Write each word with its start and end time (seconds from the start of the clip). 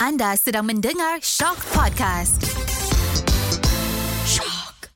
Anda 0.00 0.32
sedang 0.32 0.64
mendengar 0.64 1.20
Shock 1.20 1.60
Podcast. 1.76 2.40
Shock. 4.24 4.88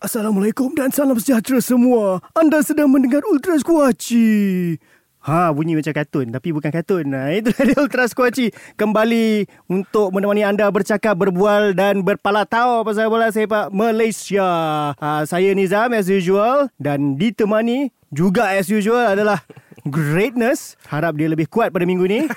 Assalamualaikum 0.00 0.72
dan 0.72 0.88
salam 0.96 1.20
sejahtera 1.20 1.60
semua. 1.60 2.24
Anda 2.32 2.64
sedang 2.64 2.88
mendengar 2.88 3.20
Ultra 3.28 3.60
Squatchy. 3.60 4.80
Ha, 5.22 5.54
bunyi 5.54 5.78
macam 5.78 5.94
kartun 5.94 6.34
tapi 6.34 6.50
bukan 6.50 6.74
kartun. 6.74 7.06
Nah, 7.06 7.30
itu 7.30 7.54
dia 7.66 7.78
Ultra 7.78 8.10
Squatchy 8.10 8.50
kembali 8.74 9.46
untuk 9.70 10.10
menemani 10.10 10.42
anda 10.42 10.66
bercakap, 10.66 11.14
berbual 11.14 11.78
dan 11.78 12.02
berpalatau 12.02 12.82
pasal 12.82 13.06
bola 13.06 13.30
sepak 13.30 13.70
Malaysia. 13.70 14.50
Ha, 14.98 15.22
saya 15.22 15.54
Nizam 15.54 15.94
as 15.94 16.10
usual 16.10 16.66
dan 16.82 17.14
ditemani 17.14 17.94
juga 18.10 18.50
as 18.50 18.66
usual 18.66 19.14
adalah 19.14 19.46
Greatness. 19.82 20.78
Harap 20.86 21.18
dia 21.18 21.26
lebih 21.26 21.50
kuat 21.50 21.74
pada 21.74 21.82
minggu 21.82 22.06
ni. 22.06 22.30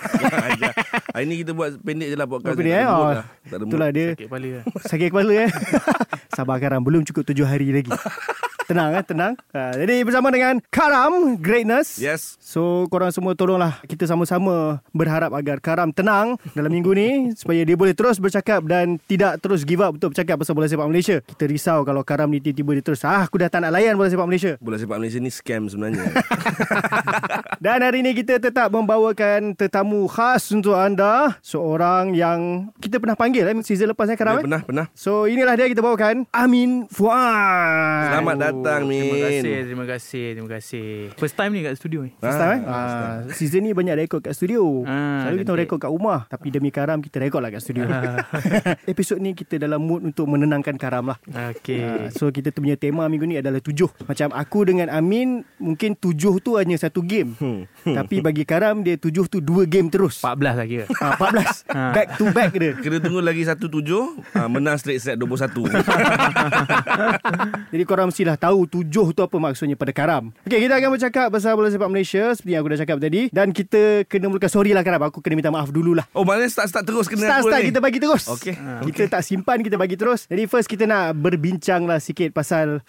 Hari 1.14 1.30
ni 1.30 1.46
kita 1.46 1.54
buat 1.54 1.78
pendek 1.78 2.10
je 2.10 2.18
lah 2.18 2.26
podcast. 2.26 2.58
Dia 2.58 2.82
eh? 2.82 2.86
Oh, 2.90 3.14
lah. 3.14 3.26
Itulah 3.46 3.90
dia. 3.94 4.18
Sakit 4.18 4.26
kepala 4.26 4.48
lah. 4.50 4.64
Sakit 4.82 5.08
kepala 5.14 5.34
eh. 5.46 5.50
Sabar 6.36 6.58
Karam, 6.58 6.82
belum 6.82 7.06
cukup 7.06 7.22
tujuh 7.30 7.46
hari 7.46 7.70
lagi. 7.70 7.94
Tenang 8.66 8.98
eh, 8.98 9.06
tenang. 9.06 9.34
Ha, 9.54 9.78
jadi 9.78 10.02
bersama 10.02 10.34
dengan 10.34 10.58
Karam 10.74 11.38
Greatness. 11.38 12.02
Yes. 12.02 12.34
So 12.42 12.90
korang 12.90 13.14
semua 13.14 13.38
tolonglah 13.38 13.78
kita 13.86 14.10
sama-sama 14.10 14.82
berharap 14.90 15.38
agar 15.38 15.62
Karam 15.62 15.94
tenang 15.94 16.42
dalam 16.58 16.74
minggu 16.74 16.90
ni 16.98 17.10
supaya 17.38 17.62
dia 17.62 17.78
boleh 17.78 17.94
terus 17.94 18.18
bercakap 18.18 18.66
dan 18.66 18.98
tidak 19.06 19.38
terus 19.38 19.62
give 19.62 19.86
up 19.86 19.94
untuk 19.94 20.18
bercakap 20.18 20.42
pasal 20.42 20.58
bola 20.58 20.66
sepak 20.66 20.90
Malaysia. 20.90 21.22
Kita 21.22 21.46
risau 21.46 21.86
kalau 21.86 22.02
Karam 22.02 22.26
ni 22.26 22.42
tiba-tiba 22.42 22.82
dia 22.82 22.84
terus 22.84 23.06
ah 23.06 23.22
aku 23.22 23.38
dah 23.38 23.54
tak 23.54 23.62
nak 23.62 23.72
layan 23.78 23.94
bola 24.02 24.10
sepak 24.10 24.26
Malaysia. 24.26 24.58
Bola 24.58 24.82
sepak 24.82 24.98
Malaysia 24.98 25.22
ni 25.22 25.30
scam 25.30 25.70
sebenarnya. 25.70 26.10
Dan 27.66 27.86
hari 27.86 28.02
ini 28.02 28.18
kita 28.18 28.42
tetap 28.42 28.74
membawakan 28.74 29.54
tetamu 29.54 30.10
khas 30.10 30.50
untuk 30.54 30.74
anda, 30.74 31.38
seorang 31.42 32.14
yang 32.14 32.70
kita 32.82 32.98
pernah 32.98 33.18
panggil 33.18 33.46
eh 33.46 33.56
season 33.62 33.94
lepas 33.94 34.10
eh 34.10 34.18
Karam 34.18 34.38
ya, 34.38 34.40
eh. 34.42 34.46
pernah, 34.46 34.62
pernah. 34.62 34.86
So 34.94 35.26
inilah 35.26 35.54
dia 35.54 35.70
kita 35.70 35.82
bawakan 35.82 36.30
Amin 36.34 36.90
Fuad. 36.90 38.10
Selamat 38.12 38.36
datang, 38.38 38.55
Min. 38.86 39.02
Terima 39.02 39.18
kasih, 39.28 39.58
terima 39.66 39.86
kasih, 39.86 40.26
terima 40.38 40.50
kasih. 40.56 40.88
First 41.18 41.36
time 41.36 41.52
ni 41.56 41.60
kat 41.64 41.76
studio 41.76 42.00
ni. 42.06 42.12
First 42.18 42.40
time 42.40 42.62
eh? 42.62 42.70
Ah, 42.70 43.26
season 43.34 43.62
ni 43.66 43.72
banyak 43.74 43.96
rekod 44.06 44.22
kat 44.22 44.32
studio. 44.32 44.86
Ah, 44.86 45.26
Selalu 45.26 45.36
kita 45.42 45.52
rekod 45.56 45.78
kat 45.82 45.92
rumah. 45.92 46.30
Tapi 46.30 46.48
demi 46.54 46.70
Karam 46.70 47.02
kita 47.02 47.20
rekod 47.20 47.42
lah 47.42 47.50
kat 47.50 47.60
studio. 47.60 47.88
Episod 48.92 49.18
ni 49.20 49.34
kita 49.34 49.58
dalam 49.58 49.82
mood 49.82 50.06
untuk 50.06 50.30
menenangkan 50.30 50.78
Karam 50.78 51.12
lah. 51.12 51.18
Okey. 51.56 51.82
Ah, 51.82 52.08
so 52.14 52.30
kita 52.30 52.54
punya 52.54 52.78
tema 52.78 53.08
minggu 53.10 53.26
ni 53.26 53.36
adalah 53.42 53.60
tujuh. 53.60 53.90
Macam 54.06 54.32
aku 54.32 54.68
dengan 54.68 54.88
Amin 54.92 55.44
mungkin 55.58 55.98
tujuh 55.98 56.40
tu 56.40 56.56
hanya 56.56 56.78
satu 56.78 57.02
game. 57.02 57.34
Hmm. 57.40 57.66
Tapi 57.84 58.22
bagi 58.22 58.46
Karam 58.46 58.86
dia 58.86 58.96
tujuh 58.96 59.28
tu 59.28 59.42
dua 59.42 59.66
game 59.66 59.90
terus. 59.90 60.22
14 60.22 60.60
lah 60.60 60.68
kira. 60.68 60.86
Ah, 61.02 61.18
14. 61.18 61.68
Ah. 61.76 61.92
Back 61.92 62.08
to 62.16 62.26
back 62.32 62.56
dia. 62.56 62.72
Kena 62.78 63.04
tunggu 63.04 63.20
lagi 63.20 63.44
satu 63.44 63.68
tujuh 63.68 64.22
uh, 64.38 64.48
Menang 64.48 64.80
straight 64.80 65.02
set 65.04 65.20
21 65.20 65.66
Jadi 67.74 67.84
korang 67.84 68.14
mestilah 68.14 68.38
tahu 68.46 68.60
tujuh 68.70 69.08
tu 69.12 69.22
apa 69.22 69.36
maksudnya 69.36 69.74
pada 69.74 69.90
Karam. 69.90 70.30
Okey, 70.46 70.60
kita 70.62 70.74
akan 70.76 70.90
bercakap 70.92 71.28
pasal 71.28 71.58
bola 71.58 71.68
sepak 71.68 71.90
Malaysia 71.90 72.30
seperti 72.32 72.54
yang 72.54 72.62
aku 72.62 72.70
dah 72.72 72.80
cakap 72.80 72.98
tadi 73.00 73.22
dan 73.30 73.50
kita 73.50 74.06
kena 74.06 74.30
mulakan 74.30 74.48
sorry 74.48 74.72
lah 74.72 74.86
Karam. 74.86 75.02
Aku 75.04 75.20
kena 75.20 75.36
minta 75.36 75.50
maaf 75.50 75.70
dululah. 75.70 76.06
Oh 76.12 76.22
maknanya 76.22 76.54
start-start 76.54 76.86
terus 76.86 77.06
kena 77.06 77.26
Start 77.26 77.44
start 77.44 77.62
ni. 77.62 77.70
kita 77.70 77.80
bagi 77.80 77.98
terus. 77.98 78.24
Okey. 78.28 78.54
Kita 78.88 79.10
tak 79.10 79.22
simpan 79.22 79.60
kita 79.60 79.76
bagi 79.76 79.98
terus. 79.98 80.26
Jadi 80.26 80.46
first 80.46 80.68
kita 80.68 80.86
nak 80.86 81.18
berbincang 81.18 81.84
lah 81.84 81.98
sikit 81.98 82.30
pasal 82.32 82.86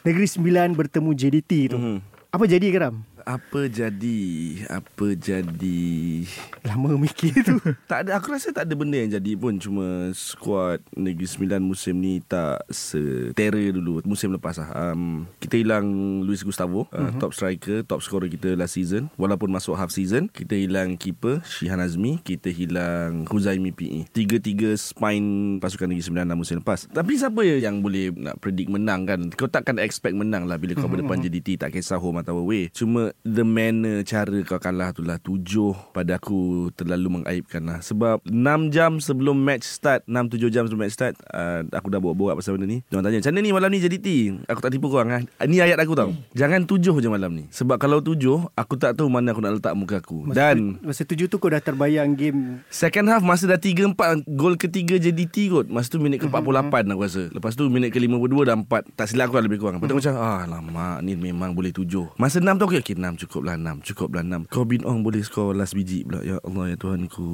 Negeri 0.00 0.26
Sembilan 0.26 0.72
bertemu 0.72 1.10
JDT 1.12 1.52
tu. 1.68 1.78
Mhm. 1.78 1.98
Apa 2.30 2.46
jadi 2.46 2.62
Karam? 2.70 3.02
Apa 3.24 3.70
jadi? 3.70 4.20
Apa 4.68 5.16
jadi? 5.16 6.24
Lama 6.66 6.96
mikir 6.96 7.32
tu. 7.44 7.56
Tak 7.90 8.06
ada 8.06 8.20
Aku 8.20 8.34
rasa 8.34 8.52
tak 8.52 8.68
ada 8.68 8.74
benda 8.76 8.98
yang 8.98 9.12
jadi 9.16 9.32
pun. 9.38 9.56
Cuma 9.56 10.12
Squad 10.12 10.82
Negeri 10.92 11.26
Sembilan 11.26 11.60
musim 11.62 11.96
ni 11.98 12.20
Tak 12.24 12.66
se-terror 12.68 13.72
dulu. 13.76 14.02
Musim 14.04 14.34
lepas 14.34 14.58
lah. 14.60 14.92
Um, 14.92 15.24
Kita 15.38 15.56
hilang 15.56 16.20
Luis 16.26 16.44
Gustavo 16.44 16.86
uh, 16.90 16.98
uh-huh. 16.98 17.20
Top 17.22 17.32
striker 17.32 17.86
Top 17.86 18.02
scorer 18.02 18.28
kita 18.28 18.58
last 18.58 18.74
season. 18.74 19.08
Walaupun 19.14 19.48
masuk 19.48 19.78
half 19.78 19.94
season 19.94 20.28
Kita 20.28 20.56
hilang 20.58 20.98
keeper 20.98 21.40
Shihan 21.46 21.80
Azmi. 21.80 22.20
Kita 22.20 22.50
hilang 22.50 23.24
Huzaimi 23.30 23.72
PE 23.72 24.10
Tiga-tiga 24.12 24.74
spine 24.74 25.58
Pasukan 25.62 25.88
Negeri 25.88 26.04
Sembilan 26.04 26.26
dalam 26.28 26.40
musim 26.40 26.60
lepas. 26.60 26.90
Tapi 26.90 27.16
siapa 27.16 27.40
ya 27.46 27.70
yang 27.70 27.80
boleh 27.80 28.12
Nak 28.12 28.42
predict 28.42 28.70
menang 28.72 29.06
kan? 29.06 29.20
Kau 29.34 29.48
takkan 29.48 29.78
expect 29.78 30.16
menang 30.16 30.50
lah 30.50 30.58
Bila 30.58 30.74
kau 30.76 30.90
berdepan 30.90 31.22
JDT 31.22 31.60
Tak 31.60 31.74
kisah 31.74 32.00
home 32.00 32.22
atau 32.22 32.40
away. 32.40 32.72
Cuma 32.72 33.09
The 33.26 33.44
manner 33.44 34.02
Cara 34.02 34.38
kau 34.42 34.58
kalah 34.58 34.90
tu 34.90 35.04
lah. 35.06 35.16
Tujuh 35.22 35.76
Pada 35.92 36.16
aku 36.18 36.68
Terlalu 36.74 37.20
mengaibkan 37.20 37.62
lah. 37.62 37.78
Sebab 37.84 38.24
6 38.26 38.74
jam 38.74 38.98
sebelum 38.98 39.38
match 39.38 39.64
start 39.64 40.02
6-7 40.10 40.50
jam 40.50 40.62
sebelum 40.66 40.82
match 40.82 40.96
start 40.98 41.14
uh, 41.30 41.64
Aku 41.72 41.88
dah 41.88 42.02
buat-buat 42.02 42.34
pasal 42.36 42.58
benda 42.58 42.66
ni. 42.66 42.82
Diorang 42.90 43.06
tanya 43.06 43.22
Macam 43.22 43.32
mana 43.32 43.40
ni 43.40 43.50
malam 43.54 43.68
ni 43.70 43.78
JDT 43.78 44.08
Aku 44.50 44.60
tak 44.60 44.74
tipu 44.74 44.90
korang 44.90 45.08
lah 45.08 45.22
Ni 45.46 45.62
ayat 45.62 45.78
aku 45.80 45.96
tau. 45.96 46.12
Jangan 46.34 46.68
tujuh 46.68 47.00
je 47.00 47.08
malam 47.08 47.32
ni. 47.32 47.48
Sebab 47.54 47.80
kalau 47.80 48.04
tujuh 48.04 48.50
Aku 48.58 48.74
tak 48.74 48.98
tahu 48.98 49.06
mana 49.08 49.32
aku 49.32 49.40
nak 49.40 49.62
letak 49.62 49.72
muka 49.78 50.02
aku. 50.02 50.26
Dan 50.34 50.82
Masa 50.82 51.06
tujuh 51.06 51.30
tu 51.30 51.38
kau 51.38 51.48
dah 51.48 51.62
terbayang 51.62 52.12
game. 52.18 52.66
Second 52.68 53.06
half 53.08 53.22
masa 53.22 53.46
dah 53.46 53.56
3-4 53.56 54.26
Gol 54.34 54.58
ketiga 54.58 54.98
JDT 54.98 55.54
kot. 55.54 55.66
Masa 55.70 55.88
tu 55.92 56.02
minit 56.02 56.18
ke-48 56.20 56.74
aku 56.90 57.02
rasa. 57.06 57.22
Lepas 57.30 57.54
tu 57.54 57.70
minit 57.70 57.94
ke-52 57.94 58.34
dah 58.44 58.56
4 58.58 58.98
Tak 58.98 59.06
silap 59.06 59.30
aku 59.30 59.38
lah 59.38 59.44
lebih 59.46 59.58
kurang. 59.62 59.78
Lepas 59.78 59.88
tu 59.88 59.94
aku 59.96 60.02
macam 60.02 60.14
Ah 60.20 60.42
lama 60.44 61.00
ni 61.00 61.14
memang 61.14 61.54
boleh 61.54 61.70
7 61.70 62.18
Masa 62.18 62.42
6 62.42 62.58
tu 62.58 62.64
aku 62.66 62.74
Okay 62.80 62.96
6 63.00 63.24
cukup 63.26 63.48
lah 63.48 63.56
6 63.56 63.88
Cukup 63.88 64.12
lah 64.12 64.22
6 64.22 64.52
Kau 64.52 64.68
bin 64.68 64.84
Ong 64.84 65.00
boleh 65.00 65.24
score 65.24 65.56
last 65.56 65.72
biji 65.72 66.04
pula. 66.04 66.20
Ya 66.20 66.36
Allah 66.44 66.70
ya 66.70 66.76
Tuhanku 66.76 67.28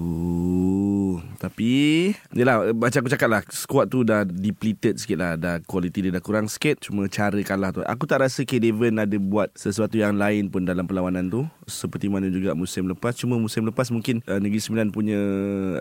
Tapi 1.43 1.71
Yelah 2.31 2.71
Macam 2.71 3.03
aku 3.03 3.11
cakap 3.11 3.29
lah 3.29 3.43
Squad 3.51 3.91
tu 3.91 4.07
dah 4.07 4.23
depleted 4.23 5.03
sikit 5.03 5.19
lah. 5.19 5.35
Dah 5.35 5.59
quality 5.67 6.07
dia 6.07 6.13
dah 6.15 6.23
kurang 6.23 6.47
sikit 6.47 6.79
Cuma 6.79 7.11
cara 7.11 7.37
kalah 7.43 7.75
tu. 7.75 7.83
Aku 7.83 8.07
tak 8.07 8.23
rasa 8.23 8.47
K. 8.47 8.63
Devon 8.63 9.03
ada 9.03 9.19
buat 9.19 9.51
Sesuatu 9.59 9.99
yang 9.99 10.15
lain 10.15 10.49
pun 10.49 10.63
Dalam 10.63 10.87
perlawanan 10.87 11.27
tu 11.27 11.43
Seperti 11.67 12.07
mana 12.07 12.31
juga 12.31 12.55
musim 12.55 12.87
lepas 12.87 13.11
Cuma 13.19 13.35
musim 13.37 13.67
lepas 13.67 13.91
mungkin 13.91 14.23
uh, 14.31 14.39
Negeri 14.39 14.63
Sembilan 14.63 14.95
punya 14.95 15.19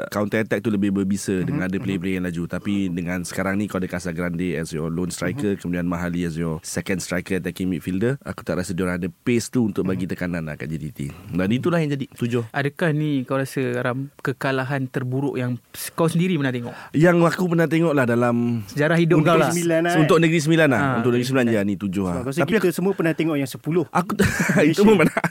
Counter 0.09 0.41
attack 0.41 0.65
tu 0.65 0.73
lebih 0.73 0.89
berbisa 0.89 1.29
uh-huh. 1.29 1.45
Dengan 1.45 1.69
ada 1.69 1.77
player-player 1.77 2.17
yang 2.17 2.25
laju 2.25 2.49
Tapi 2.49 2.89
dengan 2.89 3.21
sekarang 3.21 3.61
ni 3.61 3.69
Kau 3.69 3.77
ada 3.77 3.85
Casagrande 3.85 4.57
As 4.57 4.73
your 4.73 4.89
lone 4.89 5.13
striker 5.13 5.53
uh-huh. 5.53 5.61
Kemudian 5.61 5.85
Mahali 5.85 6.25
as 6.25 6.41
your 6.41 6.57
Second 6.65 7.05
striker 7.05 7.37
Attacking 7.37 7.69
midfielder 7.69 8.17
Aku 8.25 8.41
tak 8.41 8.57
rasa 8.57 8.73
diorang 8.73 8.97
ada 8.97 9.05
pace 9.13 9.53
tu 9.53 9.69
Untuk 9.69 9.85
bagi 9.85 10.09
tekanan 10.09 10.49
lah 10.49 10.57
Kat 10.57 10.73
JDT 10.73 11.13
Dan 11.37 11.53
itulah 11.53 11.77
yang 11.77 11.93
jadi 11.93 12.09
Tujuh 12.17 12.49
Adakah 12.49 12.89
ni 12.89 13.21
kau 13.21 13.37
rasa 13.37 13.61
Ram 13.85 14.09
kekalahan 14.25 14.89
terburuk 14.89 15.37
yang 15.37 15.61
kau 15.93 16.09
sendiri 16.09 16.33
pernah 16.33 16.49
tengok? 16.49 16.73
Yang 16.97 17.17
aku 17.29 17.45
pernah 17.45 17.69
tengok 17.69 17.93
lah 17.93 18.09
Dalam 18.09 18.65
Sejarah 18.73 18.97
hidup 18.97 19.21
Negeri 19.21 19.29
kau 19.29 19.37
lah. 19.37 19.49
Sembilan 19.53 19.79
lah. 19.85 19.93
Untuk 20.01 20.17
Negeri 20.17 20.39
Sembilan 20.41 20.67
lah 20.73 20.81
Ah, 20.81 20.95
Untuk 20.97 21.11
Negeri 21.13 21.27
Sembilan 21.29 21.45
je 21.45 21.61
Ni 21.61 21.75
tujuh 21.77 22.03
lah 22.09 22.15
Aku 22.25 22.29
rasa 22.33 22.41
kita 22.41 22.73
semua 22.73 22.97
pernah 22.97 23.13
tengok 23.13 23.37
yang 23.37 23.45
sepuluh. 23.45 23.85
Aku 23.93 24.17
Itu 24.73 24.81
pun 24.81 24.97
pernah 24.97 25.21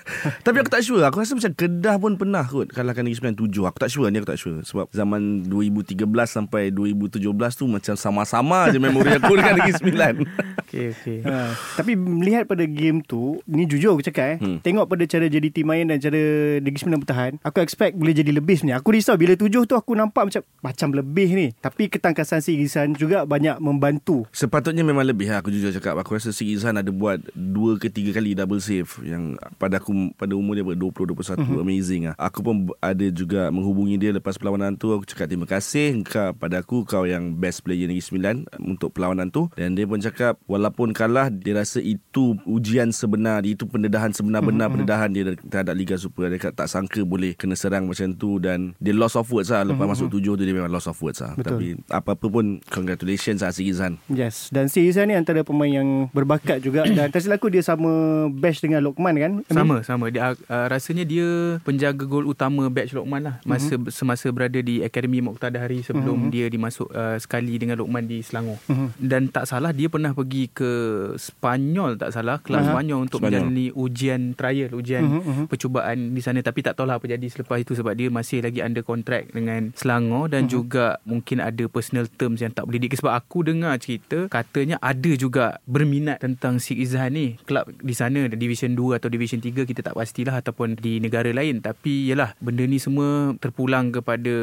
Tapi 0.44 0.56
aku 0.60 0.69
tak 0.69 0.84
sure. 0.84 1.00
Aku 1.09 1.25
rasa 1.25 1.32
macam 1.32 1.53
Kedah 1.56 1.97
pun 1.97 2.21
pernah 2.21 2.44
kot 2.44 2.69
Kalahkan 2.69 3.00
Negeri 3.00 3.16
Sembilan 3.16 3.38
tujuh. 3.41 3.65
Aku 3.65 3.81
tak 3.81 3.88
sure 3.88 4.12
Ni 4.12 4.21
aku 4.21 4.28
tak 4.28 4.37
sure. 4.37 4.60
Sebab 4.60 4.93
zaman 4.93 5.49
2013 5.49 6.05
Sampai 6.28 6.69
2017 6.69 7.25
tu 7.56 7.65
Macam 7.65 7.94
sama-sama 7.97 8.69
je 8.69 8.77
Memori 8.77 9.16
aku 9.16 9.41
dengan 9.41 9.56
Negeri 9.56 9.75
Sembilan 9.81 10.15
Okey, 10.74 10.90
okey. 10.90 11.18
Ha, 11.22 11.54
tapi 11.78 11.94
melihat 11.94 12.44
pada 12.44 12.64
game 12.64 12.98
tu 12.98 13.38
Ni 13.46 13.62
jujur 13.64 13.94
aku 13.94 14.02
cakap 14.02 14.26
eh 14.26 14.36
Hmm. 14.36 14.58
Tengok 14.58 14.86
pada 14.86 15.06
cara 15.06 15.24
JDT 15.24 15.62
main 15.62 15.86
Dan 15.86 15.96
cara 15.96 16.18
Negeri 16.58 16.80
Sembilan 16.80 17.00
bertahan 17.00 17.32
Aku 17.40 17.58
expect 17.60 17.94
boleh 17.94 18.10
jadi 18.10 18.34
lebih 18.34 18.56
sebenarnya. 18.56 18.82
Aku 18.82 18.90
risau 18.90 19.14
bila 19.14 19.32
tujuh 19.32 19.62
tu 19.62 19.72
Aku 19.72 19.94
nampak 19.94 20.26
macam 20.26 20.42
Macam 20.60 20.88
lebih 20.90 21.28
ni. 21.30 21.46
Tapi 21.54 21.86
ketangkasan 21.86 22.40
Sigisan 22.40 22.92
juga 22.92 23.22
Banyak 23.22 23.62
membantu. 23.62 24.26
Sepatutnya 24.28 24.82
memang 24.82 25.04
lebih 25.04 25.30
lah 25.30 25.38
Aku 25.38 25.48
jujur 25.48 25.70
cakap. 25.70 25.94
Aku 25.96 26.12
rasa 26.12 26.28
Sigi 26.28 26.54
Izhan 26.54 26.74
ada 26.74 26.91
buat 26.91 27.22
Dua 27.30 27.77
ke 27.77 27.86
tiga 27.86 28.10
kali 28.12 28.34
double 28.34 28.59
save 28.59 28.91
Yang 29.00 29.38
pada 29.54 29.78
aku 29.78 29.94
Pada 30.12 30.34
umur 30.34 30.54
dia 30.54 30.66
20-21 30.66 31.38
Mhm. 31.38 31.56
Amazing 31.56 32.03
lah 32.04 32.15
Aku 32.18 32.42
pun 32.42 32.54
ada 32.78 33.06
juga 33.06 33.48
Menghubungi 33.48 33.94
dia 33.97 34.10
Lepas 34.10 34.34
perlawanan 34.34 34.74
tu. 34.74 34.91
Aku 34.91 35.04
cakap 35.04 35.30
terima 35.30 35.47
kasih 35.47 36.03
Kau 36.03 36.34
pada 36.34 36.59
aku 36.59 36.82
Kau 36.82 37.04
yang 37.04 37.30
best 37.32 37.62
player 37.62 37.86
Negeri 37.86 38.03
Sembilan 38.03 38.34
Untuk 38.59 38.91
perlawanan 38.91 39.30
tu. 39.30 39.47
Dan 39.54 39.72
dia 39.72 39.84
pun 39.84 40.00
cakap 40.00 40.34
walaupun 40.65 40.97
kalah 40.97 41.28
dia 41.28 41.61
rasa 41.61 41.84
itu 41.84 42.41
ujian 42.49 42.89
sebenar 42.89 43.45
dia 43.45 43.53
itu 43.53 43.69
pendedahan 43.69 44.09
sebenar-benar 44.16 44.72
pendedahan 44.72 45.13
dia 45.13 45.37
terhadap 45.45 45.77
Liga 45.77 46.01
Super. 46.01 46.33
Dia 46.33 46.41
kata 46.41 46.65
tak 46.65 46.72
sangka 46.72 47.05
boleh 47.05 47.37
kena 47.37 47.53
serang 47.53 47.84
macam 47.84 48.16
tu 48.16 48.41
dan 48.41 48.72
dia 48.81 48.97
loss 48.97 49.13
of 49.13 49.28
words 49.28 49.53
lah. 49.53 49.61
Lepas 49.69 49.84
masuk 49.84 50.09
tujuh 50.09 50.41
tu 50.41 50.43
dia 50.49 50.57
memang 50.57 50.72
loss 50.72 50.89
of 50.89 50.97
words 51.05 51.21
lah. 51.21 51.37
Betul. 51.37 51.53
tapi 51.53 51.66
apa-apa 51.93 52.27
pun 52.33 52.65
congratulations 52.72 53.45
lah 53.45 53.53
Sigi 53.53 53.77
Zan. 53.77 54.01
Yes. 54.09 54.49
Dan 54.49 54.72
si 54.72 54.89
Izan 54.89 55.13
ni 55.13 55.15
antara 55.21 55.45
pemain 55.45 55.69
yang 55.69 56.09
berbakat 56.16 56.65
juga. 56.65 56.89
Dan 56.97 57.13
tak 57.13 57.21
silap 57.21 57.45
aku 57.45 57.53
dia 57.53 57.61
sama 57.61 58.25
batch 58.33 58.65
dengan 58.65 58.81
Lokman 58.81 59.21
kan? 59.21 59.33
Sama 59.53 59.84
sama. 59.84 60.09
Dia 60.09 60.33
uh, 60.33 60.66
rasanya 60.72 61.05
dia 61.05 61.61
penjaga 61.61 62.09
gol 62.09 62.25
utama 62.25 62.72
batch 62.72 62.97
Lokman 62.97 63.21
lah. 63.21 63.37
Masa 63.45 63.77
mm-hmm. 63.77 63.93
semasa 63.93 64.33
berada 64.33 64.57
di 64.65 64.81
Akademi 64.81 65.21
Moqtada 65.21 65.61
Hari 65.61 65.84
sebelum 65.84 66.25
mm-hmm. 66.25 66.33
dia 66.33 66.47
dimasuk 66.49 66.89
uh, 66.95 67.21
sekali 67.21 67.61
dengan 67.61 67.77
Lokman 67.77 68.09
di 68.09 68.25
Selangor. 68.25 68.57
Mhm. 68.71 68.89
Dan 69.03 69.28
tak 69.28 69.51
salah 69.51 69.75
dia 69.75 69.91
pernah 69.91 70.15
pergi 70.15 70.47
ke 70.54 70.71
Spanyol 71.18 71.97
tak 71.97 72.10
salah 72.10 72.39
kelab 72.39 72.62
Aha. 72.62 72.71
Spanyol 72.71 72.98
untuk 73.03 73.18
Spanyol. 73.18 73.42
menjalani 73.42 73.66
ujian 73.74 74.22
trial 74.33 74.71
ujian 74.72 75.03
Mhm, 75.04 75.21
mhm. 75.21 75.45
percubaan 75.47 75.98
di 76.10 76.21
sana. 76.21 76.39
Tapi 76.39 76.62
tak 76.62 76.74
tahulah 76.74 76.97
apa 76.97 77.06
jadi 77.06 77.24
selepas 77.24 77.59
itu 77.59 77.74
sebab 77.74 77.92
dia 77.92 78.09
masih 78.09 78.39
lagi 78.41 78.60
under 78.60 78.80
contract 78.80 79.33
dengan 79.33 79.74
Selangor 79.74 80.28
dan 80.28 80.47
juga 80.47 81.03
mungkin 81.03 81.41
ada 81.41 81.66
personal 81.66 82.06
terms 82.09 82.39
yang 82.39 82.51
tak 82.51 82.65
boleh 82.65 82.78
di 82.78 82.86
sebab 82.86 83.10
aku 83.12 83.42
dengar 83.42 83.74
cerita 83.77 84.30
katanya 84.30 84.78
ada 84.78 85.10
juga 85.15 85.59
berminat 85.65 86.21
tentang 86.21 86.56
Sik 86.56 86.78
Izhan 86.78 87.10
ni. 87.10 87.34
Kelab 87.42 87.74
di 87.74 87.91
sana 87.91 88.30
division 88.30 88.72
2 88.72 88.95
atau 88.95 89.10
division 89.10 89.39
3 89.39 89.65
kita 89.65 89.83
tak 89.83 89.92
pastilah 89.92 90.39
ataupun 90.39 90.77
di 90.77 91.01
negara 91.01 91.27
lain. 91.28 91.59
Tapi 91.59 92.06
yalah 92.06 92.39
benda 92.39 92.62
ni 92.62 92.78
semua 92.78 93.34
terpulang 93.36 93.91
kepada 93.91 94.34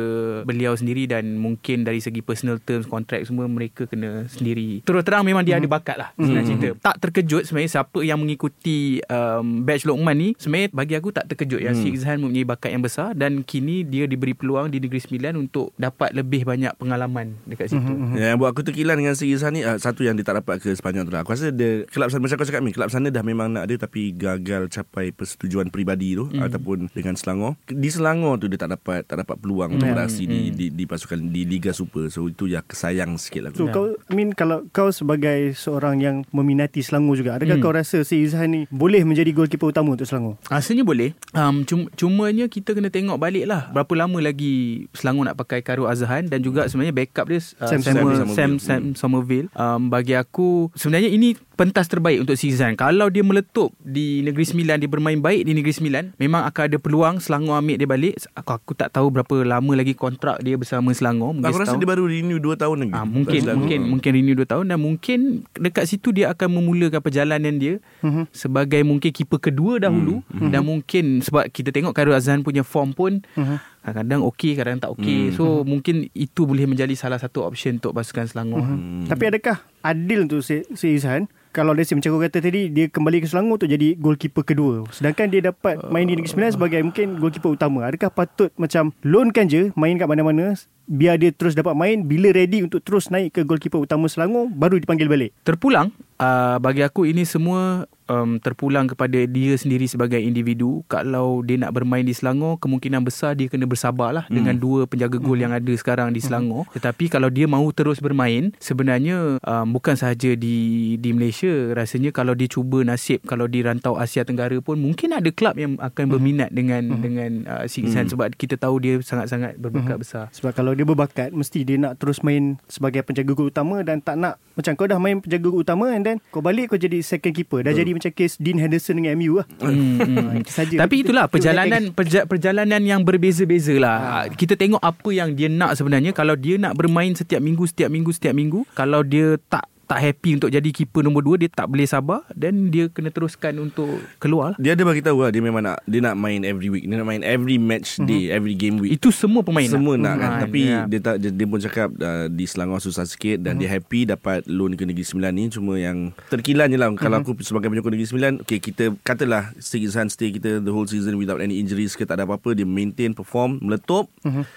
beliau 0.44 0.76
sendiri 0.76 1.06
dan 1.06 1.38
mungkin 1.38 1.84
dari 1.84 2.02
segi 2.02 2.20
personal 2.20 2.60
terms 2.60 2.84
kontrak 2.86 3.24
semua 3.24 3.46
mereka 3.46 3.86
kena 3.86 4.28
sendiri. 4.28 4.84
Terus 4.84 5.04
terang 5.04 5.24
memang 5.24 5.42
dia 5.42 5.56
ada 5.56 5.70
bakat 5.70 6.01
lah 6.02 6.10
senang 6.16 6.46
cerita. 6.46 6.68
Tak 6.82 6.96
terkejut 7.00 7.44
sebenarnya 7.46 7.72
siapa 7.72 8.00
yang 8.02 8.18
mengikuti 8.18 8.98
um, 9.06 9.62
batch 9.62 9.86
Lokman 9.86 10.16
ni 10.16 10.30
sebenarnya 10.36 10.70
bagi 10.72 10.94
aku 10.96 11.10
tak 11.10 11.30
terkejut. 11.30 11.62
Yang 11.62 11.76
Sik 11.82 11.94
Izhan 11.96 12.18
mempunyai 12.20 12.44
bakat 12.44 12.72
yang 12.72 12.82
besar 12.82 13.14
dan 13.14 13.42
kini 13.42 13.84
dia 13.84 14.06
diberi 14.06 14.34
peluang 14.34 14.68
di 14.68 14.80
Negeri 14.80 14.98
Sembilan 14.98 15.38
untuk 15.38 15.72
dapat 15.76 16.12
lebih 16.12 16.44
banyak 16.44 16.74
pengalaman 16.76 17.38
dekat 17.46 17.70
situ. 17.70 17.94
Yang 18.14 18.38
buat 18.38 18.50
aku 18.50 18.62
terkilan 18.64 18.96
dengan 18.96 19.14
Sigi 19.14 19.36
Zan 19.36 19.54
ni 19.54 19.62
uh, 19.62 19.76
Satu 19.76 20.02
yang 20.02 20.16
dia 20.16 20.24
tak 20.24 20.40
dapat 20.40 20.58
ke 20.58 20.72
Sepanyol 20.72 21.04
tu 21.04 21.12
lah. 21.12 21.22
Aku 21.22 21.34
rasa 21.34 21.52
dia 21.52 21.84
Kelab 21.86 22.08
sana 22.08 22.24
Macam 22.24 22.36
kau 22.36 22.48
cakap 22.48 22.62
ni 22.62 22.72
Kelab 22.72 22.88
sana 22.88 23.08
dah 23.08 23.20
memang 23.20 23.52
nak 23.52 23.66
dia 23.66 23.76
Tapi 23.76 24.14
gagal 24.14 24.68
capai 24.68 25.12
Persetujuan 25.12 25.68
peribadi 25.68 26.16
tu 26.16 26.28
mm. 26.28 26.40
Ataupun 26.40 26.88
dengan 26.90 27.14
Selangor. 27.14 27.60
Di 27.66 27.90
Selangor 27.90 28.38
tu 28.38 28.48
dia 28.48 28.56
tak 28.58 28.72
dapat 28.72 29.04
Tak 29.04 29.20
dapat 29.20 29.36
peluang 29.38 29.76
Untuk 29.76 29.84
Ya. 29.84 29.94
beraksi 29.94 30.24
di, 30.24 30.50
di, 30.50 30.70
di 30.70 30.84
pasukan 30.86 31.20
Di 31.28 31.44
Liga 31.44 31.72
Super. 31.72 32.08
So 32.08 32.26
itu 32.26 32.48
yang 32.48 32.64
kesayang 32.64 33.18
sikit 33.18 33.42
lah 33.44 33.52
So 33.52 33.68
Ya. 33.68 33.74
kau 33.74 33.92
I 33.92 34.14
mean 34.14 34.32
kalau 34.32 34.64
kau 34.70 34.88
sebagai 34.90 35.52
seorang 35.52 35.81
yang 35.92 36.22
meminati 36.30 36.80
Selangor 36.80 37.16
juga 37.16 37.36
adakah 37.36 37.50
Hmm. 37.52 37.64
kau 37.64 37.74
rasa 37.74 38.02
si 38.02 38.22
Izhan 38.22 38.48
ni 38.48 38.62
boleh 38.68 39.02
menjadi 39.02 39.32
goalkeeper 39.32 39.68
utama 39.68 39.94
untuk 39.94 40.06
Selangor? 40.06 40.38
Rasanya 40.46 40.82
boleh 40.82 41.18
um, 41.32 41.64
cum, 41.64 41.90
Cumanya 41.92 42.46
kita 42.46 42.72
kena 42.72 42.88
tengok 42.88 43.18
balik 43.18 43.46
lah 43.46 43.70
Berapa 43.70 43.94
lama 43.96 44.18
lagi 44.18 44.86
Selangor 44.92 45.26
nak 45.26 45.36
pakai 45.36 45.62
Karo 45.62 45.86
Azhan 45.86 46.26
Dan 46.26 46.42
juga 46.42 46.66
sebenarnya 46.66 46.92
backup 46.92 47.26
dia 47.26 47.40
uh, 47.40 47.66
Sam 47.66 47.82
Samuel, 47.82 48.22
Somerville. 48.22 48.36
Sam, 48.36 48.52
Sam 48.58 48.82
Somerville 48.94 49.48
um, 49.54 49.88
Bagi 49.88 50.14
aku 50.14 50.70
Sebenarnya 50.74 51.08
ini 51.08 51.34
pentas 51.62 51.86
terbaik 51.86 52.26
untuk 52.26 52.34
Zizan 52.34 52.74
Kalau 52.74 53.14
dia 53.14 53.22
meletup 53.22 53.70
di 53.78 54.26
Negeri 54.26 54.50
Sembilan 54.50 54.82
Dia 54.82 54.90
bermain 54.90 55.22
baik 55.22 55.46
di 55.46 55.54
Negeri 55.54 55.70
Sembilan 55.70 56.04
Memang 56.18 56.50
akan 56.50 56.64
ada 56.66 56.78
peluang 56.82 57.16
Selangor 57.22 57.62
ambil 57.62 57.78
dia 57.78 57.86
balik. 57.86 58.18
Aku, 58.34 58.58
aku 58.58 58.72
tak 58.74 58.90
tahu 58.90 59.14
berapa 59.14 59.46
lama 59.46 59.74
lagi 59.78 59.94
kontrak 59.94 60.42
dia 60.42 60.58
bersama 60.58 60.90
Selangor. 60.90 61.38
Mungkin 61.38 61.54
Aku 61.54 61.62
rasa 61.62 61.78
dia 61.78 61.86
baru 61.86 62.10
renew 62.10 62.42
2 62.42 62.58
tahun 62.58 62.78
lagi. 62.82 62.94
Ah, 62.98 63.06
mungkin 63.06 63.42
mungkin 63.46 63.80
mungkin 63.94 64.12
renew 64.18 64.34
2 64.34 64.50
tahun 64.50 64.66
dan 64.74 64.80
mungkin 64.82 65.20
dekat 65.54 65.86
situ 65.86 66.10
dia 66.10 66.34
akan 66.34 66.50
memulakan 66.50 66.98
perjalanan 67.04 67.62
dia 67.62 67.78
Mhm. 68.02 68.34
sebagai 68.34 68.82
mungkin 68.82 69.14
keeper 69.14 69.38
kedua 69.38 69.78
dahulu. 69.78 70.26
Dan 70.34 70.66
mungkin 70.66 71.22
sebab 71.22 71.46
kita 71.54 71.70
tengok 71.70 71.94
Khairul 71.94 72.18
Azhan 72.18 72.42
punya 72.42 72.66
form 72.66 72.96
pun 72.98 73.22
Mhm. 73.38 73.58
Kadang-kadang 73.82 74.22
okey 74.30 74.52
kadang-kadang 74.54 74.84
tak 74.86 74.94
okey. 74.98 75.20
So 75.34 75.66
mungkin 75.66 76.08
itu 76.14 76.46
boleh 76.46 76.70
menjadi 76.70 76.94
salah 76.94 77.18
satu 77.18 77.46
option 77.46 77.82
untuk 77.82 77.98
pasukan 77.98 78.30
Selangor. 78.30 78.62
Hmm. 78.62 79.10
Tapi 79.10 79.24
adakah 79.34 79.62
adil 79.82 80.30
untuk 80.30 80.46
si, 80.46 80.62
si 80.78 80.98
Izhan 80.98 81.26
kalau 81.52 81.76
dia 81.76 81.84
macam 81.84 82.16
kau 82.16 82.24
kata 82.24 82.40
tadi 82.40 82.72
dia 82.72 82.88
kembali 82.88 83.18
ke 83.20 83.28
Selangor 83.28 83.60
untuk 83.60 83.68
jadi 83.68 84.00
goalkeeper 84.00 84.44
kedua. 84.48 84.88
Sedangkan 84.94 85.28
dia 85.28 85.52
dapat 85.52 85.84
main 85.92 86.08
di 86.08 86.16
Negeri 86.16 86.32
Sembilan 86.32 86.52
sebagai 86.56 86.80
mungkin 86.80 87.20
goalkeeper 87.20 87.52
utama. 87.52 87.90
Adakah 87.92 88.10
patut 88.14 88.52
macam 88.56 88.96
loankan 89.04 89.46
je 89.52 89.62
main 89.76 90.00
kat 90.00 90.08
mana-mana 90.08 90.56
biar 90.92 91.16
dia 91.16 91.32
terus 91.32 91.56
dapat 91.56 91.72
main 91.72 92.04
bila 92.04 92.36
ready 92.36 92.60
untuk 92.68 92.84
terus 92.84 93.08
naik 93.08 93.40
ke 93.40 93.48
goalkeeper 93.48 93.80
utama 93.80 94.12
Selangor 94.12 94.52
baru 94.52 94.76
dipanggil 94.76 95.08
balik. 95.08 95.32
Terpulang. 95.48 95.96
Uh, 96.22 96.62
bagi 96.62 96.86
aku 96.86 97.10
ini 97.10 97.26
semua 97.26 97.90
um, 98.12 98.38
terpulang 98.38 98.86
kepada 98.86 99.24
dia 99.26 99.54
sendiri 99.56 99.88
sebagai 99.88 100.20
individu. 100.20 100.84
Kalau 100.92 101.42
dia 101.42 101.58
nak 101.58 101.74
bermain 101.74 102.04
di 102.04 102.14
Selangor 102.14 102.60
kemungkinan 102.60 103.02
besar 103.02 103.34
dia 103.34 103.48
kena 103.48 103.66
bersabarlah 103.66 104.28
hmm. 104.28 104.36
dengan 104.36 104.56
dua 104.60 104.86
penjaga 104.86 105.18
gol 105.18 105.40
yang 105.40 105.56
ada 105.56 105.74
sekarang 105.74 106.12
di 106.12 106.20
Selangor. 106.22 106.68
Tetapi 106.76 107.10
kalau 107.10 107.32
dia 107.32 107.48
mahu 107.48 107.72
terus 107.74 108.04
bermain 108.04 108.52
sebenarnya 108.60 109.42
um, 109.42 109.68
bukan 109.74 109.96
sahaja 109.96 110.36
di 110.36 110.94
di 111.00 111.10
Malaysia. 111.16 111.74
Rasanya 111.74 112.12
kalau 112.14 112.36
dia 112.36 112.52
cuba 112.52 112.84
nasib 112.84 113.24
kalau 113.26 113.48
di 113.48 113.64
rantau 113.64 113.96
Asia 113.98 114.28
Tenggara 114.28 114.60
pun 114.62 114.78
mungkin 114.78 115.16
ada 115.16 115.30
kelab 115.32 115.58
yang 115.58 115.80
akan 115.82 116.06
berminat 116.06 116.52
dengan 116.52 117.02
dengan 117.02 117.32
uh, 117.48 117.66
Sik 117.66 117.90
Izhan 117.90 118.12
sebab 118.12 118.36
kita 118.38 118.62
tahu 118.62 118.78
dia 118.78 119.02
sangat-sangat 119.02 119.58
berbakat 119.58 119.98
besar. 119.98 120.26
Sebab 120.36 120.54
kalau 120.54 120.78
dia 120.78 120.81
berbakat 120.84 121.30
mesti 121.32 121.62
dia 121.62 121.78
nak 121.78 121.98
terus 121.98 122.22
main 122.22 122.58
sebagai 122.66 123.02
penjaga 123.02 123.32
gol 123.32 123.48
utama 123.48 123.82
dan 123.82 124.00
tak 124.00 124.16
nak 124.16 124.42
macam 124.54 124.74
kau 124.74 124.86
dah 124.86 124.98
main 124.98 125.20
penjaga 125.20 125.48
gol 125.48 125.62
utama 125.62 125.92
and 125.92 126.04
then 126.04 126.18
kau 126.30 126.40
balik 126.40 126.70
kau 126.70 126.78
jadi 126.78 127.00
second 127.02 127.32
keeper 127.32 127.62
dah 127.62 127.72
jadi 127.72 127.92
macam 127.92 128.12
case 128.12 128.36
Dean 128.38 128.58
Henderson 128.58 128.98
dengan 128.98 129.16
MU 129.16 129.40
lah 129.40 129.48
Hmm, 129.62 129.98
hmm. 130.00 130.38
Itu 130.42 130.52
saja. 130.52 130.76
Tapi 130.82 130.96
itulah 131.02 131.26
Itu- 131.26 131.30
itu 131.30 131.36
perjalanan 131.38 131.82
perja, 131.94 132.20
perjalanan 132.26 132.82
yang 132.82 133.02
berbeza-beza 133.02 133.76
lah. 133.78 133.98
Ha. 133.98 134.34
Kita 134.34 134.58
tengok 134.58 134.82
apa 134.82 135.10
yang 135.12 135.38
dia 135.38 135.48
nak 135.48 135.78
sebenarnya. 135.78 136.12
Kalau 136.12 136.34
dia 136.34 136.58
nak 136.58 136.74
bermain 136.74 137.14
setiap 137.14 137.40
minggu, 137.40 137.64
setiap 137.68 137.90
minggu, 137.94 138.12
setiap 138.12 138.34
minggu. 138.34 138.66
Kalau 138.74 139.06
dia 139.06 139.38
tak 139.48 139.70
tak 139.92 140.00
happy 140.00 140.40
untuk 140.40 140.48
jadi 140.48 140.70
keeper 140.72 141.04
nombor 141.04 141.36
2 141.36 141.44
dia 141.44 141.50
tak 141.52 141.68
boleh 141.68 141.84
sabar 141.84 142.24
dan 142.32 142.72
dia 142.72 142.88
kena 142.88 143.12
teruskan 143.12 143.60
untuk 143.60 144.00
keluar 144.24 144.56
lah. 144.56 144.58
Dia 144.62 144.72
ada 144.78 144.88
bagi 144.88 145.04
tahu 145.04 145.26
lah 145.26 145.30
Dia 145.34 145.42
memang 145.44 145.66
nak 145.66 145.84
Dia 145.84 146.00
nak 146.00 146.16
main 146.16 146.46
every 146.48 146.72
week 146.72 146.88
Dia 146.88 146.96
nak 147.02 147.08
main 147.10 147.26
every 147.26 147.58
match 147.60 147.98
day 148.06 148.30
Every 148.30 148.54
game 148.54 148.78
week. 148.80 148.96
Itu 148.96 149.10
semua 149.10 149.42
pemain 149.42 149.68
Semua 149.68 149.98
nak 149.98 150.16
kan? 150.16 150.32
Ha, 150.32 150.40
Tapi 150.46 150.62
ya. 150.70 150.86
dia 150.86 151.00
tak 151.02 151.16
dia, 151.20 151.30
dia 151.34 151.46
pun 151.50 151.60
cakap 151.60 151.90
uh, 151.98 152.30
Di 152.32 152.46
Selangor 152.48 152.80
susah 152.80 153.04
sikit 153.04 153.42
Dan 153.42 153.60
dia 153.60 153.68
happy 153.68 154.08
Dapat 154.08 154.48
loan 154.48 154.80
ke 154.80 154.88
Negeri 154.88 155.04
Sembilan 155.04 155.32
ni. 155.36 155.46
Cuma 155.52 155.76
yang 155.76 156.16
Terkilan 156.32 156.72
je 156.72 156.78
lah 156.80 156.88
Kalau 156.96 157.20
aku 157.20 157.36
sebagai 157.44 157.68
penyokong 157.68 157.94
Negeri 157.98 158.08
Sembilan 158.08 158.34
Okay 158.48 158.64
kita 158.64 158.96
Katalah 159.04 159.52
Zhan 159.60 160.08
stay 160.08 160.32
kita 160.32 160.64
The 160.64 160.72
whole 160.72 160.88
season 160.88 161.18
Without 161.20 161.42
any 161.42 161.60
injuries 161.60 161.98
ke 161.98 162.06
Tak 162.06 162.22
ada 162.22 162.24
apa-apa 162.24 162.56
Dia 162.56 162.64
maintain 162.64 163.12
perform 163.12 163.60
Meletup. 163.60 164.08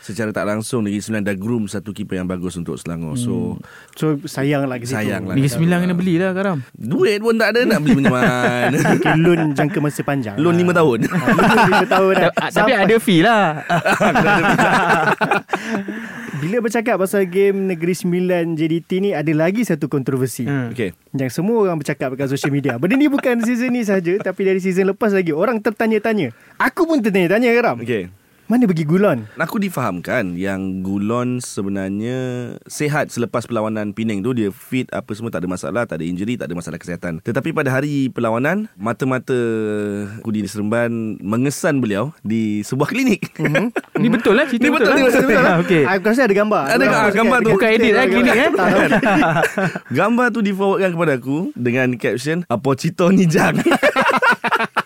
Secara 0.04 0.30
tak 0.30 0.46
langsung 0.46 0.84
Negeri 0.86 1.02
Sembilan 1.02 1.24
dah 1.26 1.36
groom 1.36 1.64
Satu 1.66 1.90
keeper 1.90 2.20
yang 2.20 2.28
bagus 2.28 2.54
Untuk 2.54 2.78
Selangor. 2.78 3.18
So 3.18 3.58
so 3.98 4.14
sayang 4.28 4.68
lah 4.68 4.78
Sayang 4.84 5.23
lah. 5.24 5.34
Negeri 5.34 5.50
Sembilan 5.50 5.76
kena 5.80 5.94
belilah 5.94 6.30
Karam. 6.30 6.58
Duit 6.72 7.18
pun 7.18 7.34
tak 7.34 7.48
ada 7.50 7.60
Nak 7.64 7.78
beli 7.78 7.94
macam 7.98 8.14
mana 8.14 8.76
okay, 8.94 9.14
loan 9.14 9.40
jangka 9.50 9.78
masa 9.78 10.00
panjang 10.00 10.36
Loan 10.36 10.54
5 10.54 10.70
tahun 10.70 10.98
Ah, 11.14 11.28
loan 11.30 11.60
lima 11.64 11.86
tahun 11.86 12.12
dah. 12.14 12.30
Ta- 12.30 12.52
Tapi 12.54 12.72
ada 12.72 12.96
fee 12.96 13.20
lah. 13.20 13.44
Bila 16.36 16.60
bercakap 16.60 16.96
pasal 16.98 17.24
game 17.24 17.66
Negeri 17.66 17.94
Sembilan 17.94 18.52
JDT 18.52 18.90
ni 18.98 19.10
Ada 19.10 19.32
lagi 19.32 19.62
satu 19.62 19.86
kontroversi 19.86 20.44
Hmm. 20.44 20.70
Okay 20.70 20.92
Yang 21.10 21.30
semua 21.34 21.62
orang 21.62 21.78
bercakap 21.78 22.10
dekat 22.10 22.28
social 22.28 22.50
media 22.50 22.76
Benda 22.76 22.94
ni 22.94 23.06
bukan 23.06 23.40
season 23.40 23.70
ni 23.70 23.80
saja 23.80 24.12
Tapi 24.18 24.40
dari 24.42 24.58
season 24.58 24.90
lepas 24.90 25.08
lagi 25.10 25.30
Orang 25.30 25.56
tertanya-tanya 25.58 26.34
Aku 26.58 26.84
pun 26.84 26.98
tertanya-tanya 26.98 27.48
Ram 27.56 27.78
Okay 27.80 28.10
Mana 28.44 28.68
pergi 28.68 28.84
Gulon? 28.84 29.24
Aku 29.40 29.56
difahamkan 29.56 30.36
yang 30.36 30.84
Gulon 30.84 31.40
sebenarnya 31.40 32.52
sehat 32.68 33.08
selepas 33.08 33.48
perlawanan 33.48 33.96
Penang 33.96 34.20
tu 34.20 34.36
dia 34.36 34.52
fit 34.52 34.84
apa 34.92 35.16
semua 35.16 35.32
tak 35.32 35.40
ada 35.40 35.48
masalah, 35.48 35.88
tak 35.88 35.96
ada 35.96 36.04
injury, 36.04 36.36
tak 36.36 36.52
ada 36.52 36.56
masalah 36.60 36.76
kesihatan. 36.76 37.24
Tetapi 37.24 37.56
pada 37.56 37.72
hari 37.72 38.12
perlawanan 38.12 38.68
mata-mata 38.76 39.32
Kudi 40.20 40.44
Seremban 40.44 41.16
mengesan 41.24 41.80
beliau 41.80 42.12
di 42.20 42.60
sebuah 42.60 42.92
klinik. 42.92 43.32
Mhm. 43.40 43.72
Ni 44.04 44.12
betul 44.14 44.36
lah 44.36 44.44
cerita 44.44 44.68
Ni 44.68 44.76
betul, 44.76 44.92
lah. 44.92 44.96
ni 45.00 45.02
betul, 45.08 45.24
betul 45.24 45.40
lah. 45.40 45.56
Okey. 45.64 45.82
Aku 45.88 46.04
rasa 46.04 46.28
ada 46.28 46.36
gambar 46.36 46.62
Ada 46.68 46.84
gambar 46.84 47.08
cakap 47.16 47.40
tu. 47.40 47.50
Bukan 47.56 47.68
edit 47.72 47.92
lah 47.96 48.02
orang 48.04 48.12
klinik, 48.12 48.36
eh? 48.36 48.50
Gambar 49.88 50.26
tu 50.36 50.40
di-forwardkan 50.44 50.90
kepada 50.92 51.12
aku 51.16 51.38
dengan 51.56 51.96
caption 51.96 52.44
Apo 52.52 52.76
Cito 52.76 53.08
ni 53.08 53.24
jang. 53.24 53.56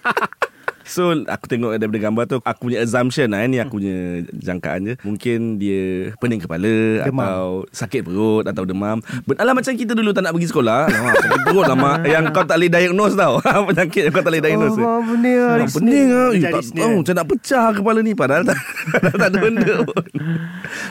So 0.89 1.13
aku 1.23 1.45
tengok 1.47 1.77
daripada 1.77 2.01
gambar 2.03 2.25
tu 2.27 2.37
Aku 2.41 2.61
punya 2.65 2.81
assumption 2.81 3.29
lah 3.29 3.45
Ni 3.45 3.57
aku 3.57 3.77
punya 3.77 3.97
jangkaan 4.33 4.81
je 4.83 4.95
Mungkin 5.01 5.39
dia 5.57 6.11
Pening 6.17 6.41
kepala 6.41 7.05
Demam. 7.05 7.21
Atau 7.23 7.45
sakit 7.71 8.01
perut 8.03 8.43
Atau 8.43 8.65
demam 8.65 8.97
Ben- 9.23 9.37
Alah 9.37 9.53
macam 9.53 9.69
kita 9.71 9.93
dulu 9.93 10.11
Tak 10.11 10.25
nak 10.25 10.33
pergi 10.33 10.49
sekolah 10.49 10.89
Alamak, 10.89 11.15
Sakit 11.19 11.41
perut 11.45 11.65
lah 11.65 11.77
mak 11.77 11.97
Yang 12.11 12.25
kau 12.33 12.43
tak 12.43 12.57
boleh 12.57 12.71
diagnose 12.71 13.15
tau 13.15 13.35
Penyakit 13.69 14.03
yang 14.03 14.13
kau 14.13 14.23
tak 14.23 14.31
boleh 14.31 14.43
diagnose 14.43 14.77
Oh, 14.79 15.01
pening 15.05 15.37
lah. 15.37 15.53
Ah, 15.55 15.69
pening 15.69 16.07
lah 16.09 16.29
Eh, 16.31 16.41
tak, 16.43 16.63
oh, 16.81 16.93
Macam 16.99 17.15
nak 17.15 17.27
pecah 17.29 17.67
kepala 17.71 17.99
ni 18.01 18.13
Padahal 18.13 18.43
tak, 18.43 18.59
tak 19.21 19.29
ada 19.29 19.37
benda 19.39 19.75
pun 19.85 20.03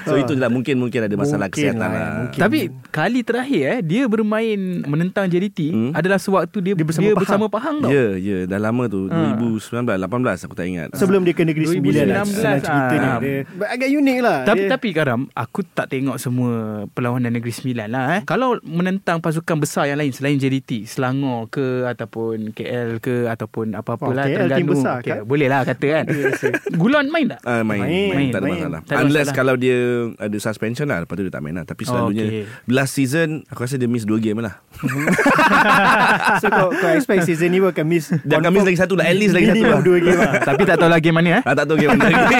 So 0.03 0.13
itu 0.15 0.31
je 0.31 0.39
lah 0.39 0.49
Mungkin 0.49 0.75
mungkin 0.77 0.99
ada 1.01 1.15
masalah 1.15 1.47
Mungkin 1.47 1.57
kesihatan 1.57 1.81
lah, 1.81 1.89
lah, 1.89 2.09
mungkin. 2.21 2.39
Tapi 2.39 2.59
kali 2.87 3.19
terakhir 3.21 3.61
eh 3.67 3.79
dia 3.81 4.03
bermain 4.05 4.59
menentang 4.83 5.25
JDT 5.25 5.59
Hmm. 5.67 5.91
adalah 5.91 6.15
sewaktu 6.15 6.57
dia 6.61 6.73
Dia 6.73 6.85
bersama 6.85 7.01
dia 7.01 7.11
Pahang. 7.11 7.23
bersama 7.23 7.45
Pahang 7.49 7.75
tau. 7.79 7.89
Ya, 7.89 8.13
ya, 8.15 8.37
dah 8.45 8.59
lama 8.59 8.83
tu. 8.85 9.07
Ha. 9.07 9.35
2019, 9.35 9.86
18 9.95 10.43
aku 10.43 10.53
tak 10.53 10.67
ingat. 10.67 10.87
Sebelum 10.91 11.23
dia 11.23 11.31
ke 11.31 11.43
Negeri 11.43 11.65
Sembilan 11.65 12.03
lah 12.03 12.15
2019 12.21 12.35
Senang 12.35 12.59
cerita 12.59 12.93
ni 12.93 13.07
ah. 13.07 13.17
dia, 13.17 13.35
Agak 13.67 13.87
unik 13.89 14.17
lah 14.19 14.37
Tapi 14.43 14.59
dia, 14.59 14.69
tapi 14.69 14.87
Karam, 14.91 15.21
aku 15.31 15.59
tak 15.63 15.87
tengok 15.87 16.17
semua 16.17 16.51
perlawanan 16.89 17.31
Negeri 17.31 17.53
Sembilan 17.53 17.87
lah 17.87 18.05
eh. 18.11 18.21
Kalau 18.25 18.57
menentang 18.61 19.21
pasukan 19.21 19.55
besar 19.55 19.85
yang 19.85 19.95
lain 19.95 20.09
selain 20.09 20.35
JDT, 20.35 20.83
Selangor 20.83 21.47
ke 21.47 21.85
ataupun 21.85 22.51
KL 22.51 22.97
ke 22.97 23.27
ataupun 23.27 23.71
apa-apalah 23.71 24.15
Oh, 24.17 24.25
KL 24.25 24.49
tim 24.49 24.65
Terengganu. 24.65 24.71
besar 24.73 24.95
Okay, 24.97 25.11
kan? 25.13 25.19
boleh 25.23 25.47
lah 25.47 25.61
kata 25.61 25.85
kan. 25.87 26.05
Gulan 26.81 27.05
main 27.07 27.29
tak? 27.29 27.39
Ah, 27.43 27.61
main, 27.61 27.79
Main, 27.79 28.09
main, 28.09 28.27
tak 28.27 28.39
ada 28.39 28.45
main. 28.45 28.57
masalah. 28.57 28.79
Tak 28.81 28.89
ada 28.89 29.01
Unless 29.03 29.27
masalah. 29.29 29.37
kalau 29.37 29.55
dia 29.55 29.77
ada 30.17 30.37
suspension 30.37 30.85
lah, 30.85 30.97
lepas 30.99 31.13
tu 31.13 31.21
dia 31.21 31.29
tak 31.29 31.39
main 31.39 31.53
lah. 31.53 31.63
Tapi 31.63 31.83
selalunya 31.83 32.25
okay. 32.25 32.43
last 32.65 32.93
season 32.93 33.45
aku 33.45 33.61
rasa 33.61 33.77
dia 33.77 33.85
miss 33.85 34.03
2 34.03 34.17
game 34.17 34.41
lah. 34.41 34.57
So 36.39 36.47
kau, 36.47 36.69
kau 36.71 36.89
expect 36.91 37.25
season 37.25 37.49
ni 37.49 37.59
pun 37.59 37.69
akan 37.69 37.85
miss 37.85 38.09
Dia 38.23 38.39
akan 38.39 38.51
miss 38.51 38.65
lagi 38.65 38.77
satu 38.77 38.93
lah, 38.93 39.05
at 39.05 39.15
least 39.15 39.33
lagi 39.33 39.47
satu 39.47 39.57
Minimum 39.57 39.76
lah. 39.79 39.85
dua 39.85 39.97
game 40.01 40.19
lah 40.19 40.33
tapi 40.41 40.61
tak 40.65 40.77
tahu 40.81 40.89
lagi 40.89 41.09
mana 41.13 41.29
eh. 41.39 41.41
Ah, 41.45 41.53
tak 41.53 41.65
tahu 41.69 41.77
game 41.77 41.93
mana 41.93 42.09
lagi. 42.09 42.35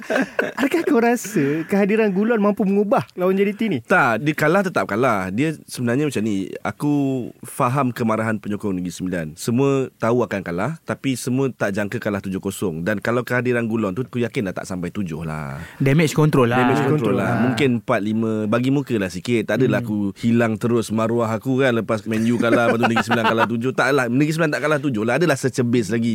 Adakah 0.60 0.82
kau 0.88 1.00
rasa 1.00 1.44
Kehadiran 1.68 2.12
Gulon 2.12 2.40
mampu 2.40 2.64
mengubah 2.64 3.04
Lawan 3.16 3.36
JDT 3.36 3.62
ni 3.68 3.78
tak, 3.90 4.22
dia 4.22 4.34
kalah 4.38 4.62
tetap 4.62 4.86
kalah. 4.86 5.34
Dia 5.34 5.58
sebenarnya 5.66 6.06
macam 6.06 6.22
ni. 6.22 6.46
Aku 6.62 6.92
faham 7.42 7.90
kemarahan 7.90 8.38
penyokong 8.38 8.78
Negeri 8.78 8.94
Sembilan. 8.94 9.26
Semua 9.34 9.90
tahu 9.98 10.22
akan 10.22 10.46
kalah, 10.46 10.78
tapi 10.86 11.18
semua 11.18 11.50
tak 11.50 11.74
jangka 11.74 11.98
kalah 11.98 12.22
7-0. 12.22 12.86
Dan 12.86 13.02
kalau 13.02 13.26
kehadiran 13.26 13.66
Gulon 13.66 13.90
tu, 13.98 14.06
aku 14.06 14.22
yakin 14.22 14.46
dah 14.46 14.62
tak 14.62 14.70
sampai 14.70 14.94
7 14.94 15.26
lah. 15.26 15.58
Damage 15.82 16.14
control 16.14 16.54
lah. 16.54 16.62
Damage 16.62 16.86
control 16.86 16.94
control 17.02 17.16
lah. 17.18 17.30
lah. 17.34 17.42
Mungkin 17.50 17.70
4 17.82 18.46
5 18.46 18.52
bagi 18.52 18.70
muka 18.70 18.94
lah 18.94 19.10
sikit. 19.10 19.42
Tak 19.50 19.58
adalah 19.58 19.82
aku 19.82 20.14
hilang 20.22 20.54
terus 20.54 20.94
maruah 20.94 21.34
aku 21.34 21.58
kan 21.58 21.74
lepas 21.82 22.06
Man 22.06 22.22
U 22.30 22.38
kalah 22.38 22.70
lepas 22.70 22.78
tu 22.78 22.86
Negeri 22.86 23.04
Sembilan 23.10 23.26
kalah 23.26 23.46
7. 23.50 23.74
Tak 23.74 23.88
lah. 23.90 24.04
Negeri 24.06 24.32
Sembilan 24.38 24.52
tak 24.54 24.62
kalah 24.62 24.78
7 24.78 25.02
lah. 25.02 25.14
Adalah 25.18 25.36
secebis 25.36 25.86
lagi 25.90 26.14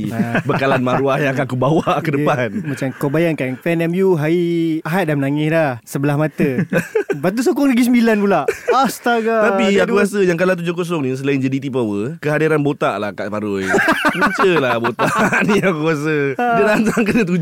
bekalan 0.56 0.82
maruah 0.82 1.18
yang 1.18 1.32
akan 1.32 1.44
aku 1.44 1.56
bawa 1.56 2.00
ke 2.00 2.10
depan. 2.12 2.48
Dia, 2.50 2.64
macam 2.66 2.88
kau 2.96 3.08
bayangkan 3.08 3.54
Fan 3.56 3.84
MU 3.86 4.16
hari 4.16 4.44
Ahad 4.82 5.08
dah 5.08 5.16
menangis 5.16 5.48
dah 5.48 5.72
Sebelah 5.82 6.16
mata. 6.16 6.64
Lepas 7.16 7.32
tu 7.32 7.42
sokong 7.44 7.70
Negeri 7.70 7.86
Sembilan 7.86 8.18
pula. 8.18 8.42
Astaga 8.70 9.52
Tapi 9.52 9.76
aku 9.76 9.88
dua- 9.90 10.04
rasa 10.04 10.20
yang 10.20 10.36
kalah 10.36 10.54
7-0 10.54 10.76
ni 11.00 11.12
Selain 11.14 11.38
JDT 11.38 11.68
Power 11.68 12.20
Kehadiran 12.20 12.60
botak 12.60 12.96
lah 12.96 13.12
kat 13.12 13.28
Paroi 13.28 13.68
Punca 14.10 14.52
lah 14.58 14.76
botak 14.78 15.12
ni 15.48 15.60
aku 15.60 15.82
rasa. 15.86 16.16
Dia 16.36 16.64
rantang 16.66 17.04
kena 17.04 17.24
7 17.24 17.40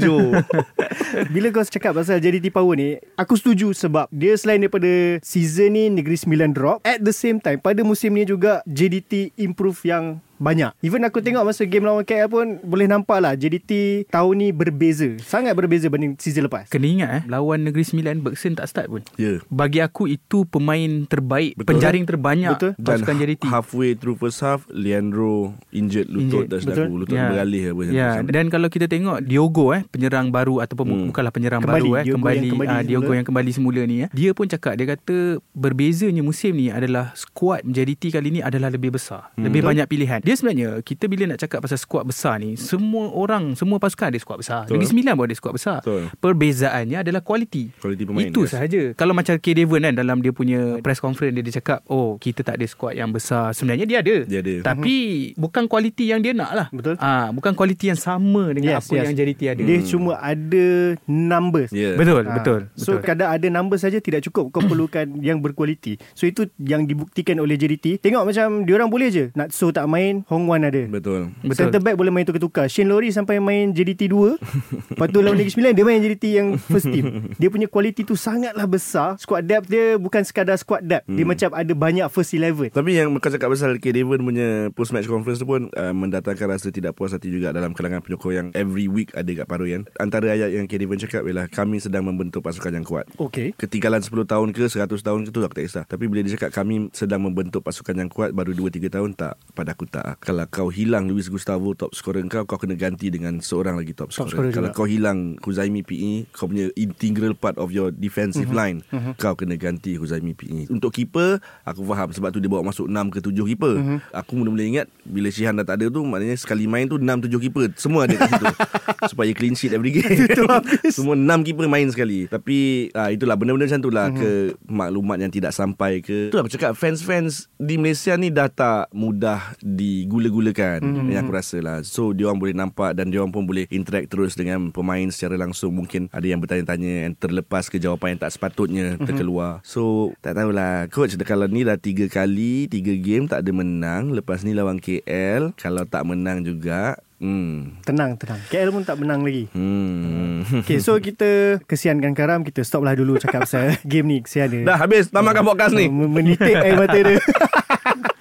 Bila 1.33 1.47
kau 1.49 1.63
cakap 1.63 1.93
pasal 1.93 2.17
JDT 2.17 2.49
Power 2.49 2.73
ni 2.73 2.97
Aku 3.15 3.33
setuju 3.33 3.71
sebab 3.71 4.09
Dia 4.09 4.33
selain 4.33 4.59
daripada 4.59 4.89
Season 5.21 5.69
ni 5.69 5.89
Negeri 5.89 6.15
Sembilan 6.15 6.49
drop 6.51 6.77
At 6.83 7.01
the 7.01 7.11
same 7.11 7.37
time 7.37 7.57
Pada 7.57 7.81
musim 7.81 8.13
ni 8.13 8.23
juga 8.23 8.61
JDT 8.65 9.33
improve 9.35 9.79
yang 9.83 10.21
banyak 10.43 10.75
Even 10.81 11.01
aku 11.01 11.17
tengok 11.17 11.41
masa 11.43 11.63
game 11.63 11.81
lawan 11.81 12.03
KL 12.03 12.27
pun 12.27 12.59
Boleh 12.61 12.85
nampak 12.85 13.17
lah 13.17 13.33
JDT 13.33 13.71
tahun 14.07 14.35
ni 14.35 14.47
berbeza 14.49 15.15
Sangat 15.19 15.55
berbeza 15.55 15.87
banding 15.87 16.13
season 16.15 16.45
lepas 16.45 16.67
Kena 16.67 16.83
ingat 16.85 17.09
eh 17.09 17.23
Lawan 17.25 17.63
Negeri 17.63 17.81
Sembilan 17.81 18.19
Bergson 18.19 18.53
tak 18.53 18.67
start 18.67 18.87
pun 18.87 19.01
Ya 19.15 19.23
yeah. 19.23 19.37
Bagi 19.47 19.79
aku 19.79 20.05
itu 20.05 20.43
pemain 20.43 20.75
terbaik 21.03 21.55
Betul. 21.55 21.69
Penjaring 21.73 22.03
terbanyak 22.03 22.51
Betul. 22.53 22.71
Dan 22.75 22.99
Pasukan 22.99 23.15
JDT 23.17 23.43
halfway 23.47 23.91
through 23.93 24.17
first 24.17 24.39
half 24.39 24.67
Leandro 24.67 25.55
injured 25.71 26.05
lutut 26.05 26.43
Injured. 26.43 26.47
dah 26.49 26.59
Betul. 26.59 26.87
Lutut 26.93 27.11
Ya. 27.13 27.29
beralih 27.29 27.63
apa 27.63 27.79
macam 27.79 27.93
Ya, 27.93 28.09
tu. 28.17 28.27
dan 28.27 28.45
kalau 28.49 28.67
kita 28.67 28.85
tengok 28.85 29.17
Diogo 29.21 29.71
eh 29.71 29.85
penyerang 29.85 30.27
baru 30.27 30.59
ataupun 30.59 30.85
Hmm. 30.85 31.07
bukanlah 31.07 31.31
penyerang 31.31 31.61
Kembali, 31.61 31.77
baru 31.79 31.89
eh 31.93 32.03
Diogo 32.03 32.17
kembali 32.17 32.35
yang 32.39 32.51
kembali 32.51 32.69
ah, 32.69 32.81
Diogo 32.83 33.11
yang 33.13 33.23
kembali 33.23 33.51
semula 33.51 33.81
ni 33.83 33.95
eh. 34.01 34.09
Dia 34.11 34.31
pun 34.31 34.45
cakap 34.45 34.73
dia 34.73 34.89
kata 34.89 35.17
berbezanya 35.53 36.19
musim 36.19 36.51
ni 36.51 36.67
adalah 36.67 37.13
skuad 37.13 37.63
JDT 37.63 38.11
kali 38.11 38.29
ni 38.29 38.39
adalah 38.39 38.67
lebih 38.67 38.91
besar. 38.91 39.29
Hmm. 39.31 39.45
Lebih 39.45 39.61
Betul. 39.61 39.69
banyak 39.69 39.85
pilihan. 39.87 40.19
Dia 40.19 40.32
sebenarnya 40.33 40.69
kita 40.81 41.05
bila 41.05 41.23
nak 41.27 41.39
cakap 41.39 41.59
pasal 41.59 41.77
skuad 41.77 42.03
besar 42.03 42.37
ni 42.37 42.55
semua 42.55 43.09
orang 43.09 43.53
semua 43.53 43.77
pasukan 43.77 44.09
ada 44.09 44.19
skuad 44.19 44.39
besar. 44.39 44.65
Betul. 44.65 44.77
Negeri 44.77 44.89
Sembilan 44.89 45.13
pun 45.13 45.25
ada 45.25 45.35
skuad 45.35 45.53
besar. 45.53 45.77
Betul. 45.79 46.03
Perbezaannya 46.17 46.97
adalah 46.99 47.21
kualiti. 47.21 47.69
Kualiti 47.77 48.03
pemain, 48.03 48.25
Itu 48.25 48.43
yes. 48.43 48.51
sahaja. 48.51 48.81
Kalau 48.93 49.13
macam 49.13 49.35
K 49.37 49.45
Devon 49.53 49.81
kan 49.81 49.93
dalam 49.93 50.17
dia 50.19 50.31
punya 50.31 50.81
press 50.81 50.97
conference 50.97 51.33
dia 51.33 51.43
dia 51.43 51.53
cakap 51.57 51.85
oh 51.87 52.17
kita 52.17 52.41
tak 52.41 52.57
ada 52.57 52.65
skuad 52.65 52.93
yang 52.93 53.09
besar. 53.09 53.53
Sebenarnya 53.53 53.85
dia 53.85 53.99
ada. 54.01 54.15
Dia 54.25 54.39
ada. 54.41 54.53
Tapi 54.65 54.95
bukan 55.35 55.67
kualiti 55.67 56.09
yang 56.09 56.19
dia 56.19 56.33
nak 56.33 56.51
lah. 56.51 56.67
Betul. 56.69 56.95
Ah, 56.97 57.29
bukan 57.29 57.53
kualiti 57.53 57.87
yang 57.87 57.99
sama 57.99 58.49
dengan 58.51 58.75
Yes, 58.75 58.87
apa 58.87 58.93
yes. 58.95 59.03
yang 59.05 59.15
JDT 59.15 59.41
ada. 59.49 59.61
Dia 59.61 59.77
cuma 59.83 60.11
ada 60.17 60.65
numbers 61.05 61.69
Ya. 61.73 61.93
Betul, 61.93 62.23
Ah, 62.25 62.39
betul. 62.39 62.59
So 62.73 62.97
betul. 62.97 63.05
kadang 63.05 63.29
ada 63.29 63.47
number 63.47 63.77
saja 63.77 63.99
tidak 63.99 64.23
cukup 64.23 64.49
Kau 64.49 64.63
perlukan 64.63 65.05
yang 65.19 65.39
berkualiti 65.39 65.99
So 66.13 66.25
itu 66.25 66.49
yang 66.57 66.85
dibuktikan 66.85 67.37
oleh 67.37 67.55
JDT 67.55 67.99
Tengok 67.99 68.23
macam 68.25 68.63
Diorang 68.63 68.87
boleh 68.87 69.09
je 69.09 69.25
Natso 69.33 69.69
tak 69.69 69.85
main 69.85 70.22
Hong 70.29 70.45
Wan 70.47 70.63
ada 70.63 70.85
Betul 70.87 71.33
Betul. 71.41 71.57
Center 71.57 71.81
back 71.81 71.95
boleh 71.97 72.11
main 72.13 72.25
tukar-tukar 72.27 72.69
Shane 72.69 72.87
Lowry 72.87 73.09
sampai 73.09 73.41
main 73.41 73.73
JDT 73.73 74.11
2 74.11 74.93
Lepas 74.93 75.07
tu 75.09 75.19
lawan 75.19 75.35
Negeri 75.39 75.51
Sembilan 75.57 75.71
Dia 75.73 75.85
main 75.87 75.99
JDT 75.99 76.25
yang 76.31 76.47
first 76.61 76.87
team 76.91 77.33
Dia 77.41 77.49
punya 77.49 77.67
kualiti 77.67 78.05
tu 78.05 78.13
sangatlah 78.13 78.67
besar 78.69 79.17
Squad 79.17 79.47
depth 79.49 79.67
dia 79.71 79.97
Bukan 79.97 80.21
sekadar 80.21 80.55
squad 80.59 80.85
depth 80.85 81.09
Dia 81.09 81.25
macam 81.25 81.49
ada 81.55 81.73
banyak 81.73 82.07
first 82.13 82.37
eleven 82.37 82.69
Tapi 82.69 82.93
yang 82.93 83.09
kau 83.23 83.31
cakap 83.31 83.47
pasal 83.49 83.79
K. 83.79 83.95
Devon 83.95 84.19
punya 84.19 84.67
post 84.75 84.91
match 84.91 85.07
conference 85.07 85.39
tu 85.39 85.47
pun 85.47 85.71
uh, 85.73 85.95
mendatangkan 85.95 86.59
rasa 86.59 86.69
tidak 86.75 86.99
puas 86.99 87.15
hati 87.15 87.31
juga 87.31 87.55
dalam 87.55 87.71
kalangan 87.71 88.03
penyokong 88.03 88.33
yang 88.35 88.47
every 88.51 88.91
week 88.91 89.15
ada 89.15 89.31
kat 89.31 89.47
Paroi 89.47 89.79
kan. 89.79 89.83
Antara 89.95 90.35
ayat 90.35 90.51
yang 90.51 90.67
K. 90.67 90.75
Devon 90.75 90.99
cakap 90.99 91.23
ialah 91.23 91.47
kami 91.47 91.79
sedang 91.79 92.03
membentuk 92.03 92.43
pasukan 92.43 92.75
yang 92.75 92.83
kuat. 92.83 93.07
Okay 93.15 93.55
Ketinggalan 93.55 94.03
10 94.03 94.11
tahun 94.27 94.47
ke 94.51 94.67
100 94.67 94.83
tahun 94.89 95.19
ke 95.23 95.29
tu 95.31 95.39
aku 95.39 95.55
tak 95.55 95.65
kisah. 95.71 95.83
Tapi 95.87 96.03
bila 96.11 96.19
dia 96.19 96.35
cakap 96.35 96.51
kami 96.51 96.91
sedang 96.91 97.23
membentuk 97.23 97.63
pasukan 97.63 97.95
yang 97.95 98.09
kuat 98.11 98.35
baru 98.35 98.51
2-3 98.51 98.91
tahun 98.91 99.09
tak. 99.15 99.39
Pada 99.55 99.71
aku 99.71 99.87
tak. 99.87 100.02
Kalau 100.19 100.43
kau 100.45 100.67
hilang 100.67 101.07
Luis 101.07 101.25
Gustavo 101.25 101.71
top 101.71 101.91
scorer 101.93 102.19
kau, 102.25 102.43
kau 102.43 102.57
kena 102.57 102.75
ganti 102.75 103.07
dengan 103.07 103.39
seorang 103.39 103.75
lagi 103.75 103.91
top 103.91 104.11
Top 104.11 104.27
scorer. 104.27 104.29
scorer 104.29 104.51
Kalau 104.51 104.69
juga. 104.69 104.75
kau 104.75 104.83
hilang 104.83 105.39
Huzaimi 105.39 105.79
PE, 105.79 106.27
kau 106.29 106.45
punya 106.45 106.67
integral 106.73 107.31
part 107.33 107.55
of 107.55 107.71
your 107.71 107.87
defensive 107.89 108.45
Mhm. 108.45 108.53
line, 108.53 108.77
kau 109.15 109.31
kena 109.31 109.55
ganti 109.55 109.95
Huzaimi 109.95 110.33
PE. 110.33 110.67
Untuk 110.67 110.91
keeper, 110.91 111.39
aku 111.63 111.81
faham 111.83 112.11
sebab 112.11 112.29
tu 112.29 112.37
dia 112.37 112.47
bawa 112.47 112.65
masuk 112.65 112.85
6 112.85 113.07
ke 113.07 113.19
7 113.19 113.45
keeper. 113.45 113.73
Mhm. 113.73 113.97
Aku 114.13 114.35
mula-mula 114.35 114.61
ingat 114.61 114.85
bila 115.01 115.27
Shihan 115.27 115.55
dah 115.55 115.63
tak 115.63 115.79
ada 115.79 115.87
tu 115.87 116.03
maknanya 116.03 116.35
sekali 116.35 116.65
main 116.65 116.83
tu 116.85 116.99
6 116.99 117.23
7 117.23 117.39
keeper. 117.39 117.71
Semua 117.75 118.03
ada 118.03 118.13
kat 118.13 118.27
situ. 118.29 118.45
Supaya 119.11 119.31
clean 119.31 119.53
sheet 119.53 119.71
every 119.71 119.91
game. 119.93 120.03
Semua 120.91 121.15
6 121.15 121.39
keeper 121.43 121.65
main 121.65 121.87
sekali. 121.87 122.27
Tapi 122.27 122.57
ah, 122.91 123.07
itulah 123.07 123.35
benda-benda 123.35 123.65
macam 123.65 123.79
tu 123.79 123.89
lah 123.89 124.07
Mhm. 124.07 124.17
ke 124.17 124.29
maklumat 124.67 125.17
yang 125.17 125.31
tidak 125.31 125.51
sampai 125.51 125.99
ke. 125.99 126.27
Itulah 126.27 126.43
aku 126.43 126.51
cakap 126.51 126.71
fans-fans 126.73 127.47
di 127.55 127.75
Malaysia 127.75 128.13
ni 128.13 128.27
dah 128.27 128.47
tak 128.47 128.91
mudah 128.91 129.55
digula-gulakan 129.95 130.81
Mhm. 130.81 131.07
yang 131.07 131.21
aku 131.21 131.33
rasa 131.33 131.57
lah. 131.59 131.77
So 131.81 132.11
dia 132.11 132.25
orang 132.25 132.39
boleh 132.39 132.53
nampak 132.53 132.93
dan 132.93 133.07
dia 133.07 133.19
orang 133.19 133.29
pun 133.29 133.45
boleh 133.45 133.69
interact 133.69 134.09
terus 134.09 134.33
dengan 134.33 134.69
pemain 134.69 135.05
secara 135.07 135.37
langsung. 135.37 135.73
Mungkin 135.73 136.09
ada 136.09 136.23
yang 136.23 136.39
bertanya-tanya 136.39 137.05
yang 137.05 137.13
terlepas 137.13 137.67
ke 137.67 137.77
jawapan 137.77 138.15
yang 138.15 138.21
tak 138.21 138.33
sepatutnya 138.33 138.85
Mhm. 138.95 139.05
terkeluar. 139.05 139.61
So 139.61 140.11
tak 140.19 140.35
tahulah 140.35 140.89
coach 140.89 141.13
kalau 141.19 141.45
ni 141.45 141.61
dah 141.61 141.75
tiga 141.75 142.05
kali 142.05 142.65
tiga 142.65 142.93
game 142.93 143.25
tak 143.25 143.41
ada 143.41 143.51
menang. 143.51 144.09
Lepas 144.09 144.41
ni 144.41 144.51
lawan 144.51 144.77
KL 144.77 145.53
kalau 145.53 145.83
tak 145.83 146.03
menang 146.03 146.41
juga 146.41 146.97
Hmm. 147.23 147.79
Tenang 147.81 148.19
tenang 148.19 148.35
KL 148.45 148.67
pun 148.67 148.83
tak 148.83 148.99
menang 148.99 149.23
lagi 149.23 149.47
Hmm. 149.55 150.43
Okay 150.59 150.83
so 150.83 150.99
kita 150.99 151.55
Kesiankan 151.63 152.11
Karam 152.11 152.43
Kita 152.43 152.59
stop 152.61 152.83
lah 152.83 152.93
dulu 152.93 153.15
Cakap 153.15 153.47
pasal 153.47 153.79
game 153.87 154.07
ni 154.09 154.17
Kesian 154.19 154.51
dia 154.51 154.61
Dah 154.65 154.75
habis 154.75 155.07
tamatkan 155.07 155.39
podcast 155.41 155.71
ni. 155.71 155.87
Oh, 155.87 156.11
Menitik 156.11 156.51
air 156.51 156.75
mata 156.75 156.91
dia 156.93 157.23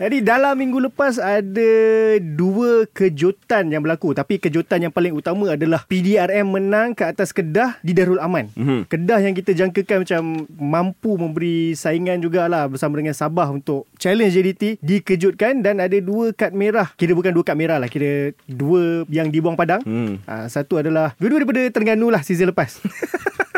Jadi 0.03 0.19
dalam 0.19 0.59
minggu 0.59 0.91
lepas 0.91 1.15
ada 1.23 1.73
dua 2.19 2.91
kejutan 2.91 3.71
yang 3.71 3.87
berlaku 3.87 4.11
tapi 4.11 4.43
kejutan 4.43 4.83
yang 4.83 4.91
paling 4.91 5.15
utama 5.15 5.55
adalah 5.55 5.87
PDRM 5.87 6.43
menang 6.43 6.91
ke 6.91 7.07
atas 7.07 7.31
Kedah 7.31 7.79
di 7.87 7.95
Darul 7.95 8.19
Aman. 8.19 8.51
Mhm. 8.59 8.91
Kedah 8.91 9.23
yang 9.23 9.31
kita 9.31 9.55
jangkakan 9.55 10.03
macam 10.03 10.23
mampu 10.59 11.15
memberi 11.15 11.79
saingan 11.79 12.19
jugalah 12.19 12.67
bersama 12.67 12.99
dengan 12.99 13.15
Sabah 13.15 13.55
untuk 13.55 13.87
challenge 13.95 14.35
JDT 14.35 14.83
dikejutkan 14.83 15.63
dan 15.63 15.79
ada 15.79 15.95
dua 16.03 16.35
kad 16.35 16.51
merah. 16.51 16.91
Kira 16.99 17.15
bukan 17.15 17.31
dua 17.31 17.47
kad 17.47 17.55
merah 17.55 17.79
lah, 17.79 17.87
kira 17.87 18.35
dua 18.51 19.07
yang 19.07 19.31
dibuang 19.31 19.55
padang. 19.55 19.87
Hmm. 19.87 20.19
Ha, 20.27 20.51
satu 20.51 20.83
adalah 20.83 21.15
dua-dua 21.23 21.47
daripada 21.47 21.63
Terengganu 21.71 22.11
lah 22.11 22.27
season 22.27 22.51
lepas. 22.51 22.83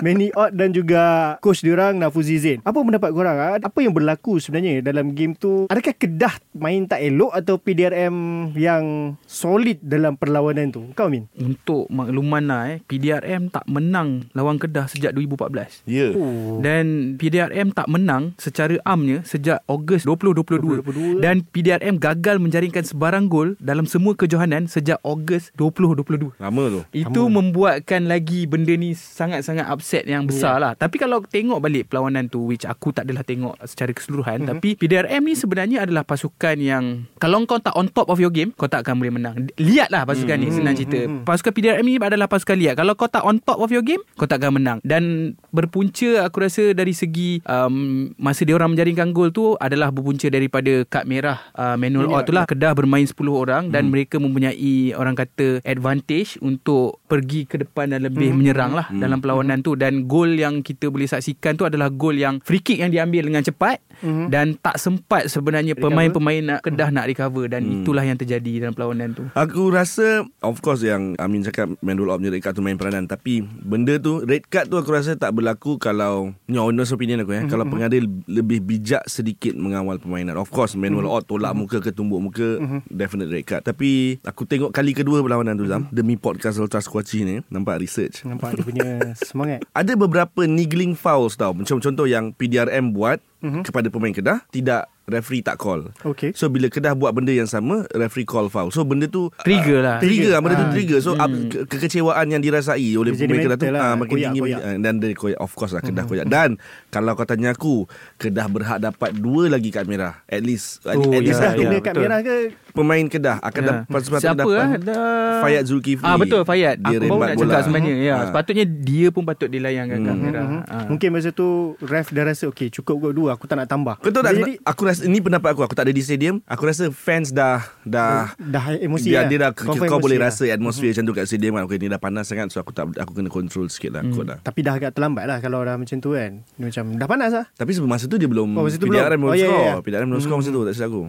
Manny 0.00 0.32
Ott 0.32 0.52
dan 0.52 0.72
juga 0.72 1.02
coach 1.38 1.60
diorang 1.60 1.96
Nafuzi 1.96 2.36
Zain. 2.36 2.60
Apa 2.62 2.80
pendapat 2.80 3.10
korang? 3.12 3.36
ah? 3.36 3.56
Apa 3.56 3.78
yang 3.80 3.92
berlaku 3.92 4.40
sebenarnya 4.40 4.80
dalam 4.80 5.12
game 5.12 5.32
tu? 5.34 5.68
Adakah 5.68 5.92
Kedah 5.92 6.34
main 6.52 6.84
tak 6.84 7.00
elok 7.00 7.32
atau 7.32 7.56
PDRM 7.56 8.14
yang 8.54 9.14
solid 9.24 9.76
dalam 9.80 10.16
perlawanan 10.16 10.72
tu? 10.72 10.88
Kau 10.94 11.06
Min? 11.06 11.28
Untuk 11.34 11.86
makluman 11.88 12.40
lah 12.40 12.62
eh, 12.70 12.78
PDRM 12.80 13.48
tak 13.48 13.64
menang 13.66 14.30
lawan 14.32 14.56
Kedah 14.56 14.88
sejak 14.88 15.12
2014. 15.12 15.84
Ya. 15.84 16.14
Oh. 16.14 16.58
Dan 16.58 17.16
PDRM 17.16 17.70
tak 17.70 17.86
menang 17.86 18.32
secara 18.36 18.80
amnya 18.82 19.20
sejak 19.22 19.60
Ogos 19.66 20.08
2022 20.08 20.80
2022. 20.80 21.20
dan 21.20 21.44
PDRM 21.44 21.96
gagal 21.96 22.40
menjaringkan 22.40 22.84
sebarang 22.86 23.26
gol 23.26 23.52
dalam 23.60 23.84
semua 23.84 24.16
kejohanan 24.16 24.64
sejak 24.64 24.96
Ogos 25.04 25.52
2022. 25.54 26.40
Lama 26.40 26.62
tu. 26.70 26.80
Itu 26.94 27.28
Sama. 27.28 27.42
membuatkan 27.42 28.06
lagi 28.06 28.46
benda 28.46 28.72
ni 28.72 28.94
sangat-sangat 28.94 29.66
upset 29.66 29.89
yang 30.06 30.24
besar 30.24 30.62
lah. 30.62 30.72
Tapi 30.78 30.96
kalau 30.96 31.22
tengok 31.24 31.58
balik 31.58 31.90
perlawanan 31.90 32.30
tu 32.30 32.46
which 32.46 32.62
aku 32.62 32.94
tak 32.94 33.10
adalah 33.10 33.26
tengok 33.26 33.58
secara 33.66 33.90
keseluruhan 33.90 34.44
mm-hmm. 34.44 34.50
tapi 34.54 34.68
PDRM 34.78 35.22
ni 35.26 35.34
sebenarnya 35.34 35.78
adalah 35.82 36.06
pasukan 36.06 36.56
yang 36.56 37.10
kalau 37.18 37.42
kau 37.44 37.58
tak 37.58 37.74
on 37.74 37.90
top 37.90 38.06
of 38.08 38.22
your 38.22 38.30
game 38.30 38.54
kau 38.54 38.70
tak 38.70 38.86
akan 38.86 39.02
boleh 39.02 39.10
menang. 39.10 39.50
Lihatlah 39.58 40.06
pasukan 40.06 40.38
mm-hmm. 40.38 40.52
ni 40.52 40.58
senang 40.62 40.74
cerita. 40.78 41.00
Pasukan 41.26 41.52
PDRM 41.52 41.84
ni 41.84 41.98
adalah 41.98 42.30
pasukan 42.30 42.56
lihat. 42.56 42.74
Kalau 42.78 42.94
kau 42.94 43.10
tak 43.10 43.26
on 43.26 43.42
top 43.42 43.58
of 43.58 43.74
your 43.74 43.82
game 43.82 44.00
kau 44.14 44.30
tak 44.30 44.38
akan 44.40 44.62
menang. 44.62 44.78
Dan 44.86 45.34
berpunca 45.50 46.24
aku 46.24 46.46
rasa 46.46 46.70
dari 46.72 46.94
segi 46.94 47.42
um, 47.44 48.10
masa 48.16 48.46
dia 48.46 48.54
orang 48.54 48.72
menjaringkan 48.76 49.10
gol 49.10 49.34
tu 49.34 49.58
adalah 49.58 49.90
berpunca 49.90 50.30
daripada 50.30 50.86
kad 50.86 51.04
merah 51.04 51.40
uh, 51.58 51.74
manual 51.74 52.06
Ini 52.06 52.14
out 52.14 52.24
tu 52.28 52.32
lah. 52.32 52.44
Kedah 52.46 52.72
bermain 52.76 53.04
10 53.04 53.16
orang 53.30 53.64
dan 53.68 53.88
Hmm. 53.88 53.96
mereka 53.96 54.20
mempunyai 54.20 54.92
orang 54.94 55.16
kata 55.16 55.64
advantage 55.64 56.36
untuk 56.38 57.00
pergi 57.08 57.48
ke 57.48 57.58
depan 57.58 57.90
dan 57.90 58.04
lebih 58.04 58.30
Hmm. 58.30 58.38
menyerang 58.38 58.72
lah 58.76 58.86
Hmm. 58.92 59.00
dalam 59.00 59.18
perlawanan 59.18 59.64
tu 59.64 59.74
dan 59.80 60.04
gol 60.04 60.28
yang 60.30 60.60
kita 60.60 60.86
boleh 60.86 61.08
saksikan 61.08 61.56
tu 61.56 61.64
adalah 61.64 61.88
gol 61.88 62.12
yang 62.12 62.36
free 62.40 62.60
kick 62.60 62.76
yang 62.76 62.92
diambil 62.92 63.24
dengan 63.24 63.40
cepat 63.40 63.80
Mhm. 64.00 64.28
dan 64.28 64.46
tak 64.54 64.76
sempat 64.76 65.26
sebenarnya 65.26 65.72
Recover. 65.72 65.88
pemain-pemain 65.90 66.42
nak 66.42 66.58
Kedah 66.60 66.88
nak 66.88 67.04
recover. 67.06 67.44
Dan 67.46 67.62
Hmm. 67.62 67.74
itulah 67.80 68.00
yang 68.02 68.16
terjadi 68.16 68.60
dalam 68.60 68.72
perlawanan 68.72 69.12
tu. 69.12 69.24
Aku 69.32 69.68
rasa 69.68 70.24
Of 70.38 70.60
course 70.60 70.82
yang 70.82 71.16
Amin 71.16 71.40
cakap 71.40 71.72
Manual 71.80 72.10
of 72.10 72.20
red 72.20 72.36
card 72.38 72.52
tu 72.52 72.60
main 72.60 72.74
peranan. 72.74 73.04
Tapi 73.04 73.40
Benda 73.40 73.96
tu 73.96 74.20
Red 74.20 74.44
card 74.46 74.66
tu 74.66 74.74
aku 74.74 74.90
rasa 74.90 75.14
tak 75.14 75.30
berlaku 75.30 75.76
Kalau 75.76 76.32
Ni 76.44 76.56
honest 76.56 76.90
opinion 76.90 77.20
aku 77.20 77.32
ya 77.32 77.46
Kalau 77.46 77.64
pengadil 77.64 78.08
Lebih 78.26 78.60
bijak 78.60 79.04
sedikit 79.04 79.52
Mengawal 79.52 79.96
permainan 79.96 80.34
Of 80.34 80.48
course 80.48 80.74
Manual 80.74 81.06
out 81.06 81.24
Tolak 81.24 81.52
muka 81.52 81.78
ke 81.78 81.88
tumbuk 81.88 82.18
muka 82.18 82.58
Definite 82.86 83.30
red 83.30 83.44
card. 83.44 83.62
Tapi 83.62 84.18
Aku 84.22 84.42
tengok 84.42 84.68
kali 84.70 84.90
kedua 84.92 85.20
Perlawanan 85.20 85.54
tu 85.54 85.64
Zam 85.64 85.86
Demi 85.88 86.16
podcast 86.16 86.58
Ultra 86.58 86.80
Squatchy 86.80 87.22
ni 87.22 87.36
Nampak 87.46 87.78
research. 87.78 88.22
Nampak 88.22 88.52
dia 88.52 88.62
punya 88.62 88.86
semangat. 89.28 89.60
Ada 89.70 89.92
beberapa 89.94 90.44
niggling 90.44 90.98
fouls 90.98 91.38
tau 91.38 91.54
Macam 91.54 91.78
contoh 91.78 92.06
yang 92.06 92.34
PDRM 92.34 92.90
buat 92.90 93.22
Mhm. 93.40 93.64
Kepada 93.64 93.88
pemain 93.88 94.12
Kedah 94.12 94.44
Tidak 94.52 94.99
Referee 95.12 95.42
tak 95.42 95.56
call 95.56 95.90
Okay. 96.02 96.30
So 96.32 96.46
bila 96.46 96.66
Kedah 96.66 96.92
buat 96.92 97.10
benda 97.10 97.30
yang 97.30 97.44
sama 97.44 97.82
Referee 97.88 98.22
call 98.22 98.46
foul 98.46 98.70
So 98.70 98.82
benda 98.82 99.04
tu 99.04 99.28
Trigger 99.36 99.80
lah. 99.80 99.98
Trigger, 99.98 100.32
ah, 100.32 100.40
benda 100.40 100.54
tu 100.56 100.62
Ah. 100.62 100.72
trigger 100.72 100.98
So 100.98 101.12
up, 101.12 101.26
ke- 101.26 101.66
kekecewaan 101.66 102.26
yang 102.26 102.38
dirasai 102.38 102.94
Oleh 102.94 103.10
jadi 103.10 103.26
pemain 103.26 103.42
Kedah 103.44 103.58
tu 103.58 103.66
lah. 103.68 103.80
ah, 103.82 103.94
Makin 103.96 104.10
Koyak, 104.12 104.24
tinggi 104.28 104.40
koyak. 104.40 104.60
ah, 104.60 104.74
Dan 104.78 104.92
dia 104.96 105.10
koyak 105.12 105.38
Of 105.38 105.52
course 105.52 105.72
lah 105.72 105.82
Kedah 105.82 106.04
koyak 106.04 106.26
Dan 106.26 106.50
Kalau 106.88 107.12
kau 107.12 107.24
tanya 107.24 107.50
aku 107.50 107.84
Kedah 108.16 108.46
berhak 108.46 108.78
dapat 108.78 109.10
Dua 109.12 109.48
lagi 109.48 109.68
kad 109.68 109.84
merah 109.84 110.22
At 110.24 110.40
least 110.40 110.80
At, 110.82 110.94
Oh, 110.94 111.10
at 111.10 111.20
least 111.20 111.36
Dah 111.36 111.50
satu 111.50 111.60
kena 111.60 111.72
ya, 111.72 111.80
kad 111.80 111.92
betul. 111.92 112.02
merah 112.02 112.18
ke? 112.20 112.36
Pemain 112.70 113.04
Kedah 113.04 113.36
Akan 113.40 113.60
Ya. 113.60 113.68
dapat 113.82 114.00
Sepatutnya 114.00 114.22
Siapa 114.22 114.40
dapat 114.40 114.56
ah? 114.56 114.68
Dah- 114.80 115.40
Fayad 115.40 115.64
Zulkifli 115.64 116.04
Ah 116.04 116.16
betul 116.16 116.42
Fayad. 116.42 116.76
Dia 116.78 116.96
Aku 116.96 117.08
baru 117.08 117.20
nak 117.22 117.32
bola. 117.34 117.48
cakap 117.48 117.60
sebenarnya. 117.64 117.94
Ya, 117.96 118.12
Ah. 118.12 118.24
sepatutnya 118.26 118.64
dia 118.64 119.08
pun 119.08 119.22
patut 119.22 119.48
dilayangkan 119.48 119.98
kad 119.98 120.12
Hmm. 120.12 120.20
merah. 120.22 120.44
Mhm. 120.44 120.60
Ah. 120.62 120.84
Mungkin 120.86 121.08
masa 121.10 121.30
tu 121.30 121.48
ref 121.80 122.08
dah 122.08 122.22
rasa 122.22 122.44
okay 122.44 122.68
cukup 122.68 123.00
kot 123.00 123.12
dua 123.12 123.28
aku 123.32 123.44
tak 123.44 123.56
nak 123.56 123.66
tambah. 123.66 123.96
Kau 123.96 124.08
tahu 124.08 124.20
tak 124.20 124.36
Jadi 124.36 124.52
Aku 124.62 124.82
rasa 124.84 124.99
Ini 125.02 125.18
pendapat 125.18 125.50
aku 125.50 125.62
Aku 125.62 125.72
tak 125.72 125.84
ada 125.84 125.92
di 125.92 126.00
stadium 126.00 126.40
Aku 126.44 126.62
rasa 126.62 126.88
fans 126.88 127.30
dah 127.30 127.64
Dah 127.80 128.32
dah 128.36 128.74
emosi 128.74 129.08
dia, 129.08 129.22
lah. 129.22 129.26
dia 129.26 129.38
dah 129.38 129.50
Confirm 129.50 129.88
kau 129.88 129.98
boleh 129.98 130.16
lah. 130.16 130.28
rasa 130.28 130.44
atmosfer 130.46 130.90
macam 130.90 131.04
tu 131.04 131.14
kat 131.14 131.24
stadium 131.24 131.52
kan. 131.54 131.64
Okay, 131.64 131.76
ni 131.76 131.86
dah 131.86 131.96
panas 131.96 132.24
sangat 132.24 132.48
so 132.48 132.58
aku 132.58 132.70
tak 132.70 132.92
aku 132.92 133.12
kena 133.12 133.28
control 133.28 133.66
sikit 133.66 133.90
lah 133.92 134.02
kot 134.04 134.24
dah. 134.24 134.38
Tapi 134.40 134.60
dah 134.60 134.74
agak 134.74 134.90
terlambat 134.92 135.24
lah 135.24 135.38
kalau 135.38 135.60
dah 135.60 135.74
macam 135.74 135.96
tu 135.96 136.12
kan. 136.12 136.40
Dia 136.54 136.64
macam 136.66 136.84
dah 136.94 137.06
panas 137.06 137.30
lah. 137.32 137.44
Tapi 137.50 137.70
sebelum 137.70 137.90
masa 137.90 138.04
tu 138.04 138.14
dia 138.14 138.26
belum 138.26 138.54
Oh, 138.54 138.66
tu 138.66 138.76
PDRM 138.80 139.16
belum? 139.16 139.20
belum 139.20 139.30
Oh, 139.30 139.34
ya, 139.34 139.46
score. 139.46 139.60
ya, 139.60 139.70
ya. 139.70 139.80
PDRM 139.80 140.08
belum 140.08 140.20
score 140.20 140.38
masa 140.38 140.50
tu 140.50 140.60
tak 140.62 140.74
silap 140.74 140.88
aku. 140.88 141.02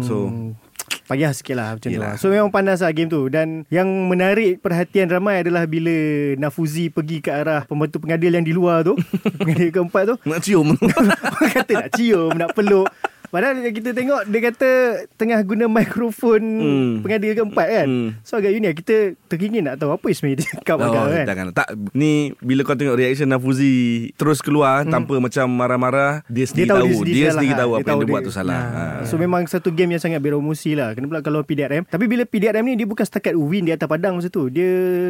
So 0.00 0.16
Hmm, 0.28 0.52
payah 1.06 1.32
sikit 1.32 1.54
lah 1.54 1.68
macam 1.74 1.84
tu 1.84 1.94
Yelah. 1.94 2.12
lah. 2.12 2.14
So 2.16 2.28
memang 2.28 2.48
panas 2.48 2.78
lah 2.78 2.90
game 2.90 3.06
tu 3.06 3.26
Dan 3.26 3.64
yang 3.68 3.88
menarik 4.04 4.58
perhatian 4.58 5.06
ramai 5.06 5.40
adalah 5.40 5.64
Bila 5.64 5.92
Nafuzi 6.36 6.88
pergi 6.88 7.18
ke 7.18 7.30
arah 7.30 7.64
Pembantu 7.64 7.96
pengadil 7.98 8.28
yang 8.30 8.42
di 8.42 8.52
luar 8.52 8.82
tu 8.82 8.92
Pengadil 9.38 9.68
keempat 9.70 10.02
tu 10.06 10.14
nak 10.22 10.40
cium. 10.40 10.76
Kata 11.54 11.72
nak 11.78 11.90
cium 11.92 12.32
Nak 12.34 12.52
peluk 12.52 12.88
Padahal 13.28 13.60
kita 13.66 13.92
tengok 13.92 14.24
Dia 14.24 14.40
kata 14.42 14.70
Tengah 15.14 15.40
guna 15.42 15.64
mikrofon 15.66 16.40
Hmm. 16.40 16.92
Pengadil 17.00 17.32
keempat 17.34 17.66
kan 17.66 17.86
Hmm. 17.86 18.08
So 18.20 18.36
agak 18.36 18.50
unik 18.50 18.72
Kita 18.78 18.96
teringin 19.26 19.64
nak 19.64 19.76
tahu 19.76 19.92
Apa 19.92 20.08
sebenarnya 20.08 20.38
dia 20.38 20.48
cakap 20.54 20.76
Oh, 20.76 20.84
agak 20.86 21.02
kan 21.04 21.24
jangan. 21.26 21.46
Tak 21.52 21.68
ni 21.92 22.12
bila 22.38 22.62
kau 22.62 22.72
tengok 22.72 22.94
reaction 22.94 23.28
Nafuzi 23.28 23.76
terus 24.14 24.40
keluar 24.40 24.82
hmm. 24.82 24.90
tanpa 24.90 25.14
macam 25.18 25.46
marah-marah, 25.50 26.24
dia 26.26 26.44
sendiri 26.44 26.68
tahu 26.68 26.78
tahu. 26.78 26.86
dia 26.86 26.88
Dia, 26.88 26.98
sendiri 26.98 27.18
salah, 27.20 27.34
sendiri 27.34 27.52
ha. 27.52 27.58
tahu 27.58 27.68
Dia 27.68 27.76
apa 27.76 27.78
yang 27.78 27.88
tahu 27.88 28.00
dia 28.00 28.08
buat 28.08 28.18
dia- 28.18 28.26
tu 28.26 28.32
salah. 28.32 28.60
Ha. 28.60 28.82
Ha. 28.98 29.04
So 29.04 29.14
memang 29.14 29.42
satu 29.44 29.68
game 29.70 29.90
yang 29.90 30.00
sangat 30.00 30.18
beremosi 30.18 30.72
lah 30.72 30.92
Kena 30.92 31.04
pula 31.04 31.20
kalau 31.20 31.40
PDRM 31.42 31.84
Tapi 31.84 32.04
bila 32.04 32.22
PDRM 32.22 32.64
ni 32.64 32.74
Dia 32.74 32.86
bukan 32.86 33.02
setakat 33.02 33.34
win 33.34 33.62
di 33.62 33.72
atas 33.72 33.84
padang 33.84 34.16
masa 34.16 34.28
tu 34.28 34.48
Dia 34.48 34.68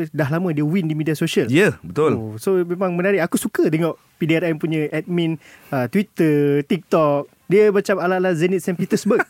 dah 0.09 0.29
lama 0.29 0.51
dia 0.51 0.63
win 0.63 0.85
di 0.85 0.95
media 0.95 1.13
sosial 1.13 1.47
Ya, 1.47 1.55
yeah, 1.61 1.73
betul. 1.81 2.13
Oh, 2.13 2.35
so 2.35 2.59
memang 2.59 2.93
menarik. 2.93 3.21
Aku 3.21 3.37
suka 3.37 3.67
tengok 3.67 3.95
PDRM 4.17 4.57
punya 4.57 4.91
admin 4.91 5.39
uh, 5.69 5.87
Twitter, 5.87 6.61
TikTok. 6.63 7.38
Dia 7.49 7.73
macam 7.73 7.97
ala-ala 7.97 8.37
Zenit 8.37 8.61
St. 8.61 8.77
Petersburg. 8.77 9.25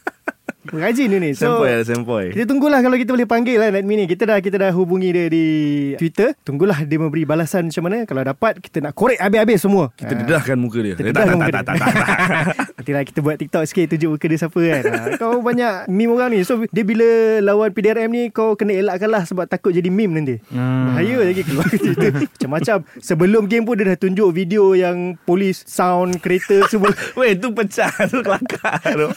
Rajin 0.70 1.06
dia 1.06 1.18
ni. 1.18 1.30
So, 1.32 1.48
Sempoi 1.50 1.68
lah, 1.70 1.82
sempoi. 1.82 2.24
kita 2.30 2.44
tunggulah 2.44 2.78
kalau 2.78 2.94
kita 2.94 3.10
boleh 3.10 3.24
panggil 3.24 3.56
kan 3.56 3.72
admin 3.72 3.96
ni. 3.98 4.06
Kita 4.06 4.22
dah 4.24 4.38
kita 4.38 4.56
dah 4.58 4.70
hubungi 4.70 5.08
dia 5.08 5.26
di 5.26 5.46
Twitter. 5.94 6.36
Tunggulah 6.38 6.82
dia 6.82 6.96
memberi 6.96 7.22
balasan 7.22 7.66
macam 7.66 7.82
mana. 7.82 7.98
Kalau 8.02 8.22
dapat, 8.22 8.58
kita 8.58 8.80
nak 8.80 8.92
korek 8.92 9.16
habis-habis 9.16 9.58
semua. 9.58 9.90
Kita 9.92 10.12
dedahkan 10.14 10.56
muka 10.56 10.78
dia. 10.78 10.92
Kita 10.92 11.00
Eh, 11.00 11.10
dedahkan 11.10 11.28
tak, 11.30 11.38
muka 11.38 11.50
tak, 11.50 11.54
dia. 11.54 11.62
tak, 11.62 11.76
tak, 11.78 11.88
tak, 11.88 12.04
tak. 12.04 12.56
Nantilah 12.78 13.02
kita 13.04 13.18
buat 13.20 13.36
TikTok 13.36 13.62
sikit 13.64 13.84
tunjuk 13.90 14.10
muka 14.12 14.26
dia 14.26 14.38
siapa 14.38 14.60
kan. 14.60 14.82
Ha, 14.84 14.98
kau 15.16 15.40
banyak 15.40 15.72
meme 15.88 16.10
orang 16.10 16.30
ni. 16.30 16.40
So 16.42 16.64
dia 16.64 16.82
bila 16.82 17.06
lawan 17.42 17.70
PDRM 17.70 18.08
ni 18.08 18.22
kau 18.28 18.54
kena 18.54 18.72
elakkan 18.74 19.08
lah 19.08 19.22
sebab 19.22 19.44
takut 19.44 19.70
jadi 19.70 19.88
meme 19.88 20.14
nanti. 20.14 20.36
Hmm. 20.48 20.90
Bahaya 20.90 21.16
lagi 21.22 21.42
keluar 21.42 21.66
cerita 21.66 22.06
macam-macam. 22.32 22.76
Sebelum 22.98 23.42
game 23.44 23.62
pun 23.62 23.74
dia 23.74 23.86
dah 23.86 23.98
tunjuk 23.98 24.28
video 24.30 24.72
yang 24.72 24.96
polis 25.18 25.64
sound 25.64 26.18
kereta 26.18 26.64
semua. 26.66 26.88
Weh, 27.18 27.34
tu 27.34 27.50
pecah 27.50 27.90
tu 28.06 28.20
kelakar 28.20 28.78
tu. 28.86 29.08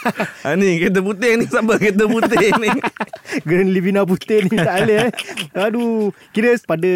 ha, 0.42 0.54
ni 0.54 0.78
kereta 0.78 1.00
putih 1.00 1.32
ni 1.36 1.41
siapa 1.44 1.74
kereta 1.76 2.04
putih 2.06 2.50
ni? 2.58 2.70
Grand 3.48 3.70
Livina 3.70 4.02
putih 4.04 4.44
ni 4.44 4.56
tak 4.56 4.76
boleh 4.82 4.98
eh. 5.02 5.10
Aduh. 5.56 6.12
Kira 6.32 6.56
pada 6.62 6.92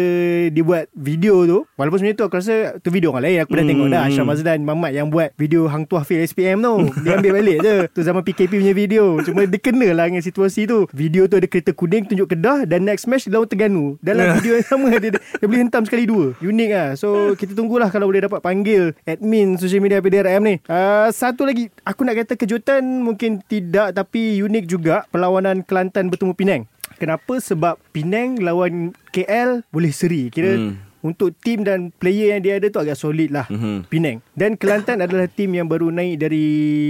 dia 0.46 0.62
buat 0.62 0.84
video 0.92 1.42
tu. 1.42 1.58
Walaupun 1.74 1.98
sebenarnya 1.98 2.16
tu 2.16 2.24
aku 2.24 2.36
rasa 2.36 2.54
tu 2.78 2.88
video 2.88 3.10
orang 3.10 3.24
lain. 3.24 3.38
Aku 3.42 3.52
dah 3.52 3.62
Hmm, 3.62 3.70
tengok 3.70 3.88
dah. 3.88 4.00
hmm. 4.00 4.08
Ashraf 4.08 4.26
Mazdan 4.26 4.60
Mamat 4.62 4.92
yang 4.92 5.08
buat 5.08 5.32
video 5.34 5.66
Hang 5.66 5.84
Tuah 5.84 6.02
Fil 6.02 6.22
SPM 6.22 6.60
tu. 6.60 6.74
Dia 7.00 7.16
ambil 7.16 7.32
balik 7.34 7.56
je. 7.60 7.74
Tu 7.90 8.00
zaman 8.00 8.22
PKP 8.22 8.52
punya 8.56 8.74
video. 8.74 9.04
Cuma 9.20 9.42
dia 9.42 9.58
kena 9.58 9.88
lah 9.92 10.06
dengan 10.06 10.20
situasi 10.20 10.64
tu. 10.64 10.84
Video 10.90 11.24
tu 11.24 11.34
ada 11.34 11.46
kereta 11.46 11.70
kuning 11.70 12.04
tunjuk 12.04 12.28
Kedah 12.28 12.64
dan 12.64 12.82
next 12.82 13.06
match 13.06 13.24
dia 13.24 13.34
lawan 13.34 13.46
Terengganu. 13.46 13.96
Dalam 13.98 14.36
video 14.36 14.54
yang 14.54 14.66
sama 14.66 14.90
dia, 14.96 15.14
dia 15.14 15.46
boleh 15.46 15.60
hentam 15.60 15.82
sekali 15.82 16.04
dua. 16.04 16.34
Unik 16.38 16.70
lah. 16.70 16.88
So 16.94 17.08
kita 17.34 17.52
tunggulah 17.52 17.88
kalau 17.88 18.06
boleh 18.06 18.20
dapat 18.20 18.40
panggil 18.40 18.92
admin 19.02 19.54
social 19.56 19.78
media 19.78 19.98
PDRM 19.98 20.42
ni. 20.42 20.54
Uh, 20.66 21.08
satu 21.08 21.42
lagi 21.42 21.70
aku 21.80 22.02
nak 22.02 22.16
kata 22.16 22.34
kejutan 22.34 22.82
mungkin 22.82 23.38
tidak 23.42 23.92
tapi 23.92 24.25
unik 24.42 24.64
juga 24.66 25.04
perlawanan 25.08 25.62
Kelantan 25.62 26.10
bertemu 26.10 26.32
Penang. 26.34 26.62
Kenapa? 26.96 27.36
Sebab 27.36 27.76
Penang 27.92 28.40
lawan 28.40 28.96
KL 29.12 29.60
boleh 29.68 29.92
seri. 29.92 30.32
Kira 30.32 30.56
Hmm. 30.56 30.72
hmm. 30.72 30.84
untuk 31.06 31.30
tim 31.38 31.62
dan 31.62 31.94
player 32.02 32.34
yang 32.34 32.42
dia 32.42 32.58
ada 32.58 32.66
tu 32.66 32.82
agak 32.82 32.98
solid 32.98 33.30
lah. 33.30 33.46
Mhm. 33.46 33.86
Penang. 33.86 34.18
Dan 34.34 34.58
Kelantan 34.58 34.98
adalah 35.06 35.30
tim 35.30 35.54
yang 35.54 35.70
baru 35.70 35.94
naik 35.94 36.18
dari 36.18 36.46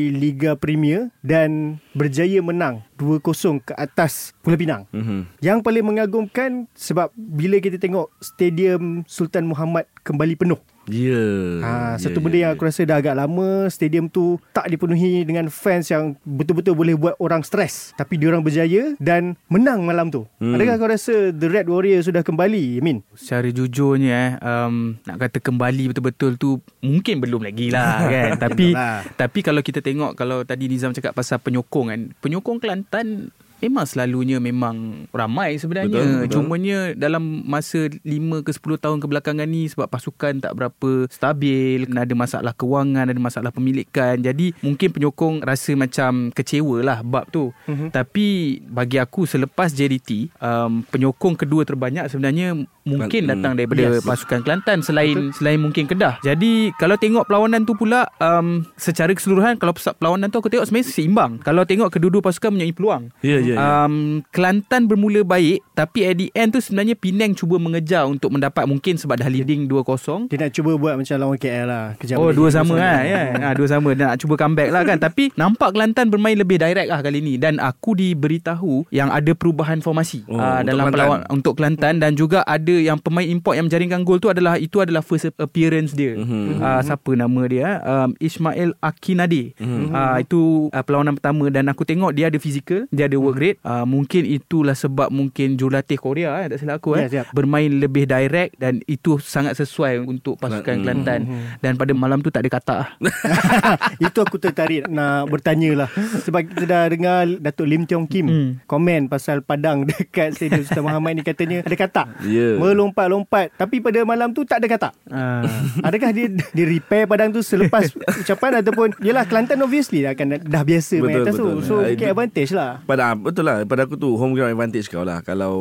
Liga 0.09 0.57
Premier 0.57 1.13
dan 1.21 1.77
berjaya 1.93 2.41
menang 2.41 2.81
2-0 2.97 3.61
ke 3.61 3.77
atas 3.77 4.33
Pulau 4.41 4.57
Pinang. 4.57 4.89
Mhm. 4.89 5.29
Yang 5.45 5.59
paling 5.61 5.85
mengagumkan 5.85 6.65
sebab 6.73 7.13
bila 7.13 7.61
kita 7.61 7.77
tengok 7.77 8.09
Stadium 8.25 9.05
Sultan 9.05 9.53
Muhammad 9.53 9.85
kembali 10.01 10.33
penuh. 10.33 10.61
Ya. 10.91 11.25
Ha, 11.63 11.71
ya, 11.97 12.09
satu 12.09 12.19
ya, 12.19 12.23
benda 12.23 12.39
yang 12.39 12.53
ya. 12.53 12.57
aku 12.59 12.63
rasa 12.67 12.81
dah 12.87 12.99
agak 12.99 13.17
lama 13.17 13.67
stadium 13.73 14.07
tu 14.11 14.39
tak 14.55 14.71
dipenuhi 14.71 15.27
dengan 15.27 15.51
fans 15.51 15.91
yang 15.91 16.15
betul-betul 16.23 16.75
boleh 16.79 16.95
buat 16.95 17.15
orang 17.19 17.43
stres. 17.43 17.95
Tapi 17.99 18.19
diorang 18.19 18.43
berjaya 18.43 18.95
dan 19.03 19.35
menang 19.51 19.83
malam 19.83 20.11
tu. 20.11 20.27
Hmm. 20.39 20.55
Adakah 20.55 20.75
kau 20.79 20.91
rasa 20.91 21.31
The 21.35 21.49
Red 21.49 21.67
Warrior 21.67 22.03
sudah 22.03 22.23
kembali, 22.23 22.83
Min? 22.83 23.03
Secara 23.15 23.49
jujurnya 23.51 24.17
eh 24.17 24.33
um, 24.41 24.97
nak 25.05 25.17
kata 25.29 25.39
kembali 25.39 25.93
betul-betul 25.93 26.41
tu 26.41 26.59
mungkin 26.81 27.21
belum 27.21 27.45
lagi 27.45 27.69
lah 27.69 28.05
kan 28.13 28.31
tapi 28.41 28.73
lah. 28.73 29.05
tapi 29.15 29.39
kalau 29.45 29.61
kita 29.61 29.85
tengok 29.85 30.17
kalau 30.17 30.43
tadi 30.43 30.67
Nizam 30.67 30.97
cakap 30.97 31.13
pasal 31.13 31.39
penyokong 31.39 31.87
kan 31.93 32.01
penyokong 32.25 32.59
Kelantan 32.59 33.31
memang 33.61 33.85
selalunya 33.85 34.41
memang 34.41 35.07
ramai 35.13 35.61
sebenarnya. 35.61 35.93
Betul, 35.93 36.13
betul. 36.25 36.33
Cumanya 36.41 36.79
dalam 36.97 37.45
masa 37.45 37.89
5 37.91 38.47
ke 38.47 38.51
10 38.53 38.83
tahun 38.83 38.99
kebelakangan 39.05 39.49
ni 39.49 39.69
sebab 39.69 39.87
pasukan 39.91 40.41
tak 40.41 40.53
berapa 40.57 41.11
stabil, 41.13 41.85
kena 41.85 42.09
ada 42.09 42.15
masalah 42.17 42.53
kewangan, 42.57 43.13
ada 43.13 43.21
masalah 43.21 43.51
pemilikan. 43.53 44.17
Jadi 44.21 44.57
mungkin 44.65 44.89
penyokong 44.93 45.45
rasa 45.45 45.77
macam 45.77 46.33
kecewa 46.33 46.81
lah 46.81 46.99
bab 47.05 47.29
tu. 47.29 47.53
Mm-hmm. 47.69 47.89
Tapi 47.93 48.27
bagi 48.65 48.97
aku 48.97 49.29
selepas 49.29 49.73
JDT, 49.73 50.33
um, 50.41 50.81
penyokong 50.89 51.37
kedua 51.37 51.69
terbanyak 51.69 52.09
sebenarnya 52.09 52.57
mungkin 52.87 53.27
Hmm, 53.27 53.33
datang 53.35 53.53
daripada 53.59 53.99
yes. 53.99 54.07
pasukan 54.07 54.41
Kelantan 54.47 54.79
selain 54.87 55.17
Betul. 55.19 55.35
selain 55.35 55.59
mungkin 55.59 55.85
Kedah. 55.91 56.23
Jadi 56.23 56.71
kalau 56.79 56.95
tengok 56.95 57.27
perlawanan 57.27 57.67
tu 57.67 57.75
pula 57.75 58.07
um, 58.23 58.63
secara 58.79 59.11
keseluruhan 59.11 59.59
kalau 59.59 59.75
perlawanan 59.75 60.31
tu 60.31 60.39
aku 60.39 60.47
tengok 60.47 60.71
sebenarnya 60.71 60.95
seimbang. 60.95 61.43
Kalau 61.43 61.67
tengok 61.67 61.91
kedua-dua 61.91 62.23
pasukan 62.23 62.55
mempunyai 62.55 62.71
peluang. 62.71 63.03
Ya, 63.27 63.43
ya, 63.47 63.55
ya. 63.55 63.59
Um, 63.85 63.95
Kelantan 64.29 64.85
bermula 64.85 65.23
baik 65.23 65.63
tapi 65.73 66.03
at 66.03 66.15
the 66.15 66.29
end 66.33 66.51
tu 66.51 66.59
sebenarnya 66.59 66.97
Penang 66.97 67.33
cuba 67.33 67.57
mengejar 67.57 68.05
untuk 68.05 68.29
mendapat 68.29 68.65
mungkin 68.65 68.97
sebab 68.97 69.15
dah 69.15 69.27
leading 69.27 69.65
2-0. 69.65 70.27
Dia 70.27 70.39
nak 70.39 70.51
cuba 70.51 70.71
buat 70.75 70.95
macam 70.97 71.17
lawan 71.17 71.37
KL 71.37 71.65
lah. 71.65 71.85
Kejap 71.95 72.17
Oh 72.17 72.31
dua 72.31 72.49
sama 72.49 72.75
lah 72.75 73.01
ya. 73.01 73.21
Ha, 73.39 73.53
dua 73.53 73.67
sama 73.67 73.93
Dia 73.93 74.09
nak 74.09 74.19
cuba 74.19 74.35
comeback 74.35 74.69
lah 74.69 74.83
kan 74.83 74.97
Tapi 74.97 75.31
nampak 75.33 75.71
Kelantan 75.71 76.09
bermain 76.09 76.35
lebih 76.35 76.57
direct 76.57 76.89
lah 76.89 76.99
kali 76.99 77.21
ni 77.21 77.37
Dan 77.37 77.57
aku 77.57 77.93
diberitahu 77.93 78.89
Yang 78.89 79.09
ada 79.13 79.33
perubahan 79.33 79.79
formasi 79.79 80.25
Oh, 80.27 80.35
ah, 80.35 80.59
untuk 80.59 80.67
Dalam 80.67 80.83
Kelantan. 80.83 80.93
pelawak 80.93 81.21
Untuk 81.29 81.53
Kelantan 81.55 81.95
Dan 81.99 82.13
juga 82.15 82.41
ada 82.43 82.73
yang 82.73 82.97
pemain 82.97 83.25
import 83.25 83.55
Yang 83.55 83.67
menjaringkan 83.69 84.01
gol 84.03 84.19
tu 84.19 84.29
adalah 84.29 84.57
Itu 84.57 84.81
adalah 84.81 85.01
first 85.01 85.29
appearance 85.31 85.93
dia 85.93 86.17
Mhm. 86.17 86.59
Ah, 86.59 86.81
Siapa 86.81 87.13
nama 87.13 87.43
dia 87.45 87.69
um, 87.79 88.11
Ismail 88.17 88.73
Akinade 88.81 89.53
Ah, 89.93 90.19
Itu 90.19 90.73
ah, 90.73 90.81
perlawanan 90.81 91.15
pertama 91.15 91.47
Dan 91.47 91.69
aku 91.69 91.85
tengok 91.85 92.11
dia 92.11 92.27
ada 92.27 92.39
physical 92.39 92.89
Dia 92.89 93.07
ada 93.07 93.17
work 93.17 93.36
rate 93.37 93.59
Ah, 93.61 93.85
Mungkin 93.85 94.25
itulah 94.25 94.73
sebab 94.73 95.09
Mungkin 95.09 95.55
jurulatih 95.55 95.97
Korea 95.97 96.41
eh, 96.41 96.49
Tak 96.49 96.59
silap 96.59 96.77
aku 96.79 96.97
eh, 96.97 97.05
Yes, 97.05 97.13
yep. 97.15 97.27
Bermain 97.31 97.69
lebih 97.69 98.05
direct 98.05 98.57
Dan 98.57 98.81
itu 98.85 99.17
sangat 99.19 99.55
sesuai 99.55 100.01
Untuk 100.03 100.37
pasukan 100.37 100.65
Hmm. 100.73 100.83
Kelantan 100.83 101.21
Dan 101.59 101.73
pada 101.75 101.93
malam 101.93 102.19
tu 102.19 102.29
tak 102.29 102.43
ada 102.43 102.51
kata. 102.51 102.79
Itu 104.03 104.19
aku 104.19 104.37
tertarik 104.37 104.87
nak 104.87 105.27
bertanya 105.27 105.77
lah 105.77 105.89
Sebab 106.21 106.41
kita 106.45 106.65
dah 106.65 106.85
dengar 106.87 107.25
Datuk 107.39 107.67
Lim 107.67 107.85
Tiong 107.85 108.05
Kim 108.05 108.25
Hmm. 108.27 108.51
Komen 108.65 109.07
pasal 109.07 109.41
padang 109.41 109.85
Dekat 109.89 110.33
Stadium 110.33 110.63
Sultan 110.63 110.83
Muhammad 110.83 111.13
ni 111.15 111.23
Katanya 111.23 111.61
ada 111.61 111.77
katak 111.77 112.07
Ya. 112.23 112.57
Melompat-lompat 112.57 113.53
Tapi 113.55 113.79
pada 113.79 114.03
malam 114.03 114.31
tu 114.31 114.43
tak 114.43 114.59
ada 114.59 114.69
katak 114.69 114.93
Ah. 115.07 115.45
Adakah 115.81 116.11
dia 116.11 116.27
dia 116.29 116.67
repair 116.67 117.07
padang 117.07 117.31
tu 117.31 117.41
selepas 117.41 117.87
ucapan 118.17 118.59
ataupun 118.59 118.97
yalah 119.01 119.25
Kelantan 119.25 119.61
obviously 119.61 120.01
dah 120.01 120.13
akan 120.13 120.41
dah 120.41 120.63
biasa 120.63 120.95
main 120.97 121.05
Betul, 121.13 121.23
atas 121.23 121.35
tu. 121.35 121.45
betul. 121.47 121.63
So 121.63 121.75
Ah, 121.77 121.83
mungkin 121.87 121.97
itu- 121.99 122.13
advantage 122.13 122.51
lah. 122.51 122.71
Pada 122.83 123.03
betul 123.27 123.51
lah 123.51 123.67
pada 123.67 123.91
aku 123.91 123.99
tu 123.99 124.15
home 124.15 124.39
ground 124.39 124.55
advantage 124.55 124.87
kau 124.87 125.03
lah. 125.03 125.19
Kalau 125.27 125.55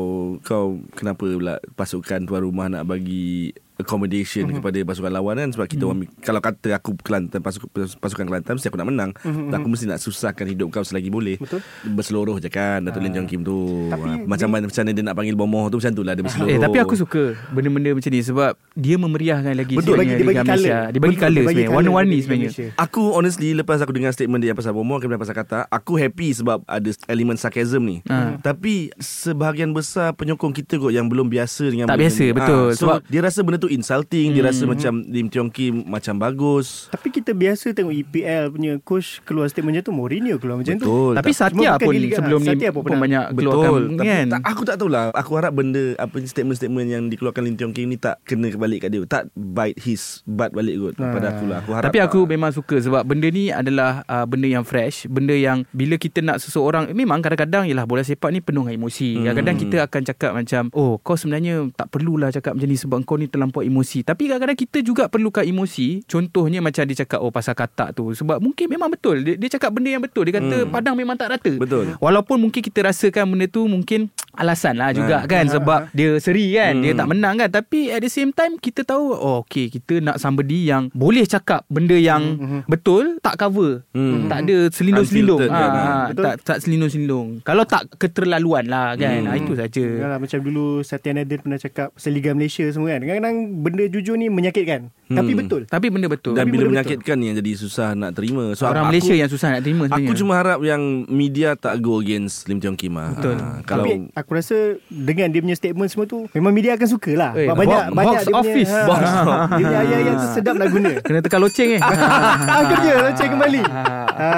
kau 0.45 0.77
kenapa 0.93 1.25
pula 1.25 1.57
pasukan 1.73 2.29
tuan 2.29 2.45
rumah 2.45 2.69
nak 2.69 2.85
bagi 2.85 3.49
accommodation 3.77 4.43
mm-hmm. 4.45 4.59
kepada 4.59 4.79
pasukan 4.83 5.11
lawan 5.11 5.35
kan 5.37 5.49
sebab 5.51 5.65
kita 5.65 5.81
Mhm. 5.81 5.91
mm-hmm. 5.93 6.09
orang 6.09 6.23
kalau 6.23 6.41
kata 6.41 6.69
aku 6.73 6.89
Kelantan 6.97 7.39
pasukan 7.39 7.67
pasukan 7.95 8.25
Kelantan 8.25 8.53
mesti 8.55 8.67
aku 8.67 8.75
nak 8.75 8.87
menang 8.87 9.11
mm-hmm. 9.13 9.51
aku 9.51 9.67
mesti 9.67 9.85
nak 9.85 9.99
susahkan 9.99 10.45
hidup 10.45 10.67
kau 10.69 10.81
selagi 10.81 11.07
boleh 11.07 11.35
Mhm, 11.35 11.43
Betul. 11.43 11.59
berseluruh 11.93 12.37
je 12.37 12.47
kan 12.47 12.79
Datuk 12.81 12.99
Lim 12.99 13.13
Jong 13.13 13.27
Kim 13.27 13.41
tu 13.41 13.87
Tapi 13.87 14.03
Ah, 14.05 14.17
macam 14.21 14.47
mana 14.47 14.63
macam 14.65 14.79
mana 14.79 14.91
dia 14.91 15.03
nak 15.03 15.15
panggil 15.15 15.35
bomoh 15.35 15.65
tu 15.67 15.77
macam 15.77 15.91
tu 15.91 16.01
lah 16.01 16.13
dia 16.13 16.23
berseluruh 16.23 16.47
Eh 16.47 16.57
tapi 16.57 16.77
aku 16.77 16.93
suka 16.95 17.23
benda-benda 17.49 17.91
macam 17.91 18.09
ni 18.09 18.21
sebab 18.21 18.51
dia 18.73 18.95
memeriahkan 18.95 19.53
lagi 19.53 19.73
Betul, 19.73 19.95
sebenarnya 19.95 20.15
dia 20.15 20.25
bagi. 20.25 20.39
Malaysia. 20.45 20.77
Dia 20.85 20.99
bagi 20.99 21.09
Betul, 21.11 21.21
colour 21.21 21.33
dia 21.33 21.41
bagi 21.41 21.55
sebenarnya. 21.55 21.65
colour 21.65 21.75
Warna-warni 21.75 22.17
sebenarnya. 22.17 22.49
Malaysia. 22.49 22.67
Aku 22.77 23.03
honestly 23.11 23.49
Lepas 23.51 23.77
aku 23.79 23.91
dengar 23.91 24.11
statement 24.11 24.39
dia 24.39 24.53
Pasal 24.53 24.71
bomoh 24.71 24.97
Kemudian 24.97 25.17
pasal 25.17 25.33
kata 25.33 25.65
Aku 25.67 25.95
happy 25.95 26.31
sebab 26.33 26.63
Ada 26.65 26.89
elemen 27.07 27.35
sarcasm 27.35 27.81
ni 27.81 27.97
Ha. 28.05 28.37
Tapi 28.39 28.91
Sebahagian 28.95 29.71
besar 29.71 30.13
Penyokong 30.13 30.53
kita 30.53 30.77
kot 30.77 30.89
Yang 30.89 31.07
belum 31.07 31.27
biasa 31.27 31.63
dengan 31.65 31.85
Tak 31.85 31.97
biasa, 31.97 32.23
ni. 32.23 32.31
betul. 32.31 32.65
Ah, 32.65 32.71
So 32.71 32.83
Sebab- 32.85 33.01
dia 33.05 33.19
rasa 33.21 33.39
benda 33.41 33.57
tu 33.57 33.64
insulting 33.67 34.31
Dia 34.31 34.43
rasa 34.43 34.63
macam 34.65 35.03
Lim 35.03 35.27
Tiong 35.27 35.47
Kim 35.47 35.83
Macam 35.83 36.15
bagus 36.15 36.87
Tapi 36.89 37.09
kita 37.09 37.31
biasa 37.31 37.71
tengok 37.71 37.93
EPL 37.93 38.43
punya 38.49 38.73
coach 38.79 39.19
keluar 39.21 39.45
statement 39.45 39.75
macam 39.75 39.83
tu 39.83 39.93
Mourinho 39.93 40.35
keluar 40.35 40.57
macam 40.57 40.75
tu. 40.75 40.85
Betul 40.85 41.11
Tapi 41.13 41.31
tak- 41.31 41.37
Satya 41.37 41.69
bukan 41.73 41.79
pun 41.81 41.93
sebelum 42.11 42.39
ni 42.39 42.47
Satya 42.47 42.69
pun 42.69 42.81
pernah. 42.81 43.01
banyak 43.01 43.23
Betul 43.31 43.45
keluarkan 43.51 43.81
Tapi 43.95 44.07
kan. 44.07 44.25
tak, 44.27 44.39
Aku 44.45 44.61
tak 44.63 44.75
tahulah 44.77 45.03
Aku 45.11 45.31
harap 45.35 45.51
benda 45.51 45.83
Apa 45.97 46.15
statement-statement 46.19 46.87
Yang 46.87 47.03
dikeluarkan 47.11 47.41
Lim 47.43 47.55
Tiong 47.55 47.73
Kim 47.73 47.87
ni 47.87 47.97
Tak 47.97 48.21
kena 48.23 48.49
balik 48.51 48.83
kat 48.83 48.89
dia 48.89 49.01
Tak 49.03 49.29
bite 49.33 49.79
his 49.79 50.23
Butt 50.23 50.51
balik 50.51 50.75
kot 50.77 50.93
Pada 50.95 51.27
aku 51.31 51.43
lah 51.45 51.57
Aku 51.59 51.71
harap 51.71 51.85
Tapi 51.85 51.97
tak. 51.97 52.07
aku 52.07 52.19
memang 52.25 52.51
suka 52.51 52.77
sebab 52.77 53.01
benda 53.03 53.27
ni 53.27 53.49
adalah 53.49 54.05
uh, 54.05 54.25
benda 54.25 54.45
yang 54.45 54.61
fresh, 54.61 55.07
benda 55.07 55.31
yang 55.31 55.63
bila 55.71 55.95
kita 55.95 56.19
nak 56.19 56.37
seseorang 56.37 56.91
memang 56.91 57.19
kadang-kadang 57.19 57.65
ialah 57.65 57.83
bola 57.83 58.01
sepak 58.01 58.29
ni 58.29 58.39
penuh 58.39 58.61
dengan 58.61 58.77
emosi. 58.77 59.09
Hmm. 59.11 59.21
Kadang-kadang 59.23 59.57
kita 59.57 59.77
akan 59.81 60.01
cakap 60.03 60.31
macam, 60.33 60.63
"Oh, 60.71 60.97
kau 60.97 61.15
sebenarnya 61.15 61.69
tak 61.71 61.89
perlulah 61.89 62.29
cakap 62.29 62.53
macam 62.53 62.67
ni 62.67 62.75
sebab 62.75 62.97
kau 63.01 63.15
ni 63.15 63.25
terlampau 63.55 63.63
emosi." 63.63 64.03
Tapi 64.03 64.27
kadang-kadang 64.27 64.59
kita 64.59 64.77
juga 64.81 65.03
perlukan 65.07 65.41
emosi. 65.41 66.03
Contohnya 66.05 66.59
macam 66.59 66.83
dia 66.83 66.97
cakap, 66.97 67.19
"Oh, 67.19 67.31
pasal 67.31 67.55
katak 67.55 67.95
tu." 67.95 68.11
Sebab 68.11 68.37
mungkin 68.37 68.67
memang 68.67 68.91
betul. 68.91 69.23
Dia, 69.23 69.35
dia 69.35 69.49
cakap 69.49 69.71
benda 69.71 69.89
yang 69.89 70.03
betul. 70.03 70.27
Dia 70.27 70.35
kata 70.35 70.57
Hmm. 70.57 70.71
padang 70.71 70.95
memang 70.95 71.15
tak 71.15 71.31
rata. 71.31 71.53
Betul. 71.55 71.95
Walaupun 71.97 72.37
mungkin 72.37 72.59
kita 72.59 72.83
rasakan 72.83 73.25
benda 73.27 73.47
tu 73.47 73.63
mungkin 73.65 74.11
alasan 74.35 74.75
lah 74.75 74.91
juga 74.91 75.23
Ha. 75.23 75.31
kan 75.31 75.47
sebab 75.47 75.87
dia 75.97 76.19
seri 76.19 76.51
kan 76.51 76.75
dia 76.77 76.91
Hmm. 76.91 76.99
tak 76.99 77.07
menang 77.07 77.35
kan 77.37 77.47
tapi 77.47 77.87
at 77.87 78.03
the 78.03 78.11
same 78.11 78.35
time 78.35 78.59
kita 78.59 78.83
tahu 78.83 79.15
oh 79.15 79.39
okay 79.39 79.71
kita 79.71 80.03
nak 80.03 80.19
somebody 80.19 80.67
yang 80.67 80.91
boleh 80.91 81.23
cakap 81.23 81.63
benda 81.67 81.95
yang 81.95 82.35
betul 82.65 83.15
tak 83.21 83.39
cover 83.39 83.87
Hmm. 83.95 84.27
tak 84.27 84.43
ada 84.43 84.67
selindung-selindung 84.69 85.39
ha, 85.39 85.47
kan, 85.47 85.69
ha, 85.71 85.93
Betul. 86.11 86.23
tak 86.25 86.35
tak 86.43 86.57
selindung-selindung 86.59 87.27
kalau 87.41 87.63
tak 87.63 87.87
keterlaluan 87.95 88.67
lah 88.67 88.95
kan 88.95 89.23
Hmm. 89.23 89.31
ha, 89.31 89.39
itu 89.39 89.55
saja 89.55 89.85
Yalah, 89.85 90.19
macam 90.19 90.39
dulu 90.41 90.83
Satya 90.83 91.15
Nadine 91.15 91.39
pernah 91.39 91.55
cakap 91.55 91.95
pasal 91.95 92.11
Liga 92.11 92.35
Malaysia 92.35 92.67
semua 92.67 92.91
kan. 92.91 93.01
Kadang-kadang 93.01 93.37
benda 93.45 93.85
jujur 93.85 94.13
ni 94.13 94.27
menyakitkan. 94.27 94.89
Tapi 95.05 95.21
Hmm. 95.29 95.39
betul. 95.39 95.61
tapi 95.67 95.87
benda 95.87 96.09
betul 96.09 96.33
Dan 96.33 96.49
Tapi 96.49 96.49
bila 96.49 96.65
menyakitkan 96.65 97.13
ni 97.13 97.29
Yang 97.29 97.37
jadi 97.37 97.51
susah 97.55 97.89
nak 97.93 98.11
terima 98.11 98.41
So 98.51 98.65
orang 98.65 98.73
aku- 98.79 98.89
Malaysia 98.89 99.13
yang 99.13 99.29
susah 99.29 99.47
nak 99.51 99.61
terima 99.61 99.85
sebenarnya 99.85 100.01
Aku 100.01 100.17
cuma 100.17 100.33
harap 100.33 100.59
yang 100.59 100.81
media 101.05 101.53
tak 101.53 101.77
go 101.77 102.01
against 102.01 102.49
Lim 102.49 102.57
Tiong 102.57 102.73
Kim 102.73 102.89
lah. 102.91 103.13
Betul. 103.13 103.37
Ah, 103.37 103.61
kalau 103.61 103.85
Tapi 103.85 104.09
aku 104.11 104.29
rasa 104.33 104.57
dengan 104.87 105.29
dia 105.29 105.39
punya 105.39 105.53
statement 105.53 105.85
semua 105.87 106.05
tu 106.05 106.25
memang 106.27 106.49
media 106.49 106.73
akan 106.73 106.89
suka 106.89 107.13
lah. 107.13 107.31
Eh, 107.33 107.45
banyak 107.45 107.53
box- 107.85 107.93
banyak 107.93 107.93
box 107.93 108.17
dia 108.17 108.33
punya, 108.33 108.41
office. 108.41 108.71
ha, 108.71 108.81
Box 108.83 109.01
dia 109.05 109.21
punya 109.61 109.69
ayat-ayat 109.77 110.13
tu 110.15 110.27
sedap 110.33 110.55
nak 110.55 110.67
guna. 110.69 110.91
kena 110.99 111.19
tekan 111.21 111.39
loceng 111.39 111.69
eh 111.69 111.81
ah, 112.49 112.63
kerja 112.65 112.91
loceng 113.03 113.29
kembali. 113.29 113.61
ha. 113.61 114.29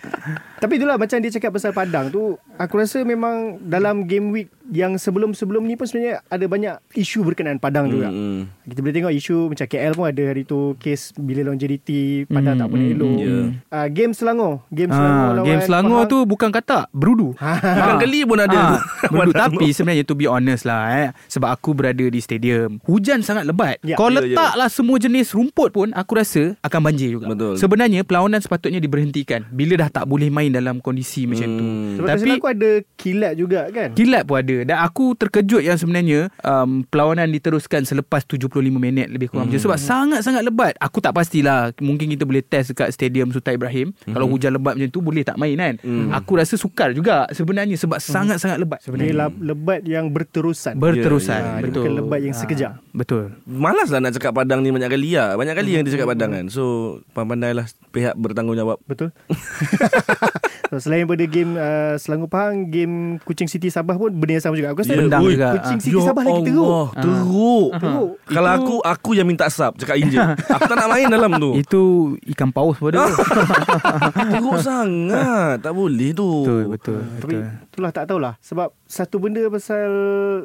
Tapi 0.56 0.72
itulah 0.76 0.96
macam 0.96 1.16
dia 1.18 1.30
cakap 1.30 1.52
pasal 1.52 1.72
Padang 1.72 2.08
tu 2.08 2.36
Aku 2.56 2.80
rasa 2.80 3.04
memang 3.04 3.60
dalam 3.60 4.04
game 4.04 4.32
week 4.32 4.48
yang 4.66 4.98
sebelum-sebelum 4.98 5.62
ni 5.62 5.78
pun 5.78 5.86
sebenarnya 5.86 6.26
ada 6.26 6.46
banyak 6.46 6.74
isu 6.98 7.22
berkenaan 7.22 7.62
Padang 7.62 7.86
juga. 7.86 8.10
Hmm, 8.10 8.50
Kita 8.66 8.82
boleh 8.82 8.94
tengok 8.94 9.12
isu 9.14 9.36
macam 9.46 9.66
KL 9.66 9.92
pun 9.94 10.06
ada 10.10 10.22
hari 10.26 10.42
tu 10.42 10.74
kes 10.76 11.14
bila 11.14 11.54
JDT 11.54 11.90
Padang 12.26 12.56
Hmm, 12.56 12.62
tak 12.62 12.68
boleh 12.72 12.86
hmm, 12.86 12.94
elok. 12.96 13.10
Ya. 13.18 13.36
Ah, 13.68 13.86
Game 13.86 14.12
Selangor 14.16 14.64
Game 14.70 14.90
Selangor 14.90 15.22
ha, 15.22 15.34
lawan 15.34 15.46
game 15.46 15.62
Selangor 15.62 16.00
Pahang. 16.02 16.10
tu 16.10 16.18
bukan 16.24 16.50
kata 16.50 16.78
berudu. 16.90 17.28
Bukan 17.36 17.96
kali 18.00 18.20
pun 18.24 18.38
ada. 18.40 18.56
Ah, 18.56 18.66
tu. 18.66 18.76
Betul 19.06 19.18
Padang 19.30 19.50
Tapi 19.54 19.66
sebenarnya 19.70 20.04
to 20.06 20.14
be 20.18 20.26
honest 20.26 20.64
lah 20.64 20.82
eh 20.90 21.08
Sebab 21.28 21.48
aku 21.52 21.70
berada 21.76 22.02
di 22.02 22.18
stadium 22.18 22.80
Hujan 22.82 23.22
sangat 23.22 23.46
lebat. 23.46 23.78
Ya. 23.82 23.94
Kau 23.94 24.08
Ya, 24.08 24.22
letaklah 24.22 24.70
semua 24.72 24.96
jenis 24.96 25.34
rumput 25.36 25.70
pun 25.70 25.88
Aku 25.92 26.16
rasa 26.16 26.56
akan 26.64 26.80
banjir 26.80 27.12
juga. 27.12 27.28
Betul. 27.28 27.60
Sebenarnya 27.60 28.00
perlawanan 28.02 28.40
sepatutnya 28.40 28.80
diberhentikan 28.80 29.44
Bila 29.52 29.76
dah 29.76 29.90
tak 29.92 30.08
boleh 30.08 30.32
main 30.32 30.45
dalam 30.50 30.78
kondisi 30.78 31.24
macam 31.24 31.48
tu. 31.48 31.62
Hmm. 31.62 31.94
Sebab 31.96 32.08
Tapi 32.08 32.28
aku 32.34 32.48
ada 32.48 32.70
kilat 32.92 33.32
juga 33.32 33.60
kan? 33.68 33.88
Kilat 33.92 34.22
pun 34.22 34.36
ada. 34.36 34.56
Dan 34.62 34.76
aku 34.76 35.14
terkejut 35.14 35.62
yang 35.62 35.74
sebenarnya 35.74 36.28
um, 36.40 36.82
Perlawanan 36.82 37.28
diteruskan 37.28 37.82
selepas 37.82 38.22
75 38.22 38.50
minit 38.68 39.06
Lebih 39.08 39.28
kurang 39.28 39.48
macam 39.48 39.56
tu. 39.56 39.64
Sebab 39.64 39.78
sangat-sangat 39.78 40.42
lebat. 40.42 40.74
Aku 40.76 40.98
tak 40.98 41.12
pastilah. 41.12 41.70
Mungkin 41.78 42.10
kita 42.10 42.22
boleh 42.22 42.40
test 42.40 42.72
dekat 42.72 42.90
Stadium 42.90 43.30
Sultan 43.30 43.54
Ibrahim. 43.54 43.96
Kalau 44.02 44.26
hujan 44.26 44.52
lebat 44.52 44.74
macam 44.74 44.88
tu 44.88 45.00
Boleh 45.00 45.22
tak 45.22 45.36
main 45.36 45.54
kan? 45.54 45.74
Aku 46.12 46.34
rasa 46.34 46.54
sukar 46.54 46.90
juga 46.90 47.24
Sebenarnya 47.30 47.78
Sebab 47.78 47.96
sangat-sangat 47.96 48.58
lebat. 48.58 48.82
Sebenarnya 48.82 49.14
lab- 49.16 49.38
lebat 49.38 49.80
yang 49.82 50.10
berterusan. 50.10 50.76
Berterusan. 50.76 51.36
Ya, 51.36 51.46
ya, 51.46 51.54
ya. 51.54 51.62
Betul. 51.62 51.82
Bukan 51.82 51.92
lebat 51.96 52.20
yang 52.20 52.34
Ah, 52.34 52.40
sekejap. 52.42 52.72
Betul. 52.90 53.22
Malas 53.44 53.88
lah 53.88 54.00
nak 54.00 54.12
cakap 54.12 54.34
Padang 54.34 54.60
ni. 54.60 54.68
Banyak 54.68 54.90
kali 54.90 55.14
lah. 55.14 55.32
Banyak 55.32 55.54
kali 55.54 55.70
yang 55.72 55.82
dia 55.82 55.94
cakap 55.94 56.12
Padang 56.12 56.30
kan. 56.32 56.44
So, 56.48 56.62
pandai-pandailah 57.12 57.64
pihak 57.88 58.14
bertanggungjawab. 58.14 58.80
Betul 58.84 59.12
so, 60.70 60.78
Selain 60.78 61.02
daripada 61.02 61.24
game 61.24 61.52
uh, 61.52 61.94
Selangor 61.96 62.26
Pahang 62.26 62.66
Game 62.66 62.94
Kuching 63.20 63.46
City 63.46 63.66
Sabah 63.66 63.94
pun 63.94 64.10
Benda 64.10 64.36
yang 64.36 64.44
sama 64.44 64.54
juga 64.54 64.70
Aku 64.70 64.80
rasa 64.80 64.92
Ya, 64.92 65.00
Bendang 65.00 65.22
ui, 65.22 65.32
juga. 65.32 65.48
Kuching 65.54 65.78
Ah. 65.78 65.82
City 65.82 66.00
Sabah 66.00 66.22
lagi 66.22 66.42
teruk 66.42 66.64
Allah, 66.64 66.86
teruk. 66.96 67.68
Teruk 67.74 68.08
Kalau 68.26 68.50
aku 68.52 68.74
aku 68.80 69.10
yang 69.12 69.24
minta 69.24 69.46
sub 69.46 69.72
cakap 69.74 69.96
injet. 69.96 70.22
aku 70.54 70.64
tak 70.64 70.76
nak 70.76 70.88
main 70.88 71.06
dalam 71.06 71.30
tu. 71.36 71.50
Itu 71.54 71.82
ikan 72.28 72.50
paus 72.50 72.76
pun 72.76 72.90
ada 72.90 73.06
teruk 74.32 74.58
sangat. 74.58 75.56
Tak 75.58 75.72
boleh 75.72 76.10
tu. 76.12 76.28
Betul 76.42 76.62
betul 76.68 77.00
Tapi 77.18 77.34
betul. 77.36 77.66
itulah 77.66 77.90
tak 77.90 78.04
tahulah 78.06 78.34
Sebab 78.40 78.68
satu 78.82 79.16
benda 79.16 79.42
pasal 79.46 79.88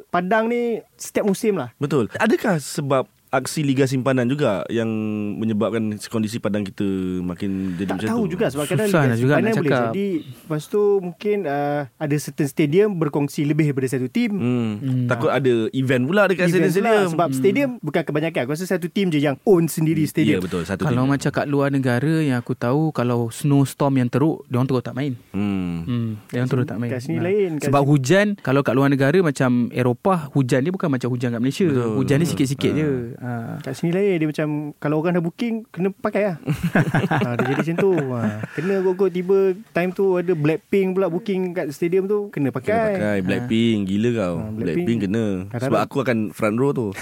Padang 0.08 0.48
ni 0.48 0.80
Setiap 0.94 1.24
musim 1.24 1.56
lah 1.56 1.72
Betul. 1.78 2.08
Adakah 2.16 2.58
sebab 2.58 3.04
aksi 3.32 3.62
Liga 3.62 3.84
Simpanan 3.84 4.28
juga 4.28 4.68
yang 4.68 4.92
menyebabkan 5.34 5.80
kondisi 6.04 6.38
padang 6.38 6.62
kita 6.62 6.84
makin 7.22 7.74
jadi 7.74 7.88
Tak 7.88 7.96
macam 7.98 8.10
tahu 8.12 8.22
tu. 8.22 8.30
juga 8.30 8.46
sebab 8.48 8.66
kadang 8.68 8.88
Susah 8.88 9.02
Liga 9.02 9.16
juga 9.16 9.34
Simpanan 9.34 9.48
boleh 9.48 9.56
cakap. 9.64 9.84
jadi 9.88 10.08
Lepas 10.22 10.64
tu 10.68 10.82
mungkin 11.00 11.38
uh, 11.46 11.82
Ada 11.96 12.16
certain 12.18 12.46
stadium 12.46 12.90
Berkongsi 12.94 13.42
lebih 13.44 13.66
daripada 13.66 13.88
satu 13.90 14.08
tim 14.08 14.32
Hmm. 14.32 14.72
Hmm. 14.78 15.08
Takut 15.08 15.30
ada 15.30 15.48
event 15.72 16.04
pula 16.04 16.24
dekat 16.26 16.46
Event 16.46 16.68
stadium. 16.70 16.84
pula, 16.84 17.08
Sebab 17.10 17.30
stadium 17.32 17.70
Bukan 17.80 18.02
kebanyakan 18.04 18.40
Aku 18.42 18.52
rasa 18.52 18.68
satu 18.68 18.88
tim 18.88 19.08
je 19.08 19.18
yang 19.18 19.40
Own 19.44 19.66
sendiri 19.66 20.04
Ya 20.04 20.10
stadium 20.10 20.40
betul 20.42 20.62
satu 20.62 20.84
Kalau 20.84 21.04
tim. 21.04 21.12
macam 21.12 21.30
kat 21.32 21.48
luar 21.48 21.70
negara 21.70 22.14
yang 22.20 22.36
aku 22.36 22.52
tahu 22.54 22.92
kalau 22.92 23.32
snowstorm 23.32 23.96
yang 23.96 24.08
teruk, 24.08 24.44
dia 24.46 24.56
orang 24.56 24.68
terus 24.68 24.82
tak 24.82 24.94
main. 24.94 25.16
Hmm. 25.32 25.78
Hmm, 25.82 26.10
dia 26.28 26.38
orang 26.38 26.50
terus 26.50 26.66
tak 26.66 26.78
main. 26.78 26.90
kat 26.90 27.00
sini 27.00 27.18
Ha. 27.18 27.24
lain, 27.24 27.50
kat 27.56 27.66
Sebab 27.66 27.80
sini- 27.80 27.90
hujan 27.90 28.28
kalau 28.38 28.62
kat 28.62 28.74
luar 28.74 28.88
negara 28.88 29.18
macam 29.22 29.50
Eropah, 29.72 30.28
hujan 30.30 30.60
dia 30.60 30.70
bukan 30.70 30.90
macam 30.90 31.08
hujan 31.08 31.30
kat 31.30 31.40
Malaysia. 31.40 31.64
Betul. 31.66 31.96
Hujan 31.98 32.18
dia 32.18 32.28
sikit-sikit 32.28 32.72
Ha. 32.72 32.78
je. 32.78 32.90
Ha. 33.22 33.62
Kat 33.62 33.74
sini 33.74 33.94
lain 33.94 34.18
Dia 34.18 34.28
macam 34.28 34.48
Kalau 34.76 34.98
orang 34.98 35.14
dah 35.14 35.22
booking 35.22 35.70
Kena 35.70 35.94
pakai 35.94 36.22
lah. 36.26 36.38
Ha, 37.22 37.38
Dia 37.38 37.46
jadi 37.48 37.62
macam 37.62 37.76
tu. 37.78 37.92
Ha, 37.94 38.20
Kena 38.52 38.74
kot-kot 38.82 39.10
tiba 39.10 39.38
Time 39.70 39.92
tu 39.92 40.18
ada 40.18 40.34
Blackpink 40.34 40.88
pula 40.92 41.06
Booking 41.06 41.54
kat 41.54 41.70
stadium 41.70 42.06
tu 42.06 42.28
Kena 42.28 42.50
Kena 42.50 42.50
pakai, 42.52 42.82
pakai. 42.92 43.18
Blackpink 43.22 43.80
Gila 43.86 44.10
kau. 44.12 44.36
Ha, 44.36 44.46
Blackpink. 44.48 44.58
Blackpink 44.58 45.00
kena. 45.04 45.26
Kadang-kadang- 45.46 45.62
Sebab 45.64 45.80
aku 45.80 45.98
akan 46.00 46.18
front 46.32 46.58
row 46.58 46.72
tu. 46.72 46.88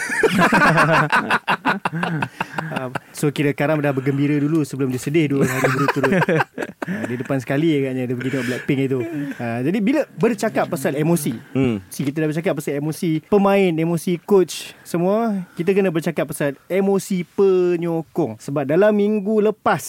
Ha, 2.69 2.89
So 3.12 3.29
kira 3.29 3.51
Karam 3.51 3.79
dah 3.79 3.89
bergembira 3.89 4.36
dulu 4.36 4.62
Sebelum 4.62 4.89
dia 4.89 4.99
sedih 4.99 5.25
Dua 5.32 5.43
hari 5.43 5.69
berturut 5.69 6.12
ha, 6.89 7.06
Dia 7.06 7.17
depan 7.21 7.38
sekali 7.38 7.78
agaknya 7.78 8.10
Dia 8.10 8.15
pergi 8.17 8.30
tengok 8.34 8.47
Blackpink 8.49 8.80
itu 8.89 8.99
ha, 9.38 9.62
Jadi 9.62 9.78
bila 9.80 10.02
bercakap 10.17 10.65
pasal 10.67 10.97
emosi 10.97 11.34
hmm. 11.54 11.78
Si 11.93 12.02
kita 12.02 12.25
dah 12.25 12.30
bercakap 12.30 12.54
pasal 12.58 12.82
emosi 12.82 13.21
pemain, 13.30 13.71
emosi 13.71 14.17
coach 14.25 14.73
semua, 14.82 15.45
kita 15.54 15.71
kena 15.78 15.93
bercakap 15.93 16.25
pasal 16.30 16.58
emosi 16.65 17.25
penyokong. 17.38 18.41
Sebab 18.41 18.65
dalam 18.65 18.93
minggu 18.95 19.41
lepas 19.41 19.84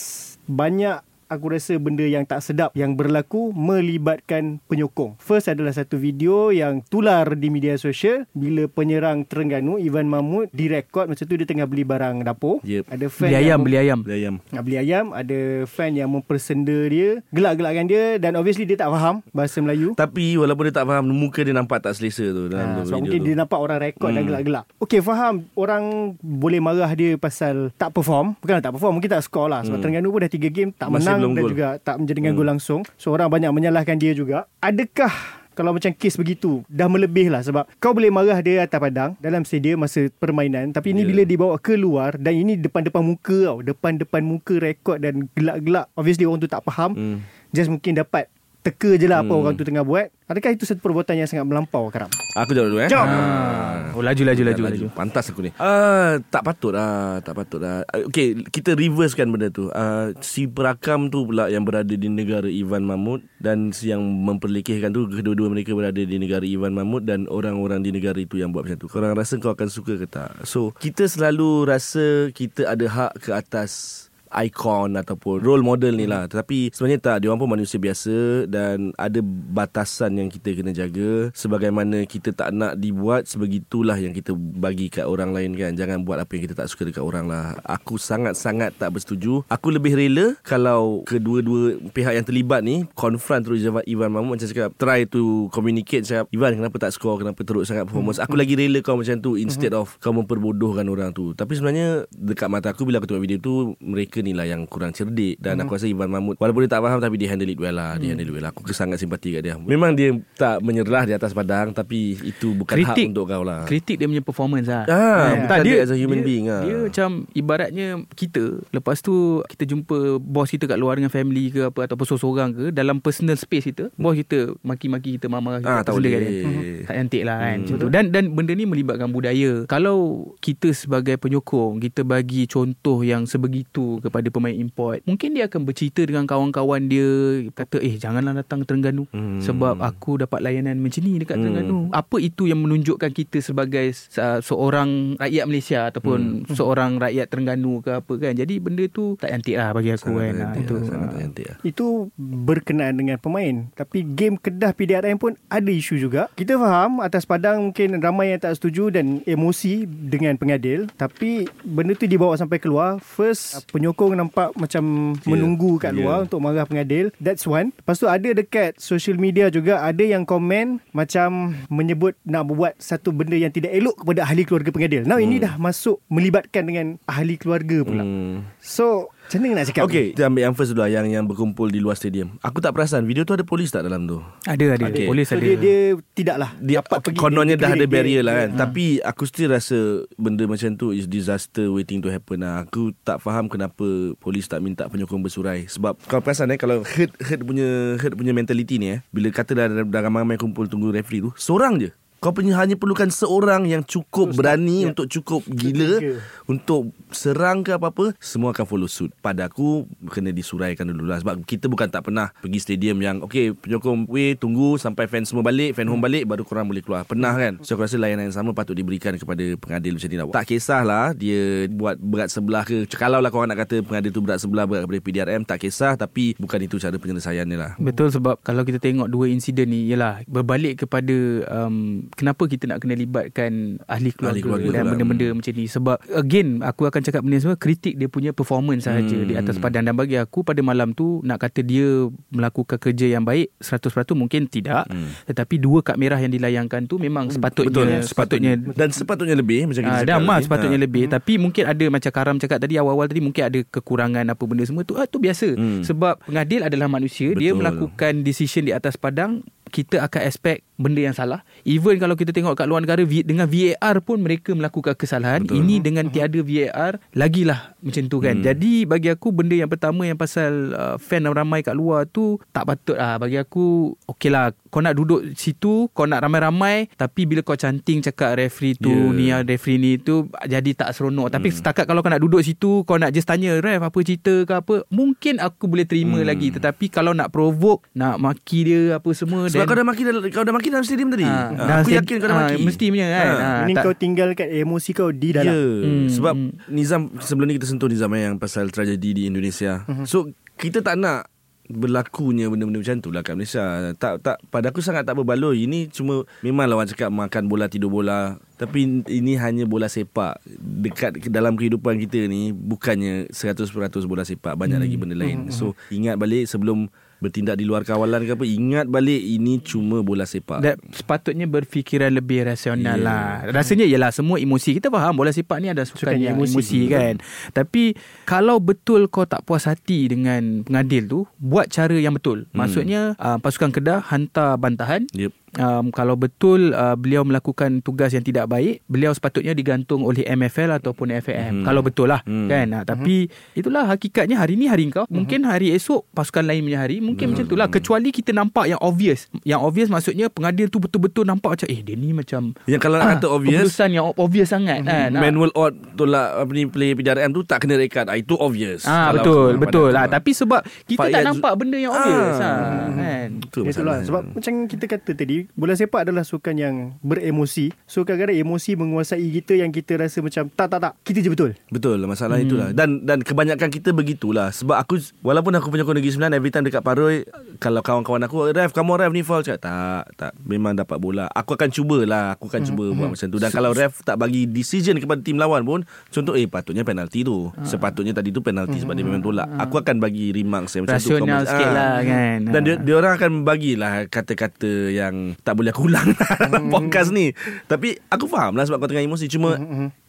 banyak 0.45 1.10
aku 1.31 1.55
rasa 1.55 1.79
benda 1.79 2.03
yang 2.03 2.27
tak 2.27 2.43
sedap 2.43 2.75
yang 2.75 2.99
berlaku 2.99 3.55
melibatkan 3.55 4.59
penyokong. 4.67 5.17
First 5.23 5.47
adalah 5.47 5.71
satu 5.71 5.95
video 5.97 6.51
yang 6.51 6.83
tular 6.91 7.39
di 7.39 7.49
media 7.49 7.79
sosial 7.79 8.27
bila 8.35 8.67
penyerang 8.67 9.23
Terengganu 9.23 9.79
Ivan 9.79 10.11
Mahmud 10.11 10.51
direkod 10.51 11.07
masa 11.07 11.23
tu 11.23 11.39
dia 11.39 11.47
tengah 11.47 11.71
beli 11.71 11.87
barang 11.87 12.27
dapur. 12.27 12.59
Yep. 12.67 12.91
Ada 12.91 13.07
fan 13.07 13.31
Beli 13.31 13.37
yang 13.39 13.45
ayam, 13.47 13.59
mem- 13.59 13.65
beli 13.65 13.79
ayam. 13.79 13.99
Dia 14.03 14.17
ayam 14.19 14.35
nak 14.51 14.63
beli 14.67 14.77
ayam 14.77 15.07
Ada 15.15 15.41
fan 15.69 15.93
yang 15.95 16.11
mempersenda 16.11 16.79
dia 16.91 17.23
Gelak-gelakkan 17.31 17.87
dia 17.87 18.19
Dan 18.19 18.35
obviously 18.35 18.67
dia 18.67 18.75
tak 18.81 18.91
faham 18.91 19.23
Bahasa 19.31 19.63
Melayu 19.63 19.95
Tapi 19.95 20.35
walaupun 20.37 20.69
dia 20.69 20.75
tak 20.83 20.87
faham 20.91 21.05
Muka 21.13 21.45
dia 21.47 21.55
nampak 21.55 21.85
tak 21.85 21.95
selesa 21.95 22.25
tu 22.33 22.51
Dalam 22.51 22.67
Ha, 22.71 22.85
video 22.85 23.11
mungkin 23.11 23.21
tu 23.21 23.27
dia 23.27 23.37
nampak 23.37 23.59
orang 23.59 23.79
rekod 23.81 24.09
hmm. 24.09 24.17
dan 24.17 24.23
gelak-gelak. 24.29 24.65
Okey, 24.79 25.01
faham. 25.03 25.35
Orang 25.59 26.15
boleh 26.23 26.61
marah 26.63 26.93
dia 26.95 27.17
pasal 27.17 27.75
tak 27.75 27.91
perform. 27.91 28.39
Bukanlah 28.39 28.63
tak 28.63 28.73
perform, 28.77 28.93
mungkin 29.01 29.11
tak 29.11 29.23
skor 29.27 29.49
lah. 29.51 29.67
Sebab 29.67 29.81
hmm. 29.81 29.83
Terengganu 29.83 30.09
pun 30.15 30.21
dah 30.23 30.31
3 30.31 30.57
game 30.57 30.71
tak 30.71 30.89
Masih 30.93 31.11
menang 31.11 31.20
dan 31.23 31.43
gol. 31.43 31.51
juga 31.51 31.69
tak 31.79 31.97
menjadikan 31.97 32.31
Hmm. 32.31 32.39
gol 32.39 32.49
langsung. 32.49 32.81
So, 32.95 33.11
orang 33.11 33.29
banyak 33.29 33.51
menyalahkan 33.51 33.97
dia 33.97 34.13
juga. 34.13 34.49
Adakah 34.59 35.13
kalau 35.51 35.77
macam 35.77 35.93
kes 35.93 36.17
begitu 36.17 36.65
dah 36.67 36.87
melebih 36.87 37.29
lah 37.29 37.45
sebab 37.45 37.69
kau 37.77 37.93
boleh 37.93 38.09
marah 38.09 38.41
dia 38.41 38.65
atas 38.65 38.81
padang 38.81 39.13
dalam 39.21 39.45
stadium 39.45 39.85
masa 39.85 40.09
permainan 40.17 40.73
tapi 40.73 40.95
ini 40.95 41.05
Ya. 41.05 41.09
bila 41.09 41.23
dibawa 41.23 41.57
keluar 41.61 42.17
dan 42.17 42.33
ini 42.33 42.57
depan-depan 42.57 43.03
muka 43.03 43.37
tau 43.45 43.59
depan-depan 43.61 44.23
muka 44.25 44.57
rekod 44.57 44.97
dan 44.97 45.29
gelak-gelak 45.37 45.85
obviously 45.93 46.25
orang 46.25 46.41
tu 46.41 46.49
tak 46.49 46.65
faham 46.65 46.97
hmm. 46.97 47.19
just 47.53 47.69
mungkin 47.69 47.93
dapat 47.93 48.31
teka 48.61 48.95
je 48.95 49.05
lah 49.05 49.21
apa 49.21 49.29
Hmm. 49.29 49.41
orang 49.41 49.55
tu 49.55 49.63
tengah 49.63 49.81
buat. 49.81 50.09
Adakah 50.27 50.55
itu 50.55 50.63
satu 50.63 50.79
perbuatan 50.79 51.17
yang 51.17 51.27
sangat 51.27 51.43
melampau 51.43 51.91
Karam? 51.91 52.07
Aku 52.37 52.53
jawab 52.53 52.71
dulu 52.71 52.79
eh. 52.81 52.87
Jawab. 52.87 53.09
Ah. 53.09 53.91
Oh, 53.91 53.99
laju, 53.99 54.23
laju, 54.23 54.43
laju, 54.45 54.63
laju. 54.63 54.87
Pantas 54.91 55.27
aku 55.27 55.43
ni. 55.43 55.51
Ah, 55.57 56.23
Tak 56.23 56.47
patut 56.47 56.71
lah 56.71 57.19
Tak 57.19 57.35
patut 57.35 57.59
lah. 57.59 57.83
Ah, 57.85 57.99
Okay 58.05 58.39
Kita 58.39 58.73
reversekan 58.73 59.27
benda 59.29 59.51
tu. 59.51 59.67
Ah, 59.69 60.15
Si 60.21 60.47
perakam 60.47 61.11
tu 61.11 61.27
pula 61.27 61.51
Yang 61.51 61.65
berada 61.65 61.91
di 61.91 62.07
negara 62.07 62.47
Ivan 62.47 62.87
Mahmud 62.87 63.27
Dan 63.37 63.75
si 63.75 63.91
yang 63.91 63.99
memperlekehkan 63.99 64.89
tu 64.89 65.11
Kedua-dua 65.11 65.51
mereka 65.51 65.75
berada 65.75 65.99
di 65.99 66.17
negara 66.17 66.47
Ivan 66.47 66.71
Mahmud 66.73 67.03
Dan 67.03 67.27
orang-orang 67.27 67.83
di 67.83 67.91
negara 67.91 68.15
itu 68.17 68.39
Yang 68.39 68.51
buat 68.53 68.63
macam 68.65 68.79
tu. 68.79 68.87
Korang 68.87 69.13
rasa 69.13 69.35
kau 69.37 69.51
akan 69.51 69.67
suka 69.67 69.97
ke 69.97 70.07
tak? 70.07 70.31
So 70.45 70.71
Kita 70.73 71.05
selalu 71.05 71.67
rasa 71.67 72.05
Kita 72.31 72.71
ada 72.71 72.87
hak 72.87 73.13
ke 73.19 73.31
atas 73.33 74.07
ikon 74.31 74.95
ataupun 74.97 75.43
role 75.43 75.67
model 75.67 75.99
ni 75.99 76.07
lah. 76.07 76.31
Tetapi 76.31 76.71
sebenarnya 76.71 77.01
tak 77.03 77.17
Dia 77.21 77.29
orang 77.31 77.43
pun 77.43 77.53
manusia 77.59 77.77
biasa 77.77 78.47
Dan 78.47 78.95
ada 78.95 79.21
batasan 79.25 80.17
yang 80.17 80.29
kita 80.31 80.55
kena 80.55 80.71
jaga. 80.71 81.35
Sebagaimana 81.35 82.07
kita 82.07 82.31
tak 82.31 82.55
nak 82.55 82.79
dibuat 82.79 83.27
Sebegitulah 83.27 83.99
yang 83.99 84.15
kita 84.15 84.33
bagi 84.35 84.89
kat 84.89 85.05
orang 85.05 85.35
lain 85.35 85.59
kan. 85.59 85.75
Jangan 85.75 86.07
buat 86.07 86.23
apa 86.23 86.31
yang 86.39 86.51
kita 86.51 86.55
tak 86.55 86.71
suka 86.71 86.87
dekat 86.87 87.03
orang 87.03 87.27
lah. 87.27 87.59
Aku 87.67 87.99
sangat-sangat 87.99 88.79
tak 88.79 88.95
bersetuju. 88.95 89.43
Aku 89.51 89.75
lebih 89.75 89.99
rela 89.99 90.39
Kalau 90.47 91.03
kedua-dua 91.03 91.81
pihak 91.91 92.15
yang 92.15 92.27
terlibat 92.27 92.63
ni 92.63 92.87
Confront 92.95 93.43
terus 93.43 93.67
Ivan, 93.67 93.83
Ivan 93.83 94.11
Mahmud 94.15 94.39
Macam 94.39 94.47
cakap 94.47 94.71
Try 94.79 95.11
to 95.11 95.51
communicate 95.51 96.07
Cakap 96.07 96.31
Ivan 96.31 96.61
kenapa 96.61 96.77
tak 96.79 96.95
score? 96.95 97.19
Kenapa 97.19 97.43
teruk 97.43 97.67
sangat 97.67 97.91
performance? 97.91 98.23
Aku 98.23 98.39
lagi 98.39 98.55
rela 98.55 98.79
kau 98.81 98.95
macam 98.95 99.19
tu 99.19 99.35
Instead 99.35 99.75
of 99.75 99.99
kau 99.99 100.15
memperbodohkan 100.15 100.87
orang 100.87 101.11
tu. 101.11 101.35
Tapi 101.35 101.59
sebenarnya 101.59 102.07
Dekat 102.15 102.47
mata 102.47 102.71
aku 102.71 102.87
Bila 102.87 103.03
aku 103.03 103.11
tengok 103.11 103.25
video 103.25 103.39
tu 103.43 103.75
Mereka 103.83 104.20
ni 104.21 104.33
lah 104.33 104.45
yang 104.45 104.65
kurang 104.65 104.91
cerdik 104.91 105.37
Dan 105.37 105.59
aku 105.59 105.75
rasa 105.75 105.85
Ivan 105.85 106.09
Mahmud 106.09 106.37
Walaupun 106.37 106.63
dia 106.63 106.71
tak 106.71 106.81
faham 106.81 106.99
Tapi 106.99 107.17
dia 107.17 107.29
handle 107.29 107.47
it 107.47 107.57
well 107.57 107.73
lah 107.73 107.95
Dia 107.95 108.13
handle 108.13 108.25
it 108.25 108.33
well 108.33 108.43
lah 108.43 108.53
Aku 108.53 108.71
sangat 108.71 108.97
simpati 108.97 109.33
kat 109.33 109.43
dia 109.43 109.55
Memang 109.57 109.93
dia 109.93 110.09
tak 110.33 110.61
menyerah 110.61 111.05
di 111.05 111.13
atas 111.13 111.31
padang 111.31 111.71
Tapi 111.71 111.99
itu 112.23 112.53
bukan 112.53 112.75
Kritik. 112.75 113.05
hak 113.05 113.11
untuk 113.11 113.27
kau 113.27 113.43
lah 113.43 113.65
Kritik 113.65 113.97
dia 113.97 114.07
punya 114.07 114.21
performance 114.21 114.67
lah. 114.67 114.85
Ah, 114.85 115.35
Kan? 115.35 115.37
bukan 115.43 115.59
dia 115.63 115.77
as 115.79 115.91
a 115.91 115.97
human 115.97 116.19
dia, 116.19 116.27
being 116.27 116.47
lah. 116.47 116.63
Dia 116.63 116.77
macam 116.83 117.09
ibaratnya 117.33 117.87
kita 118.11 118.43
lepas 118.71 118.99
tu 118.99 119.15
kita 119.47 119.65
jumpa 119.65 119.99
bos 120.19 120.47
kita 120.47 120.65
kat 120.65 120.77
luar 120.77 120.95
dengan 120.95 121.09
family 121.09 121.49
ke 121.49 121.67
apa 121.67 121.85
ataupun 121.85 122.07
seorang 122.07 122.51
ke 122.51 122.65
dalam 122.71 122.99
personal 122.99 123.35
space 123.35 123.67
kita, 123.67 123.89
bos 123.95 124.15
kita 124.15 124.55
maki-maki 124.61 125.17
kita 125.17 125.27
marah-marah 125.27 125.61
kita 125.61 125.71
Ah, 125.71 125.81
tak 125.81 125.93
boleh. 125.93 126.11
dia. 126.13 126.43
Mhm. 126.43 126.75
Tak 126.83 126.95
cantik 126.97 127.23
lah 127.23 127.39
kan 127.39 127.59
Hmm. 127.61 127.89
Dan 127.89 128.05
dan 128.09 128.25
benda 128.31 128.53
ni 128.53 128.65
melibatkan 128.65 129.09
budaya. 129.09 129.65
Kalau 129.67 129.99
kita 130.39 130.71
sebagai 130.71 131.17
penyokong 131.17 131.79
kita 131.81 132.03
bagi 132.03 132.45
contoh 132.45 133.01
yang 133.01 133.25
sebegitu 133.25 134.01
kepada 134.11 134.27
pemain 134.29 134.53
import, 134.53 135.01
mungkin 135.05 135.33
dia 135.33 135.47
akan 135.47 135.63
bercerita 135.63 136.03
dengan 136.03 136.27
kawan-kawan 136.27 136.85
dia 136.85 137.09
kata 137.51 137.79
eh 137.79 137.95
janganlah 137.95 138.35
datang 138.37 138.63
Terengganu 138.63 139.07
Hmm. 139.09 139.39
sebab 139.39 139.79
aku 139.79 140.19
dapat 140.19 140.43
layanan 140.43 140.77
macam 140.77 141.01
ni 141.01 141.17
dekat 141.17 141.37
Hmm. 141.37 141.45
Terengganu. 141.47 141.77
Apa 141.91 142.17
itu 142.19 142.45
yang 142.45 142.61
menunjukkan 142.61 143.09
kita 143.09 143.39
sebagai 143.39 143.87
uh, 144.17 144.39
seorang 144.41 145.15
rakyat 145.17 145.45
Malaysia 145.47 145.81
ataupun 145.87 146.19
Hmm. 146.43 146.53
seorang 146.53 146.99
rakyat 146.99 147.27
Terengganu 147.27 147.79
ke 147.79 147.91
apa 147.95 148.13
kan. 148.19 148.33
Jadi 148.33 148.55
benda 148.59 148.83
tu 148.87 149.15
tak 149.15 149.31
cantik 149.31 149.55
lah 149.55 149.71
bagi 149.71 149.91
aku 149.91 150.09
Sangat 150.09 150.19
kan. 150.19 150.33
Ah, 150.33 150.41
cantik 150.43 150.63
Itu. 150.63 150.75
lah, 150.75 150.83
Sangat 150.83 150.99
ah. 151.01 151.11
tak 151.11 151.21
cantik 151.21 151.47
lah 151.47 151.57
Itu 151.63 151.87
berkenaan 152.17 152.95
dengan 152.95 153.17
pemain 153.17 153.69
Tapi 153.73 153.99
game 154.03 154.35
Kedah 154.35 154.73
PDRM 154.73 155.17
pun 155.17 155.37
ada 155.47 155.69
isu 155.69 156.01
juga 156.01 156.33
Kita 156.33 156.57
faham 156.57 156.99
atas 156.99 157.23
padang 157.23 157.61
mungkin 157.63 158.01
ramai 158.01 158.33
yang 158.33 158.41
tak 158.41 158.57
setuju 158.57 158.89
Dan 158.91 159.21
emosi 159.25 159.85
dengan 159.85 160.35
pengadil 160.35 160.89
Tapi 160.91 161.45
benda 161.61 161.93
tu 161.93 162.07
dibawa 162.07 162.33
sampai 162.35 162.57
keluar 162.57 162.97
First 162.99 163.69
penyokong 163.69 164.00
nampak 164.09 164.55
macam 164.55 165.13
Yeah. 165.21 165.29
menunggu 165.29 165.77
kat 165.77 165.93
luar 165.93 166.23
Yeah. 166.23 166.27
Untuk 166.27 166.41
marah 166.41 166.65
pengadil 166.65 167.13
That's 167.19 167.45
one 167.45 167.75
Lepas 167.75 167.99
tu 167.99 168.07
ada 168.07 168.31
dekat 168.31 168.79
social 168.79 169.15
media 169.15 169.49
juga 169.49 169.81
Ada 169.81 170.01
yang 170.01 170.23
komen 170.23 170.81
macam 170.91 171.53
menyebut 171.67 172.17
Nak 172.23 172.43
buat 172.47 172.73
satu 172.77 173.11
benda 173.11 173.35
yang 173.35 173.51
tidak 173.51 173.71
elok 173.71 174.01
kepada 174.01 174.25
ahli 174.25 174.43
keluarga 174.43 174.71
pengadil 174.71 175.03
Now 175.03 175.19
ini 175.19 175.37
dah 175.37 175.57
masuk 175.57 176.01
melibatkan 176.07 176.65
dengan 176.65 176.87
ahli 177.05 177.35
keluarga 177.35 177.83
pula 177.83 178.03
Hmm. 178.03 178.47
So 178.59 179.13
macam 179.31 179.39
mana 179.41 179.53
nak 179.57 179.67
cakap 179.71 179.87
Okay 179.87 180.11
Kita 180.11 180.27
ambil 180.27 180.43
yang 180.43 180.53
first 180.53 180.71
dulu 180.71 180.83
lah 180.83 180.91
Yang 180.91 181.07
yang 181.13 181.25
berkumpul 181.25 181.71
di 181.71 181.79
luar 181.79 181.95
stadium. 181.95 182.35
Aku 182.41 182.59
tak 182.59 182.75
perasan 182.75 183.07
Video 183.07 183.23
tu 183.23 183.31
ada 183.31 183.41
polis 183.41 183.71
tak 183.71 183.83
dalam 183.83 184.03
tu? 184.05 184.19
Ada 184.43 184.75
ada. 184.75 184.91
Okay. 184.91 185.07
Polis 185.07 185.31
So 185.31 185.39
ada. 185.39 185.47
dia, 185.47 185.55
dia 185.55 185.77
tidaklah 186.13 186.51
dia 186.59 186.83
dapat 186.83 186.99
pergi 187.01 187.17
kononnya 187.17 187.55
dia- 187.55 187.63
dah 187.63 187.71
dia- 187.71 187.77
ada 187.77 187.87
dia- 187.87 187.95
barrier 187.95 188.21
lah 188.21 188.35
dia- 188.35 188.41
kan 188.43 188.51
Tapi 188.59 188.85
aku 188.99 189.23
still 189.25 189.49
rasa 189.49 189.79
Benda 190.17 190.45
macam 190.45 190.75
tu 190.75 190.91
Is 190.91 191.07
disaster 191.07 191.71
waiting 191.71 192.01
to 192.01 192.11
happen 192.11 192.43
lah. 192.43 192.67
Aku 192.67 192.91
tak 192.99 193.23
faham 193.23 193.47
kenapa 193.47 193.87
Polis 194.17 194.45
tak 194.45 194.59
minta 194.59 194.85
penyokong 194.85 195.23
bersurai. 195.23 195.65
Sebab 195.65 195.95
kau 196.03 196.19
perasan 196.19 196.51
eh 196.51 196.59
Kalau 196.59 196.83
herd, 196.83 197.15
herd 197.17 197.41
punya 197.41 197.95
Herd 197.97 198.19
punya 198.19 198.35
mentality 198.35 198.77
ni 198.77 198.91
eh 198.91 199.01
Bila 199.09 199.31
kata 199.31 199.55
dah, 199.55 199.67
dah, 199.71 199.87
dah 199.87 200.01
ramai-ramai 200.03 200.35
kumpul 200.35 200.67
Tunggu 200.67 200.91
referee 200.91 201.23
tu 201.23 201.31
Seorang 201.35 201.79
je 201.79 201.95
kau 202.21 202.31
punya 202.31 202.53
hanya 202.55 202.77
perlukan 202.77 203.09
seorang 203.09 203.65
yang 203.65 203.81
cukup 203.81 204.37
berani 204.37 204.85
Ya. 204.85 204.93
untuk 204.93 205.09
cukup 205.09 205.41
gila 205.49 206.21
untuk 206.45 206.93
serang 207.11 207.61
ke 207.61 207.73
apa-apa 207.73 208.13
semua 208.21 208.53
akan 208.53 208.65
follow 208.65 208.87
suit. 208.87 209.09
Pada 209.19 209.49
aku 209.49 209.89
kena 210.07 210.29
disuraikan 210.31 210.85
dulu 210.85 211.09
lah 211.09 211.17
sebab 211.17 211.41
kita 211.43 211.67
bukan 211.67 211.89
tak 211.89 212.05
pernah 212.05 212.29
pergi 212.37 212.61
stadium 212.61 213.01
yang 213.01 213.25
okey 213.25 213.57
penyokong 213.57 214.05
weh 214.05 214.37
tunggu 214.37 214.77
sampai 214.77 215.09
fans 215.09 215.33
semua 215.33 215.41
balik, 215.41 215.73
fan 215.73 215.89
home 215.89 215.99
balik 215.99 216.29
baru 216.29 216.45
korang 216.45 216.69
boleh 216.69 216.85
keluar. 216.85 217.03
Pernah 217.03 217.33
kan? 217.33 217.57
So 217.65 217.73
aku 217.73 217.89
rasa 217.89 217.97
layanan 217.97 218.29
yang 218.29 218.37
sama 218.37 218.53
patut 218.53 218.77
diberikan 218.77 219.17
kepada 219.17 219.41
pengadil 219.57 219.97
macam 219.97 220.09
ni 220.09 220.17
lah. 220.17 220.27
Tak 220.29 220.45
kisahlah 220.47 221.17
dia 221.17 221.67
buat 221.67 221.97
berat 221.97 222.29
sebelah 222.29 222.63
ke. 222.63 222.85
Kalau 222.91 223.19
lah 223.19 223.33
korang 223.33 223.49
nak 223.49 223.65
kata 223.65 223.81
pengadil 223.81 224.13
tu 224.13 224.21
berat 224.21 224.39
sebelah 224.39 224.69
berat 224.69 224.85
kepada 224.85 225.01
PDRM 225.01 225.43
tak 225.43 225.65
kisah 225.65 225.97
tapi 225.97 226.37
bukan 226.37 226.61
itu 226.61 226.77
cara 226.77 226.95
penyelesaiannya 226.95 227.57
lah. 227.57 227.73
Betul 227.81 228.13
sebab 228.13 228.45
kalau 228.45 228.63
kita 228.63 228.77
tengok 228.77 229.09
dua 229.09 229.33
insiden 229.33 229.73
ni 229.73 229.89
ialah 229.89 230.21
berbalik 230.29 230.85
kepada 230.85 231.17
um, 231.49 232.10
kenapa 232.13 232.45
kita 232.45 232.65
nak 232.65 232.79
kena 232.79 232.95
libatkan 232.95 233.53
ahli 233.85 234.11
keluarga, 234.11 234.33
Ahli 234.33 234.43
keluarga 234.43 234.69
dan 234.73 234.85
benda-benda 234.87 235.27
macam 235.33 235.53
ni 235.53 235.65
sebab 235.65 235.97
again 236.13 236.61
aku 236.61 236.85
akan 236.85 237.01
cakap 237.01 237.21
benda 237.21 237.39
semua 237.39 237.55
kritik 237.55 237.95
dia 237.95 238.07
punya 238.07 238.31
performance 238.31 238.85
sahaja 238.85 239.13
Hmm. 239.13 239.27
di 239.27 239.35
atas 239.35 239.57
padang 239.57 239.83
dan 239.83 239.93
bagi 239.93 240.15
aku 240.15 240.41
pada 240.41 240.61
malam 240.61 240.91
tu 240.91 241.21
nak 241.21 241.39
kata 241.39 241.61
dia 241.61 241.87
melakukan 242.29 242.77
kerja 242.77 243.07
yang 243.09 243.23
baik 243.23 243.51
100% 243.59 243.91
mungkin 244.15 244.47
tidak 244.47 244.87
Hmm. 244.87 245.13
tetapi 245.27 245.57
dua 245.57 245.81
kad 245.81 245.97
merah 245.97 246.17
yang 246.17 246.31
dilayangkan 246.31 246.85
tu 246.85 246.97
memang 246.97 247.29
sepatutnya 247.29 248.01
sepatutnya 248.01 248.55
dan 248.71 248.89
sepatutnya 248.89 249.35
lebih 249.35 249.65
macam 249.65 249.81
kita 249.81 249.91
Ah, 249.91 250.01
cakap 250.01 250.11
dah 250.11 250.19
mas 250.21 250.41
sepatutnya 250.43 250.77
Ah. 250.77 250.85
lebih 250.85 251.05
tapi 251.07 251.33
mungkin 251.37 251.65
ada 251.65 251.85
macam 251.87 252.11
Karam 252.11 252.37
cakap 252.37 252.59
tadi 252.59 252.75
awal-awal 252.75 253.07
tadi 253.07 253.21
mungkin 253.21 253.43
ada 253.43 253.61
kekurangan 253.65 254.25
apa 254.27 254.43
benda 254.43 254.63
semua 254.63 254.83
tu 254.83 254.95
ah, 254.95 255.05
tu 255.05 255.19
biasa 255.19 255.53
Hmm. 255.53 255.83
sebab 255.83 256.23
pengadil 256.23 256.63
adalah 256.63 256.87
manusia 256.87 257.33
dia 257.33 257.51
Betul. 257.51 257.59
melakukan 257.61 258.13
decision 258.21 258.63
di 258.63 258.73
atas 258.73 258.95
padang 258.95 259.41
kita 259.69 260.03
akan 260.03 260.23
expect 260.25 260.67
benda 260.81 261.01
yang 261.03 261.13
salah. 261.13 261.45
Even 261.63 262.01
kalau 262.01 262.17
kita 262.17 262.33
tengok 262.33 262.57
kat 262.57 262.65
luar 262.65 262.81
negara 262.81 263.05
dengan 263.05 263.45
VAR 263.45 264.01
pun 264.01 264.19
mereka 264.19 264.51
melakukan 264.51 264.97
kesalahan. 264.97 265.45
Betul. 265.45 265.61
ini 265.61 265.77
dengan 265.79 266.09
tiada 266.09 266.41
VAR 266.41 266.97
lagilah 267.13 267.77
macam 267.79 268.03
tu 268.07 268.19
kan. 268.19 268.35
Hmm. 268.35 268.45
jadi 268.45 268.73
bagi 268.85 269.09
aku 269.09 269.29
benda 269.31 269.53
yang 269.53 269.69
pertama 269.69 270.03
yang 270.03 270.17
pasal 270.17 270.73
uh, 270.73 270.97
fan 270.97 271.23
ramai 271.23 271.61
kat 271.61 271.77
luar 271.77 272.09
tu 272.09 272.41
tak 272.51 272.65
patut 272.65 272.97
lah. 272.97 273.21
Bagi 273.21 273.37
aku 273.37 273.93
okey 274.09 274.33
lah. 274.33 274.57
Kau 274.67 274.81
nak 274.81 274.95
duduk 274.95 275.35
situ 275.35 275.91
kau 275.91 276.07
nak 276.07 276.23
ramai-ramai 276.23 276.89
tapi 276.95 277.27
bila 277.27 277.43
kau 277.43 277.55
canting 277.55 278.01
cakap 278.01 278.35
referee 278.35 278.73
tu 278.75 278.89
Yeah. 278.91 279.13
ni 279.13 279.27
ah, 279.29 279.43
referee 279.43 279.77
ni 279.77 279.93
tu 279.97 280.25
jadi 280.41 280.71
tak 280.73 280.95
seronok. 280.95 281.29
Tapi 281.29 281.51
setakat 281.51 281.85
kalau 281.85 282.01
kau 282.01 282.09
nak 282.09 282.19
duduk 282.19 282.41
situ 282.41 282.83
kau 282.83 282.97
nak 282.97 283.11
just 283.11 283.27
tanya 283.27 283.59
ref 283.59 283.83
apa 283.83 283.99
cerita 284.01 284.47
ke 284.47 284.53
apa? 284.55 284.87
Mungkin 284.89 285.37
aku 285.37 285.67
boleh 285.67 285.85
terima 285.85 286.17
Hmm. 286.17 286.27
lagi. 286.27 286.49
Tetapi 286.51 286.87
kalau 286.89 287.11
nak 287.11 287.29
provoke 287.29 287.85
nak 287.93 288.17
maki 288.17 288.59
dia 288.63 288.81
apa 288.97 289.11
semua 289.11 289.47
sebab 289.47 289.65
kau 289.65 289.75
dah 289.75 289.85
maki 289.85 290.03
dalam, 290.03 290.23
kau 290.31 290.43
dah 290.43 290.55
maki 290.55 290.70
dalam 290.71 290.83
stadium 290.83 291.11
tadi 291.11 291.23
Ah, 291.23 291.51
dah 291.51 291.77
aku 291.81 291.91
yakin 291.93 292.15
kau 292.17 292.27
dah 292.27 292.35
ah, 292.35 292.43
maki 292.49 292.63
mesti 292.63 292.85
punya 292.89 293.07
kan. 293.07 293.27
Ah. 293.27 293.37
Ah, 293.37 293.61
Ini 293.63 293.73
tak- 293.75 293.85
kau 293.85 293.95
tinggalkan 293.95 294.47
emosi 294.49 294.91
kau 294.91 295.11
di 295.11 295.29
Ya 295.31 295.43
dalam. 295.43 295.55
Hmm, 295.83 296.07
Sebab 296.09 296.35
hmm. 296.35 296.51
Nizam 296.69 297.03
Sebelum 297.17 297.47
ni 297.47 297.55
kita 297.55 297.67
sentuh 297.67 297.87
Nizam 297.87 298.11
eh, 298.13 298.25
Yang 298.25 298.37
pasal 298.39 298.69
tragedi 298.69 299.11
di 299.13 299.23
Indonesia 299.27 299.83
Mhm. 299.85 300.05
So 300.05 300.31
kita 300.55 300.81
tak 300.81 300.97
nak 300.97 301.27
berlakunya 301.71 302.51
benda-benda 302.51 302.83
macam 302.83 302.99
tu 302.99 303.09
lah 303.09 303.23
kat 303.23 303.39
Malaysia. 303.39 303.63
Tak 303.95 304.21
tak 304.21 304.43
pada 304.51 304.69
aku 304.69 304.83
sangat 304.83 305.07
tak 305.07 305.15
berbaloi. 305.15 305.65
Ini 305.65 305.87
cuma 305.89 306.27
memanglah 306.43 306.75
orang 306.77 306.91
cakap 306.91 307.09
makan 307.09 307.47
bola 307.47 307.71
tidur 307.71 307.89
bola. 307.89 308.37
Tapi 308.59 309.07
ini 309.07 309.39
hanya 309.39 309.65
bola 309.65 309.87
sepak. 309.87 310.43
Dekat 310.59 311.23
dalam 311.31 311.55
kehidupan 311.55 311.97
kita 311.97 312.27
ni 312.27 312.51
bukannya 312.51 313.31
100% 313.31 313.71
bola 314.05 314.27
sepak, 314.27 314.59
banyak 314.59 314.83
lagi 314.83 314.99
benda 314.99 315.15
lain. 315.15 315.55
So 315.55 315.79
ingat 315.89 316.19
balik 316.19 316.51
sebelum 316.51 316.91
bertindak 317.21 317.61
di 317.61 317.69
luar 317.69 317.85
kawalan 317.85 318.25
ke 318.25 318.33
apa, 318.35 318.45
ingat 318.49 318.87
balik 318.89 319.21
ini 319.21 319.61
cuma 319.61 320.01
bola 320.01 320.25
sepak. 320.25 320.65
Dan 320.65 320.77
sepatutnya 320.91 321.47
berfikiran 321.47 322.11
lebih 322.11 322.49
rasional 322.49 322.97
Yeah. 322.97 323.07
lah. 323.07 323.29
Rasanya 323.55 323.87
ialah 323.87 324.11
semua 324.11 324.41
emosi. 324.41 324.81
Kita 324.81 324.91
faham 324.91 325.15
bola 325.15 325.31
sepak 325.31 325.61
ni 325.63 325.69
ada 325.71 325.85
sukan, 325.87 326.17
yang 326.17 326.35
emosi, 326.35 326.57
emosi. 326.57 326.79
emosi 326.81 326.93
kan. 326.93 327.15
Tapi 327.53 327.95
kalau 328.25 328.59
betul 328.59 329.07
kau 329.07 329.29
tak 329.29 329.45
puas 329.45 329.69
hati 329.69 330.09
dengan 330.11 330.65
pengadil 330.65 331.07
tu, 331.07 331.21
buat 331.39 331.69
cara 331.71 331.95
yang 331.95 332.17
betul. 332.17 332.49
Maksudnya 332.57 333.15
uh, 333.21 333.39
pasukan 333.39 333.71
Kedah 333.71 334.01
hantar 334.11 334.57
bantahan. 334.57 335.07
Yep. 335.15 335.33
Um, 335.53 335.91
kalau 335.91 336.15
betul 336.15 336.71
uh, 336.71 336.95
beliau 336.95 337.23
melakukan 337.23 337.81
tugas 337.81 338.11
yang 338.11 338.23
tidak 338.23 338.47
baik, 338.47 338.87
beliau 338.87 339.11
sepatutnya 339.11 339.51
digantung 339.51 340.03
oleh 340.03 340.23
MFL 340.23 340.79
ataupun 340.79 341.11
FAM. 341.17 341.53
Hmm. 341.53 341.65
Kalau 341.65 341.81
betul 341.81 342.07
lah 342.07 342.23
Hmm. 342.23 342.47
kan. 342.47 342.71
Uh, 342.71 342.85
tapi 342.85 343.27
itulah 343.53 343.83
hakikatnya 343.85 344.37
hari 344.37 344.55
ni 344.55 344.65
hari 344.65 344.87
kau. 344.89 345.07
Mungkin 345.07 345.43
hari 345.43 345.73
esok 345.73 346.07
pasukan 346.09 346.45
lain 346.45 346.63
punya 346.63 346.79
hari. 346.79 346.99
Mungkin 346.99 347.35
macam 347.35 347.45
itulah. 347.45 347.67
Kecuali 347.69 348.09
kita 348.11 348.31
nampak 348.31 348.69
yang 348.69 348.79
obvious. 348.79 349.27
Yang 349.43 349.61
obvious 349.61 349.89
maksudnya 349.89 350.27
pengadil 350.29 350.67
tu 350.67 350.79
betul-betul 350.79 351.25
nampak 351.25 351.57
macam 351.57 351.67
eh 351.69 351.81
dia 351.81 351.95
ni 351.95 352.11
macam 352.11 352.55
Yang 352.65 352.81
kalau 352.81 352.97
nak 352.97 353.07
kata 353.17 353.27
obvious, 353.29 353.67
Keputusan 353.67 353.91
yang 353.91 354.07
obvious 354.13 354.49
sangat 354.49 354.83
kan. 354.83 355.11
Ah. 355.11 355.21
manual 355.21 355.51
odd 355.53 355.75
tolak 355.95 356.31
apa 356.37 356.51
ni 356.51 356.65
play 356.65 356.93
PDRM 356.93 357.31
tu 357.31 357.43
tak 357.43 357.59
kena 357.61 357.75
rekat. 357.75 358.07
Ah, 358.07 358.15
itu 358.15 358.35
obvious. 358.35 358.85
Ah 358.85 359.11
Kalau 359.11 359.19
betul 359.19 359.51
betul 359.59 359.89
tu 359.89 359.95
lah 359.95 360.07
tapi 360.07 360.31
sebab 360.31 360.61
kita 360.87 360.99
tak 361.01 361.11
Faiyaz- 361.13 361.27
nampak 361.27 361.53
benda 361.55 361.75
yang 361.75 361.91
obvious 361.91 362.37
Ah. 362.37 362.47
ah, 362.47 362.87
kan. 362.93 363.29
Itu 363.41 363.61
Itulah 363.63 363.75
masalah. 363.97 363.99
sebab 364.05 364.23
macam 364.33 364.53
kita 364.67 364.85
kata 364.87 365.11
tadi 365.13 365.39
bola 365.53 365.73
sepak 365.73 366.05
adalah 366.05 366.23
sukan 366.23 366.55
yang 366.55 366.75
beremosi. 367.01 367.71
So 367.85 368.03
kadang-kadang 368.03 368.37
emosi 368.37 368.75
menguasai 368.75 369.27
kita 369.41 369.57
yang 369.57 369.71
kita 369.71 369.97
rasa 369.97 370.21
macam 370.21 370.49
tak 370.49 370.69
tak 370.69 370.81
tak 370.81 370.93
kita 371.03 371.19
je 371.21 371.31
betul. 371.31 371.51
Betul 371.69 372.03
masalah 372.05 372.37
hmm. 372.37 372.47
itulah. 372.47 372.69
Dan 372.73 373.05
dan 373.05 373.21
kebanyakan 373.21 373.69
kita 373.69 373.93
begitulah. 373.93 374.51
Sebab 374.51 374.77
aku 374.77 374.99
walaupun 375.21 375.55
aku 375.55 375.69
penyokong 375.69 375.97
Negeri 375.97 376.13
Sembilan 376.13 376.33
every 376.35 376.51
time 376.51 376.65
dekat 376.65 376.83
Paroi 376.83 377.25
kalau 377.57 377.81
kawan-kawan 377.81 378.25
aku 378.25 378.51
ref 378.51 378.73
kamu 378.73 378.91
ref 378.99 379.13
ni 379.13 379.23
foul. 379.23 379.41
Cakap 379.41 379.61
tak 379.61 380.03
tak 380.17 380.33
memang 380.43 380.75
dapat 380.75 380.97
bola. 380.97 381.31
Aku 381.31 381.55
akan 381.55 381.71
cubalah 381.71 382.35
aku 382.35 382.49
akan 382.49 382.63
cuba 382.65 382.85
buat 382.91 383.09
macam 383.13 383.27
tu. 383.29 383.39
Dan 383.39 383.51
kalau 383.51 383.71
ref 383.71 384.03
tak 384.03 384.17
bagi 384.17 384.45
decision 384.45 384.97
kepada 384.97 385.21
tim 385.21 385.37
lawan 385.37 385.63
pun 385.63 385.81
contoh 386.11 386.35
eh 386.35 386.45
patutnya 386.45 386.83
penalti 386.83 387.23
tu. 387.23 387.53
Sepatutnya 387.63 388.13
tadi 388.13 388.31
tu 388.31 388.41
penalti 388.41 388.81
sebab 388.81 388.97
dia 388.97 389.05
memang 389.05 389.23
tolak. 389.23 389.47
Aku 389.61 389.79
akan 389.79 390.01
bagi 390.01 390.33
remarks 390.33 390.75
yang 390.75 390.85
macam 390.85 390.99
tu. 390.99 391.13
Rasional 391.15 391.43
Kau- 391.45 391.51
sikit 391.51 391.69
Ah. 391.71 391.75
lah 391.75 391.97
kan. 392.03 392.39
dan 392.51 392.61
dia, 392.65 392.75
dia 392.81 392.95
orang 392.97 393.13
akan 393.15 393.31
bagilah 393.45 393.93
kata-kata 394.11 394.91
yang 394.91 395.30
tak 395.41 395.55
boleh 395.59 395.71
aku 395.71 395.87
ulang 395.91 396.15
dalam 396.47 396.71
podcast 396.73 397.11
ni. 397.15 397.31
Tapi 397.67 397.99
aku 398.09 398.27
faham 398.27 398.57
lah 398.57 398.65
sebab 398.67 398.83
kau 398.83 398.91
tengah 398.91 399.05
emosi. 399.05 399.27
Cuma 399.31 399.57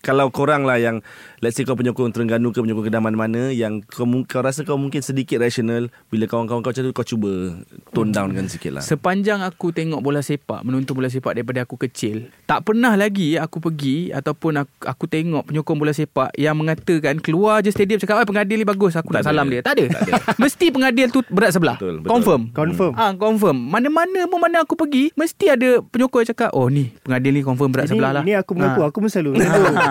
kalau 0.01 0.27
korang 0.27 0.61
lah 0.61 0.75
yang 0.75 0.99
let's 1.39 1.53
say 1.53 1.63
kau 1.63 1.73
penyokong 1.73 2.09
Terengganu 2.09 2.49
ke 2.49 2.59
penyokong 2.59 2.83
Kedah 2.83 2.99
mana-mana 2.99 3.49
yang 3.49 3.81
kau, 3.83 4.03
kau 4.25 4.41
rasa 4.41 4.61
kau 4.61 4.75
mungkin 4.75 4.99
sedikit 4.99 5.37
rational 5.37 5.87
bila 6.07 6.25
kawan-kawan 6.25 6.59
kau 6.59 6.69
macam 6.69 6.83
tu 6.83 6.91
kau 6.91 7.05
cuba 7.05 7.61
tone 7.89 8.09
down 8.09 8.29
kan 8.31 8.45
sikit 8.45 8.71
lah 8.71 8.81
Sepanjang 8.81 9.39
aku 9.39 9.69
tengok 9.69 9.99
bola 9.99 10.19
sepak, 10.19 10.61
menonton 10.61 10.91
bola 10.91 11.07
sepak 11.07 11.33
daripada 11.33 11.61
aku 11.61 11.77
kecil, 11.77 12.27
tak 12.43 12.61
pernah 12.63 12.93
lagi 12.93 13.35
aku 13.35 13.57
pergi 13.59 14.09
ataupun 14.11 14.59
aku, 14.59 14.73
aku 14.83 15.05
tengok 15.05 15.43
penyokong 15.45 15.77
bola 15.77 15.91
sepak 15.91 16.33
yang 16.35 16.53
mengatakan 16.53 17.17
keluar 17.17 17.59
je 17.59 17.69
stadium 17.69 17.97
cakap, 17.97 18.17
"Ah 18.17 18.25
pengadil 18.25 18.55
ni 18.55 18.65
bagus, 18.65 18.93
aku 18.93 19.09
Tak 19.09 19.15
nak 19.15 19.23
ada. 19.23 19.29
salam 19.29 19.45
dia." 19.47 19.61
Tak 19.61 19.73
ada. 19.73 19.85
mesti 20.41 20.65
pengadil 20.67 21.07
tu 21.07 21.21
berat 21.27 21.51
sebelah. 21.51 21.77
Betul, 21.77 21.99
betul. 21.99 22.09
Confirm. 22.11 22.41
Confirm. 22.51 22.93
Ah, 22.93 23.13
confirm. 23.13 23.57
Mana-mana 23.61 24.25
pun 24.25 24.37
mana 24.37 24.57
aku 24.61 24.73
pergi, 24.73 25.13
mesti 25.13 25.45
ada 25.47 25.79
penyokong 25.83 26.21
yang 26.21 26.29
cakap, 26.31 26.49
"Oh 26.51 26.65
ni, 26.65 26.89
pengadil 26.99 27.31
ni 27.31 27.41
confirm 27.41 27.69
berat 27.69 27.85
Ini, 27.85 27.91
sebelah 27.93 28.11
lah." 28.11 28.23
ini 28.23 28.33
aku 28.33 28.51
mengaku 28.53 28.81
Ah. 28.81 28.87
aku 28.87 28.97
pun 28.99 29.09
selalu. 29.09 29.31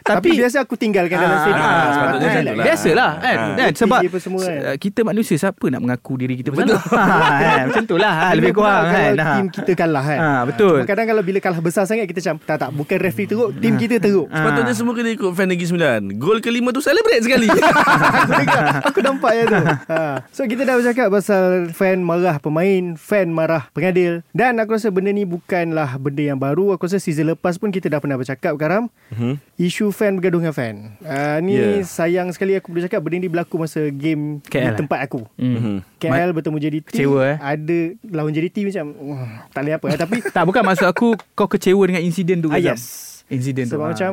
Tapi, 0.00 0.32
tapi 0.32 0.40
biasa 0.40 0.56
aku 0.60 0.74
tinggalkan 0.74 1.12
dalam 1.14 1.30
Ah, 1.30 1.40
stadium. 1.40 1.60
ah, 1.62 1.88
sepatutnya 1.90 2.28
kan? 2.28 2.42
lah. 2.42 2.54
Biasalah 2.62 3.10
kan, 3.14 3.36
Ah. 3.36 3.54
kan? 3.54 3.70
Sebab 3.74 4.00
semua 4.16 4.40
kan. 4.40 4.60
kita 4.76 5.00
manusia 5.02 5.36
siapa 5.36 5.64
nak 5.66 5.80
mengaku 5.80 6.12
diri 6.16 6.34
kita 6.34 6.48
bersalah 6.50 6.80
kan? 6.80 7.64
macam 7.68 7.84
tu 7.84 7.96
lah 7.96 8.12
ha, 8.12 8.26
lebih 8.32 8.52
kurang 8.52 8.84
kan 8.86 9.10
Kalau 9.10 9.22
ha. 9.22 9.32
tim 9.34 9.46
kita 9.48 9.72
kalah 9.74 10.04
kan. 10.04 10.18
Ha, 10.18 10.28
betul. 10.44 10.76
Kadang 10.84 11.06
kalau 11.06 11.22
bila 11.22 11.38
kalah 11.38 11.60
besar 11.60 11.84
sangat 11.84 12.04
kita 12.06 12.20
macam 12.22 12.36
tak 12.40 12.56
tak 12.58 12.70
bukan 12.70 12.96
referee 12.98 13.26
teruk, 13.26 13.50
tim 13.54 13.74
kita 13.76 13.96
teruk. 13.98 14.26
Ah. 14.26 14.36
sepatutnya 14.40 14.72
semua 14.72 14.92
kena 14.92 15.10
ikut 15.10 15.30
fan 15.30 15.46
Negeri 15.46 15.66
Sembilan 15.66 16.00
gol 16.16 16.38
kelima 16.40 16.68
tu 16.70 16.80
celebrate 16.80 17.20
sekali 17.20 17.46
aku 17.46 18.32
dengar, 18.40 18.64
aku 18.82 18.98
nampak 19.00 19.32
ya 19.32 19.42
tu. 19.46 19.60
Ha. 19.86 19.98
So 20.30 20.44
kita 20.44 20.62
dah 20.62 20.74
bercakap 20.74 21.06
pasal 21.10 21.42
fan 21.70 22.00
marah 22.00 22.36
pemain, 22.36 22.94
fan 22.94 23.28
marah 23.28 23.68
pengadil 23.70 24.24
dan 24.30 24.56
aku 24.56 24.74
rasa 24.74 24.88
benda 24.88 25.10
ni 25.10 25.22
bukanlah 25.22 25.96
benda 25.96 26.22
yang 26.24 26.36
baru. 26.36 26.72
Aku 26.72 26.84
rasa 26.84 26.96
season 26.96 27.28
lepas 27.28 27.56
pun 27.56 27.68
kita 27.68 27.86
dah 27.86 27.98
pernah 27.98 28.16
bercakap 28.16 28.54
sekarang. 28.54 28.88
Mhm. 29.10 29.36
Isu 29.56 29.92
fan 30.00 30.16
bergaduh 30.16 30.40
dengan 30.40 30.56
fan. 30.56 30.76
Uh, 31.04 31.36
ni 31.44 31.52
Yeah. 31.52 31.84
sayang 31.84 32.32
sekali 32.32 32.56
aku 32.56 32.72
boleh 32.72 32.88
cakap 32.88 33.04
benda 33.04 33.20
ni 33.20 33.28
berlaku 33.28 33.60
masa 33.60 33.92
game 33.92 34.40
KL, 34.42 34.72
di 34.72 34.80
tempat 34.80 35.04
aku. 35.04 35.28
Hmm. 35.36 35.84
KL 36.00 36.32
bertemu 36.32 36.56
JDT 36.56 36.88
Kecewa, 36.88 37.20
eh? 37.22 37.36
Ada 37.36 37.78
lawan 38.08 38.32
JDT 38.32 38.64
macam 38.64 38.84
"Wah, 38.96 39.44
Tak 39.52 39.60
boleh 39.60 39.74
apa 39.76 39.86
eh. 39.86 39.98
Tapi 40.00 40.16
Tak 40.40 40.44
bukan 40.48 40.62
maksud 40.64 40.86
aku 40.88 41.12
Kau 41.36 41.44
kecewa 41.44 41.84
dengan 41.84 42.00
insiden 42.00 42.40
tu 42.40 42.48
ah, 42.48 42.56
Zam? 42.56 42.72
yes 42.72 42.84
Insiden 43.28 43.68
tu 43.68 43.76
Sebab 43.76 43.84
ah. 43.84 43.90
macam 43.92 44.12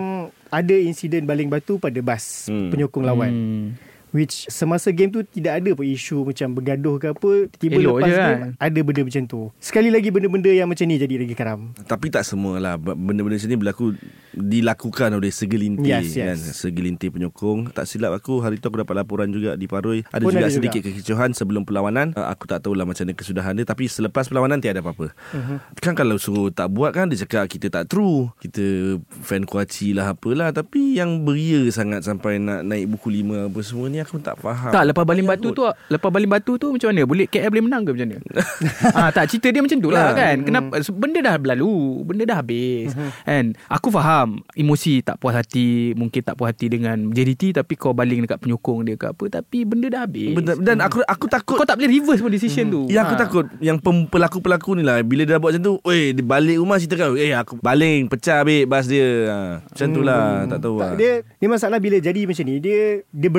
Ada 0.52 0.76
insiden 0.76 1.24
baling 1.24 1.48
batu 1.48 1.80
pada 1.80 1.96
bas 2.04 2.52
Hmm. 2.52 2.68
Penyokong 2.68 3.08
lawan 3.08 3.32
hmm. 3.32 3.66
Which 4.10 4.48
semasa 4.48 4.88
game 4.90 5.12
tu 5.12 5.20
Tidak 5.20 5.52
ada 5.52 5.70
pun 5.72 5.84
isu 5.84 6.24
Macam 6.24 6.56
bergaduh 6.56 6.96
ke 6.96 7.08
apa 7.12 7.32
Tiba 7.52 7.76
Elok 7.76 8.00
lepas 8.00 8.08
game 8.08 8.24
kan? 8.24 8.50
Ada 8.58 8.80
benda 8.80 9.02
macam 9.04 9.24
tu. 9.26 9.42
Sekali 9.60 9.92
lagi 9.92 10.08
benda-benda 10.10 10.48
yang 10.48 10.66
macam 10.66 10.88
ni 10.88 10.96
Jadi 10.96 11.20
lagi 11.20 11.36
karam. 11.36 11.76
Tapi 11.84 12.08
tak 12.08 12.24
semua 12.24 12.56
lah 12.56 12.80
Benda-benda 12.80 13.36
sini 13.36 13.60
berlaku 13.60 14.00
Dilakukan 14.32 15.12
oleh 15.12 15.28
segelintir 15.28 15.92
Yes, 16.00 16.16
yes. 16.16 16.24
kan? 16.24 16.38
Segelintir 16.40 17.10
penyokong. 17.12 17.74
Tak 17.74 17.84
silap 17.84 18.16
aku 18.16 18.40
Hari 18.40 18.58
tu 18.58 18.70
aku 18.70 18.80
dapat 18.80 18.96
laporan 18.96 19.28
juga 19.28 19.60
Di 19.60 19.68
Paroi 19.68 20.08
Ada 20.08 20.24
Pun 20.24 20.32
juga 20.32 20.48
ada 20.48 20.56
sedikit 20.56 20.80
juga. 20.80 20.94
kekicauan 20.94 21.30
Sebelum 21.36 21.68
perlawanan. 21.68 22.16
Uh, 22.16 22.32
Aku 22.32 22.48
tak 22.48 22.64
tahulah 22.64 22.88
Macam 22.88 23.04
mana 23.04 23.12
kesudahan 23.12 23.60
dia 23.60 23.66
Tapi 23.66 23.92
selepas 23.92 24.32
perlawanan 24.32 24.64
Tiada 24.64 24.80
apa-apa. 24.80 25.12
Uh-huh. 25.12 25.60
Kan 25.78 26.00
kalau 26.00 26.16
suruh 26.16 26.48
tak 26.48 26.72
buat 26.72 26.96
kan 26.96 27.12
Dia 27.12 27.28
cakap 27.28 27.52
kita 27.52 27.68
tak 27.68 27.92
true. 27.92 28.32
Kita 28.38 28.96
fan 29.20 29.44
kuaci 29.44 29.92
lah 29.92 30.16
apalah. 30.16 30.56
Tapi 30.56 30.96
yang 30.96 31.28
beria 31.28 31.68
sangat 31.68 32.08
Sampai 32.08 32.40
nak 32.40 32.64
naik 32.64 32.88
buku 32.88 33.12
lima 33.12 33.52
Apa 33.52 33.60
semua 33.60 33.90
ni 33.90 33.97
ni 33.98 34.00
aku 34.00 34.22
tak 34.22 34.38
faham. 34.38 34.70
Tak 34.70 34.84
lepas 34.86 35.02
baling 35.02 35.26
batu 35.26 35.50
tu 35.50 35.66
Lepas 35.90 36.10
baling 36.10 36.30
batu 36.30 36.54
tu 36.56 36.70
Macam 36.70 36.88
mana? 36.88 37.02
Boleh 37.04 37.26
KL 37.26 37.50
boleh 37.50 37.64
menang 37.64 37.82
ke 37.82 37.92
macam 37.92 38.08
mana? 38.08 38.18
Ha, 38.94 39.02
Tak 39.16 39.24
cerita 39.26 39.50
dia 39.50 39.60
macam 39.60 39.78
tu 39.78 39.90
lah 39.90 40.06
Ha. 40.06 40.14
kan. 40.14 40.36
Kenapa 40.40 40.74
Benda 40.92 41.20
dah 41.20 41.36
berlalu 41.36 41.74
Benda 42.04 42.24
dah 42.24 42.38
habis 42.38 42.94
Kan? 43.24 43.58
Aku 43.68 43.90
faham 43.90 44.38
Emosi 44.54 45.02
tak 45.02 45.18
puas 45.18 45.34
hati 45.34 45.92
Mungkin 45.94 46.22
tak 46.22 46.36
puas 46.36 46.52
hati 46.52 46.70
dengan 46.70 47.10
JDT 47.10 47.56
Tapi 47.56 47.74
kau 47.74 47.92
baling 47.92 48.22
dekat 48.22 48.38
penyokong 48.38 48.84
dia 48.84 48.94
ke 48.94 49.08
apa 49.08 49.26
Tapi 49.34 49.64
benda 49.64 49.88
dah 49.90 50.02
habis. 50.04 50.32
Benda, 50.32 50.54
dan 50.56 50.78
aku 50.80 51.02
aku 51.02 51.26
takut 51.26 51.56
Kau 51.56 51.66
tak 51.66 51.76
boleh 51.76 51.90
reverse 51.92 52.20
pun 52.20 52.30
decision 52.30 52.66
tu. 52.68 52.82
Yang 52.86 53.04
aku 53.04 53.16
Ha. 53.16 53.20
takut 53.20 53.46
Yang 53.60 53.78
pem- 53.82 54.08
pelakon-pelakon 54.08 54.76
ni 54.78 54.84
lah 54.84 55.02
Bila 55.02 55.24
dia 55.24 55.38
buat 55.38 55.50
macam 55.50 55.64
tu 55.64 55.74
Weh 55.82 56.12
dia 56.12 56.22
balik 56.22 56.58
rumah 56.58 56.78
cerita 56.78 56.96
kau. 57.00 57.16
Eh 57.16 57.32
aku 57.32 57.58
baling 57.58 58.06
Pecah 58.08 58.44
habis 58.44 58.64
bas 58.64 58.86
dia. 58.86 59.08
Ha. 59.26 59.38
Macam 59.64 59.88
tu 59.90 60.02
lah 60.02 60.46
Tak 60.46 60.60
tahu 60.60 60.76
lah. 60.78 60.86
Tak, 60.88 60.98
dia 60.98 61.12
ni 61.34 61.48
masalah 61.48 61.78
bila 61.78 61.98
jadi 61.98 62.22
macam 62.24 62.44
ni 62.44 62.60
dia 62.60 62.80
dia 63.08 63.30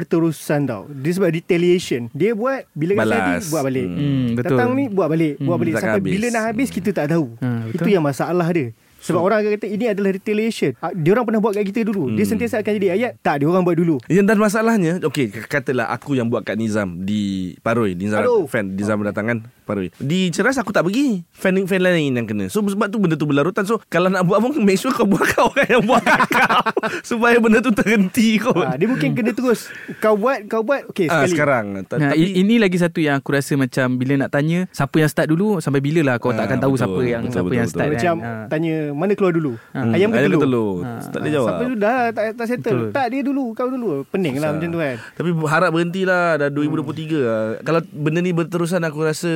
berterusan 0.51 0.61
tau. 0.65 0.83
Dia 0.91 1.13
sebab 1.13 1.29
retaliation. 1.31 2.03
Dia 2.11 2.31
buat 2.33 2.61
bila 2.73 2.93
Balas. 2.97 3.21
hati 3.39 3.53
buat 3.53 3.63
balik. 3.63 3.87
Hmm, 3.87 4.27
betul. 4.33 4.57
Datang 4.57 4.69
ni 4.73 4.85
buat 4.89 5.09
balik, 5.09 5.35
buat 5.37 5.45
Hmm, 5.47 5.61
balik 5.61 5.73
takkan 5.75 5.85
sampai 5.87 6.01
habis. 6.01 6.13
bila 6.15 6.27
nak 6.31 6.45
habis 6.47 6.69
kita 6.71 6.91
tak 6.91 7.07
tahu. 7.11 7.27
Ha, 7.39 7.49
betul. 7.67 7.77
Itu 7.77 7.89
yang 7.91 8.05
masalah 8.05 8.49
dia. 8.51 8.69
Sebab 8.99 9.23
orang 9.23 9.39
akan 9.41 9.51
kata 9.55 9.67
ini 9.71 9.85
adalah 9.87 10.11
retaliation. 10.11 10.75
Ah, 10.77 10.91
Dia 10.91 11.15
orang 11.15 11.23
pernah 11.23 11.39
buat 11.39 11.55
kat 11.55 11.63
kita 11.65 11.87
dulu. 11.87 12.11
Dia 12.11 12.19
Hmm. 12.19 12.31
sentiasa 12.35 12.59
akan 12.59 12.73
jadi 12.75 12.89
ayat. 12.91 13.13
Tak, 13.23 13.35
dia 13.39 13.47
orang 13.47 13.63
buat 13.63 13.79
dulu. 13.79 14.03
Yang 14.11 14.27
dan 14.27 14.39
masalahnya 14.41 14.93
Okey 15.01 15.31
katalah 15.47 15.87
aku 15.87 16.19
yang 16.19 16.27
buat 16.27 16.43
kat 16.43 16.59
Nizam 16.59 16.99
Di 16.99 17.55
Paroi 17.61 17.95
Nizam 17.95 18.19
Aduh. 18.19 18.51
fan 18.51 18.75
Nizam 18.75 18.99
berdatangan 18.99 19.47
Paroi 19.69 19.93
Di 19.95 20.33
Ceras 20.33 20.57
aku 20.57 20.73
tak 20.73 20.83
pergi 20.83 21.21
Fan 21.29 21.53
fan 21.63 21.81
lain 21.83 22.17
yang 22.17 22.25
kena 22.25 22.49
So 22.49 22.65
sebab 22.65 22.89
tu 22.89 22.97
benda 22.97 23.15
tu 23.15 23.29
berlarutan 23.29 23.63
So 23.63 23.77
kalau 23.87 24.09
nak 24.09 24.25
buat 24.25 24.41
pun 24.41 24.57
Make 24.59 24.81
sure 24.81 24.91
kau 24.91 25.05
buat 25.05 25.29
kau 25.37 25.53
orang 25.53 25.69
yang 25.69 25.85
buat 25.85 26.01
kau 26.01 26.65
Supaya 27.05 27.37
benda 27.37 27.61
tu 27.61 27.69
terhenti 27.71 28.41
kot 28.41 28.57
Ha, 28.59 28.77
dia 28.77 28.85
mungkin 28.85 29.13
kena 29.13 29.33
terus. 29.33 29.69
Kau 29.99 30.15
buat, 30.15 30.45
kau 30.45 30.61
buat. 30.61 30.89
Okey, 30.89 31.07
ah, 31.07 31.25
sekali. 31.25 31.33
Sekarang 31.33 31.65
Ta- 31.85 31.97
Nah, 31.97 32.13
Tapi 32.13 32.37
ini 32.37 32.57
lagi 32.57 32.77
satu 32.77 32.99
yang 32.99 33.19
aku 33.19 33.33
rasa 33.33 33.55
macam 33.55 33.97
bila 33.97 34.15
nak 34.17 34.31
tanya 34.31 34.69
siapa 34.71 34.95
yang 34.95 35.09
start 35.09 35.29
dulu 35.29 35.59
sampai 35.59 35.81
bila 35.81 36.01
lah 36.05 36.15
kau 36.17 36.31
Ah, 36.31 36.39
tak 36.39 36.45
akan 36.49 36.59
tahu 36.59 36.73
betul, 36.75 36.81
siapa 36.81 37.01
yang 37.03 37.23
betul, 37.23 37.35
siapa 37.35 37.45
betul, 37.45 37.57
yang 37.57 37.67
betul. 37.67 37.77
start 37.77 37.91
Macam 37.91 38.15
kan. 38.15 38.29
Ha. 38.29 38.47
tanya 38.47 38.75
mana 38.93 39.13
keluar 39.13 39.33
dulu. 39.35 39.53
Hmm, 39.73 39.93
Ayam 39.93 40.09
ke 40.09 40.19
telur? 40.21 40.41
telur 40.41 40.75
Ha. 40.79 40.91
Tak 41.03 41.19
boleh 41.19 41.33
jawab 41.33 41.49
Sampai 41.49 41.65
tu 41.65 41.77
dah 41.77 41.99
tak, 42.09 42.25
tak 42.35 42.47
settle. 42.47 42.79
Betul. 42.79 42.93
Tak 42.93 43.07
dia 43.09 43.21
dulu, 43.21 43.45
kau 43.53 43.69
dulu. 43.69 43.89
Pening 44.07 44.35
lah 44.37 44.51
macam 44.53 44.69
tu 44.69 44.79
kan. 44.79 44.95
Tapi 45.17 45.29
harap 45.45 45.71
berhenti 45.71 46.03
lah 46.03 46.25
Dah 46.37 46.49
2023 46.49 47.19
lah 47.19 47.43
Kalau 47.61 47.81
benda 47.89 48.21
ni 48.21 48.31
berterusan 48.31 48.81
Aku 48.83 49.03
rasa 49.03 49.31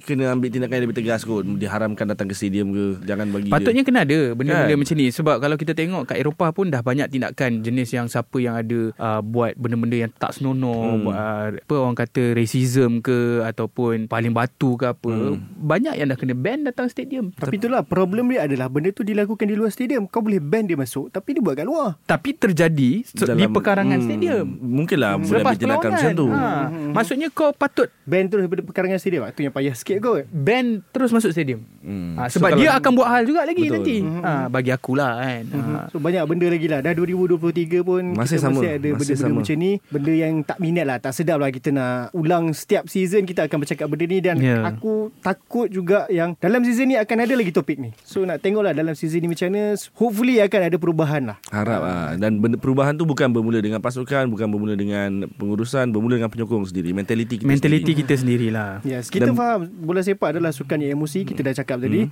Kena 0.00 0.30
ambil 0.30 0.48
tindakan 0.48 0.74
yang 0.74 0.84
lebih 0.84 0.96
tegas 0.96 1.22
kot 1.22 1.44
Diharamkan 1.46 2.06
datang 2.06 2.26
ke 2.26 2.34
stadium 2.34 2.70
ke 2.70 2.84
Jangan 3.02 3.28
bagi 3.28 3.48
Patutnya 3.48 3.80
dia. 3.80 3.88
kena 3.88 4.00
ada 4.02 4.18
benda-benda 4.32 4.68
Kan? 4.68 4.78
macam 4.78 4.94
ni 4.94 5.06
sebab 5.08 5.36
kalau 5.38 5.56
kita 5.56 5.72
tengok 5.72 6.02
kat 6.04 6.16
Eropah 6.18 6.50
pun 6.50 6.66
dah 6.66 6.80
banyak 6.80 7.08
tindakan 7.08 7.60
jenis 7.60 7.88
yang 7.90 8.06
siapa 8.06 8.36
yang 8.36 8.54
ada 8.54 8.80
uh, 8.94 9.20
buat 9.20 9.54
benda-benda 9.54 9.96
yang 9.98 10.12
tak 10.12 10.32
senonoh 10.32 10.78
Hmm. 10.88 11.02
buat 11.02 11.16
uh, 11.16 11.46
apa 11.58 11.74
orang 11.76 11.96
kata 11.96 12.22
racism 12.32 13.00
ke 13.00 13.16
ataupun 13.42 14.06
paling 14.06 14.30
batu 14.30 14.74
ke 14.74 14.86
apa 14.88 15.08
Hmm. 15.08 15.40
banyak 15.56 15.94
yang 15.94 16.06
dah 16.06 16.16
kena 16.16 16.34
ban 16.34 16.62
datang 16.62 16.86
stadium 16.86 17.32
Tapi 17.32 17.56
itulah 17.56 17.82
problem 17.82 18.28
dia 18.28 18.44
adalah 18.44 18.66
benda 18.66 18.90
tu 18.90 19.02
dilakukan 19.02 19.42
di 19.42 19.52
luar 19.52 19.68
stadium. 19.68 20.04
Kau 20.06 20.20
boleh 20.20 20.38
ban 20.38 20.62
dia 20.62 20.74
masuk 20.74 21.08
tapi 21.08 21.32
dia 21.32 21.40
buat 21.40 21.54
kat 21.54 21.64
luar. 21.64 21.96
tapi 22.04 22.32
terjadi 22.32 23.02
so, 23.02 23.24
di 23.24 23.34
Dalam- 23.38 23.52
pekarangan 23.52 23.96
hmm, 23.96 24.06
stadium 24.06 24.46
Mungkin 24.58 24.96
lah 24.96 25.12
Boleh 25.14 25.28
Selepas 25.28 25.48
ambil 25.48 25.62
tindakan 25.62 25.90
macam 25.90 26.10
tu 26.12 26.26
ha. 26.28 26.48
Maksudnya 26.92 27.28
kau 27.28 27.50
patut 27.52 27.88
Ban 28.02 28.24
tu 28.24 28.36
daripada 28.36 28.62
pekarangan 28.62 28.96
stadium. 28.96 29.22
Ah, 29.22 29.30
Tu 29.30 29.40
yang 29.40 29.54
payah 29.56 29.72
sikit 29.72 29.96
kot. 29.98 30.28
ban 30.28 30.84
terus 30.86 31.08
masuk 31.08 31.32
stadium. 31.32 31.64
Hmm. 31.80 32.12
Ha, 32.14 32.28
So 32.28 32.36
sebab 32.36 32.52
kalau- 32.52 32.60
dia 32.60 32.70
akan 32.74 32.90
buat 32.92 33.08
hal 33.08 33.22
juga 33.24 33.40
lagi 33.42 33.62
Betul. 33.62 33.74
nanti. 33.74 33.96
Ha, 34.20 34.32
bagi 34.46 34.70
akulah 34.70 35.12
kan. 35.16 35.42
Ha. 35.48 35.80
So 35.88 35.96
banyak 35.96 36.20
benda 36.22 36.46
lagi 36.46 36.66
lah 36.66 36.78
Dah 36.78 36.92
2023 36.92 37.38
pun 37.80 38.02
Masih 38.12 38.36
Kita 38.36 38.44
sama. 38.44 38.58
masih 38.58 38.68
ada 38.68 38.76
Masih 38.76 38.92
benda-benda 38.92 39.22
sama. 39.24 39.38
macam 39.38 39.56
ni 39.56 39.70
Benda 39.86 40.12
yang 40.12 40.34
tak 40.42 40.58
minat 40.58 40.84
lah 40.84 40.98
Tak 40.98 41.12
sedap 41.12 41.38
lah 41.38 41.48
kita 41.48 41.68
nak 41.70 42.10
Ulang 42.12 42.44
setiap 42.50 42.84
season 42.84 43.22
Kita 43.22 43.46
akan 43.46 43.58
bercakap 43.58 43.86
benda 43.86 44.04
ni 44.04 44.18
Dan 44.18 44.36
Ya. 44.38 44.60
aku 44.62 45.14
takut 45.16 45.68
juga 45.68 46.04
Yang 46.08 46.34
dalam 46.36 46.60
season 46.60 46.86
ni 46.86 46.96
Akan 46.96 47.16
ada 47.16 47.32
lagi 47.32 47.48
topik 47.48 47.78
ni 47.78 47.94
So 48.00 48.20
nak 48.20 48.40
tengok 48.40 48.60
lah 48.60 48.72
Dalam 48.72 48.92
season 48.92 49.20
ni 49.20 49.28
macam 49.28 49.46
mana 49.46 49.62
Hopefully 49.94 50.34
akan 50.38 50.60
ada 50.64 50.76
perubahan 50.76 51.22
lah 51.24 51.36
Harap 51.48 51.80
lah 51.80 52.02
Dan 52.16 52.36
benda, 52.36 52.56
perubahan 52.56 52.92
tu 52.92 53.04
bukan 53.04 53.28
bermula 53.28 53.58
dengan 53.58 53.78
pasukan 53.78 54.26
Bukan 54.26 54.46
bermula 54.46 54.74
dengan 54.74 55.30
pengurusan 55.30 55.88
Bermula 55.88 56.18
dengan 56.18 56.28
penyokong 56.28 56.66
sendiri 56.66 56.90
Mentaliti 56.90 57.38
kita 57.38 57.46
Mentaliti 57.46 57.82
sendiri. 57.86 58.00
kita 58.02 58.14
sendirilah. 58.16 58.70
Yes, 58.82 59.06
kita 59.06 59.30
Dan- 59.30 59.36
faham 59.36 59.45
bola 59.58 60.02
sepak 60.02 60.36
adalah 60.36 60.50
sukan 60.50 60.82
yang 60.82 60.98
emosi. 60.98 61.22
Kita 61.22 61.40
dah 61.46 61.54
cakap 61.54 61.78
tadi. 61.82 62.10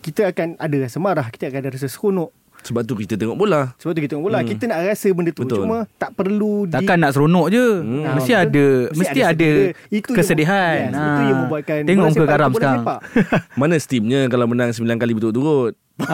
Kita 0.00 0.30
akan 0.30 0.60
ada 0.62 0.76
rasa 0.78 0.98
marah, 1.02 1.26
kita 1.34 1.50
akan 1.50 1.58
ada 1.66 1.70
rasa 1.74 1.88
seronok. 1.90 2.30
Sebab 2.62 2.82
tu 2.82 2.94
kita 2.94 3.14
tengok 3.14 3.36
bola 3.36 3.76
Sebab 3.76 3.92
tu 3.92 4.00
kita 4.00 4.10
tengok 4.12 4.26
bola. 4.26 4.40
Kita 4.40 4.64
nak 4.64 4.78
rasa 4.84 5.08
benda 5.10 5.30
tu. 5.30 5.42
Betul. 5.42 5.62
Cuma 5.62 5.84
tak 5.96 6.10
perlu 6.12 6.66
Takkan 6.66 6.98
nak 6.98 7.12
seronok 7.12 7.46
je. 7.48 7.66
Hmm. 7.78 8.14
Mesti 8.14 8.32
Ah, 8.32 8.42
ada 8.42 8.66
betul. 8.82 8.96
mesti, 8.96 9.20
ada, 9.20 9.50
Itu 9.86 10.10
yang- 10.10 10.16
kesedihan. 10.16 10.76
yes, 10.82 10.90
Itu 10.90 11.22
yang 11.22 11.26
Ah. 11.28 11.40
membuatkan 11.42 11.76
Tengok 11.82 12.06
muka 12.08 12.24
garam 12.24 12.50
sekarang. 12.50 12.82
Mana 13.60 13.74
steamnya 13.76 14.20
Kalau 14.26 14.46
menang 14.46 14.70
9 14.70 14.82
kali 14.96 15.12
berturut-turut 15.12 15.74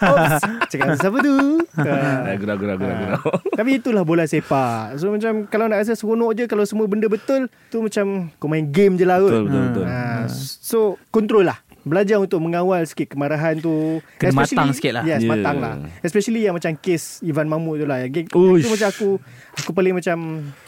Oops, 0.00 0.32
cakap 0.66 0.96
siapa 0.96 1.18
tu? 1.20 1.60
Ah. 1.74 2.24
Ragu 2.26 2.44
ragu 2.44 2.64
ragu 2.64 2.82
ragu 2.82 3.04
Tapi 3.52 3.70
itulah 3.76 4.00
bola 4.00 4.24
sepak. 4.24 4.96
So 4.96 5.10
macam 5.10 5.44
kalau 5.44 5.66
nak 5.66 5.78
rasa 5.78 5.92
seronok 5.92 6.32
je 6.32 6.44
kalau 6.46 6.64
semua 6.64 6.86
benda 6.86 7.04
betul, 7.06 7.46
tu 7.68 7.80
macam 7.80 8.32
kau 8.36 8.48
main 8.48 8.64
game 8.64 8.94
je 8.94 9.04
lah 9.04 9.18
kot. 9.18 9.28
Betul 9.28 9.42
betul 9.44 9.62
betul 9.68 9.84
Ha, 9.84 10.24
so 10.32 10.78
control 11.08 11.44
lah 11.44 11.58
Belajar 11.80 12.16
untuk 12.16 12.38
mengawal 12.38 12.82
sikit 12.82 13.08
kemarahan 13.08 13.56
tu 13.56 14.02
Kena 14.16 14.34
Especially- 14.34 14.56
matang 14.56 14.70
sikit 14.72 14.92
lah. 14.92 15.02
Yes 15.02 15.20
Yeah. 15.20 15.30
matang 15.30 15.56
lah 15.58 15.74
Especially 16.00 16.40
yang 16.40 16.52
macam 16.52 16.72
kes 16.74 17.20
Ivan 17.20 17.46
Mahmud 17.46 17.74
tu 17.76 17.86
lah 17.86 17.98
Yang. 18.00 18.28
Itu 18.28 18.68
macam 18.68 18.88
aku 18.88 19.08
Aku 19.56 19.70
paling 19.70 19.92
macam 19.92 20.16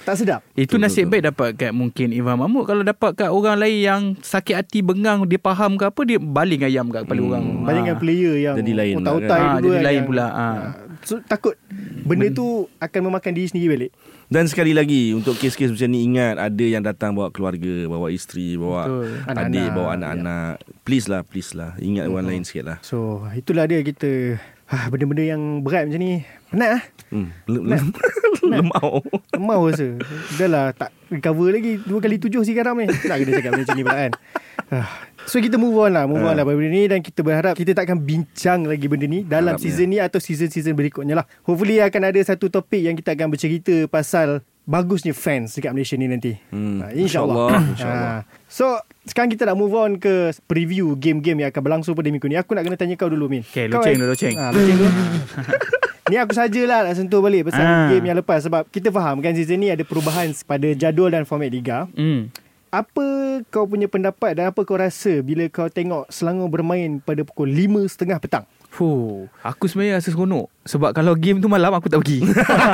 Tak 0.00 0.14
sedap 0.16 0.40
Itu 0.52 0.74
Betul, 0.74 0.78
nasib 0.80 1.02
betul. 1.02 1.10
baik 1.10 1.22
dapat 1.26 1.48
kat 1.56 1.72
mungkin 1.72 2.08
Ivan 2.10 2.36
Mahmud 2.36 2.64
Kalau 2.64 2.82
dapat 2.82 3.10
kat 3.16 3.28
orang 3.28 3.56
lain 3.56 3.78
yang 3.80 4.02
sakit 4.16 4.54
hati 4.56 4.80
bengang 4.80 5.22
Dia 5.24 5.36
faham 5.36 5.74
ke 5.74 5.84
apa 5.84 6.00
Dia 6.02 6.16
baling 6.16 6.62
ayam 6.62 6.86
kat 6.88 7.04
kepala 7.04 7.18
Hmm. 7.18 7.28
orang 7.28 7.44
Banyak 7.60 7.74
dengan 7.80 7.96
player 7.98 8.34
yang 8.40 8.54
Jadi 8.56 8.72
lain 8.72 8.94
pula 8.96 9.04
Otak-otak 9.04 9.36
kan. 9.36 9.46
Ah, 9.46 9.56
dulu 9.56 9.66
jadi 9.66 9.76
kan 9.76 9.84
lain 9.84 9.96
yang- 9.96 10.08
pula, 10.08 10.26
ah. 10.26 10.38
ah. 10.38 10.56
So 11.00 11.14
takut 11.20 11.54
Benda 12.02 12.26
tu 12.30 12.46
Akan 12.76 13.00
memakan 13.02 13.32
diri 13.32 13.46
sendiri 13.46 13.68
balik 13.70 13.92
Dan 14.30 14.46
sekali 14.46 14.70
lagi 14.70 15.10
Untuk 15.10 15.34
kes-kes 15.34 15.68
macam 15.68 15.90
ni 15.90 16.06
Ingat 16.06 16.38
ada 16.38 16.64
yang 16.64 16.80
datang 16.80 17.12
Bawa 17.12 17.28
keluarga 17.28 17.84
Bawa 17.84 18.08
isteri 18.08 18.54
Bawa 18.54 18.86
Betul. 18.86 19.06
adik 19.26 19.26
Anak-anak. 19.26 19.74
Bawa 19.74 19.88
anak-anak. 19.92 20.52
Please 20.86 21.06
lah 21.06 21.20
Please 21.22 21.50
lah. 21.52 21.74
Ingat 21.76 22.06
orang 22.06 22.26
lain 22.26 22.42
sikit 22.42 22.64
lah. 22.64 22.78
So 22.80 23.26
itulah 23.32 23.66
dia 23.66 23.82
kita 23.82 24.38
ah, 24.66 24.86
Benda-benda 24.86 25.26
yang 25.26 25.42
berat 25.60 25.90
macam 25.90 25.98
ni. 25.98 26.22
Penat 26.48 26.68
lah 26.70 26.82
hmm. 27.10 27.28
Lem- 27.46 27.66
lem- 27.68 27.94
Lemau. 28.50 29.02
Mau 29.36 29.66
rasa. 29.66 29.98
Dah 30.34 30.48
lah 30.48 30.66
tak 30.72 30.90
recover 31.06 31.50
lagi 31.52 31.78
Dua 31.78 31.98
kali 31.98 32.16
tujuh 32.16 32.40
si 32.40 32.54
garam 32.54 32.74
ni. 32.74 32.86
Tak 32.86 33.18
kena 33.18 33.30
cakap 33.34 33.52
macam 33.52 33.74
ni 33.74 33.82
pula 33.82 33.98
kan. 34.00 34.12
Ah, 34.70 34.88
So 35.22 35.36
kita 35.36 35.54
move 35.54 35.76
on 35.76 35.90
lah 35.90 36.04
Move 36.04 36.20
on 36.20 36.28
Ah. 36.28 36.34
lah 36.34 36.42
pada 36.42 36.54
benda 36.54 36.70
ni 36.70 36.84
Dan 36.84 37.00
kita 37.00 37.20
berharap 37.20 37.52
Kita 37.52 37.72
takkan 37.72 37.96
bincang 37.96 38.62
lagi 38.62 38.84
benda 38.84 39.04
ni 39.04 39.22
Dalam 39.22 39.54
Harapnya. 39.54 39.64
season 39.64 39.86
ni 39.86 39.98
Atau 39.98 40.18
season-season 40.18 40.72
berikutnya 40.72 41.14
lah 41.14 41.26
Hopefully 41.42 41.78
akan 41.78 42.02
ada 42.06 42.20
satu 42.20 42.46
topik 42.46 42.80
Yang 42.80 43.00
kita 43.00 43.12
akan 43.12 43.28
bercerita 43.28 43.74
Pasal 43.86 44.40
Bagusnya 44.62 45.10
fans 45.10 45.52
Dekat 45.52 45.70
Malaysia 45.70 45.94
ni 45.94 46.06
nanti 46.06 46.32
Hmm, 46.48 46.80
Ah, 46.80 46.90
InsyaAllah 46.90 47.36
insyaAllah, 47.36 47.62
insyaAllah. 47.68 48.10
Ah, 48.12 48.20
So 48.46 48.64
Sekarang 49.02 49.28
kita 49.28 49.44
nak 49.44 49.56
move 49.56 49.72
on 49.72 49.96
ke 49.96 50.14
Preview 50.42 50.94
game-game 50.94 51.40
Yang 51.40 51.50
akan 51.50 51.62
berlangsung 51.62 51.94
pada 51.94 52.06
minggu 52.06 52.24
ni 52.24 52.34
Aku 52.34 52.52
nak 52.52 52.62
kena 52.62 52.76
tanya 52.76 52.94
kau 52.94 53.06
dulu 53.06 53.26
Min 53.26 53.42
Okay, 53.44 53.66
Kau- 53.66 53.78
loceng 53.78 53.96
dulu, 53.96 54.10
loceng. 54.10 54.34
Loceng 54.34 54.76
dulu 54.76 54.90
Ni 56.06 56.18
aku 56.18 56.32
sajalah 56.32 56.82
nak 56.82 56.94
sentuh 56.96 57.20
balik 57.20 57.46
Pasal 57.46 57.62
Ah. 57.62 57.86
game 57.88 58.02
yang 58.04 58.16
lepas 58.16 58.42
Sebab 58.42 58.66
kita 58.66 58.88
faham 58.88 59.18
kan 59.18 59.30
Season 59.30 59.56
ni 59.56 59.68
ada 59.68 59.80
perubahan 59.80 60.26
Pada 60.40 60.66
jadual 60.70 61.08
dan 61.08 61.22
format 61.22 61.46
Liga 61.46 61.86
hmm. 61.88 62.49
Apa 62.70 63.02
kau 63.50 63.66
punya 63.66 63.90
pendapat 63.90 64.38
Dan 64.38 64.54
apa 64.54 64.62
kau 64.62 64.78
rasa 64.78 65.18
Bila 65.20 65.42
kau 65.50 65.66
tengok 65.66 66.06
Selangor 66.06 66.46
bermain 66.46 67.02
Pada 67.02 67.26
pukul 67.26 67.50
5.30 67.50 68.22
petang? 68.22 68.46
Fuh, 68.70 69.26
aku 69.42 69.66
sebenarnya 69.66 69.98
rasa 69.98 70.14
seronok. 70.14 70.46
Sebab 70.62 70.94
kalau 70.94 71.18
game 71.18 71.42
tu 71.42 71.50
malam 71.50 71.74
Aku 71.74 71.90
tak 71.90 72.06
pergi. 72.06 72.22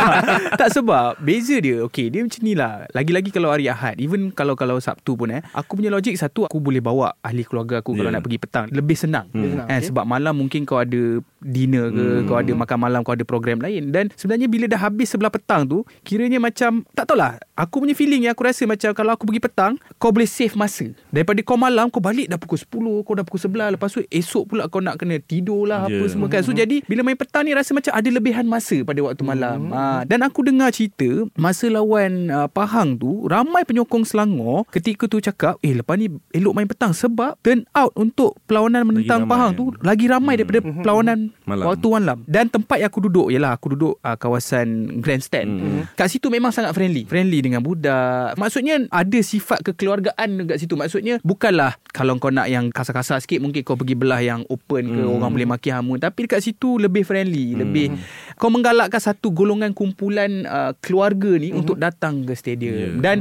Tak 0.60 0.68
sebab 0.68 1.16
Beza 1.16 1.56
dia. 1.56 1.80
Okay 1.88 2.12
dia 2.12 2.20
macam 2.20 2.40
ni 2.44 2.52
lah. 2.52 2.84
Lagi-lagi 2.92 3.32
kalau 3.32 3.48
hari 3.48 3.72
Ahad. 3.72 3.96
Even 3.96 4.28
kalau 4.28 4.52
kalau 4.52 4.76
Sabtu 4.76 5.16
pun 5.16 5.32
eh 5.32 5.40
Aku 5.56 5.80
punya 5.80 5.88
logik 5.88 6.12
Satu 6.14 6.44
aku 6.44 6.60
boleh 6.60 6.84
bawa 6.84 7.16
Ahli 7.24 7.48
keluarga 7.48 7.80
aku 7.80 7.96
Kalau 7.96 8.12
Yeah. 8.12 8.20
nak 8.20 8.28
pergi 8.28 8.36
petang. 8.36 8.64
Lebih 8.68 8.92
senang. 8.92 9.26
Lebih 9.32 9.56
senang, 9.56 9.66
eh, 9.66 9.80
okay. 9.80 9.88
Sebab 9.88 10.04
malam 10.04 10.36
mungkin 10.36 10.68
kau 10.68 10.76
ada 10.76 11.02
Dinner 11.40 11.88
ke 11.88 12.04
Hmm. 12.06 12.24
Kau 12.28 12.36
ada 12.36 12.52
makan 12.52 12.78
malam 12.78 13.00
Kau 13.00 13.16
ada 13.16 13.24
program 13.24 13.64
lain. 13.64 13.88
Dan 13.88 14.12
sebenarnya 14.12 14.52
bila 14.52 14.68
dah 14.68 14.80
habis 14.84 15.08
Sebelah 15.08 15.32
petang 15.32 15.64
tu 15.64 15.80
Kiranya 16.04 16.36
macam 16.36 16.84
Tak 16.92 17.08
tahulah 17.08 17.40
Aku 17.56 17.80
punya 17.80 17.92
feeling 17.92 18.22
yang 18.22 18.32
aku 18.32 18.44
rasa 18.44 18.62
macam 18.62 18.92
Kalau 18.92 19.10
aku 19.10 19.24
pergi 19.24 19.40
petang 19.40 19.72
Kau 19.96 20.12
boleh 20.12 20.24
save 20.24 20.52
masa. 20.54 20.92
Daripada 21.08 21.40
kau 21.40 21.56
malam 21.56 21.88
Kau 21.88 21.98
balik 21.98 22.28
dah 22.28 22.36
pukul 22.36 22.60
10 22.60 22.68
Kau 23.00 23.12
dah 23.12 23.24
pukul 23.24 23.40
11 23.40 23.74
Lepas 23.74 23.90
tu 23.90 24.04
esok 24.06 24.44
pula 24.46 24.68
Kau 24.68 24.78
nak 24.78 24.96
kena 24.96 25.16
tidur 25.18 25.64
lah 25.64 25.84
Apa 25.84 25.96
Yeah. 25.96 26.12
semua 26.12 26.28
kan. 26.28 26.40
So 26.40 26.52
jadi 26.52 26.84
Bila 26.84 27.00
main 27.00 27.16
petang 27.16 27.42
ni 27.42 27.50
Rasa 27.50 27.72
macam 27.72 27.88
ada 27.90 28.04
lebihan 28.06 28.44
masa 28.44 28.76
Pada 28.82 29.00
waktu 29.00 29.24
malam. 29.24 29.72
Ha, 29.72 30.04
Dan 30.04 30.20
aku 30.20 30.44
dengar 30.44 30.68
cerita 30.70 31.08
Masa 31.32 31.66
lawan 31.66 32.28
uh, 32.28 32.44
Pahang 32.46 32.92
tu 32.94 33.24
Ramai 33.24 33.64
penyokong 33.64 34.04
Selangor 34.04 34.68
Ketika 34.68 35.08
tu 35.08 35.16
cakap 35.18 35.56
Eh 35.60 35.72
lepas 35.72 35.96
ni 35.96 36.12
Elok 36.30 36.52
main 36.52 36.68
petang 36.68 36.92
Sebab 36.92 37.40
turn 37.40 37.64
out 37.72 37.96
Untuk 37.96 38.36
perlawanan 38.44 38.84
menentang. 38.84 39.24
Pahang 39.24 39.56
tu 39.56 39.72
Lagi 39.80 40.04
ramai 40.04 40.36
daripada 40.36 40.60
perlawanan 40.60 41.32
Malam. 41.42 41.64
Waktu 41.66 41.86
malam. 41.88 42.18
Dan 42.22 42.46
tempat 42.46 42.76
yang 42.76 42.88
aku 42.88 43.00
duduk 43.02 43.26
Ialah 43.28 43.56
aku 43.56 43.72
duduk 43.72 43.96
uh, 43.98 44.16
Kawasan 44.16 44.66
Grandstand. 44.98 45.48
Hmm. 45.48 45.80
Kat 45.94 46.08
situ 46.08 46.26
memang 46.26 46.50
sangat 46.50 46.74
friendly. 46.74 47.06
Friendly 47.06 47.38
dengan 47.46 47.62
budak. 47.62 48.34
Maksudnya 48.34 48.82
Ada 48.90 49.18
sifat 49.22 49.62
kekeluargaan 49.62 50.44
Dekat 50.44 50.58
situ. 50.60 50.74
Maksudnya 50.74 51.22
Bukanlah 51.22 51.78
Kalau 51.94 52.18
kau 52.18 52.34
nak 52.34 52.50
yang 52.50 52.68
Kasar-kasar 52.74 53.22
sikit 53.22 53.38
Mungkin 53.40 53.62
kau 53.62 53.78
pergi 53.78 53.94
belah 53.94 54.20
yang 54.20 54.42
open 54.50 54.92
ke 54.92 55.02
Hmm. 55.06 55.12
Orang 55.16 55.36
boleh 55.36 55.46
maki 55.46 55.70
hamun 55.70 56.02
Tapi 56.02 56.26
dekat 56.26 56.42
situ 56.42 56.76
Lebih 56.80 57.06
friendly 57.06 57.54
Lebih 57.54 57.94
Kau 58.36 58.50
menggalakkan 58.50 58.98
satu 58.98 59.30
golongan 59.30 59.70
kumpulan 59.72 60.44
uh, 60.48 60.72
Keluarga 60.82 61.36
ni 61.38 61.52
Untuk 61.54 61.78
datang 61.78 62.26
ke 62.26 62.34
stadium. 62.34 62.98
Yeah. 62.98 63.02
Dan 63.02 63.16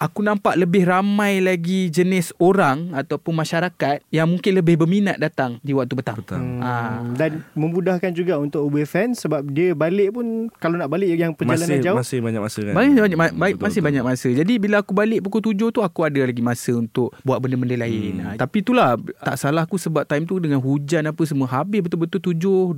Aku 0.00 0.24
nampak 0.24 0.56
lebih 0.56 0.88
ramai 0.88 1.38
lagi 1.38 1.86
jenis 1.86 2.32
orang 2.40 2.88
ataupun 2.90 3.36
masyarakat 3.36 4.00
yang 4.08 4.24
mungkin 4.24 4.56
lebih 4.56 4.80
berminat 4.80 5.20
datang 5.20 5.60
di 5.60 5.76
waktu 5.76 5.92
petang. 5.92 6.16
Petang. 6.16 6.40
Ah. 6.56 7.04
Hmm, 7.04 7.12
Dan 7.12 7.44
memudahkan 7.52 8.08
juga 8.10 8.40
untuk 8.40 8.64
away 8.64 8.82
fans 8.82 9.20
sebab 9.20 9.44
dia 9.46 9.76
balik 9.76 10.16
pun 10.16 10.48
kalau 10.56 10.80
nak 10.80 10.88
balik 10.88 11.12
yang 11.12 11.36
perjalanan 11.36 11.68
Masih, 11.68 11.84
jauh 11.84 11.96
masih 12.00 12.18
banyak 12.18 12.40
masa 12.40 12.60
kan 12.62 12.72
Banyak 12.72 12.96
banyak, 12.98 13.18
banyak 13.18 13.34
Betul, 13.36 13.60
masih 13.60 13.60
betul. 13.76 13.84
banyak 13.84 14.02
masa. 14.02 14.28
Jadi 14.32 14.52
bila 14.56 14.76
aku 14.80 14.92
balik 14.92 15.20
pukul 15.20 15.40
7 15.46 15.68
tu 15.68 15.80
aku 15.80 16.00
ada 16.00 16.20
lagi 16.22 16.40
masa 16.40 16.72
untuk 16.72 17.12
buat 17.20 17.36
benda-benda 17.36 17.76
lain. 17.78 18.12
Hmm. 18.16 18.26
Ha, 18.26 18.40
tapi 18.40 18.64
itulah 18.64 18.96
tak 19.20 19.36
salah 19.36 19.62
aku 19.62 19.76
sebab 19.76 20.08
time 20.08 20.24
tu 20.24 20.40
dengan 20.40 20.58
hujan 20.58 21.04
apa 21.04 21.22
semua 21.22 21.44
habis 21.46 21.84
betul-betul 21.84 22.24
7.25 22.32 22.72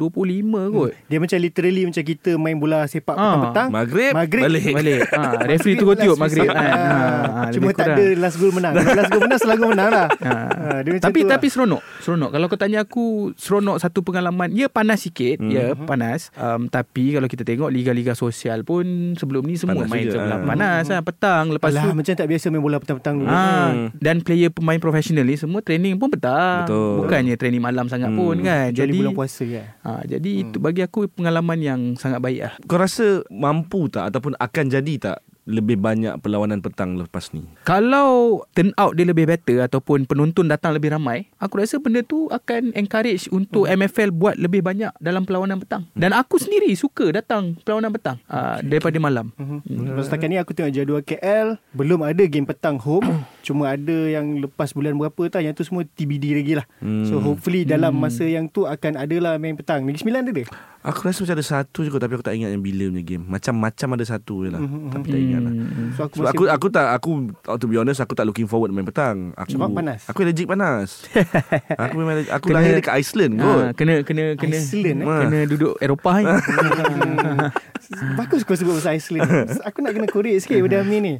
kot. 0.75 0.91
dia 1.07 1.18
macam 1.18 1.39
literally 1.39 1.83
macam 1.87 2.03
kita 2.03 2.31
main 2.35 2.59
bola 2.59 2.83
sepak 2.85 3.14
Ah. 3.14 3.23
petang-petang 3.39 3.68
Maghrib, 3.70 4.11
Maghrib 4.11 4.43
balik. 4.43 4.64
Balik. 4.75 5.01
Ha, 5.09 5.23
referee 5.47 5.77
tu 5.77 5.87
tiup 5.95 6.18
maghrib 6.18 6.51
kan. 6.51 6.59
Ha, 6.59 7.12
ha, 7.15 7.41
Cuma 7.51 7.65
lebih 7.67 7.75
tak 7.75 7.87
kurang. 7.87 7.99
ada 7.99 8.07
last 8.19 8.37
goal 8.37 8.53
menang 8.53 8.75
Last 8.75 9.09
goal 9.09 9.23
menang 9.23 9.39
Selangor 9.39 9.69
menang 9.69 9.91
lah 9.91 10.07
Ha. 10.15 10.33
ha, 10.63 10.79
dia 10.81 10.91
Tapi 10.99 11.19
tu 11.19 11.29
tapi 11.29 11.47
lah. 11.47 11.53
seronok 11.53 11.83
Seronok 11.99 12.31
Kalau 12.31 12.47
kau 12.47 12.57
tanya 12.57 12.79
aku 12.81 13.05
Seronok 13.35 13.77
satu 13.77 14.01
pengalaman 14.01 14.49
Ya 14.51 14.67
panas 14.67 15.01
sikit 15.01 15.35
Hmm. 15.35 15.49
Ya 15.49 15.73
panas 15.75 16.29
um, 16.35 16.67
Tapi 16.67 17.13
kalau 17.13 17.27
kita 17.27 17.43
tengok 17.43 17.69
Liga-liga 17.69 18.13
sosial 18.13 18.63
pun 18.63 18.85
Sebelum 19.15 19.43
ni 19.43 19.55
semua 19.55 19.75
Panas 19.77 19.89
main 19.89 20.05
juga, 20.05 20.17
sebelah 20.19 20.37
ah. 20.37 20.47
panas 20.47 20.85
ha. 20.87 20.97
Petang 21.01 21.45
Lepas 21.49 21.71
Alah, 21.71 21.83
tu 21.83 21.91
macam 21.93 22.13
tak 22.13 22.27
biasa 22.27 22.45
main 22.49 22.61
bola 22.61 22.77
petang-petang 22.77 23.15
dulu 23.17 23.29
Ah, 23.29 23.41
Hmm. 23.65 23.89
dan 23.97 24.21
player 24.21 24.49
pemain 24.49 24.77
profesional 24.77 25.23
ni 25.23 25.35
semua 25.35 25.59
training 25.59 25.95
pun 25.95 26.09
petang. 26.09 26.65
Betul. 26.65 26.93
Bukannya 27.01 27.35
training 27.35 27.61
malam 27.61 27.87
sangat 27.87 28.09
Hmm. 28.09 28.19
pun 28.19 28.37
kan. 28.39 28.69
Kecuali 28.69 28.77
Jadi 28.77 28.99
bulan 28.99 29.13
puasa 29.13 29.43
kan 29.45 29.67
ha, 29.81 29.91
jadi 30.05 30.31
itu 30.43 30.57
bagi 30.59 30.81
aku 30.81 31.09
pengalaman 31.09 31.59
yang 31.59 31.81
sangat 31.95 32.19
baik 32.19 32.41
lah. 32.41 32.55
Kau 32.63 32.77
rasa 32.77 33.07
mampu 33.29 33.87
tak 33.87 34.05
Ataupun 34.05 34.35
akan 34.35 34.65
jadi 34.69 34.95
tak 34.99 35.19
Lebih 35.43 35.78
banyak 35.82 36.22
perlawanan 36.22 36.62
petang 36.62 36.95
lepas 36.95 37.34
ni 37.34 37.43
Kalau 37.66 38.43
turn 38.55 38.70
out 38.78 38.95
dia 38.95 39.03
lebih 39.03 39.26
better 39.26 39.66
ataupun 39.66 40.07
penonton 40.07 40.47
datang 40.47 40.70
lebih 40.70 40.95
ramai, 40.95 41.26
aku 41.43 41.59
rasa 41.59 41.82
benda 41.82 42.07
tu 42.07 42.30
akan 42.30 42.70
encourage 42.78 43.26
untuk 43.34 43.66
MFL 43.66 44.14
buat 44.14 44.38
lebih 44.38 44.62
banyak 44.62 44.95
dalam 45.03 45.26
perlawanan 45.26 45.59
petang. 45.59 45.88
Dan 45.99 46.14
aku 46.14 46.38
sendiri 46.38 46.70
suka 46.78 47.11
datang 47.11 47.59
perlawanan 47.59 47.90
petang 47.90 48.16
uh, 48.30 48.62
daripada 48.62 48.99
malam. 49.03 49.34
Hmm. 49.34 49.59
Lepas 49.66 50.07
setakat 50.07 50.28
ni 50.30 50.38
aku 50.38 50.55
tengok 50.55 50.72
jadual 50.72 51.03
KL 51.03 51.59
Belum 51.74 52.01
ada 52.07 52.22
game 52.28 52.47
petang 52.47 52.78
home 52.78 53.26
Cuma 53.43 53.68
ada 53.68 53.97
yang 54.09 54.38
lepas 54.38 54.70
bulan 54.70 54.95
berapa 54.95 55.22
tak 55.28 55.43
Yang 55.43 55.55
tu 55.59 55.64
semua 55.66 55.82
TBD 55.84 56.32
lagi 56.32 56.55
lah 56.55 56.66
Hmm. 56.78 57.05
So 57.05 57.18
hopefully 57.18 57.62
dalam 57.62 57.95
masa 57.95 58.22
yang 58.22 58.47
tu 58.47 58.64
Akan 58.64 58.95
ada 58.95 59.14
lah 59.16 59.34
main 59.34 59.53
petang 59.53 59.82
Negeri 59.82 59.99
Sembilan 59.99 60.20
ada 60.20 60.32
dia 60.32 60.47
Aku 60.82 60.99
rasa 61.01 61.22
macam 61.22 61.34
ada 61.34 61.47
satu 61.47 61.82
juga 61.82 61.99
Tapi 61.99 62.12
aku 62.12 62.22
tak 62.22 62.34
ingat 62.34 62.51
yang 62.51 62.59
bila 62.59 62.86
punya 62.88 63.05
game 63.05 63.22
Macam-macam 63.22 63.88
ada 63.93 64.05
satu 64.05 64.34
je 64.43 64.51
lah 64.51 64.59
Tapi 64.88 65.07
tak 65.07 65.20
ingat 65.20 65.40
lah 65.40 65.53
Hmm. 65.53 65.90
So 65.93 66.01
aku 66.03 66.14
masih 66.18 66.30
aku 66.32 66.43
aku 66.49 66.66
tak 66.68 66.86
aku 66.90 67.11
to 67.55 67.66
be 67.66 67.76
honest 67.76 68.01
aku 68.01 68.12
tak 68.12 68.24
looking 68.24 68.47
forward 68.47 68.70
main 68.70 68.82
petang. 68.82 69.30
Aku 69.36 69.55
Sebab 69.55 69.70
panas? 69.72 70.07
Aku 70.07 70.22
allergic 70.22 70.47
panas. 70.47 71.05
aku 71.82 71.95
memang 71.95 72.12
allergic. 72.16 72.32
aku 72.32 72.47
Kena- 72.47 72.57
lahir 72.59 72.72
dekat 72.74 72.95
Iceland 72.97 73.32
kot. 73.36 73.47
Ah, 73.53 73.70
kena 73.72 73.95
kena 74.03 74.24
kena 74.34 74.57
Iceland, 74.57 74.99
eh? 74.99 75.07
kena 75.07 75.38
duduk 75.45 75.72
Eropah 75.78 76.14
ni. 76.18 76.24
Bagus 78.18 78.43
kau 78.43 78.57
sebut 78.57 78.78
pasal 78.78 78.99
Iceland 78.99 79.28
Aku 79.68 79.84
nak 79.84 79.93
kena 79.95 80.09
korek 80.09 80.38
sikit 80.40 80.61
Pada 80.64 80.80
Amin 80.82 81.01
ni 81.03 81.14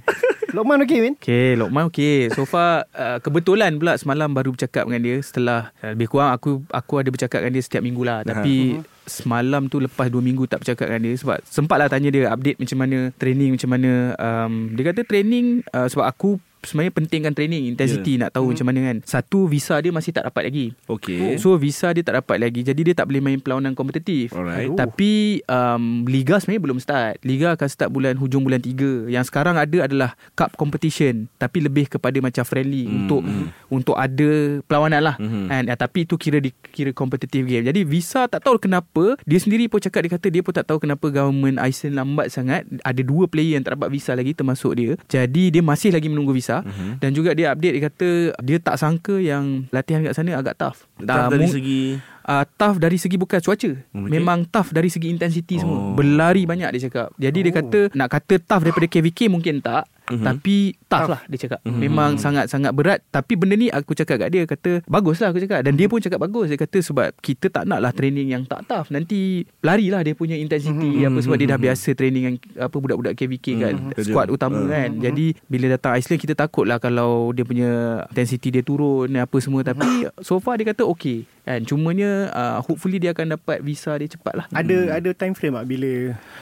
Lokman 0.53 0.85
okey 0.85 0.99
Min? 1.01 1.15
Okay, 1.17 1.57
Lokman 1.57 1.89
okay. 1.89 2.29
So 2.37 2.45
far 2.45 2.85
uh, 2.93 3.19
kebetulan 3.25 3.81
pula 3.81 3.97
semalam 3.97 4.29
baru 4.37 4.53
bercakap 4.53 4.85
dengan 4.85 5.01
dia 5.01 5.17
setelah 5.25 5.73
uh, 5.81 5.97
lebih 5.97 6.13
kurang 6.13 6.37
aku 6.37 6.61
aku 6.69 7.01
ada 7.01 7.09
bercakap 7.09 7.41
dengan 7.41 7.57
dia 7.57 7.65
setiap 7.65 7.81
minggu 7.81 8.05
lah. 8.05 8.21
Tapi 8.21 8.85
semalam 9.09 9.73
tu 9.73 9.81
lepas 9.81 10.13
2 10.13 10.21
minggu 10.21 10.45
tak 10.45 10.61
bercakap 10.61 10.93
dengan 10.93 11.03
dia 11.09 11.15
sebab 11.17 11.41
sempatlah 11.49 11.89
tanya 11.89 12.13
dia 12.13 12.29
update 12.29 12.61
macam 12.61 12.79
mana 12.85 12.99
training 13.17 13.57
macam 13.57 13.71
mana. 13.73 13.93
Um, 14.21 14.53
dia 14.77 14.85
kata 14.93 15.01
training 15.09 15.65
uh, 15.73 15.89
sebab 15.89 16.05
aku 16.05 16.37
sebenarnya 16.63 16.93
pentingkan 16.93 17.33
training 17.33 17.67
intensity 17.69 18.17
yeah. 18.17 18.27
nak 18.27 18.31
tahu 18.33 18.51
macam 18.51 18.67
mana 18.67 18.81
kan. 18.85 18.97
Satu 19.03 19.45
visa 19.45 19.77
dia 19.77 19.91
masih 19.91 20.11
tak 20.11 20.25
dapat 20.25 20.47
lagi. 20.47 20.67
Okay. 20.89 21.35
So 21.37 21.55
visa 21.55 21.91
dia 21.91 22.01
tak 22.01 22.17
dapat 22.17 22.39
lagi 22.39 22.61
Jadi 22.61 22.81
dia 22.83 22.95
tak 22.95 23.07
boleh 23.07 23.19
main 23.19 23.39
perlawanan 23.39 23.73
kompetitif 23.73 24.31
Alright. 24.31 24.71
Tapi 24.73 25.13
um, 25.45 26.05
Liga 26.05 26.37
sebenarnya 26.37 26.63
belum 26.63 26.79
start 26.79 27.15
Liga 27.23 27.53
akan 27.53 27.69
start 27.69 27.89
bulan 27.89 28.15
hujung 28.15 28.43
bulan 28.43 28.59
3 28.59 29.09
Yang 29.09 29.25
sekarang 29.27 29.57
ada 29.57 29.79
adalah 29.81 30.11
Cup 30.33 30.55
competition 30.55 31.27
Tapi 31.35 31.59
lebih 31.61 31.89
kepada 31.89 32.15
macam 32.19 32.43
friendly 32.43 32.85
Hmm, 32.85 32.95
Untuk 33.01 33.21
hmm. 33.23 33.47
untuk 33.71 33.97
ada 33.97 34.31
perlawanan 34.63 35.01
lah 35.03 35.17
Mhm. 35.17 35.45
kan? 35.49 35.63
Eh, 35.67 35.79
Tapi 35.79 35.99
itu 36.03 36.15
kira 36.17 36.39
kira 36.69 36.91
competitive 36.93 37.45
game 37.45 37.65
Jadi 37.65 37.81
visa 37.83 38.27
tak 38.27 38.43
tahu 38.43 38.59
kenapa 38.59 39.17
Dia 39.23 39.39
sendiri 39.39 39.67
pun 39.67 39.79
cakap 39.79 40.05
Dia 40.05 40.13
kata 40.13 40.27
dia 40.29 40.43
pun 40.43 40.53
tak 40.53 40.67
tahu 40.67 40.79
kenapa 40.79 41.09
Government 41.09 41.57
Iceland 41.59 41.97
lambat 41.97 42.29
sangat 42.29 42.63
Ada 42.81 43.01
dua 43.01 43.25
player 43.25 43.57
yang 43.57 43.65
tak 43.65 43.75
dapat 43.75 43.89
visa 43.89 44.13
lagi 44.13 44.33
Termasuk 44.33 44.73
dia 44.75 44.93
Jadi 45.07 45.49
dia 45.49 45.63
masih 45.63 45.91
lagi 45.91 46.07
menunggu 46.07 46.31
visa 46.31 46.52
Mhm. 46.61 47.01
Dan 47.01 47.11
juga 47.11 47.33
dia 47.33 47.49
update 47.49 47.73
Dia 47.73 47.83
kata 47.83 48.09
Dia 48.39 48.59
tak 48.59 48.77
sangka 48.77 49.17
yang 49.17 49.65
Latihan 49.71 50.05
kat 50.05 50.13
sana 50.13 50.37
agak 50.37 50.55
tough 50.55 50.85
Ah, 51.01 51.27
dari 51.27 51.41
mung- 51.41 51.55
segi 51.55 51.81
uh, 52.23 52.45
tough 52.53 52.79
dari 52.79 52.95
segi 52.95 53.17
bukan 53.17 53.39
cuaca. 53.39 53.71
Okay. 53.73 53.83
Memang 53.91 54.47
tough 54.47 54.71
dari 54.71 54.87
segi 54.87 55.09
intensity 55.09 55.59
semua. 55.59 55.75
Oh. 55.75 55.93
Berlari 55.93 56.45
banyak 56.45 56.71
dia 56.71 56.87
cakap. 56.87 57.11
Jadi 57.17 57.39
dia 57.41 57.51
Oh. 57.51 57.57
kata 57.59 57.81
nak 57.93 58.09
kata 58.09 58.35
tough 58.39 58.63
daripada 58.63 58.87
KVK 58.87 59.27
mungkin 59.27 59.59
tak. 59.59 59.91
Mhm. 60.13 60.25
Tapi 60.29 60.57
tough, 60.87 61.09
lah 61.09 61.21
dia 61.25 61.39
cakap. 61.41 61.61
Mhm. 61.65 61.79
Memang 61.81 62.11
sangat-sangat 62.21 62.73
berat. 62.77 63.01
Tapi 63.09 63.33
benda 63.33 63.57
ni 63.57 63.73
aku 63.73 63.97
cakap 63.97 64.21
kat 64.21 64.29
dia 64.29 64.45
kata 64.45 64.85
bagus 64.85 65.25
lah 65.25 65.33
aku 65.33 65.41
cakap. 65.41 65.65
Dan 65.65 65.81
dia 65.81 65.89
pun 65.89 65.99
cakap 65.99 66.21
bagus. 66.21 66.53
Dia 66.53 66.61
kata 66.61 66.79
sebab 66.85 67.17
kita 67.19 67.49
tak 67.49 67.65
nak 67.65 67.81
lah 67.81 67.93
training 67.97 68.37
yang 68.37 68.45
tak 68.45 68.69
tough. 68.69 68.93
Nanti 68.93 69.49
larilah 69.65 70.05
dia 70.05 70.13
punya 70.13 70.37
intensity 70.37 71.01
Mhm. 71.01 71.09
apa 71.09 71.19
sebab 71.25 71.37
dia 71.41 71.49
dah 71.49 71.59
Mhm. 71.59 71.67
biasa 71.67 71.89
training 71.97 72.23
yang 72.29 72.37
apa 72.61 72.77
budak-budak 72.77 73.17
KVK 73.17 73.47
kan. 73.57 73.75
Mhm. 73.75 73.91
Kerja. 73.97 74.13
Squad 74.13 74.29
utama 74.29 74.61
Mhm. 74.61 74.69
kan. 74.69 74.91
Jadi 75.01 75.27
bila 75.49 75.67
datang 75.73 75.97
Iceland 75.97 76.21
kita 76.21 76.35
takut 76.37 76.69
lah 76.69 76.77
kalau 76.77 77.33
dia 77.33 77.49
punya 77.49 78.05
intensity 78.13 78.53
dia 78.53 78.61
turun 78.61 79.09
apa 79.09 79.37
semua. 79.41 79.65
Tapi 79.65 80.13
so 80.21 80.37
far 80.37 80.61
dia 80.61 80.69
kata 80.69 80.85
okay. 80.85 81.25
Kan 81.43 81.63
cumanya 81.63 82.31
uh, 82.31 82.59
hopefully 82.61 82.97
dia 82.97 83.11
akan 83.11 83.35
dapat 83.35 83.61
visa 83.61 83.91
dia 83.93 84.07
cepat 84.07 84.31
lah. 84.33 84.47
Ada 84.51 84.95
ada 84.95 85.11
time 85.11 85.33
frame 85.33 85.55
tak 85.55 85.67
bila 85.67 85.93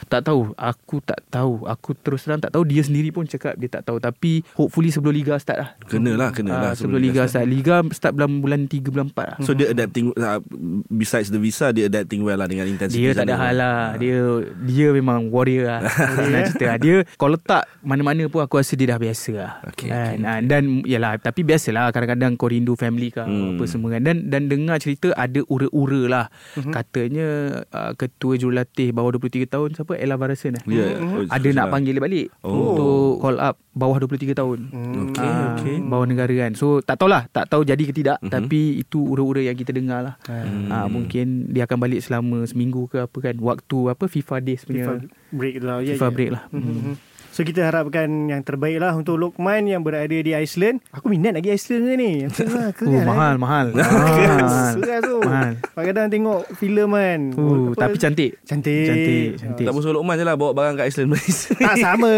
Tak 0.06 0.20
tahu. 0.22 0.52
Aku 0.54 1.00
tak 1.00 1.20
tahu. 1.26 1.64
Aku 1.64 1.90
terus 1.94 2.22
terang 2.22 2.36
tak 2.38 2.50
tahu. 2.50 2.62
Dia 2.62 2.80
sendiri 2.80 3.08
pun 3.08 3.24
cakap 3.24 3.56
dia 3.56 3.68
tak 3.70 3.82
tahu. 3.82 3.96
Tapi 3.96 4.44
hopefully 4.52 4.88
sebelum 4.88 5.12
Liga 5.12 5.36
start 5.36 5.58
lah. 5.58 5.70
Kena 5.82 6.14
lah 6.14 6.28
Kena 6.30 6.50
Ah, 6.50 6.60
lah 6.60 6.72
sebelum 6.74 7.00
Liga 7.00 7.24
start. 7.24 7.44
Liga 7.44 7.80
start 7.90 8.12
bulan 8.12 8.30
bulan 8.38 8.60
3 8.64 8.86
bulan 8.86 9.06
4 9.08 9.16
lah. 9.16 9.36
So 9.40 9.52
dia 9.52 9.70
adapting 9.70 10.12
uh, 10.12 10.40
Besides 10.86 11.28
the 11.28 11.38
visa 11.38 11.70
Dia 11.70 11.86
adapting 11.86 12.20
well 12.20 12.34
lah 12.34 12.44
Dengan 12.44 12.66
intensity 12.66 13.00
Dia 13.00 13.14
tak 13.14 13.24
ada 13.24 13.36
hal 13.38 13.54
lah 13.54 13.78
Dia 13.96 14.18
dia 14.60 14.88
memang 14.90 15.30
warrior 15.30 15.64
lah 15.66 15.80
Senang 16.18 16.44
cerita 16.46 16.64
lah 16.66 16.78
Dia 16.78 16.94
kalau 17.14 17.34
letak 17.34 17.64
mana-mana 17.80 18.26
pun 18.26 18.42
Aku 18.42 18.58
rasa 18.58 18.74
dia 18.74 18.90
dah 18.90 18.98
biasa 18.98 19.30
lah 19.32 19.52
Okay, 19.66 19.88
kan? 19.88 20.18
Ah, 20.22 20.40
Dan 20.40 20.82
yalah 20.84 21.16
Tapi 21.16 21.40
biasalah 21.40 21.88
Kadang-kadang 21.88 22.34
kau 22.34 22.48
rindu 22.48 22.74
family 22.74 23.08
kau 23.08 23.22
Hmm. 23.22 23.54
Apa 23.54 23.64
semua 23.64 23.94
kan 23.94 24.02
Dan 24.02 24.26
dan 24.26 24.46
dengar 24.46 24.76
cerita 24.76 24.89
Ada 25.12 25.40
ura-ura 25.44 26.02
lah 26.06 26.26
Katanya 26.54 27.28
uh, 27.66 27.92
Ketua 27.92 28.34
jurulatih 28.34 28.90
Bawah 28.90 29.16
23 29.16 29.46
tahun 29.46 29.68
Siapa 29.72 29.94
Ella 29.94 30.14
Varasen 30.14 30.56
eh? 30.56 30.62
Ya 30.66 30.96
oh, 30.96 31.26
Ada 31.26 31.48
nak 31.50 31.66
panggil 31.68 31.92
dia 31.92 32.02
balik 32.02 32.26
Oh. 32.40 32.72
Untuk 32.72 33.12
call 33.20 33.38
up 33.38 33.56
Bawah 33.70 34.00
23 34.00 34.32
tahun 34.32 34.58
Okay, 35.10 35.22
Ah, 35.22 35.54
okay. 35.54 35.76
Bawah 35.78 36.04
negara 36.04 36.32
kan 36.32 36.52
So 36.52 36.80
tak 36.80 36.96
tahulah 36.96 37.28
Tak 37.28 37.46
tahu 37.46 37.62
jadi 37.62 37.82
ke 37.82 37.92
tidak 37.92 38.18
Mhm. 38.20 38.28
Tapi 38.28 38.60
itu 38.78 39.00
ura-ura 39.00 39.40
yang 39.40 39.54
kita 39.54 39.70
dengar 39.70 40.00
lah 40.00 40.14
Hmm. 40.22 40.68
Ah, 40.68 40.86
mungkin 40.86 41.48
dia 41.48 41.64
akan 41.64 41.78
balik 41.78 42.00
selama 42.00 42.44
seminggu 42.44 42.86
ke 42.86 43.00
apa 43.00 43.18
kan 43.20 43.34
waktu 43.36 43.78
apa 43.88 44.04
FIFA 44.06 44.36
Days 44.38 44.62
punya 44.62 44.86
FIFA 44.86 44.94
break 45.30 45.56
lah 45.58 45.76
ya, 45.78 45.92
FIFA 45.92 46.02
ya. 46.02 46.12
break 46.12 46.30
lah. 46.30 46.42
Mhm. 46.50 46.62
Hmm. 46.62 46.94
So 47.40 47.48
kita 47.48 47.72
harapkan 47.72 48.28
yang 48.28 48.44
terbaik 48.44 48.84
lah 48.84 48.92
untuk 48.92 49.16
Lokman 49.16 49.64
yang 49.64 49.80
berada 49.80 50.12
di 50.12 50.36
Iceland. 50.36 50.84
Aku 50.92 51.08
minat 51.08 51.32
lagi 51.32 51.48
Iceland 51.48 51.88
ni. 51.96 52.12
Oh, 52.90 53.02
mahal, 53.06 53.40
mahal. 53.40 53.66
Mahal. 53.76 54.76
mahal. 54.76 55.00
tu. 55.00 55.16
Mahal. 55.24 55.52
Kadang-kadang 55.72 56.08
tengok 56.12 56.40
filem 56.58 56.90
kan. 56.92 57.20
Uh, 57.32 57.72
Apa- 57.72 57.86
tapi 57.86 57.96
cantik. 57.96 58.30
Cantik. 58.44 58.88
Cantik, 58.88 59.28
cantik. 59.40 59.64
Tak 59.64 59.72
musuh 59.72 59.92
Lokman 59.96 60.20
je 60.20 60.24
lah 60.26 60.36
Bawa 60.36 60.52
barang 60.52 60.74
kat 60.76 60.84
Iceland 60.92 61.16
Tak 61.64 61.76
sama. 61.80 62.12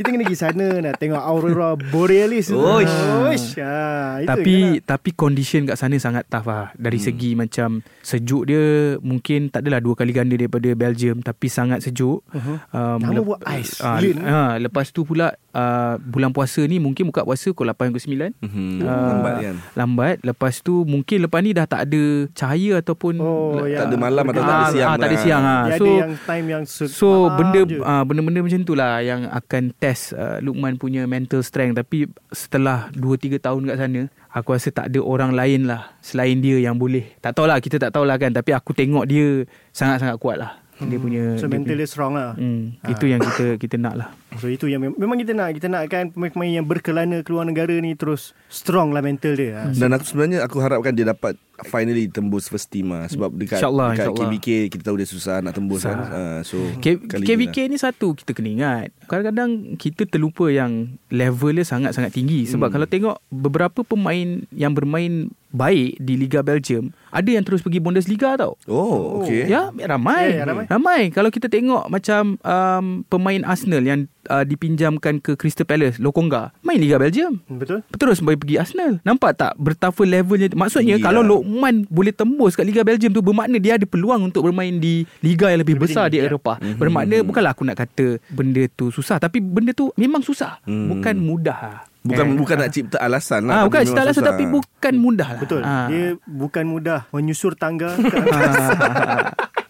Kita 0.00 0.08
kena 0.08 0.24
pergi 0.24 0.38
sana 0.38 0.66
nak 0.80 0.94
tengok 0.96 1.20
aurora 1.20 1.76
borealis. 1.76 2.48
Oish. 2.48 2.96
Oish. 3.28 3.48
Ha, 3.60 4.24
itu 4.24 4.28
tapi 4.32 4.56
lah. 4.80 4.96
tapi 4.96 5.10
condition 5.12 5.68
kat 5.68 5.76
sana 5.76 5.96
sangat 6.00 6.24
tough 6.30 6.48
lah. 6.48 6.72
Dari 6.72 6.96
hmm. 6.96 7.06
segi 7.10 7.30
macam 7.36 7.68
sejuk 8.00 8.48
dia 8.48 8.96
mungkin 9.04 9.52
tak 9.52 9.66
adalah 9.66 9.84
dua 9.84 9.92
kali 9.92 10.12
ganda 10.16 10.40
daripada 10.40 10.72
Belgium 10.72 11.20
tapi 11.20 11.52
sangat 11.52 11.84
sejuk. 11.84 12.24
Uh-huh. 12.32 12.56
Um, 12.72 13.00
Nama 13.02 13.20
buat 13.20 13.40
ais. 13.44 13.80
ah, 13.84 14.00
Lin. 14.00 14.24
Ah, 14.54 14.60
lepas 14.60 14.86
tu 14.88 15.02
pula 15.02 15.26
uh, 15.50 15.98
bulan 15.98 16.30
puasa 16.30 16.62
ni 16.62 16.78
mungkin 16.78 17.04
buka 17.04 17.20
puasa 17.20 17.50
pukul 17.50 17.66
8 17.68 17.90
ke 17.90 17.98
9. 17.98 18.30
Mhm. 18.38 18.78
Ah, 18.80 19.10
Lambat 19.10 19.34
kan 19.36 19.54
Lambat 19.74 20.16
Lepas 20.20 20.54
tu 20.60 20.84
Mungkin 20.84 21.18
lepas 21.20 21.40
ni 21.40 21.50
dah 21.50 21.64
tak 21.64 21.84
ada 21.84 22.02
Cahaya 22.30 22.78
ataupun 22.78 23.16
Oh, 23.16 23.62
ya. 23.62 23.80
Tak 23.80 23.86
ada 23.88 23.96
malam 23.96 24.24
atau 24.24 24.38
tak 24.38 24.46
ada 24.46 24.56
Ah, 24.56 24.70
siang 24.70 24.86
ah, 24.86 24.96
Tak 24.96 25.04
ada 25.04 25.10
lah. 25.10 25.20
siang 25.20 25.42
ah. 25.44 25.62
Dia 25.64 25.74
So 25.74 25.84
ada 25.84 25.94
yang 25.98 26.14
time 26.20 26.46
yang 26.46 26.62
se- 26.64 26.88
So 26.88 27.08
benda 27.32 27.60
je. 27.64 27.76
uh, 27.76 28.02
benda-benda 28.02 28.40
macam 28.40 28.60
tu 28.62 28.74
lah 28.74 29.00
yang 29.00 29.26
akan 29.26 29.62
test 29.74 30.12
uh, 30.12 30.38
Lukman 30.38 30.76
punya 30.76 31.02
mental 31.04 31.40
strength 31.40 31.74
tapi 31.74 32.04
setelah 32.30 32.86
2 32.92 33.02
3 33.18 33.40
tahun 33.40 33.62
kat 33.64 33.76
sana 33.76 34.02
aku 34.30 34.50
rasa 34.50 34.68
tak 34.68 34.88
ada 34.88 34.98
orang 34.98 35.30
lain 35.30 35.64
lah 35.64 35.94
selain 36.00 36.38
dia 36.38 36.58
yang 36.58 36.74
boleh. 36.74 37.06
Tak 37.18 37.34
tahulah 37.34 37.58
kita 37.58 37.78
tak 37.78 37.90
tahulah 37.90 38.14
kan 38.16 38.30
tapi 38.30 38.50
aku 38.50 38.70
tengok 38.70 39.04
dia 39.04 39.42
sangat-sangat 39.70 40.16
kuat 40.16 40.36
lah. 40.36 40.58
Dia 40.76 40.96
punya 40.96 41.24
So 41.34 41.44
dia 41.44 41.54
mental 41.54 41.70
punya, 41.70 41.80
dia 41.80 41.88
strong 41.88 42.12
lah. 42.12 42.30
hmm, 42.34 42.62
Ah. 42.80 42.90
itu 42.90 43.04
yang 43.04 43.20
kita 43.20 43.44
kita 43.56 43.76
nak 43.76 43.94
lah. 43.94 44.08
So 44.34 44.46
itu 44.46 44.66
yang 44.66 44.80
mem- 44.80 44.96
memang 44.96 45.14
kita 45.16 45.30
nak 45.30 45.52
kita 45.52 45.66
nakkan 45.66 46.10
pemain-pemain 46.10 46.50
yang 46.52 46.64
berkelana 46.64 47.20
keluar 47.20 47.42
negara 47.42 47.70
ni 47.72 47.94
terus 47.94 48.34
strong 48.48 48.90
lah 48.90 48.98
mental 48.98 49.32
dia. 49.32 49.54
Ha. 49.60 49.70
Dan 49.70 49.90
aku 49.90 50.02
sebenarnya 50.04 50.42
Aku 50.42 50.58
harapkan 50.58 50.90
dia 50.90 51.06
dapat 51.06 51.38
Finally 51.64 52.08
tembus 52.08 52.46
first 52.46 52.66
team 52.66 52.90
lah 52.90 53.06
Sebab 53.06 53.30
dekat, 53.32 53.62
InsyaAllah, 53.62 53.94
dekat 53.94 54.10
insyaAllah. 54.10 54.26
KVK 54.28 54.48
Kita 54.68 54.82
tahu 54.82 54.96
dia 54.98 55.06
susah 55.06 55.38
Nak 55.38 55.54
tembus 55.54 55.80
Susah. 55.80 55.94
kan 55.94 55.98
uh, 56.10 56.38
So 56.42 56.58
K- 56.76 56.98
ni 56.98 57.22
KVK 57.22 57.56
lah. 57.56 57.66
ni 57.68 57.76
satu 57.76 58.08
kita 58.12 58.30
kena 58.32 58.48
ingat. 58.50 58.86
Kadang-kadang 59.04 59.50
kita 59.76 60.02
terlupa 60.04 60.50
yang 60.50 60.72
level 61.08 61.54
dia 61.54 61.62
sangat-sangat 61.62 62.10
tinggi 62.10 62.42
sebab 62.44 62.66
Hmm. 62.66 62.74
kalau 62.74 62.86
tengok 62.88 63.16
beberapa 63.28 63.80
pemain 63.82 64.26
yang 64.50 64.72
bermain 64.72 65.30
baik 65.54 66.02
di 66.02 66.18
Liga 66.18 66.42
Belgium, 66.42 66.90
ada 67.08 67.30
yang 67.30 67.46
terus 67.46 67.62
pergi 67.62 67.78
Bundesliga 67.78 68.34
tau. 68.34 68.58
Oh 68.66 69.22
okay 69.22 69.46
Ya, 69.46 69.70
ramai. 69.86 70.34
Ya, 70.34 70.42
ya, 70.42 70.44
ramai. 70.44 70.64
ramai. 70.66 71.00
Kalau 71.08 71.30
kita 71.30 71.46
tengok 71.46 71.86
macam 71.86 72.34
um, 72.42 72.86
pemain 73.06 73.46
Arsenal 73.46 73.80
yang 73.80 74.10
uh, 74.26 74.42
dipinjamkan 74.42 75.22
ke 75.22 75.38
Crystal 75.38 75.62
Palace, 75.62 76.02
Lokonga, 76.02 76.50
main 76.60 76.76
Liga 76.76 76.98
Belgium. 76.98 77.38
Betul? 77.46 77.86
Terus 77.94 78.18
boleh 78.18 78.34
pergi 78.34 78.58
Arsenal. 78.58 78.98
Nampak 79.00 79.38
tak 79.38 79.54
betapa 79.54 80.02
levelnya? 80.02 80.50
Maksudnya 80.50 80.98
Tinggi 80.98 81.06
kalau. 81.06 81.22
Lokman 81.24 81.86
boleh 81.86 82.10
tembus 82.10 82.52
kat 82.52 82.66
Liga 82.66 82.82
Belgium 82.82 83.08
tu 83.08 83.22
bermakna 83.22 83.56
dia 83.56 83.78
ada 83.78 83.86
peluang 83.86 84.28
untuk 84.28 84.44
bermain 84.44 84.74
di 84.74 85.06
liga 85.20 85.48
yang 85.48 85.62
lebih 85.62 85.78
Lebih 85.78 85.86
besar 85.88 86.10
tinggi, 86.10 86.18
di 86.18 86.26
ya. 86.26 86.28
Eropah. 86.28 86.56
Mhm. 86.58 86.76
Bermakna 86.76 87.16
bukanlah 87.22 87.52
aku 87.54 87.62
nak 87.62 87.78
kata 87.78 88.18
benda 88.28 88.66
tu 88.68 88.90
susah 88.90 89.16
tapi 89.16 89.38
benda 89.38 89.70
tu 89.70 89.94
memang 89.94 90.18
susah. 90.20 90.58
Hmm. 90.66 90.90
Bukan 90.90 91.14
mudah. 91.16 91.86
Bukan 92.04 92.26
Eh. 92.26 92.36
bukan 92.36 92.56
nak 92.58 92.68
cipta 92.68 92.96
alasan 92.98 93.40
Ah, 93.44 93.48
lah 93.48 93.56
bukan 93.64 93.80
tapi 93.80 93.86
cerita 93.86 93.92
memang 93.94 94.04
alasan 94.04 94.20
susah. 94.20 94.30
tapi 94.30 94.44
bukan 94.46 94.94
mudah 94.94 95.28
lah. 95.30 95.40
Betul. 95.40 95.62
Ah. 95.62 95.86
Dia 95.88 96.04
bukan 96.22 96.64
mudah 96.66 96.98
menyusur 97.10 97.52
tangga 97.54 97.96
ke 97.96 98.12
atas. 98.14 98.44
Itu 98.44 99.63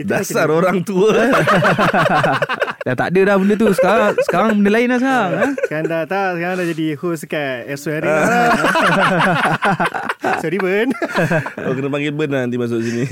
Dasar 0.00 0.46
kena- 0.46 0.56
orang 0.56 0.78
tua 0.80 1.12
Dah 2.84 2.92
tak 2.92 3.08
ada 3.10 3.20
dah 3.24 3.36
benda 3.36 3.56
tu. 3.56 3.72
Sekarang 3.72 4.12
sekarang 4.20 4.48
benda 4.54 4.70
lain 4.70 4.88
lah 4.88 4.98
sekarang. 4.98 5.30
ha? 5.32 5.46
Sekarang 5.58 5.84
dah 5.86 6.02
tak 6.04 6.28
Sekarang 6.36 6.54
dah 6.54 6.66
jadi 6.68 6.86
host 6.94 7.24
kat 7.24 7.56
SWR 7.72 8.02
lah. 8.04 8.20
Sorry 10.40 10.58
Ben 10.58 10.88
Oh 11.58 11.72
kena 11.72 11.88
panggil 11.88 12.12
Ben 12.12 12.28
lah 12.28 12.44
Nanti 12.44 12.56
masuk 12.56 12.80
sini 12.80 13.08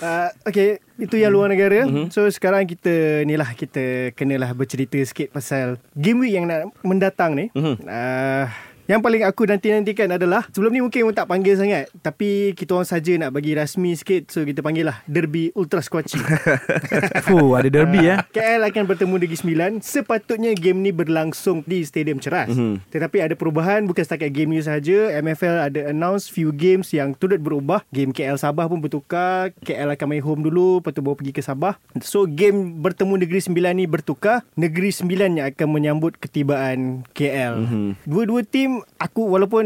uh, 0.00 0.28
Okay 0.48 0.78
Itu 0.96 1.14
yang 1.14 1.30
luar 1.30 1.46
negara 1.48 1.86
So 2.08 2.26
sekarang 2.26 2.66
kita 2.66 3.22
Ni 3.22 3.34
lah 3.34 3.52
kita 3.52 4.10
Kenalah 4.12 4.50
bercerita 4.52 4.98
sikit 5.00 5.30
Pasal 5.30 5.78
Game 5.92 6.18
week 6.18 6.34
yang 6.34 6.46
nak 6.46 6.74
Mendatang 6.82 7.34
ni 7.34 7.46
Mhm. 7.52 7.82
uh, 7.84 8.44
yang 8.86 9.02
paling 9.02 9.22
aku 9.26 9.46
nanti-nantikan 9.46 10.10
adalah 10.14 10.46
Sebelum 10.50 10.70
ni 10.72 10.80
mungkin 10.82 11.06
orang 11.06 11.18
tak 11.18 11.28
panggil 11.28 11.54
sangat 11.58 11.90
Tapi 12.00 12.54
kita 12.54 12.78
orang 12.78 12.88
saja 12.88 13.12
nak 13.18 13.34
bagi 13.34 13.52
rasmi 13.54 13.98
sikit 13.98 14.30
So 14.30 14.46
kita 14.46 14.62
panggil 14.62 14.86
lah 14.86 15.02
Derby 15.10 15.50
Ultra 15.54 15.82
Squatchy 15.82 16.18
Fuh, 17.26 17.58
ada 17.58 17.68
derby 17.68 18.06
eh. 18.06 18.18
KL 18.30 18.62
akan 18.68 18.84
bertemu 18.86 19.14
Negeri 19.18 19.38
Sembilan. 19.38 19.70
Sepatutnya 19.82 20.52
game 20.54 20.84
ni 20.84 20.90
berlangsung 20.92 21.64
di 21.66 21.82
Stadium 21.82 22.20
Ceras. 22.20 22.52
Mhm. 22.52 22.88
Tetapi 22.92 23.18
ada 23.22 23.34
perubahan 23.34 23.84
bukan 23.88 24.02
setakat 24.04 24.30
game 24.32 24.56
ni 24.56 24.60
sahaja. 24.62 25.10
MFL 25.18 25.56
ada 25.72 25.80
announce 25.90 26.28
few 26.28 26.52
games 26.52 26.92
yang 26.92 27.16
turut 27.16 27.40
berubah. 27.40 27.82
Game 27.90 28.12
KL 28.12 28.38
Sabah 28.38 28.68
pun 28.68 28.78
bertukar. 28.78 29.52
KL 29.64 29.92
akan 29.96 30.06
main 30.06 30.22
home 30.24 30.42
dulu 30.46 30.78
lepas 30.80 30.92
tu 30.92 31.02
baru 31.02 31.16
pergi 31.18 31.32
ke 31.34 31.42
Sabah. 31.42 31.80
So 32.04 32.28
game 32.28 32.78
bertemu 32.80 33.24
Negeri 33.26 33.40
Sembilan 33.42 33.72
ni 33.76 33.86
bertukar. 33.88 34.44
Negeri 34.54 34.90
Sembilan 34.92 35.40
yang 35.40 35.46
akan 35.50 35.68
menyambut 35.68 36.20
ketibaan 36.20 37.02
KL. 37.16 37.54
Mhm. 37.66 37.88
Dua-dua 38.06 38.44
tim 38.46 38.75
aku 38.96 39.28
walaupun 39.28 39.64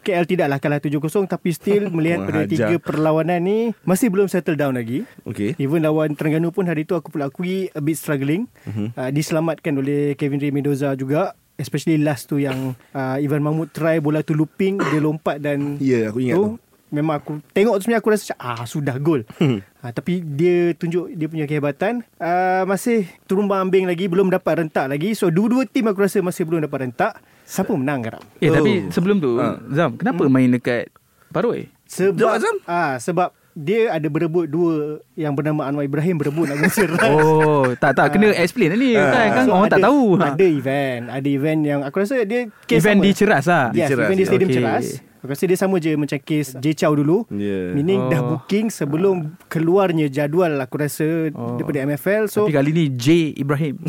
KL 0.00 0.24
tidaklah 0.28 0.58
kalah 0.60 0.80
7-0 0.80 1.26
tapi 1.26 1.48
still 1.52 1.88
melihat 1.96 2.28
pada 2.28 2.44
tiga 2.46 2.76
perlawanan 2.78 3.40
ni 3.42 3.58
masih 3.82 4.12
belum 4.12 4.28
settle 4.30 4.56
down 4.56 4.76
lagi. 4.76 5.04
Okay 5.26 5.56
Even 5.56 5.82
lawan 5.82 6.14
Terengganu 6.14 6.52
pun 6.52 6.68
hari 6.68 6.84
tu 6.84 6.94
aku 6.94 7.10
pula 7.12 7.28
akui 7.28 7.72
a 7.72 7.80
bit 7.80 7.96
struggling. 7.98 8.46
Uh-huh. 8.68 8.92
Uh, 8.94 9.10
diselamatkan 9.10 9.74
oleh 9.76 10.14
Kevin 10.14 10.40
Ray 10.40 10.52
Mendoza 10.52 10.92
juga. 10.94 11.34
Especially 11.56 11.96
last 11.96 12.28
tu 12.28 12.36
yang 12.36 12.76
uh, 12.92 13.16
Ivan 13.16 13.40
Mahmud 13.40 13.72
try 13.72 13.96
bola 13.96 14.20
tu 14.20 14.36
looping, 14.36 14.76
dia 14.76 15.00
lompat 15.00 15.40
dan 15.40 15.76
Ya 15.80 16.12
aku 16.12 16.20
ingat 16.20 16.36
tu 16.36 16.60
Memang 16.86 17.18
aku 17.18 17.42
tengok 17.50 17.82
tu 17.82 17.90
sebenarnya 17.90 17.98
aku 17.98 18.10
rasa 18.14 18.24
macam, 18.30 18.38
ah 18.46 18.64
sudah 18.64 18.96
gol. 19.02 19.22
Hmm. 19.36 19.60
uh, 19.84 19.92
tapi 19.92 20.24
dia 20.24 20.72
tunjuk 20.74 21.12
dia 21.12 21.26
punya 21.26 21.46
kehebatan. 21.50 22.06
Uh, 22.16 22.62
masih 22.64 23.10
terumbang 23.26 23.68
ambing 23.68 23.84
lagi, 23.90 24.06
belum 24.06 24.30
dapat 24.30 24.64
rentak 24.64 24.86
lagi. 24.86 25.12
So 25.18 25.28
dua-dua 25.28 25.66
tim 25.66 25.86
aku 25.90 26.06
rasa 26.06 26.22
masih 26.22 26.46
belum 26.46 26.64
dapat 26.64 26.88
rentak. 26.88 27.18
Siapa 27.46 27.72
menang 27.72 28.02
garap? 28.02 28.22
Eh 28.36 28.46
Oh. 28.46 28.54
tapi 28.54 28.90
sebelum 28.90 29.16
tu 29.16 29.38
Ha. 29.38 29.56
Zam, 29.70 29.94
kenapa 29.94 30.26
main 30.26 30.50
dekat 30.50 30.90
Paroi? 31.28 31.70
Sebab 31.86 32.26
Azam. 32.32 32.56
ah 32.64 32.98
sebab 32.98 33.30
dia 33.52 33.88
ada 33.88 34.04
berebut 34.06 34.44
dua 34.44 34.74
yang 35.14 35.32
bernama 35.32 35.64
Anwar 35.64 35.80
Ibrahim 35.82 36.18
berebut 36.18 36.44
nak 36.44 36.58
ngusir 36.58 36.90
Ras. 36.90 37.06
Oh, 37.14 37.70
tak 37.74 37.94
tak 37.94 38.12
kena 38.12 38.34
explain 38.34 38.68
lah 38.68 38.76
ni 38.76 38.92
kan 38.92 39.08
kan 39.32 39.44
So, 39.44 39.52
orang 39.54 39.70
tak 39.70 39.78
ada- 39.78 39.86
tahu. 39.88 40.02
Ada 40.18 40.44
event, 40.44 41.02
ada 41.08 41.28
event 41.30 41.60
yang 41.62 41.80
aku 41.80 41.96
rasa 41.98 42.20
dia 42.22 42.50
Event 42.68 42.98
sama. 42.98 43.06
di 43.06 43.10
Ceras 43.12 43.44
lah. 43.46 43.64
Di 43.70 43.78
Yes, 43.78 43.88
Ceras, 43.88 44.04
event 44.04 44.12
di 44.12 44.20
ya. 44.20 44.28
Stadium 44.28 44.50
Okey. 44.50 44.58
Ceras. 44.58 44.86
Aku 45.26 45.34
rasa 45.34 45.44
dia 45.44 45.58
sama 45.58 45.76
je 45.76 45.90
macam 45.92 46.14
kes 46.16 46.54
J 46.54 46.70
Chow 46.76 46.94
dulu. 46.94 47.26
Ya 47.28 47.74
Meaning 47.74 47.98
Oh. 47.98 48.06
dah 48.08 48.22
booking 48.22 48.70
sebelum 48.70 49.16
keluarnya 49.46 50.06
jadual 50.06 50.54
aku 50.56 50.78
rasa 50.78 51.34
Oh. 51.34 51.58
daripada 51.58 51.82
MFL. 51.82 52.30
So 52.30 52.46
Tapi 52.46 52.54
kali 52.54 52.70
ni 52.70 52.84
J 52.88 53.34
Ibrahim. 53.34 53.82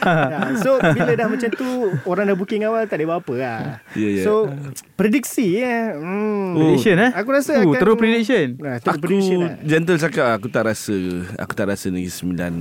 ya, 0.00 0.56
so 0.56 0.80
bila 0.80 1.12
dah 1.12 1.26
macam 1.26 1.50
tu 1.52 1.68
orang 2.04 2.24
dah 2.24 2.34
booking 2.34 2.64
awal 2.64 2.84
tak 2.84 2.96
ada 2.96 3.04
apa-apa 3.06 3.34
lah. 3.36 3.60
Ya, 3.92 4.08
ya. 4.10 4.22
So 4.22 4.48
prediksi 4.94 5.60
ya. 5.60 5.92
Hmm. 5.92 6.56
Prediction 6.56 6.96
eh? 6.98 7.10
Aku 7.12 7.28
rasa 7.28 7.52
Oh, 7.58 7.68
akan 7.68 7.76
terus 7.76 7.96
prediction. 7.96 8.46
Nah, 8.56 8.76
terus 8.78 8.88
Aku 8.90 9.02
prediction 9.02 9.38
lah. 9.42 9.52
gentle 9.60 9.98
cakap 9.98 10.26
Aku 10.32 10.48
tak 10.48 10.64
rasa 10.64 10.96
Aku 11.36 11.52
tak 11.52 11.68
rasa 11.68 11.86
Negeri 11.88 12.08
Sembilan 12.08 12.52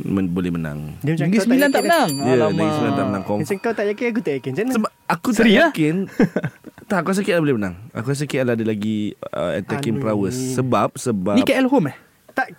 men, 0.00 0.30
Boleh 0.30 0.50
menang 0.50 0.98
Dia 1.00 1.14
macam 1.14 1.26
Negeri 1.26 1.38
tak 1.38 1.46
Sembilan 1.46 1.68
tak 1.68 1.82
menang. 1.84 2.08
Ya 2.18 2.34
Negeri 2.48 2.70
Sembilan 2.70 2.94
tak 2.94 3.06
menang 3.06 3.24
confirm. 3.24 3.46
Macam 3.46 3.56
kau 3.60 3.72
tak 3.74 3.86
yakin 3.90 4.06
aku 4.08 4.20
tak 4.20 4.34
yakin. 4.38 4.50
Macam 4.54 4.64
mana? 4.64 4.74
Sebab 4.74 4.90
aku 5.06 5.28
tak 5.28 5.36
Seri 5.38 5.52
lah. 5.52 5.60
yakin 5.70 5.94
Tak 6.90 6.96
aku 7.04 7.08
rasa 7.12 7.20
KL 7.20 7.42
boleh 7.44 7.56
menang 7.60 7.74
Aku 7.92 8.06
rasa 8.08 8.24
KL 8.24 8.48
ada 8.48 8.64
lagi 8.64 9.12
uh, 9.28 9.52
Attacking 9.60 10.00
prowess 10.00 10.56
Sebab 10.56 10.96
Sebab 10.96 11.36
Ni 11.36 11.44
KL 11.44 11.68
home 11.68 11.92
eh? 11.92 12.07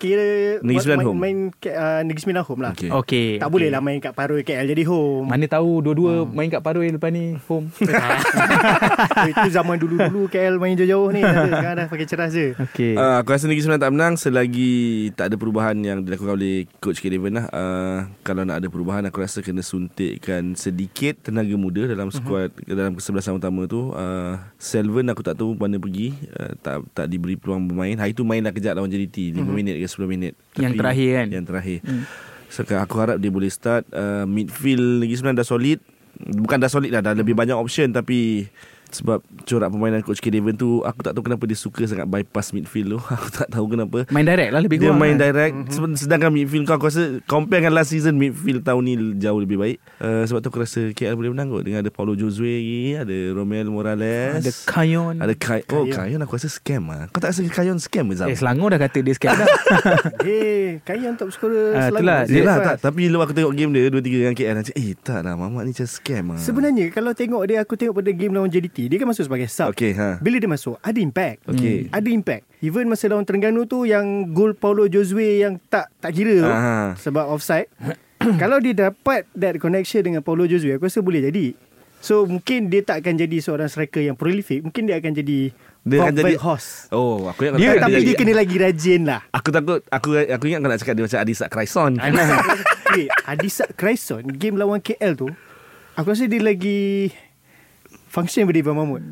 Kira 0.00 0.56
Negeri 0.64 0.80
Sembilan 0.80 0.98
main, 1.04 1.08
home. 1.12 1.18
main 1.20 1.38
uh, 1.52 2.00
Negeri 2.08 2.20
Sembilan 2.24 2.44
home 2.48 2.62
lah. 2.64 2.72
Okay. 2.72 2.88
Okey. 2.88 3.28
Tak 3.36 3.44
okey. 3.44 3.52
boleh 3.52 3.68
lah 3.68 3.80
main 3.84 3.98
kat 4.00 4.12
Paroi 4.16 4.40
KL 4.40 4.64
jadi 4.72 4.84
home. 4.88 5.28
Mana 5.28 5.44
tahu 5.44 5.84
dua-dua 5.84 6.24
main 6.24 6.48
kat 6.48 6.64
Paroi 6.64 6.88
lepas 6.88 7.12
ni 7.12 7.36
home. 7.44 7.68
Itu 9.36 9.48
zaman 9.52 9.76
dulu-dulu 9.76 10.32
KL 10.32 10.56
main 10.56 10.72
jauh-jauh 10.80 11.12
ni. 11.12 11.20
Ada. 11.20 11.52
Sekarang 11.52 11.76
dah 11.76 11.86
pakai 11.92 12.06
ceras 12.08 12.32
je. 12.32 12.56
Okey. 12.56 12.96
Uh, 12.96 13.20
aku 13.20 13.36
rasa 13.36 13.44
Negeri 13.44 13.60
Sembilan 13.68 13.82
tak 13.84 13.92
menang 13.92 14.14
selagi 14.16 14.72
tak 15.12 15.28
ada 15.28 15.36
perubahan 15.36 15.76
yang 15.84 16.00
dilakukan 16.00 16.32
oleh 16.32 16.64
Coach 16.80 17.04
Kevin 17.04 17.36
lah. 17.36 17.46
Uh, 17.52 18.08
kalau 18.24 18.48
nak 18.48 18.64
ada 18.64 18.72
perubahan 18.72 19.04
aku 19.04 19.20
rasa 19.20 19.44
kena 19.44 19.60
suntikkan 19.60 20.56
sedikit 20.56 21.28
tenaga 21.28 21.52
muda 21.60 21.84
dalam 21.84 22.08
skuad 22.08 22.56
uh-huh. 22.56 22.72
dalam 22.72 22.96
kesebelasan 22.96 23.36
utama 23.36 23.68
tu. 23.68 23.92
Uh, 23.92 24.40
Selvan 24.56 25.12
aku 25.12 25.20
tak 25.20 25.36
tahu 25.36 25.52
mana 25.60 25.76
pergi. 25.76 26.16
Uh, 26.32 26.56
tak 26.64 26.88
tak 26.96 27.04
diberi 27.12 27.36
peluang 27.36 27.68
bermain. 27.68 28.00
Hari 28.00 28.16
tu 28.16 28.24
mainlah 28.24 28.56
kejap 28.56 28.80
lawan 28.80 28.88
JDT 28.88 29.36
5 29.36 29.44
uh-huh. 29.44 29.52
minit 29.52 29.76
ke 29.76 29.89
10 29.90 30.06
minit. 30.06 30.38
Yang 30.54 30.78
terakhir 30.78 31.10
kan? 31.18 31.26
Yang 31.34 31.44
terakhir. 31.50 31.78
Hmm. 31.82 32.04
So, 32.50 32.66
aku 32.66 32.94
harap 32.98 33.16
dia 33.22 33.30
boleh 33.30 33.50
start 33.50 33.86
uh, 33.94 34.26
midfield 34.26 35.02
Negeri 35.02 35.16
Sembilan 35.18 35.36
dah 35.38 35.46
solid. 35.46 35.78
Bukan 36.20 36.58
dah 36.58 36.70
solid 36.70 36.90
dah, 36.90 37.02
dah 37.02 37.14
lebih 37.14 37.34
banyak 37.34 37.54
option 37.54 37.94
tapi 37.94 38.46
Sebab 38.92 39.18
corak 39.40 39.68
permainan 39.68 40.00
Coach 40.00 40.18
K. 40.18 40.28
Devon 40.28 40.52
tu 40.52 40.82
Aku 40.82 41.00
tak 41.00 41.12
tahu 41.12 41.22
kenapa 41.22 41.44
dia 41.44 41.54
suka 41.54 41.82
sangat 41.82 42.04
bypass 42.04 42.50
midfield 42.50 42.94
tu 42.94 42.98
Aku 43.16 43.28
tak 43.28 43.46
tahu 43.46 43.66
kenapa 43.68 44.02
Main 44.08 44.24
direct 44.24 44.50
lah 44.50 44.60
lebih 44.60 44.76
Dia 44.76 44.90
kurang 44.90 44.98
main 44.98 45.14
kan? 45.14 45.22
direct 45.24 45.54
mm-hmm. 45.70 45.94
Sedangkan 45.96 46.28
midfield 46.28 46.64
kau 46.64 46.74
Aku 46.74 46.86
rasa 46.86 47.22
Compare 47.24 47.60
dengan 47.60 47.74
last 47.74 47.90
season 47.90 48.14
Midfield 48.14 48.60
tahun 48.60 48.82
ni 48.82 48.92
Jauh 49.16 49.38
lebih 49.38 49.56
baik 49.56 49.78
uh, 49.98 50.22
Sebab 50.24 50.38
tu 50.40 50.48
aku 50.48 50.60
rasa 50.60 50.90
KL 50.90 51.14
boleh 51.14 51.30
menang 51.30 51.48
kot 51.48 51.62
Dengan 51.62 51.80
ada 51.80 51.88
Paulo 51.88 52.12
Josue 52.12 52.50
lagi 52.50 52.80
Ada 52.96 53.16
Romel 53.32 53.66
Morales 53.66 54.38
Ada 54.38 54.50
Kayon 54.66 55.14
Ada 55.18 55.34
Kay- 55.34 55.64
Oh 55.70 55.86
Kayon 55.86 56.18
aku 56.20 56.34
rasa 56.34 56.48
scam 56.48 56.82
lah 56.84 57.06
Kau 57.08 57.18
tak 57.18 57.30
rasa 57.30 57.40
Kayon 57.44 57.78
scam 57.78 58.04
ke 58.06 58.14
Zam? 58.16 58.26
Eh 58.26 58.34
Selangor 58.34 58.70
dah 58.70 58.80
kata 58.80 58.98
dia 59.00 59.14
scam 59.14 59.32
dah 59.32 59.46
Eh, 60.26 60.82
Kayan 60.82 61.14
top 61.14 61.30
scorer 61.30 61.72
Ah, 61.72 61.88
Selangor. 61.88 62.00
itulah. 62.00 62.20
Dia 62.24 62.42
lah 62.42 62.56
Lepas. 62.56 62.66
tak 62.66 62.76
Tapi 62.82 63.02
lepas 63.06 63.24
aku 63.24 63.34
tengok 63.34 63.52
game 63.54 63.70
dia 63.70 63.86
Dua-tiga 63.86 64.16
dengan 64.20 64.34
KL 64.34 64.56
eh 64.72 64.90
tak 64.96 65.20
lah 65.20 65.34
Mamat 65.34 65.62
ni 65.62 65.72
macam 65.72 65.86
scam 65.86 66.24
lah 66.28 66.40
Sebenarnya 66.40 66.86
kalau 66.90 67.12
tengok 67.12 67.42
dia 67.44 67.62
Aku 67.62 67.74
tengok 67.74 67.94
pada 67.96 68.10
game 68.10 68.32
lawan 68.32 68.48
JDT 68.48 68.79
Dia 68.86 68.96
kan 68.96 69.06
masuk 69.06 69.26
sebagai 69.26 69.44
sub. 69.46 69.68
Okay 69.70 69.92
ha. 69.92 70.16
Bila 70.16 70.38
dia 70.38 70.46
masuk 70.46 70.78
Ada 70.78 70.96
impact. 70.96 71.44
Okay. 71.44 71.90
Ada 71.90 72.08
impact. 72.08 72.44
Even 72.60 72.86
masa 72.86 73.04
lawan 73.06 73.24
Terengganu 73.24 73.64
tu 73.64 73.82
Yang 73.82 74.04
gol 74.30 74.52
Paulo 74.52 74.84
Josue 74.84 75.40
Yang 75.40 75.64
tak 75.66 75.88
tak 75.96 76.12
kira 76.12 76.38
tu 76.38 76.46
Aha. 76.46 76.92
Sebab 76.94 77.24
offside 77.26 77.72
Kalau 78.42 78.56
dia 78.56 78.72
dapat 78.72 79.24
That 79.32 79.56
connection 79.56 80.00
dengan 80.02 80.20
Paulo 80.20 80.44
Josue 80.44 80.72
Aku 80.72 80.84
rasa 80.84 81.00
boleh 81.00 81.20
jadi. 81.22 81.56
So 81.98 82.24
mungkin 82.24 82.68
dia 82.68 82.80
tak 82.80 83.00
akan 83.00 83.16
jadi 83.18 83.36
Seorang 83.38 83.66
striker 83.66 84.00
yang 84.00 84.14
prolific. 84.14 84.60
Mungkin 84.60 84.86
dia 84.86 84.96
akan 84.96 85.12
jadi 85.14 85.38
Dia 85.82 85.98
akan 86.02 86.14
jadi 86.14 86.36
horse 86.36 86.88
Oh 86.90 87.24
aku 87.26 87.44
ingat 87.44 87.56
dia, 87.56 87.76
Tapi 87.78 87.92
dia 87.94 88.04
jadi- 88.06 88.18
kena 88.18 88.32
lagi 88.34 88.56
rajin 88.56 89.02
lah. 89.04 89.20
Aku 89.30 89.48
takut 89.48 89.80
Aku 89.88 90.08
aku 90.14 90.44
ingat 90.46 90.60
kau 90.60 90.68
nak 90.68 90.78
cakap 90.78 90.94
Dia 90.94 91.04
macam 91.04 91.18
Adisak 91.18 91.48
Cryson 91.48 91.92
Eh, 92.90 93.06
Adisa 93.24 93.64
Cryson 93.72 94.26
Game 94.28 94.56
lawan 94.56 94.78
KL 94.78 95.14
tu 95.14 95.32
Aku 95.94 96.06
rasa 96.06 96.24
dia 96.24 96.40
lagi 96.40 97.08
Function 98.10 98.42
daripada 98.42 98.58
Ivan 98.66 98.74
Mahmud 98.74 99.02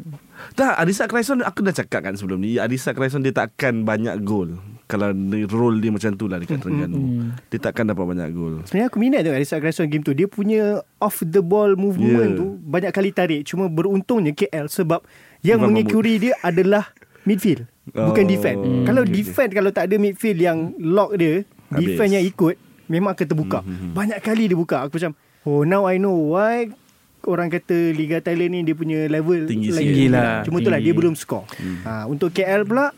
Tak 0.58 0.74
Adisak 0.74 1.06
Cryson 1.06 1.38
Aku 1.46 1.62
dah 1.62 1.70
cakap 1.70 2.02
kan 2.02 2.18
sebelum 2.18 2.42
ni 2.42 2.58
Adisak 2.58 2.98
Cryson 2.98 3.22
dia 3.22 3.30
takkan 3.30 3.86
banyak 3.86 4.18
gol 4.26 4.58
Kalau 4.90 5.14
role 5.46 5.78
dia 5.78 5.94
macam 5.94 6.18
tu 6.18 6.26
lah 6.26 6.42
Dekat 6.42 6.58
Terengganu. 6.58 7.30
Dia 7.46 7.62
takkan 7.62 7.86
dapat 7.86 8.02
banyak 8.02 8.34
gol 8.34 8.66
Sebenarnya 8.66 8.90
aku 8.90 8.98
minat 8.98 9.22
tengok 9.22 9.38
Adisa 9.38 9.62
Cryson 9.62 9.86
game 9.86 10.02
tu. 10.02 10.18
Dia 10.18 10.26
punya 10.26 10.82
Off 10.98 11.22
the 11.22 11.38
ball 11.38 11.78
movement 11.78 12.34
Yeah. 12.34 12.40
tu 12.42 12.46
Banyak 12.58 12.90
kali 12.90 13.14
tarik. 13.14 13.46
Cuma 13.46 13.70
beruntungnya 13.70 14.34
KL 14.34 14.66
Sebab 14.66 15.06
Yang 15.46 15.58
Ivan 15.62 15.66
mengekuri 15.70 16.14
dia 16.18 16.34
adalah 16.42 16.90
Midfield 17.22 17.70
Bukan 17.94 18.24
Oh, 18.26 18.28
defend 18.28 18.58
hmm, 18.58 18.82
Kalau 18.82 19.02
okay, 19.06 19.14
defend 19.14 19.50
Kalau 19.54 19.70
tak 19.70 19.86
ada 19.86 19.96
midfield 19.96 20.42
Yang 20.42 20.58
lock 20.82 21.14
dia 21.14 21.46
Habis. 21.70 21.86
Defend 21.86 22.10
yang 22.18 22.24
ikut 22.26 22.56
Memang 22.88 23.12
akan 23.12 23.26
terbuka. 23.28 23.60
Banyak 23.92 24.18
kali 24.24 24.48
dia 24.48 24.56
buka. 24.56 24.88
Aku 24.88 24.96
macam 24.96 25.12
Oh 25.44 25.62
now 25.62 25.84
I 25.84 26.00
know 26.00 26.32
why 26.34 26.72
Orang 27.20 27.48
kata 27.48 27.74
Liga 27.90 28.18
Thailand 28.18 28.52
ni 28.52 28.60
Dia 28.62 28.72
punya 28.72 29.04
level 29.04 29.44
Tinggi 29.44 29.68
lagi. 29.68 29.84
Tinggi 29.84 30.06
lah, 30.06 30.42
Cuma 30.42 30.58
tu 30.58 30.68
lah 30.68 30.78
tinggi. 30.78 30.86
Dia 30.86 30.94
belum 30.94 31.14
score 31.14 31.44
ha, 31.82 32.04
Untuk 32.04 32.30
KL 32.30 32.62
pula 32.62 32.94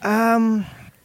um, 0.00 0.64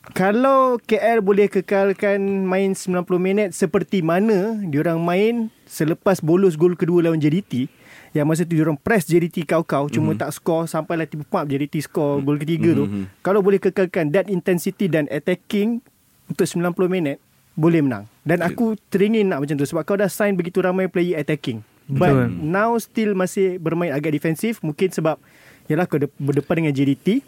Kalau 0.10 0.80
KL 0.80 1.20
boleh 1.20 1.48
kekalkan 1.48 2.18
Main 2.44 2.72
90 2.72 3.04
minit 3.18 3.50
Seperti 3.52 4.00
mana 4.00 4.56
Diorang 4.64 4.98
main 4.98 5.52
Selepas 5.64 6.18
bolos 6.18 6.54
gol 6.54 6.74
kedua 6.74 7.02
lawan 7.02 7.18
JDT 7.18 7.68
Yang 8.12 8.26
masa 8.26 8.42
tu 8.44 8.54
diorang 8.54 8.76
press 8.76 9.04
JDT 9.04 9.44
kau-kau 9.44 9.88
Cuma 9.88 10.12
Mhm. 10.12 10.20
tak 10.20 10.32
score 10.32 10.64
Sampailah 10.64 11.04
tiba 11.04 11.24
pump 11.24 11.46
JDT 11.46 11.84
score 11.84 12.20
Gol 12.20 12.38
ketiga 12.38 12.74
tu. 12.74 12.86
Kalau 13.20 13.40
boleh 13.40 13.60
kekalkan 13.60 14.08
That 14.10 14.28
intensity 14.28 14.88
dan 14.88 15.10
attacking 15.10 15.84
Untuk 16.26 16.46
90 16.46 16.64
minit 16.88 17.18
Boleh 17.54 17.80
menang. 17.80 18.08
Dan 18.22 18.40
aku 18.40 18.80
teringin 18.88 19.28
nak 19.28 19.42
macam 19.42 19.54
tu 19.54 19.66
Sebab 19.66 19.84
kau 19.84 19.94
dah 19.94 20.08
sign 20.08 20.34
Begitu 20.34 20.58
ramai 20.58 20.88
player 20.88 21.18
attacking 21.18 21.60
But 21.94 22.12
Betul. 22.12 22.28
now 22.44 22.74
still 22.76 23.14
masih 23.14 23.58
bermain 23.58 23.90
agak 23.90 24.12
defensif. 24.12 24.60
Mungkin 24.60 24.90
sebab 24.90 25.22
Yalah 25.66 25.86
kau 25.86 25.96
de- 25.96 26.12
berdepan 26.18 26.60
dengan 26.60 26.74
JDT 26.74 27.24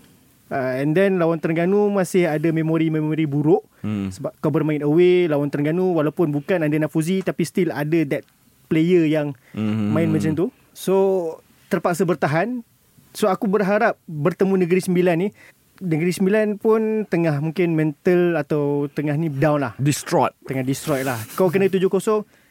uh, 0.49 0.75
And 0.75 0.91
then 0.91 1.15
lawan 1.15 1.39
Terengganu 1.39 1.87
Masih 1.87 2.27
ada 2.27 2.49
memori-memori 2.49 3.23
buruk. 3.23 3.63
Hmm. 3.79 4.11
Sebab 4.11 4.35
kau 4.37 4.51
bermain 4.51 4.81
away 4.81 5.25
Lawan 5.25 5.47
Terengganu 5.47 5.95
Walaupun 5.95 6.29
bukan 6.29 6.59
Andi 6.59 6.75
Nafuzi 6.75 7.21
Tapi 7.21 7.41
still 7.41 7.71
ada 7.71 8.03
that 8.05 8.27
Player 8.65 9.05
yang 9.05 9.31
Hmm. 9.51 9.93
Main 9.93 10.09
macam 10.09 10.33
tu. 10.33 10.45
So 10.71 10.95
Terpaksa 11.65 12.03
bertahan. 12.03 12.59
So 13.11 13.25
aku 13.25 13.47
berharap 13.47 13.95
Bertemu 14.03 14.59
Negeri 14.59 14.81
Sembilan 14.81 15.15
ni. 15.17 15.29
Negeri 15.75 16.11
Sembilan 16.11 16.55
pun 16.55 17.03
Tengah 17.03 17.39
mungkin 17.39 17.71
mental 17.71 18.35
Atau 18.35 18.91
tengah 18.91 19.15
ni 19.15 19.31
down 19.31 19.63
lah. 19.63 19.73
Distraught 19.77 20.35
Tengah 20.43 20.61
destroy 20.61 21.01
lah. 21.01 21.15
Kau 21.33 21.47
kena 21.47 21.65
7-0 21.65 21.87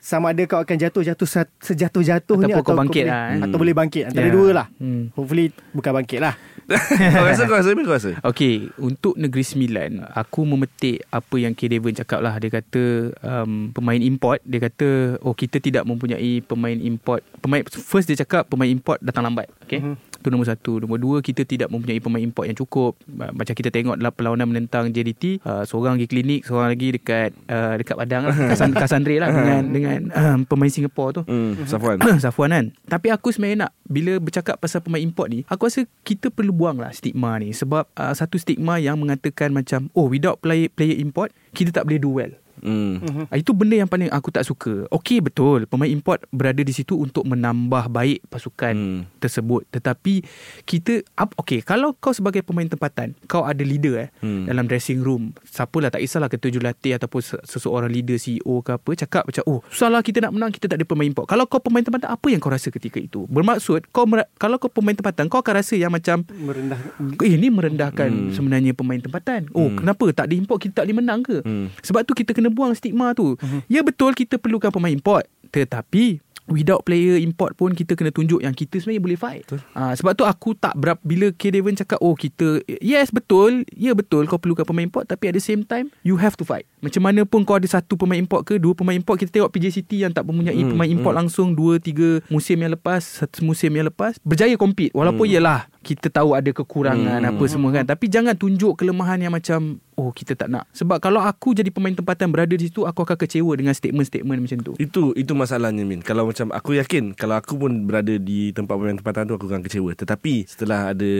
Sama 0.05 0.36
ada 0.36 0.44
kau 0.44 0.61
akan 0.61 0.76
jatuh-jatuh 0.76 1.24
Sejatuh-jatuhnya 1.64 2.61
Ataupun 2.61 2.64
kau 2.68 2.76
bangkit 2.76 3.09
boleh, 3.09 3.16
lah, 3.16 3.24
eh. 3.32 3.40
Atau 3.40 3.57
boleh 3.57 3.72
bangkit 3.72 4.02
Antara 4.12 4.28
Ya. 4.28 4.34
dua 4.36 4.48
lah 4.52 4.66
Hmm. 4.76 5.09
Hopefully 5.16 5.48
Bukan 5.72 5.92
bangkit 5.96 6.20
lah 6.20 6.36
Kau 7.16 7.24
rasa 7.24 7.44
kau 7.44 7.57
rasa 7.57 7.76
kau 7.76 7.92
rasa 7.92 8.11
Okey, 8.24 8.72
untuk 8.80 9.20
Negeri 9.20 9.44
Sembilan, 9.44 10.00
aku 10.16 10.48
memetik 10.48 11.05
apa 11.12 11.36
yang 11.36 11.52
K. 11.52 11.68
Devon 11.68 11.92
cakap 11.92 12.24
lah. 12.24 12.40
Dia 12.40 12.48
kata 12.48 13.12
um, 13.20 13.68
pemain 13.68 14.00
import, 14.00 14.40
dia 14.48 14.64
kata 14.64 15.20
oh 15.20 15.36
kita 15.36 15.61
tidak 15.61 15.84
mempunyai 15.84 16.40
pemain 16.40 16.76
import. 16.80 17.20
Pemain 17.44 17.61
first 17.68 18.09
dia 18.09 18.16
cakap 18.16 18.48
pemain 18.48 18.64
import 18.64 18.96
datang 19.05 19.28
lambat. 19.28 19.52
Okey. 19.68 19.80
Mhm. 19.84 19.96
Itu 20.24 20.32
nombor 20.32 20.48
satu. 20.48 20.80
Nombor 20.80 20.96
dua, 20.96 21.16
kita 21.20 21.44
tidak 21.44 21.68
mempunyai 21.68 22.00
pemain 22.00 22.24
import 22.24 22.48
yang 22.48 22.56
cukup. 22.56 22.96
Uh, 23.04 23.28
Macam 23.36 23.52
kita 23.52 23.68
tengok 23.68 24.00
dalam 24.00 24.08
perlawanan 24.08 24.48
menentang 24.48 24.88
JDT, 24.88 25.44
uh, 25.44 25.68
seorang 25.68 26.00
pergi 26.00 26.08
klinik, 26.08 26.40
seorang 26.48 26.72
lagi 26.72 26.96
dekat 26.96 27.36
uh, 27.52 27.76
dekat 27.76 28.00
Padang 28.00 28.32
lah. 28.32 28.36
Kasan, 28.56 28.72
Kasandre 28.72 29.20
lah 29.20 29.28
dengan 29.28 29.62
dengan 29.68 30.00
um, 30.16 30.38
pemain 30.48 30.72
Singapore 30.72 31.20
tu. 31.20 31.22
Hmm, 31.28 31.60
Safwan 31.68 31.98
Safuan 32.24 32.50
kan 32.54 32.66
Tapi 32.86 33.10
aku 33.10 33.34
sebenarnya 33.34 33.68
nak 33.68 33.72
Bila 33.84 34.16
bercakap 34.22 34.56
pasal 34.62 34.80
pemain 34.80 35.02
import 35.02 35.28
ni 35.28 35.42
Aku 35.50 35.66
rasa 35.66 35.84
kita 36.06 36.30
perlu 36.30 36.54
buang 36.54 36.78
lah 36.78 36.94
stigma 36.94 37.36
ni 37.42 37.50
Sebab 37.50 37.90
uh, 37.98 38.14
satu 38.14 38.38
stigma 38.38 38.78
yang 38.78 38.96
mengatakan 38.96 39.50
macam 39.50 39.90
Oh 39.92 40.08
without 40.08 40.40
player, 40.40 40.70
player 40.70 40.96
import 40.96 41.34
Kita 41.52 41.74
tak 41.74 41.90
boleh 41.90 42.00
do 42.00 42.10
well 42.14 42.32
hmm. 42.59 43.26
Ah, 43.26 43.36
Itu 43.36 43.50
benda 43.50 43.74
yang 43.74 43.86
paling 43.86 44.07
aku 44.09 44.28
tak 44.28 44.42
suka 44.42 44.84
Okey 44.88 45.18
betul 45.20 45.64
Pemain 45.64 45.86
import 45.86 46.22
berada 46.28 46.59
di 46.59 46.70
situ 46.70 46.94
Untuk 46.94 47.24
menambah 47.24 47.88
baik 47.88 48.26
pasukan 48.26 48.74
Hmm. 48.74 49.00
tersebut 49.18 49.64
Tetapi 49.68 50.20
Kita 50.62 51.00
Okey 51.34 51.61
Kalau 51.61 51.94
kau 51.94 52.11
sebagai 52.11 52.40
pemain 52.40 52.64
tempatan 52.64 53.16
Kau 53.24 53.42
ada 53.42 53.61
leader 53.61 53.98
eh 53.98 54.09
Hmm. 54.16 54.44
Dalam 54.44 54.64
dressing 54.64 55.00
room 55.00 55.32
Siapalah 55.42 55.88
tak 55.88 56.00
kisahlah 56.00 56.26
Ketua 56.26 56.50
jurulatih 56.50 56.94
Ataupun 56.94 57.20
se- 57.20 57.42
seseorang 57.42 57.88
leader 57.88 58.16
CEO 58.16 58.61
ke 58.61 58.72
apa 58.72 58.90
Cakap 58.96 59.24
macam 59.24 59.42
Oh 59.44 59.61
susahlah 59.66 60.00
kita 60.00 60.20
nak 60.20 60.32
menang 60.32 60.50
Kita 60.50 60.66
tak 60.66 60.76
ada 60.76 60.84
pemain 60.84 61.05
import 61.05 61.24
Kalau 61.24 61.44
kau 61.44 61.59
pemain 61.59 61.80
tempatan 61.80 62.09
Apa 62.09 62.26
yang 62.28 62.38
kau 62.38 62.48
rasa 62.48 62.68
ketika 62.68 62.98
itu 62.98 63.24
Bermaksud 63.26 63.88
kau 63.88 64.05
mer- 64.05 64.28
Kalau 64.34 64.57
kau 64.57 64.68
pemain 64.68 64.92
tempatan 64.92 65.26
Kau 65.26 65.40
akan 65.40 65.55
rasa 65.57 65.74
yang 65.74 65.90
macam 65.90 66.22
Merendah 66.28 66.78
Eh 67.20 67.34
ni 67.34 67.48
merendahkan 67.48 68.05
Hmm. 68.05 68.26
hmm. 68.26 68.34
sebenarnya 68.34 68.72
pemain 68.72 68.98
tempatan. 68.98 69.48
Oh 69.50 69.66
hmm. 69.66 69.78
kenapa 69.78 70.05
tak 70.11 70.26
ada 70.26 70.34
import 70.34 70.59
kita 70.59 70.72
tak 70.76 70.84
boleh 70.84 70.96
menang 70.96 71.20
ke? 71.20 71.40
Hmm. 71.40 71.70
Sebab 71.80 72.02
tu 72.02 72.12
kita 72.12 72.30
kena 72.30 72.43
buang 72.51 72.72
stigma 72.76 73.12
tu. 73.12 73.36
Hmm. 73.38 73.61
Ya 73.70 73.80
betul 73.84 74.12
kita 74.16 74.40
perlukan 74.40 74.72
pemain 74.72 74.92
import. 74.92 75.24
Tetapi 75.55 76.24
without 76.49 76.84
player 76.84 77.16
import 77.20 77.57
pun 77.57 77.72
kita 77.72 77.97
kena 77.97 78.12
tunjuk 78.12 78.40
yang 78.45 78.53
kita 78.53 78.76
sebenarnya 78.76 79.03
boleh 79.03 79.18
fight. 79.18 79.45
Ha, 79.72 79.97
sebab 79.97 80.12
tu 80.12 80.24
aku 80.28 80.53
tak 80.53 80.76
berap 80.76 81.01
bila 81.01 81.32
K 81.32 81.49
Devon 81.49 81.72
cakap 81.72 81.97
oh 82.05 82.12
kita 82.12 82.61
yes 82.84 83.09
betul, 83.09 83.64
ya 83.72 83.97
betul 83.97 84.28
kau 84.28 84.36
perlukan 84.36 84.68
pemain 84.68 84.84
import 84.84 85.09
tapi 85.09 85.32
at 85.32 85.34
the 85.36 85.45
same 85.45 85.64
time 85.64 85.88
you 86.05 86.20
have 86.20 86.36
to 86.36 86.45
fight. 86.45 86.68
Macam 86.84 87.01
mana 87.01 87.24
pun 87.24 87.49
kau 87.49 87.57
ada 87.57 87.68
satu 87.68 87.97
pemain 87.97 88.20
import 88.20 88.45
ke 88.45 88.61
dua 88.61 88.76
pemain 88.76 88.97
import 88.97 89.16
kita 89.16 89.32
tengok 89.40 89.53
PJ 89.53 89.66
City 89.72 90.05
yang 90.05 90.12
tak 90.12 90.28
mempunyai 90.28 90.57
Hmm, 90.64 90.70
pemain 90.70 90.88
import 90.88 91.12
hmm. 91.12 91.20
langsung 91.24 91.49
dua 91.53 91.76
tiga 91.76 92.24
musim 92.32 92.57
yang 92.57 92.72
lepas 92.72 93.24
satu 93.24 93.45
musim 93.45 93.68
yang 93.74 93.88
lepas 93.88 94.16
berjaya 94.24 94.55
compete 94.57 94.92
walaupun 94.92 95.26
Hmm. 95.26 95.40
hmm. 95.40 95.73
Kita 95.85 96.09
tahu 96.09 96.32
ada 96.32 96.49
kekurangan 96.49 97.20
hmm. 97.20 97.30
apa 97.37 97.45
semua 97.45 97.70
kan. 97.76 97.85
Tapi 97.85 98.09
jangan 98.09 98.32
tunjuk 98.32 98.80
kelemahan 98.80 99.20
yang 99.20 99.37
macam 99.37 99.76
oh 100.01 100.11
kita 100.11 100.32
tak 100.32 100.49
nak. 100.49 100.64
Sebab 100.72 100.97
kalau 100.99 101.20
aku 101.20 101.53
jadi 101.53 101.68
pemain 101.68 101.93
tempatan 101.93 102.32
berada 102.32 102.57
di 102.57 102.72
situ 102.72 102.89
aku 102.89 103.05
akan 103.05 103.20
kecewa 103.20 103.53
dengan 103.53 103.76
statement-statement 103.76 104.41
macam 104.41 104.59
tu. 104.64 104.72
Itu 104.80 105.12
itu 105.12 105.37
masalahnya 105.37 105.85
Min. 105.85 106.01
Kalau 106.01 106.32
macam 106.32 106.49
aku 106.51 106.80
yakin 106.80 107.12
Kalau 107.12 107.37
aku 107.37 107.61
pun 107.61 107.85
berada 107.85 108.16
di 108.16 108.51
tempat 108.57 108.80
pemain 108.80 108.97
tempatan 108.97 109.28
tu 109.28 109.35
Aku 109.37 109.47
akan 109.47 109.61
kecewa. 109.61 109.93
Tetapi 109.93 110.49
setelah 110.49 110.97
ada 110.97 111.12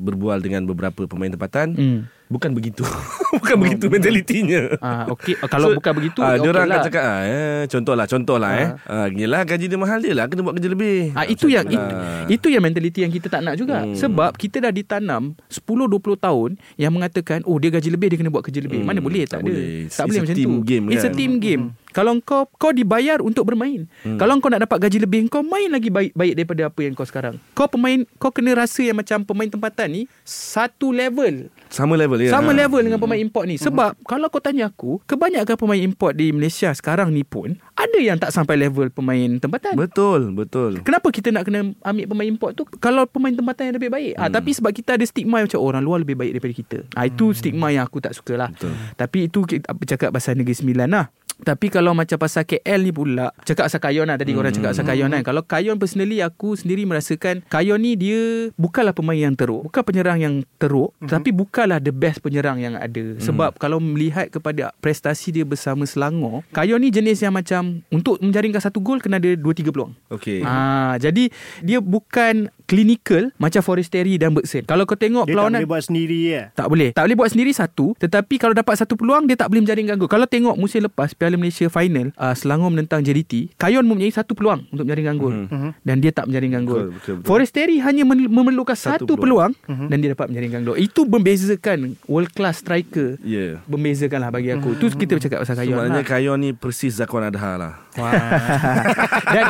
Berbual 0.00 0.40
dengan 0.40 0.64
beberapa 0.64 1.04
pemain 1.04 1.28
tempatan 1.28 1.76
hmm. 1.76 2.15
Bukan 2.26 2.50
begitu 2.52 2.82
Bukan 3.36 3.56
begitu 3.56 3.86
mentalitinya 3.86 4.74
Ah, 4.78 5.06
okey. 5.08 5.38
Ah, 5.38 5.46
kalau 5.46 5.74
bukan 5.74 5.92
begitu, 5.94 6.18
ah, 6.18 6.34
Dia 6.34 6.48
orang 6.48 6.66
lah. 6.66 6.76
akan 6.76 6.86
cakap 6.86 7.04
ah, 7.04 7.20
eh, 7.22 7.62
Contoh 7.66 7.94
lah 7.94 8.06
Contoh 8.06 8.36
lah 8.36 8.50
eh. 8.52 8.68
ah, 8.82 9.06
Yelah 9.08 9.42
gaji 9.42 9.66
dia 9.66 9.78
mahal 9.78 9.98
dia 9.98 10.10
lah 10.10 10.26
Kena 10.26 10.42
buat 10.42 10.54
kerja 10.54 10.66
lebih 10.66 11.14
Ah 11.14 11.22
itu 11.24 11.46
yang 11.46 11.62
itu, 11.64 11.78
Ah. 11.78 12.26
itu 12.26 12.46
yang 12.48 12.60
mentaliti 12.60 13.00
yang 13.00 13.10
kita 13.10 13.26
tak 13.28 13.40
nak 13.40 13.54
juga. 13.54 13.80
Hmm. 13.80 13.92
Hmm. 13.92 13.98
Sebab 13.98 14.34
kita 14.34 14.58
dah 14.58 14.70
ditanam 14.70 15.38
10 15.46 15.62
20 15.62 16.18
tahun 16.18 16.50
yang 16.74 16.90
mengatakan 16.90 17.40
oh 17.44 17.56
dia 17.56 17.70
gaji 17.70 17.88
lebih 17.88 18.10
dia 18.10 18.18
kena 18.18 18.28
buat 18.28 18.42
kerja 18.42 18.58
lebih. 18.58 18.82
Hmm, 18.82 18.88
Mana 18.88 18.98
boleh 18.98 19.22
tak 19.22 19.38
tak, 19.38 19.38
ada. 19.38 19.46
boleh. 19.48 19.66
Tak 19.86 19.86
It's 19.86 19.96
boleh 20.02 20.18
a 20.18 20.22
macam 20.24 20.36
team 20.36 20.50
tu. 20.50 20.64
game 20.64 20.84
It's 20.88 21.00
a 21.00 21.08
kan? 21.08 21.14
team 21.14 21.32
game. 21.38 21.62
Kalau 21.88 22.12
kau 22.20 22.44
kau 22.52 22.70
dibayar 22.70 23.18
untuk 23.20 23.44
bermain. 23.44 23.88
Hmm. 24.02 24.18
Kalau 24.18 24.36
kau 24.36 24.50
nak 24.50 24.60
dapat 24.62 24.78
gaji 24.82 24.98
lebih 25.00 25.28
kau 25.28 25.40
main 25.40 25.70
lagi 25.70 25.88
baik 25.88 26.12
baik 26.12 26.32
daripada 26.34 26.62
apa 26.66 26.80
yang 26.82 26.92
kau 26.92 27.04
sekarang. 27.04 27.38
Kau 27.52 27.64
pemain 27.66 28.02
kau 28.16 28.28
kena 28.28 28.52
rasa 28.54 28.82
yang 28.82 28.96
macam 28.96 29.22
pemain 29.22 29.48
tempatan 29.48 29.88
ni 29.88 30.02
satu 30.22 30.90
level 30.90 31.48
Sama 31.68 31.98
level 31.98 32.22
ya. 32.22 32.30
Sama 32.30 32.54
Ha. 32.54 32.64
level 32.64 32.80
dengan 32.86 33.00
pemain 33.02 33.18
import 33.18 33.44
ni 33.44 33.58
Sebab 33.58 33.98
kalau 34.06 34.30
kau 34.30 34.38
tanya 34.38 34.70
aku 34.70 35.02
Kebanyakan 35.04 35.56
pemain 35.58 35.80
import 35.82 36.14
di 36.14 36.30
Malaysia 36.30 36.70
sekarang 36.72 37.10
ni 37.10 37.26
pun 37.26 37.58
Ada 37.74 37.98
yang 37.98 38.16
tak 38.16 38.30
sampai 38.30 38.54
level 38.54 38.88
pemain 38.88 39.36
tempatan 39.36 39.74
Betul, 39.74 40.30
betul. 40.32 40.80
Kenapa 40.80 41.10
kita 41.10 41.34
nak 41.34 41.44
kena 41.44 41.74
ambil 41.82 42.06
pemain 42.06 42.28
import 42.28 42.52
tu 42.54 42.62
Kalau 42.78 43.04
pemain 43.04 43.34
tempatan 43.34 43.68
yang 43.68 43.76
lebih 43.76 43.90
baik 43.90 44.12
hmm. 44.14 44.22
ah, 44.22 44.30
Tapi 44.30 44.50
sebab 44.54 44.70
kita 44.70 44.94
ada 44.94 45.04
stigma 45.04 45.42
Macam 45.42 45.58
orang 45.58 45.82
luar 45.82 45.98
lebih 46.00 46.14
baik 46.14 46.38
daripada 46.38 46.54
kita 46.54 46.78
ah, 46.94 47.04
Itu 47.04 47.34
stigma 47.34 47.74
yang 47.74 47.84
aku 47.84 47.98
tak 47.98 48.14
suka 48.14 48.38
lah 48.38 48.48
Betul. 48.54 48.72
Tapi 48.94 49.18
itu 49.26 49.42
kita 49.42 49.74
bercakap 49.74 50.14
pasal 50.14 50.38
Negeri 50.38 50.54
Sembilan 50.54 50.88
lah 50.88 51.06
tapi 51.36 51.68
kalau 51.68 51.92
macam 51.92 52.16
pasal 52.16 52.48
KL 52.48 52.80
ni 52.80 52.96
pula 52.96 53.28
Cakap 53.44 53.68
pasal 53.68 53.80
Kayon 53.84 54.08
lah 54.08 54.16
Tadi 54.16 54.32
hmm. 54.32 54.38
korang 54.40 54.52
cakap 54.56 54.70
pasal 54.72 54.86
Kayon 54.88 55.12
kan 55.12 55.20
Kalau 55.20 55.42
Kayon 55.44 55.76
personally 55.76 56.24
Aku 56.24 56.56
sendiri 56.56 56.88
merasakan 56.88 57.44
Kayon 57.52 57.76
ni 57.76 57.92
dia 57.92 58.48
Bukanlah 58.56 58.96
pemain 58.96 59.20
yang 59.20 59.36
teruk 59.36 59.68
Bukan 59.68 59.82
penyerang 59.84 60.16
yang 60.16 60.34
teruk 60.56 60.96
hmm. 60.96 61.12
Tapi 61.12 61.36
bukanlah 61.36 61.76
the 61.76 61.92
best 61.92 62.24
penyerang 62.24 62.64
yang 62.64 62.80
ada 62.80 63.20
Sebab 63.20 63.60
kalau 63.60 63.76
melihat 63.84 64.32
kepada 64.32 64.72
Prestasi 64.80 65.36
dia 65.36 65.44
bersama 65.44 65.84
Selangor 65.84 66.40
Kayon 66.56 66.80
ni 66.80 66.88
jenis 66.88 67.20
yang 67.20 67.36
macam 67.36 67.84
Untuk 67.92 68.16
menjaringkan 68.24 68.64
satu 68.64 68.80
gol 68.80 69.04
Kena 69.04 69.20
ada 69.20 69.36
2-3 69.36 69.68
peluang 69.68 69.92
Okey. 70.08 70.40
Ah, 70.40 70.96
jadi 70.96 71.28
dia 71.60 71.84
bukan 71.84 72.48
clinical 72.66 73.30
macam 73.36 73.62
Forestieri 73.62 74.14
dan 74.14 74.30
Bergson. 74.30 74.62
Kalau 74.62 74.82
kau 74.82 74.94
tengok 74.94 75.22
Dia 75.22 75.30
tak 75.30 75.32
perlawanan 75.32 75.60
boleh 75.60 75.70
buat 75.70 75.82
sendiri 75.82 76.18
ya. 76.26 76.42
tak 76.52 76.66
boleh. 76.66 76.90
Tak 76.90 77.02
boleh 77.02 77.16
buat 77.16 77.30
sendiri 77.30 77.50
satu, 77.50 77.94
tetapi 77.96 78.34
kalau 78.36 78.52
dapat 78.52 78.74
satu 78.74 78.94
peluang 78.94 79.24
dia 79.24 79.34
tak 79.34 79.48
boleh 79.48 79.62
menjaringkan 79.62 79.96
gol. 79.96 80.06
Kalau 80.06 80.26
tengok 80.26 80.54
musim 80.54 80.82
lepas 80.82 81.12
Piala 81.12 81.34
Malaysia 81.34 81.66
final 81.66 82.10
uh, 82.12 82.34
Selangor 82.34 82.68
menentang 82.68 83.00
JDT, 83.00 83.54
Kayon 83.54 83.82
mempunyai 83.82 84.10
satu 84.10 84.34
peluang 84.34 84.66
untuk 84.68 84.84
menjaringkan 84.84 85.16
gol 85.16 85.34
Mhm. 85.46 85.70
dan 85.80 85.96
dia 85.98 86.10
tak 86.10 86.26
menjaringkan 86.26 86.62
gol. 86.62 86.78
Betul, 86.82 86.90
betul, 86.92 87.14
betul. 87.16 87.26
Forestieri 87.26 87.76
hanya 87.78 88.02
memerlukan 88.04 88.74
Satu 88.74 89.06
satu, 89.06 89.12
peluang, 89.14 89.52
dan 89.66 89.96
dia 89.96 90.10
dapat 90.10 90.26
menjaringkan 90.26 90.60
gol. 90.62 90.76
Itu 90.76 91.04
membezakan 91.04 91.78
world 92.04 92.32
class 92.32 92.58
striker. 92.58 93.20
Ya. 93.20 93.60
Membezakan 93.66 94.18
lah 94.18 94.30
bagi 94.30 94.50
aku. 94.50 94.74
Tu 94.74 94.90
kita 94.90 95.14
bercakap 95.14 95.38
pasal 95.40 95.54
So, 95.54 95.62
Kayon 95.62 95.76
maknanya 95.78 96.00
lah. 96.00 96.06
Kayon 96.06 96.36
ni 96.38 96.50
persis 96.52 96.92
Zakwan 96.94 97.24
Adha 97.24 97.52
lah. 97.54 97.72
Wah. 97.94 98.12
dan 99.34 99.44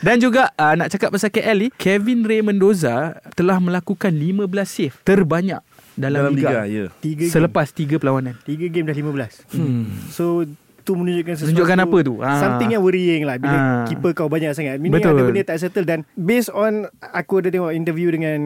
dan 0.00 0.16
juga 0.24 0.48
uh, 0.54 0.74
nak 0.74 0.88
cakap 0.88 1.08
pasal 1.10 1.19
KL 1.26 1.56
ni 1.58 1.68
Kevin 1.74 2.24
Ray 2.24 2.40
Mendoza 2.40 3.20
telah 3.34 3.58
melakukan 3.58 4.08
15 4.08 4.46
save 4.64 4.96
terbanyak 5.02 5.60
dalam, 5.92 6.30
Dalam 6.30 6.32
liga, 6.32 6.48
liga, 6.48 6.62
ya. 6.64 6.84
Tiga 6.96 7.26
game. 7.26 7.34
selepas 7.34 7.66
3 7.68 7.98
perlawanan. 7.98 8.38
Tiga 8.40 8.70
game 8.70 8.86
dah 8.86 8.96
15. 8.96 9.44
Hmm. 9.52 9.84
So 10.08 10.48
tu 10.80 10.96
menunjukkan 10.96 11.36
sesuatu 11.36 11.52
Menunjukkan 11.52 11.78
apa 11.78 11.98
tu? 12.00 12.14
Ah. 12.18 12.40
Something 12.40 12.72
yang 12.72 12.80
worrying 12.80 13.22
lah 13.22 13.36
Bila 13.36 13.52
Ah. 13.52 13.84
keeper 13.84 14.16
kau 14.16 14.32
banyak 14.32 14.56
sangat 14.56 14.80
Meaning 14.80 14.96
Betul. 14.96 15.12
ada 15.12 15.22
benda 15.22 15.42
tak 15.44 15.60
settle 15.60 15.84
Dan 15.84 16.08
based 16.16 16.48
on 16.48 16.88
Aku 17.04 17.44
ada 17.44 17.52
tengok 17.52 17.76
interview 17.76 18.08
dengan 18.08 18.38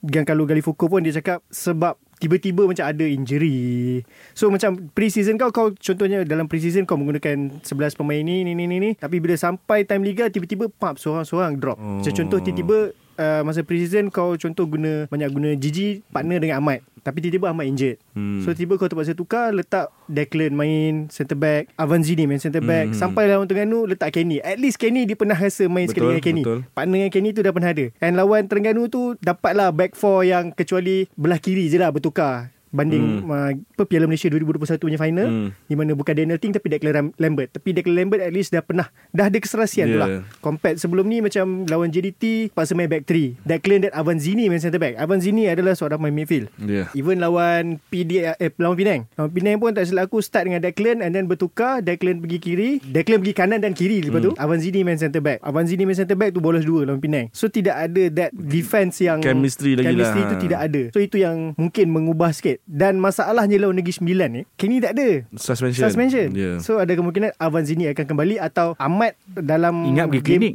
Giancarlo 0.00 0.48
Galifuco 0.48 0.88
pun 0.88 1.04
Dia 1.04 1.12
cakap 1.12 1.44
Sebab 1.46 2.00
Tiba-tiba 2.22 2.70
macam 2.70 2.86
ada 2.86 3.02
injury 3.02 3.98
So 4.30 4.46
macam 4.46 4.94
Pre-season 4.94 5.34
kau 5.34 5.50
Kau 5.50 5.74
contohnya 5.74 6.22
Dalam 6.22 6.46
pre-season 6.46 6.86
Kau 6.86 6.94
menggunakan 6.94 7.58
11 7.66 7.98
pemain 7.98 8.22
ni 8.22 8.46
Ni 8.46 8.54
ni 8.54 8.70
ni 8.70 8.78
ni 8.78 8.90
Tapi 8.94 9.18
bila 9.18 9.34
sampai 9.34 9.82
time 9.82 10.06
liga 10.06 10.30
Tiba-tiba 10.30 10.70
Pap 10.70 11.02
Seorang-seorang 11.02 11.58
drop 11.58 11.82
oh. 11.82 11.98
Macam 11.98 12.12
Oh. 12.12 12.18
contoh 12.22 12.38
tiba-tiba 12.38 12.94
uh, 13.18 13.40
Masa 13.42 13.64
pre-season 13.66 14.08
Kau 14.08 14.36
contoh 14.36 14.64
guna 14.64 15.06
Banyak 15.08 15.30
guna 15.32 15.50
Gigi 15.56 16.00
Partner 16.10 16.38
dengan 16.38 16.60
Ahmad. 16.62 16.84
Tapi 17.02 17.18
tiba-tiba 17.18 17.50
Ahmad 17.50 17.66
injured. 17.66 17.98
Hmm. 18.14 18.46
So 18.46 18.54
tiba 18.54 18.78
kau 18.78 18.86
terpaksa 18.86 19.10
tukar 19.10 19.50
Letak 19.50 19.90
Declan 20.06 20.54
main 20.54 21.10
Centre 21.10 21.34
back 21.34 21.74
Avanzini 21.74 22.30
main 22.30 22.38
centre 22.38 22.62
back. 22.62 22.94
Hmm. 22.94 22.98
Sampai 22.98 23.26
lawan 23.26 23.50
Terengganu 23.50 23.90
Letak 23.90 24.14
Kenny. 24.14 24.38
At 24.38 24.62
least 24.62 24.78
Kenny 24.78 25.02
dia 25.02 25.18
pernah 25.18 25.34
rasa 25.34 25.66
Main 25.66 25.90
sekali 25.90 26.06
Betul, 26.06 26.12
dengan 26.14 26.22
Kenny. 26.22 26.42
betul. 26.46 26.58
Partner 26.70 26.94
dengan 26.94 27.10
Kenny 27.10 27.30
tu 27.34 27.40
dah 27.42 27.52
pernah 27.52 27.70
ada. 27.74 27.86
And 27.98 28.14
lawan 28.14 28.46
Terengganu 28.46 28.86
tu 28.86 29.18
Dapatlah 29.18 29.74
back 29.74 29.98
four 29.98 30.22
yang 30.22 30.54
Kecuali 30.54 31.10
Belah 31.18 31.42
kiri 31.42 31.66
je 31.66 31.76
lah 31.82 31.90
bertukar 31.90 32.54
Banding 32.72 33.22
hmm. 33.22 33.28
uh, 33.28 33.50
apa, 33.52 33.84
Piala 33.84 34.08
Malaysia 34.08 34.32
2021 34.32 34.80
punya 34.80 34.98
final 34.98 35.28
Hmm. 35.32 35.48
Di 35.68 35.76
mana 35.76 35.92
bukan 35.92 36.12
Daniel 36.12 36.40
Ting 36.40 36.50
Tapi 36.50 36.66
Declan 36.66 37.12
Lambert 37.16 37.52
Tapi 37.52 37.72
Declan 37.72 37.94
Lambert 37.94 38.20
at 38.24 38.32
least 38.32 38.50
dah 38.50 38.60
pernah 38.60 38.88
Dah 39.12 39.28
ada 39.28 39.38
keserasian 39.38 39.86
tu 39.86 39.90
Yeah. 39.92 40.00
lah 40.00 40.08
Compared 40.40 40.80
sebelum 40.80 41.04
ni 41.04 41.20
Macam 41.20 41.68
lawan 41.68 41.92
JDT 41.92 42.50
Paksa 42.52 42.72
main 42.72 42.88
back 42.88 43.04
3 43.04 43.44
Declan 43.44 43.84
dan 43.84 43.92
Avanzini 43.92 44.48
main 44.48 44.56
centre 44.56 44.80
back 44.80 44.96
Avanzini 44.96 45.46
adalah 45.46 45.76
seorang 45.76 46.00
main 46.00 46.16
midfield 46.16 46.48
Ya. 46.58 46.88
Even 46.96 47.20
lawan 47.20 47.76
PD 47.86 48.24
eh, 48.24 48.50
lawan 48.56 48.74
Penang. 48.74 49.00
Lawan 49.14 49.30
Penang 49.30 49.56
pun 49.58 49.70
tak 49.74 49.84
silap 49.84 50.08
aku 50.08 50.24
start 50.24 50.48
dengan 50.48 50.62
Declan 50.62 51.04
and 51.04 51.12
then 51.12 51.28
bertukar, 51.28 51.84
Declan 51.84 52.22
pergi 52.22 52.38
kiri, 52.38 52.70
Declan 52.80 53.20
pergi 53.20 53.34
kanan 53.36 53.58
dan 53.60 53.76
kiri 53.76 54.00
lepas 54.00 54.22
tu 54.22 54.32
Avanzini 54.38 54.80
main 54.80 54.96
centre 54.96 55.20
back. 55.20 55.42
Avanzini 55.42 55.84
main 55.84 55.98
centre 55.98 56.16
back 56.16 56.32
tu 56.32 56.40
bolos 56.40 56.64
dua 56.64 56.88
lawan 56.88 57.02
Penang. 57.02 57.28
So 57.34 57.50
tidak 57.50 57.76
ada 57.76 58.02
that 58.14 58.30
defense 58.32 58.96
yang 58.98 59.20
Chemistry 59.20 59.74
lagi 59.74 59.92
chemistry 59.92 60.22
lah. 60.22 60.30
tu 60.30 60.36
tidak 60.40 60.60
ada. 60.62 60.82
So 60.94 60.98
itu 60.98 61.20
yang 61.20 61.52
mungkin 61.58 61.86
mengubah 61.90 62.30
sikit. 62.32 62.61
Dan 62.62 63.02
masalahnya 63.02 63.58
lawan 63.58 63.74
Negeri 63.74 63.90
Sembilan 63.90 64.28
ni, 64.30 64.42
Kenny 64.54 64.78
tak 64.78 64.94
ada. 64.94 65.26
Suspension. 65.34 65.82
Suspension. 65.82 66.30
Ya. 66.30 66.62
So 66.62 66.78
ada 66.78 66.94
kemungkinan 66.94 67.34
Avanzini 67.34 67.90
akan 67.90 68.04
kembali 68.06 68.38
atau 68.38 68.78
Ahmad 68.78 69.18
dalam 69.26 69.82
Ingat 69.82 70.06
pergi 70.06 70.22
klinik. 70.22 70.54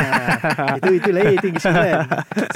itu 0.80 0.90
itu 0.96 1.10
lain 1.12 1.36
itu 1.36 1.46
Negeri 1.52 1.62
Sembilan. 1.62 1.98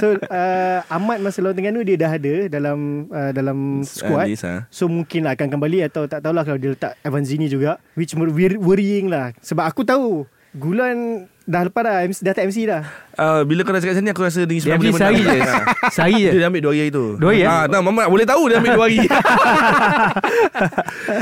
So 0.01 0.07
uh, 0.17 0.79
Ahmad 0.89 1.21
masa 1.21 1.45
lawan 1.45 1.61
Terengganu 1.61 1.85
dia 1.85 1.97
dah 2.01 2.13
ada 2.17 2.35
dalam 2.49 2.79
uh, 3.13 3.31
dalam 3.37 3.85
squad. 3.85 4.27
At 4.27 4.31
least, 4.33 4.45
ha. 4.49 4.65
So 4.73 4.89
mungkin 4.89 5.29
lah 5.29 5.37
akan 5.37 5.49
kembali 5.53 5.79
atau 5.85 6.09
tak 6.09 6.25
tahulah 6.25 6.43
kalau 6.43 6.57
dia 6.57 6.73
letak 6.73 6.97
Avanzini 7.05 7.53
juga 7.53 7.77
which 7.95 8.17
wor- 8.17 8.61
worrying 8.65 9.13
lah 9.13 9.37
sebab 9.45 9.69
aku 9.69 9.85
tahu 9.85 10.25
Gulan 10.51 11.27
dah 11.47 11.63
lepas 11.63 11.83
dah 11.83 12.03
MC, 12.03 12.19
dah 12.21 12.31
tak 12.31 12.47
MC 12.47 12.65
dah. 12.65 12.83
Uh, 13.15 13.43
bila 13.43 13.63
kau 13.63 13.71
dah 13.71 13.79
cakap 13.79 13.97
sini 13.97 14.11
Aku 14.11 14.21
rasa 14.21 14.41
Negeri 14.41 14.57
Dia 14.57 14.61
Sembilan 14.65 14.77
ambil 14.77 14.89
boleh 14.89 14.99
sehari 14.99 15.21
menang. 15.21 15.37
je. 15.37 15.45
Sehari 15.93 16.17
je. 16.17 16.29
Dia 16.33 16.47
ambil 16.47 16.61
dua 16.61 16.73
hari 16.73 16.89
tu 16.89 17.05
Dua 17.15 17.29
hari, 17.29 17.41
eh? 17.41 17.45
ah, 17.45 17.63
tak, 17.67 17.81
Mamat 17.81 18.07
boleh 18.07 18.25
tahu 18.25 18.43
Dia 18.45 18.57
ambil 18.57 18.71
dua 18.73 18.85
hari 18.85 18.97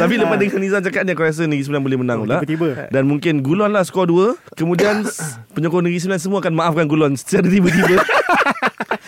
Tapi 0.00 0.12
lepas 0.14 0.36
dengan 0.38 0.58
Nizam 0.58 0.80
cakap 0.80 1.00
ni 1.02 1.10
Aku 1.10 1.22
rasa 1.22 1.40
Negeri 1.44 1.62
Sembilan 1.62 1.82
boleh 1.82 1.98
menang 1.98 2.16
Oh, 2.18 2.22
pula 2.22 2.34
tiba-tiba. 2.38 2.68
Dan 2.88 3.02
mungkin 3.04 3.32
Gulon 3.40 3.68
lah 3.68 3.82
skor 3.82 4.06
dua 4.06 4.32
Kemudian 4.54 5.02
Penyokong 5.52 5.82
Negeri 5.82 5.98
Sembilan 5.98 6.20
Semua 6.20 6.38
akan 6.38 6.52
maafkan 6.54 6.84
Gulon 6.86 7.12
Secara 7.12 7.44
tiba-tiba 7.44 8.00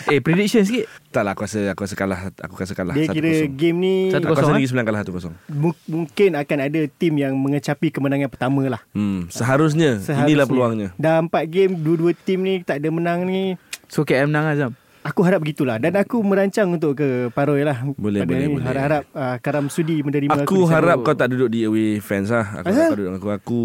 Eh 0.06 0.18
prediction 0.18 0.60
sikit. 0.60 0.90
Tak 1.08 1.22
lah 1.22 1.32
aku 1.32 1.42
rasa 1.42 1.70
Aku 1.70 1.82
rasa 1.82 1.94
kalah 1.94 2.20
Aku 2.36 2.54
rasa 2.56 2.72
kalah 2.72 2.90
Dia 2.92 3.06
kira 3.06 3.46
1-0. 3.46 3.54
game 3.54 3.76
ni 3.76 3.94
Satu 4.08 4.26
Aku 4.26 4.34
rasa 4.36 4.50
Negeri 4.50 4.66
Sembilan 4.66 4.84
kalah 4.84 5.00
1-0 5.02 5.30
mu- 5.48 5.80
mungkin 5.86 6.30
akan 6.34 6.58
ada 6.60 6.80
tim 6.88 7.14
yang 7.14 7.34
mengecapi 7.34 7.88
kemenangan 7.88 8.26
pertama 8.28 8.62
lah. 8.66 8.82
Hmm, 8.90 9.26
seharusnya, 9.28 10.02
Inilah 10.24 10.44
peluangnya 10.44 10.88
Dah 10.96 11.18
empat 11.18 11.46
game 11.46 11.74
dua-dua 11.76 12.14
tim 12.14 12.40
ni 12.40 12.60
tak 12.60 12.78
ada 12.78 12.88
menang 12.88 13.22
ni. 13.22 13.54
So 13.86 14.02
KM 14.02 14.26
menang 14.26 14.46
Azam. 14.48 14.72
Aku 15.00 15.22
harap 15.22 15.40
begitulah 15.40 15.76
dan 15.76 15.96
aku 15.96 16.20
merancang 16.20 16.68
untuk 16.68 16.92
ke 16.94 17.08
Paroi 17.30 17.64
lah. 17.64 17.80
Boleh, 17.94 18.20
Pada 18.20 18.28
boleh, 18.28 18.42
ni. 18.42 18.52
boleh. 18.52 18.64
Harap-harap 18.64 19.02
uh, 19.10 19.36
Karam 19.38 19.66
Sudi 19.66 20.00
menerima 20.00 20.44
Aku 20.44 20.62
sana. 20.62 20.76
harap 20.76 21.00
kau 21.00 21.16
tak 21.16 21.30
duduk 21.30 21.48
di 21.48 21.64
away 21.64 21.96
fans 21.98 22.28
lah 22.28 22.60
Aku 22.60 22.68
Asal? 22.68 22.76
harap 22.76 22.84
kau 22.84 22.94
duduk 22.94 23.06
dengan 23.08 23.16
aku 23.16 23.28
Aku 23.34 23.58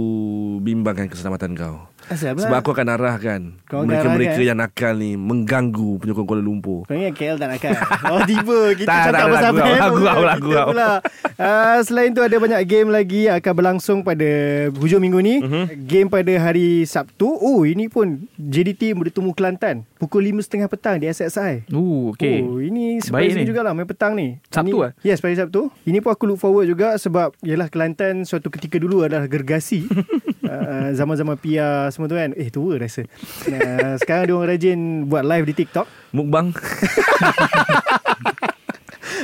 bimbangkan 0.59 1.05
keselamatan 1.05 1.51
kau 1.53 1.91
Asal 2.05 2.37
Sebab 2.37 2.57
aku 2.59 2.69
akan 2.71 2.87
arahkan 2.87 3.41
Mereka-mereka 3.65 4.37
arahkan? 4.37 4.45
yang 4.45 4.57
nakal 4.57 4.93
ni 4.93 5.17
Mengganggu 5.17 5.97
penyokong 5.97 6.23
Kuala 6.23 6.39
Lumpur 6.39 6.85
Kau 6.85 6.93
ingat 6.93 7.13
KL 7.13 7.35
tak 7.35 7.47
nak 7.49 7.59
kan? 7.59 7.73
Oh 8.13 8.21
tiba 8.23 8.59
Kita 8.71 8.85
Tak, 8.85 8.99
cakap 9.03 9.13
tak, 9.15 9.25
pasal 9.27 9.41
lagu, 9.43 9.57
fan 9.57 9.65
lagu, 9.65 9.79
lagu, 9.79 10.23
lagu, 10.23 10.49
lagu. 10.51 10.69
pula. 10.69 10.91
Uh, 11.35 11.77
Selain 11.81 12.09
tu 12.09 12.21
ada 12.21 12.35
banyak 12.35 12.61
game 12.63 12.89
lagi 12.89 13.25
Yang 13.25 13.37
akan 13.39 13.53
berlangsung 13.53 13.99
pada 14.01 14.29
Hujung 14.75 15.01
minggu 15.01 15.19
ni 15.19 15.35
uh-huh. 15.39 15.65
Game 15.81 16.07
pada 16.07 16.29
hari 16.37 16.85
Sabtu 16.85 17.25
Oh 17.27 17.65
ini 17.65 17.87
pun 17.87 18.21
JDT 18.35 18.93
bertemu 18.93 19.33
Kelantan 19.33 19.75
Pukul 19.97 20.29
5.30 20.31 20.69
petang 20.69 20.95
Di 20.95 21.07
SXI 21.07 21.67
Uh, 21.67 22.11
okay. 22.11 22.39
Oh 22.39 22.57
ini 22.57 23.01
Baik 23.01 23.05
surprising 23.33 23.41
ni. 23.41 23.49
jugalah 23.49 23.71
Main 23.71 23.85
petang 23.85 24.13
ni 24.13 24.37
Sabtu 24.47 24.77
lah? 24.79 24.91
Yes 25.01 25.17
pada 25.17 25.33
Sabtu 25.35 25.73
Ini 25.83 25.99
pun 25.99 26.11
aku 26.11 26.23
look 26.25 26.37
forward 26.37 26.65
juga 26.65 26.93
Sebab 26.95 27.33
Yalah 27.41 27.67
Kelantan 27.67 28.23
Suatu 28.23 28.47
ketika 28.47 28.77
dulu 28.77 29.01
adalah 29.01 29.25
gergasi 29.25 29.89
uh, 30.45 30.89
Zaman-zaman 30.93 31.35
PR 31.37 31.89
Semua 31.89 32.07
tu 32.07 32.15
kan 32.15 32.31
Eh 32.33 32.49
tua 32.49 32.77
rasa. 32.77 33.03
Uh, 33.45 33.95
Sekarang 34.01 34.23
dia 34.29 34.33
orang 34.37 34.49
rajin 34.53 34.79
Buat 35.05 35.23
live 35.25 35.45
di 35.49 35.53
TikTok. 35.65 35.85
Mukbang. 36.13 36.53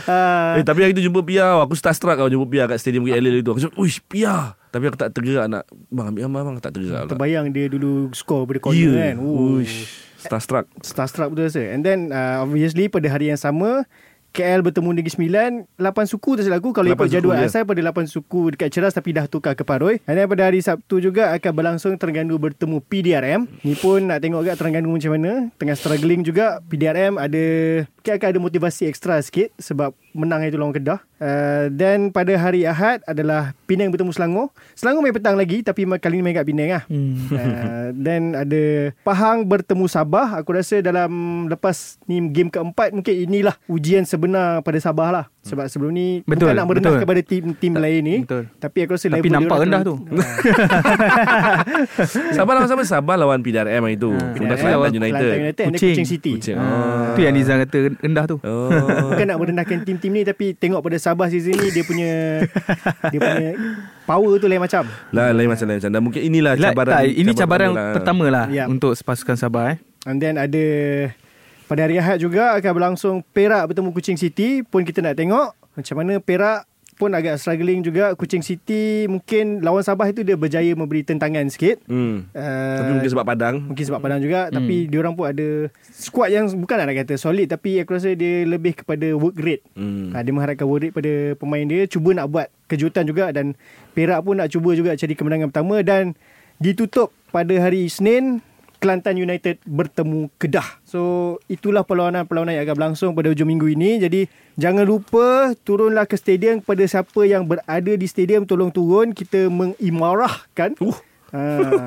Uh, 0.01 0.57
Eh 0.57 0.63
tapi 0.65 0.82
hari 0.82 0.93
tu 0.97 1.03
jumpa 1.03 1.22
Pia 1.22 1.61
Aku 1.61 1.78
starstruck 1.78 2.17
kau 2.17 2.30
jumpa 2.30 2.47
Pia 2.49 2.63
Kat 2.65 2.78
stadium 2.82 3.05
KL 3.05 3.41
tu. 3.41 3.49
Aku 3.53 3.59
cakap 3.61 3.76
Uish 3.78 4.01
Pia 4.05 4.57
Tapi 4.74 4.89
aku 4.89 4.97
tak 4.97 5.13
tergerak 5.13 5.45
nak 5.45 5.63
Bang 5.93 6.13
ambil 6.13 6.26
gambar 6.26 6.41
bang. 6.41 6.55
Tak 6.61 6.72
tergerak 6.74 7.01
pula. 7.05 7.11
Terbayang 7.13 7.45
dia 7.53 7.65
dulu 7.69 8.09
Score 8.13 8.49
pada 8.49 8.59
corner 8.61 8.82
Ya 8.82 9.13
kan. 9.13 9.15
Uish. 9.22 10.09
Starstruck. 10.22 10.69
Starstruck 10.86 11.34
betul 11.34 11.49
rasa. 11.49 11.63
And 11.74 11.82
then 11.82 12.13
uh, 12.13 12.45
Obviously 12.45 12.89
pada 12.89 13.09
hari 13.09 13.34
yang 13.34 13.41
sama 13.41 13.89
KL 14.32 14.63
bertemu 14.63 14.89
Negeri 14.95 15.11
Sembilan 15.11 15.51
8 15.75 16.11
suku 16.11 16.39
tak 16.39 16.43
silap 16.47 16.63
aku. 16.63 16.71
Kalau 16.71 16.88
ikut 16.88 17.07
suku, 17.07 17.15
jadual 17.19 17.38
ya. 17.43 17.51
asal 17.51 17.67
Pada 17.67 17.79
8 17.84 18.07
suku 18.07 18.41
dekat 18.55 18.69
Ceras 18.71 18.95
Tapi 18.95 19.11
dah 19.11 19.27
tukar 19.27 19.53
ke 19.53 19.63
Paroi 19.67 19.99
then 20.07 20.25
pada 20.25 20.47
hari 20.47 20.63
Sabtu 20.63 21.03
juga 21.03 21.36
Akan 21.36 21.51
berlangsung 21.51 21.99
Terengganu 21.99 22.39
bertemu 22.39 22.79
PDRM 22.79 23.41
Ni 23.67 23.75
pun 23.75 24.07
nak 24.07 24.23
tengok 24.23 24.47
agak 24.47 24.55
Terengganu 24.57 24.95
macam 24.95 25.11
mana. 25.19 25.32
Tengah 25.59 25.75
struggling 25.75 26.23
juga 26.23 26.63
PDRM 26.65 27.19
ada 27.19 27.43
Kita 28.02 28.18
akan 28.18 28.30
ada 28.34 28.39
motivasi 28.41 28.89
ekstra 28.89 29.22
sikit 29.22 29.54
Sebab 29.62 29.93
menang 30.18 30.43
itu 30.43 30.58
lawan 30.58 30.74
Kedah. 30.74 30.99
Uh, 31.22 31.70
Then 31.70 32.10
pada 32.10 32.34
hari 32.36 32.66
Ahad 32.66 33.06
adalah 33.06 33.54
Penang 33.70 33.93
bertemu 33.93 34.12
Selangor. 34.12 34.49
Selangor 34.74 35.06
main 35.06 35.14
petang 35.14 35.38
lagi 35.38 35.62
Tapi 35.62 35.86
kali 36.02 36.20
ni 36.20 36.24
main 36.26 36.36
kat 36.36 36.45
Penang 36.49 36.70
lah. 36.82 36.84
Hmm. 36.89 37.30
uh, 37.32 37.88
Then 37.95 38.34
ada 38.34 38.91
Pahang 39.06 39.45
bertemu 39.45 39.86
Sabah. 39.86 40.41
Aku 40.41 40.52
rasa 40.52 40.82
dalam 40.82 41.45
Lepas 41.47 42.02
ni 42.10 42.20
game 42.34 42.49
keempat 42.49 42.91
Mungkin 42.91 43.30
inilah 43.30 43.56
ujian 43.70 44.04
sebenar 44.04 44.66
pada 44.66 44.82
Sabah 44.82 45.10
lah 45.10 45.26
Sebab 45.42 45.66
sebelum 45.66 45.89
ni 45.89 46.08
Betul, 46.22 46.44
Bukan 46.44 46.54
nak 46.54 46.66
merendah 46.66 46.92
betul. 46.92 47.02
kepada 47.02 47.20
tim-tim 47.24 47.72
lain 47.74 48.00
ni 48.00 48.16
betul. 48.22 48.44
Tapi 48.56 48.78
aku 48.80 48.92
rasa 48.94 49.06
Tapi 49.06 49.12
level 49.16 49.24
dia 49.24 49.36
nampak 49.36 49.58
rendah 49.60 49.80
terlalu- 49.82 50.06
Sabah 52.32 52.52
lawan 52.54 52.68
sama 52.68 52.82
Sabah 52.84 53.16
lawan 53.18 53.39
PDRM 53.39 53.82
tu. 53.96 54.12
Ha. 54.12 54.34
Kemudian 54.34 54.54
PDRM, 54.54 54.78
Kelantan 54.78 54.96
United. 54.96 55.32
Kuching. 55.68 55.92
Kuching 55.92 56.08
City 56.08 56.32
Kuching. 56.38 56.56
Ah. 56.56 57.12
Tu 57.14 57.20
yang 57.22 57.34
Nizam 57.34 57.56
kata 57.60 57.78
rendah 57.98 58.24
tu. 58.28 58.36
Oh. 58.39 58.70
Bukan 59.10 59.26
nak 59.26 59.36
merendahkan 59.36 59.78
tim-tim 59.82 60.12
ni 60.12 60.22
Tapi 60.22 60.54
tengok 60.54 60.80
pada 60.80 60.96
Sabah 60.98 61.28
season 61.28 61.54
ni 61.54 61.68
Dia 61.70 61.82
punya 61.82 62.10
Dia 63.08 63.18
punya 63.18 63.48
Power 64.04 64.32
tu 64.38 64.46
lain 64.46 64.60
macam 64.60 64.84
Lah 65.10 65.32
lain 65.32 65.48
macam 65.48 65.66
lain 65.66 65.78
macam. 65.80 65.89
Dan 65.89 66.02
mungkin 66.02 66.22
inilah 66.22 66.54
cabaran. 66.56 66.92
tak, 66.92 67.02
ini 67.08 67.32
cabaran 67.34 67.70
lah. 67.72 67.92
pertama 67.94 68.26
lah 68.28 68.46
Ya. 68.48 68.64
untuk 68.68 68.92
pasukan 68.96 69.36
Sabah 69.36 69.64
eh. 69.74 69.78
And 70.04 70.18
then 70.18 70.36
ada 70.36 70.64
Pada 71.72 71.88
hari 71.88 72.03
Ahad 72.03 72.19
juga 72.19 72.51
Akan 72.59 72.76
berlangsung 72.76 73.24
Perak 73.32 73.72
bertemu 73.72 73.95
Kuching 73.95 74.19
City. 74.19 74.59
Pun 74.67 74.84
kita 74.84 74.99
nak 74.99 75.15
tengok 75.15 75.55
Macam 75.55 75.95
mana 76.03 76.19
Perak 76.19 76.67
pun 76.99 77.15
agak 77.15 77.39
struggling 77.39 77.80
juga. 77.80 78.11
Kuching 78.19 78.43
City 78.43 79.07
Mungkin 79.07 79.63
lawan 79.63 79.80
Sabah 79.80 80.11
itu 80.11 80.28
Dia 80.28 80.36
berjaya 80.36 80.76
memberi 80.76 81.07
tentangan 81.07 81.47
sikit. 81.47 81.80
Hmm. 81.88 82.28
uh, 82.36 82.76
Tapi 82.76 82.91
mungkin 82.99 83.11
sebab 83.15 83.24
Padang. 83.24 83.55
Mungkin 83.72 83.86
sebab 83.88 84.03
Padang 84.03 84.19
juga. 84.19 84.51
Tapi 84.51 84.91
diorang 84.91 85.15
pun 85.15 85.32
ada 85.32 85.72
Squad 85.95 86.36
yang 86.36 86.51
Bukan 86.51 86.76
nak 86.76 86.91
kata 86.91 87.15
solid. 87.15 87.47
Tapi 87.47 87.80
aku 87.80 87.95
rasa 87.95 88.11
dia 88.19 88.43
Lebih 88.43 88.84
kepada 88.84 89.07
work 89.15 89.39
rate. 89.39 89.63
Hmm. 89.80 90.11
Ha, 90.11 90.28
dia 90.28 90.36
mengharapkan 90.36 90.67
work 90.67 90.84
rate 90.84 90.93
pada 90.93 91.11
pemain 91.39 91.63
dia. 91.63 91.88
Cuba 91.88 92.11
nak 92.11 92.28
buat 92.28 92.51
kejutan 92.67 93.07
juga. 93.07 93.32
Dan 93.32 93.55
Perak 93.95 94.28
pun 94.28 94.36
nak 94.36 94.51
cuba 94.51 94.76
juga 94.76 94.91
Cari 94.99 95.15
kemenangan 95.15 95.47
pertama. 95.55 95.80
Dan 95.80 96.19
Ditutup 96.61 97.09
pada 97.34 97.57
hari 97.57 97.89
Isnin 97.89 98.43
Kelantan 98.82 99.21
United 99.21 99.61
bertemu 99.61 100.34
Kedah. 100.41 100.82
So 100.82 101.38
itulah 101.45 101.86
perlawanan-perlawanan 101.86 102.57
yang 102.57 102.65
akan 102.65 102.75
berlangsung 102.82 103.13
pada 103.13 103.29
hujung 103.29 103.45
minggu 103.45 103.69
ini. 103.77 104.01
Jadi 104.01 104.25
jangan 104.57 104.89
lupa 104.89 105.53
turunlah 105.61 106.09
ke 106.09 106.17
stadium 106.17 106.65
Kepada 106.65 106.82
siapa 106.89 107.21
yang 107.29 107.45
berada 107.45 107.93
di 107.93 108.07
stadium. 108.09 108.49
Tolong 108.49 108.73
turun. 108.73 109.13
Kita 109.13 109.53
mengimarahkan 109.53 110.73
Uh. 110.82 111.11
Ha, 111.32 111.41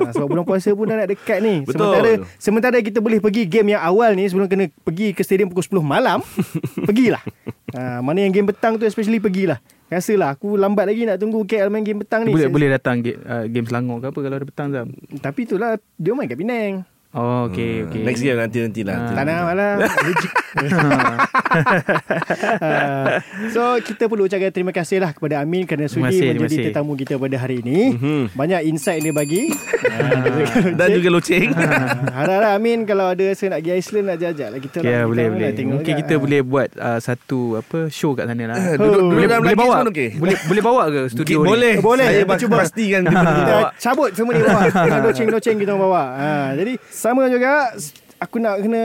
sebab 0.09 0.25
bulan 0.25 0.43
puasa 0.43 0.73
pun 0.73 0.85
dah 0.85 0.97
nak 0.97 1.09
dekat 1.09 1.37
ni. 1.39 1.61
Betul. 1.61 1.77
Sementara 1.77 2.09
sementara 2.35 2.77
kita 2.81 2.97
boleh 2.97 3.21
pergi 3.21 3.45
game 3.45 3.73
yang 3.73 3.81
awal 3.81 4.13
ni 4.13 4.25
sebelum 4.25 4.45
kena 4.45 4.67
pergi 4.81 5.13
ke 5.13 5.21
stadium 5.21 5.47
pukul 5.47 5.61
10 5.61 5.85
malam, 5.85 6.19
pergilah. 6.87 7.21
Ha, 7.71 8.01
mana 8.01 8.21
yang 8.21 8.33
game 8.33 8.49
petang 8.49 8.75
tu 8.75 8.83
especially 8.83 9.21
pergilah. 9.21 9.61
Rasalah 9.85 10.33
aku 10.33 10.57
lambat 10.57 10.89
lagi 10.89 11.05
nak 11.05 11.21
tunggu 11.21 11.45
KL 11.45 11.69
main 11.69 11.85
game 11.85 12.01
petang 12.01 12.25
ni. 12.25 12.33
Boleh 12.33 12.49
Saya- 12.49 12.55
boleh 12.57 12.69
datang 12.73 13.05
game, 13.05 13.21
uh, 13.21 13.45
game 13.45 13.69
Selangor 13.69 14.01
ke 14.01 14.07
apa 14.09 14.19
kalau 14.19 14.35
ada 14.35 14.45
petang 14.45 14.67
Zam. 14.73 14.87
Tapi 15.21 15.39
itulah 15.45 15.77
dia 15.93 16.11
main 16.11 16.25
kat 16.25 16.41
Penang. 16.41 16.81
Oh 17.15 17.47
okey 17.47 17.87
okey. 17.87 18.03
Next 18.03 18.19
year 18.19 18.35
nanti 18.35 18.59
nanti 18.59 18.83
lah. 18.83 19.07
Tak 19.09 19.23
nak 19.23 19.39
malah. 19.47 19.73
So 23.51 23.61
kita 23.79 24.05
perlu 24.05 24.25
ucapkan 24.25 24.51
terima 24.51 24.71
kasih 24.71 24.99
lah 24.99 25.11
kepada 25.11 25.39
Amin 25.39 25.63
kerana 25.63 25.85
sudi 25.85 26.11
terima 26.11 26.37
menjadi 26.37 26.55
kasih. 26.57 26.65
tetamu 26.71 26.91
kita 26.95 27.13
pada 27.15 27.35
hari 27.37 27.61
ini. 27.61 27.95
Banyak 28.31 28.61
insight 28.65 28.99
dia 28.99 29.11
bagi. 29.11 29.47
Dan 30.79 30.87
juga 30.91 31.07
loceng. 31.09 31.49
Harap-harap 31.55 32.51
Amin 32.53 32.83
kalau 32.83 33.09
ada 33.09 33.25
saya 33.31 33.53
nak 33.53 33.59
pergi 33.61 33.71
Iceland 33.75 34.05
nak 34.05 34.17
jajak 34.17 34.47
lah 34.49 34.59
kita. 34.59 34.77
Ya 34.81 34.97
lah. 34.97 35.01
boleh 35.05 35.23
Kita 35.23 35.31
boleh. 35.31 35.49
tengok 35.53 35.73
Mungkin 35.75 35.93
juga. 35.93 36.01
kita 36.03 36.13
boleh 36.17 36.39
buat 36.41 36.67
uh, 36.75 36.99
satu 36.99 37.39
apa 37.57 37.77
show 37.89 38.11
kat 38.11 38.25
sana 38.27 38.43
lah. 38.45 38.55
Duduk, 38.75 38.77
duduk 38.77 39.01
boleh 39.13 39.27
boleh 39.39 39.55
bawa 39.55 39.75
okey. 39.87 40.09
boleh 40.17 40.35
boleh 40.45 40.63
bawa 40.63 40.83
ke 40.89 41.01
studio 41.09 41.37
ni? 41.37 41.47
boleh. 41.47 41.73
Boleh, 41.77 42.07
Saya 42.07 42.23
kita 42.25 42.35
cuba. 42.41 42.55
pastikan 42.59 43.01
kita 43.05 43.53
cabut 43.77 44.09
semua 44.11 44.31
ni 44.31 44.41
bawa. 44.41 44.61
Loceng-loceng 45.01 45.57
kita 45.57 45.73
bawa. 45.75 46.03
Ha, 46.15 46.29
jadi 46.55 46.73
sama 47.05 47.29
juga 47.29 47.69
aku 48.17 48.41
nak 48.41 48.65
kena 48.65 48.83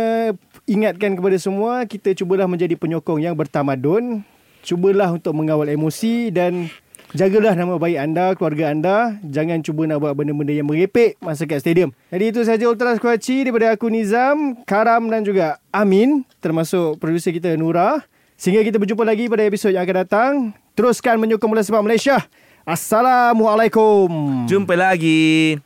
ingatkan 0.68 1.16
kepada 1.16 1.40
semua 1.40 1.88
kita 1.88 2.12
cubalah 2.12 2.44
menjadi 2.44 2.76
penyokong 2.76 3.24
yang 3.24 3.32
bertamadun. 3.32 4.20
Cubalah 4.60 5.08
untuk 5.08 5.32
mengawal 5.32 5.72
emosi 5.72 6.28
dan 6.28 6.68
jagalah 7.16 7.56
nama 7.56 7.80
baik 7.80 7.96
anda, 7.96 8.36
keluarga 8.36 8.76
anda. 8.76 9.16
Jangan 9.24 9.64
cuba 9.64 9.88
nak 9.88 10.04
buat 10.04 10.12
benda-benda 10.12 10.52
yang 10.52 10.68
merepek 10.68 11.16
masa 11.24 11.48
kat 11.48 11.64
stadium. 11.64 11.96
Jadi 12.12 12.24
itu 12.28 12.44
saja 12.44 12.68
Ultra 12.68 12.92
Squatchy 13.00 13.48
daripada 13.48 13.72
aku 13.72 13.88
Nizam, 13.88 14.52
Karam 14.68 15.08
dan 15.08 15.24
juga 15.24 15.56
Amin 15.72 16.20
termasuk 16.44 17.00
produser 17.00 17.32
kita 17.32 17.56
Nura. 17.56 18.04
Sehingga 18.36 18.60
kita 18.60 18.76
berjumpa 18.76 19.00
lagi 19.00 19.32
pada 19.32 19.48
episod 19.48 19.72
yang 19.72 19.80
akan 19.88 19.96
datang. 20.04 20.32
Teruskan 20.76 21.16
menyokong 21.16 21.56
bola 21.56 21.64
sepak 21.64 21.80
Malaysia. 21.80 22.20
Assalamualaikum. 22.68 24.44
Jumpa 24.44 24.76
lagi. 24.76 25.56